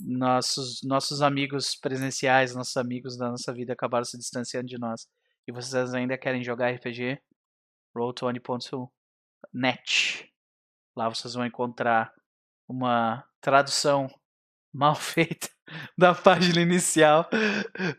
nossos, 0.00 0.82
nossos 0.82 1.22
amigos 1.22 1.76
presenciais, 1.76 2.54
nossos 2.54 2.76
amigos 2.76 3.16
da 3.16 3.30
nossa 3.30 3.52
vida 3.52 3.72
acabaram 3.72 4.04
se 4.04 4.18
distanciando 4.18 4.68
de 4.68 4.78
nós 4.78 5.08
e 5.46 5.52
vocês 5.52 5.94
ainda 5.94 6.18
querem 6.18 6.44
jogar 6.44 6.72
RPG, 6.72 7.20
roll20.net 7.96 10.32
Lá 10.96 11.08
vocês 11.08 11.34
vão 11.34 11.46
encontrar 11.46 12.12
uma 12.68 13.24
tradução 13.40 14.08
mal 14.74 14.96
feita 14.96 15.48
da 15.96 16.14
página 16.14 16.60
inicial, 16.60 17.28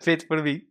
feita 0.02 0.26
por 0.28 0.44
mim. 0.44 0.62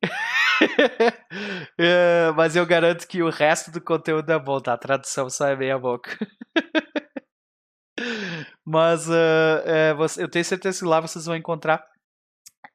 é, 1.78 2.32
mas 2.36 2.56
eu 2.56 2.66
garanto 2.66 3.06
que 3.06 3.22
o 3.22 3.30
resto 3.30 3.70
do 3.70 3.80
conteúdo 3.80 4.30
é 4.30 4.38
bom, 4.38 4.60
tá? 4.60 4.74
A 4.74 4.78
tradução 4.78 5.30
só 5.30 5.48
é 5.48 5.56
meia 5.56 5.78
boca. 5.78 6.16
mas 8.64 9.08
uh, 9.08 9.62
é, 9.64 9.94
você, 9.94 10.22
eu 10.22 10.28
tenho 10.28 10.44
certeza 10.44 10.80
que 10.80 10.84
lá 10.84 11.00
vocês 11.00 11.26
vão 11.26 11.36
encontrar. 11.36 11.84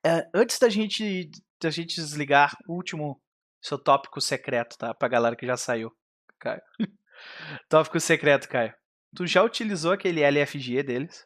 Uh, 0.06 0.24
antes 0.34 0.60
da 0.60 0.70
gente, 0.70 1.30
da 1.62 1.70
gente 1.70 1.96
desligar, 1.96 2.56
o 2.68 2.74
último 2.74 3.22
seu 3.62 3.78
tópico 3.78 4.20
secreto, 4.20 4.78
tá? 4.78 4.94
Pra 4.94 5.08
galera 5.08 5.36
que 5.36 5.46
já 5.46 5.56
saiu, 5.56 5.92
Caio. 6.40 6.62
tópico 7.70 8.00
secreto, 8.00 8.50
Caio. 8.50 8.74
Tu 9.16 9.28
já 9.28 9.44
utilizou 9.44 9.92
aquele 9.92 10.22
LFG 10.22 10.84
deles? 10.84 11.26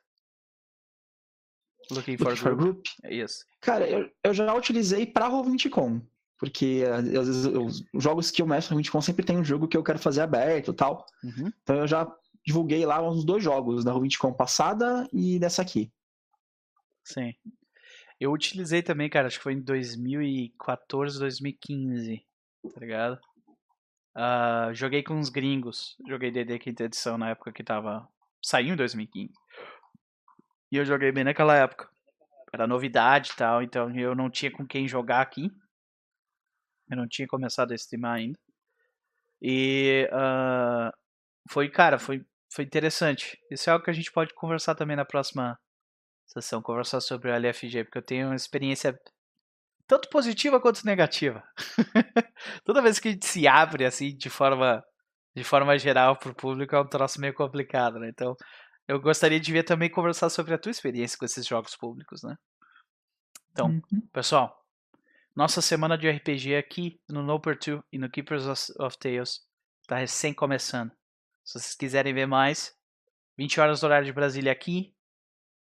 Looking 1.92 2.18
for, 2.18 2.28
Looking 2.28 2.42
for 2.42 2.56
Group. 2.56 2.86
É 3.04 3.16
isso. 3.16 3.46
Cara, 3.62 3.88
eu, 3.88 4.10
eu 4.24 4.34
já 4.34 4.54
utilizei 4.54 5.06
pra 5.06 5.30
Roll20com. 5.30 6.02
Porque 6.38 6.84
às 6.92 7.28
vezes 7.28 7.46
os 7.46 8.04
jogos 8.04 8.30
que 8.30 8.42
eu 8.42 8.48
mestro 8.48 8.76
no 8.76 8.82
Roll20com 8.82 9.02
sempre 9.02 9.26
tem 9.26 9.38
um 9.38 9.44
jogo 9.44 9.68
que 9.68 9.76
eu 9.76 9.84
quero 9.84 9.98
fazer 9.98 10.22
aberto 10.22 10.72
e 10.72 10.76
tal. 10.76 11.06
Uhum. 11.24 11.52
Então 11.64 11.78
eu 11.78 11.88
já 11.88 12.08
divulguei 12.46 12.86
lá 12.86 13.02
uns 13.02 13.26
dois 13.26 13.44
jogos, 13.44 13.84
da 13.84 13.92
Roll20com 13.92 14.36
passada 14.36 15.08
e 15.12 15.40
dessa 15.40 15.62
aqui. 15.62 15.92
Sim. 17.04 17.34
Eu 18.20 18.32
utilizei 18.32 18.82
também, 18.82 19.10
cara, 19.10 19.28
acho 19.28 19.38
que 19.38 19.44
foi 19.44 19.54
em 19.54 19.62
2014, 19.62 21.20
2015, 21.20 22.26
tá 22.74 22.80
ligado? 22.80 23.20
Ah, 24.16 24.72
joguei 24.74 25.04
com 25.04 25.14
uns 25.14 25.30
gringos. 25.30 25.96
Joguei 26.08 26.32
DD 26.32 26.58
quinta 26.58 26.86
edição 26.86 27.18
na 27.18 27.30
época 27.30 27.52
que 27.52 27.64
tava. 27.64 28.08
Saiu 28.42 28.74
em 28.74 28.76
2015. 28.76 29.32
E 30.72 30.78
eu 30.78 30.86
joguei 30.86 31.12
bem 31.12 31.24
naquela 31.24 31.56
época. 31.56 31.90
Era 32.54 32.68
novidade 32.68 33.32
e 33.32 33.36
tal, 33.36 33.62
então 33.62 33.94
eu 33.96 34.16
não 34.16 34.30
tinha 34.30 34.52
com 34.52 34.66
quem 34.66 34.88
jogar 34.88 35.22
aqui. 35.22 35.52
Eu 36.90 36.98
não 36.98 37.08
tinha 37.08 37.28
começado 37.28 37.72
a 37.72 37.76
streamar 37.76 38.16
ainda. 38.16 38.40
E 39.42 40.10
ah, 40.12 40.92
foi, 41.50 41.70
cara, 41.70 42.00
foi, 42.00 42.26
foi 42.52 42.64
interessante. 42.64 43.38
Isso 43.52 43.70
é 43.70 43.74
algo 43.74 43.84
que 43.84 43.92
a 43.92 43.94
gente 43.94 44.12
pode 44.12 44.34
conversar 44.34 44.76
também 44.76 44.96
na 44.96 45.06
próxima 45.06 45.58
sessão, 46.26 46.62
conversar 46.62 47.02
sobre 47.02 47.30
o 47.30 47.34
LFG, 47.34 47.86
porque 47.86 47.98
eu 47.98 48.06
tenho 48.06 48.28
uma 48.28 48.36
experiência 48.36 48.98
tanto 49.88 50.10
positiva 50.10 50.60
quanto 50.60 50.86
negativa. 50.86 51.44
Toda 52.66 52.82
vez 52.82 53.00
que 53.00 53.08
a 53.08 53.12
gente 53.12 53.26
se 53.26 53.48
abre 53.48 53.86
assim 53.86 54.16
de 54.16 54.30
forma 54.30 54.84
de 55.36 55.44
forma 55.44 55.78
geral 55.78 56.18
pro 56.18 56.34
público 56.34 56.76
é 56.76 56.82
um 56.82 56.88
troço 56.88 57.22
meio 57.22 57.34
complicado, 57.34 58.00
né? 58.00 58.10
Então, 58.10 58.36
eu 58.88 59.00
gostaria 59.00 59.40
de 59.40 59.52
ver 59.52 59.64
também 59.64 59.90
conversar 59.90 60.30
sobre 60.30 60.54
a 60.54 60.58
tua 60.58 60.72
experiência 60.72 61.18
com 61.18 61.26
esses 61.26 61.46
jogos 61.46 61.76
públicos, 61.76 62.24
né? 62.24 62.36
Então, 63.52 63.68
Uhum. 63.68 64.02
pessoal, 64.14 64.64
nossa 65.36 65.62
semana 65.62 65.98
de 65.98 66.08
RPG 66.10 66.56
aqui 66.56 67.02
no 67.10 67.22
Noper 67.24 67.58
2 67.58 67.82
e 67.92 67.98
no 67.98 68.10
Keepers 68.10 68.46
of- 68.80 68.98
Tales 69.00 69.42
tá 69.88 69.98
recém 69.98 70.34
começando. 70.34 70.92
Se 71.44 71.60
vocês 71.60 71.76
quiserem 71.76 72.14
ver 72.14 72.26
mais, 72.28 72.76
20 73.38 73.60
horas 73.60 73.80
do 73.82 73.86
horário 73.86 74.06
de 74.06 74.14
Brasília 74.14 74.52
aqui, 74.52 74.96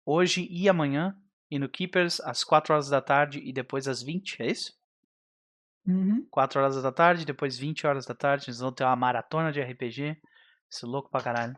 hoje 0.04 0.46
e 0.50 0.68
amanhã, 0.68 1.16
e 1.50 1.58
no 1.58 1.68
Keepers 1.68 2.20
às 2.20 2.44
4 2.44 2.72
horas 2.74 2.88
da 2.88 3.00
tarde 3.00 3.38
e 3.40 3.52
depois 3.52 3.88
às 3.88 4.02
20, 4.02 4.40
é 4.42 4.46
isso? 4.50 4.76
Uhum. 5.86 6.26
4 6.30 6.60
horas 6.60 6.82
da 6.82 6.92
tarde, 6.92 7.24
depois 7.24 7.56
20 7.58 7.86
horas 7.86 8.04
da 8.06 8.14
tarde. 8.14 8.46
Eles 8.46 8.58
vão 8.60 8.70
ter 8.72 8.84
uma 8.84 8.94
maratona 8.96 9.50
de 9.50 9.60
RPG. 9.60 10.20
Isso 10.70 10.84
é 10.84 10.88
louco 10.88 11.08
pra 11.10 11.22
caralho. 11.22 11.56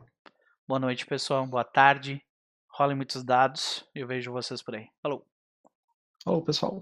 Boa 0.71 0.79
noite, 0.79 1.05
pessoal. 1.05 1.45
Boa 1.45 1.65
tarde. 1.65 2.23
Rolem 2.69 2.95
muitos 2.95 3.25
dados 3.25 3.85
e 3.93 3.99
eu 3.99 4.07
vejo 4.07 4.31
vocês 4.31 4.61
por 4.61 4.73
aí. 4.73 4.87
Falou. 5.03 5.27
Falou, 6.23 6.41
pessoal. 6.41 6.81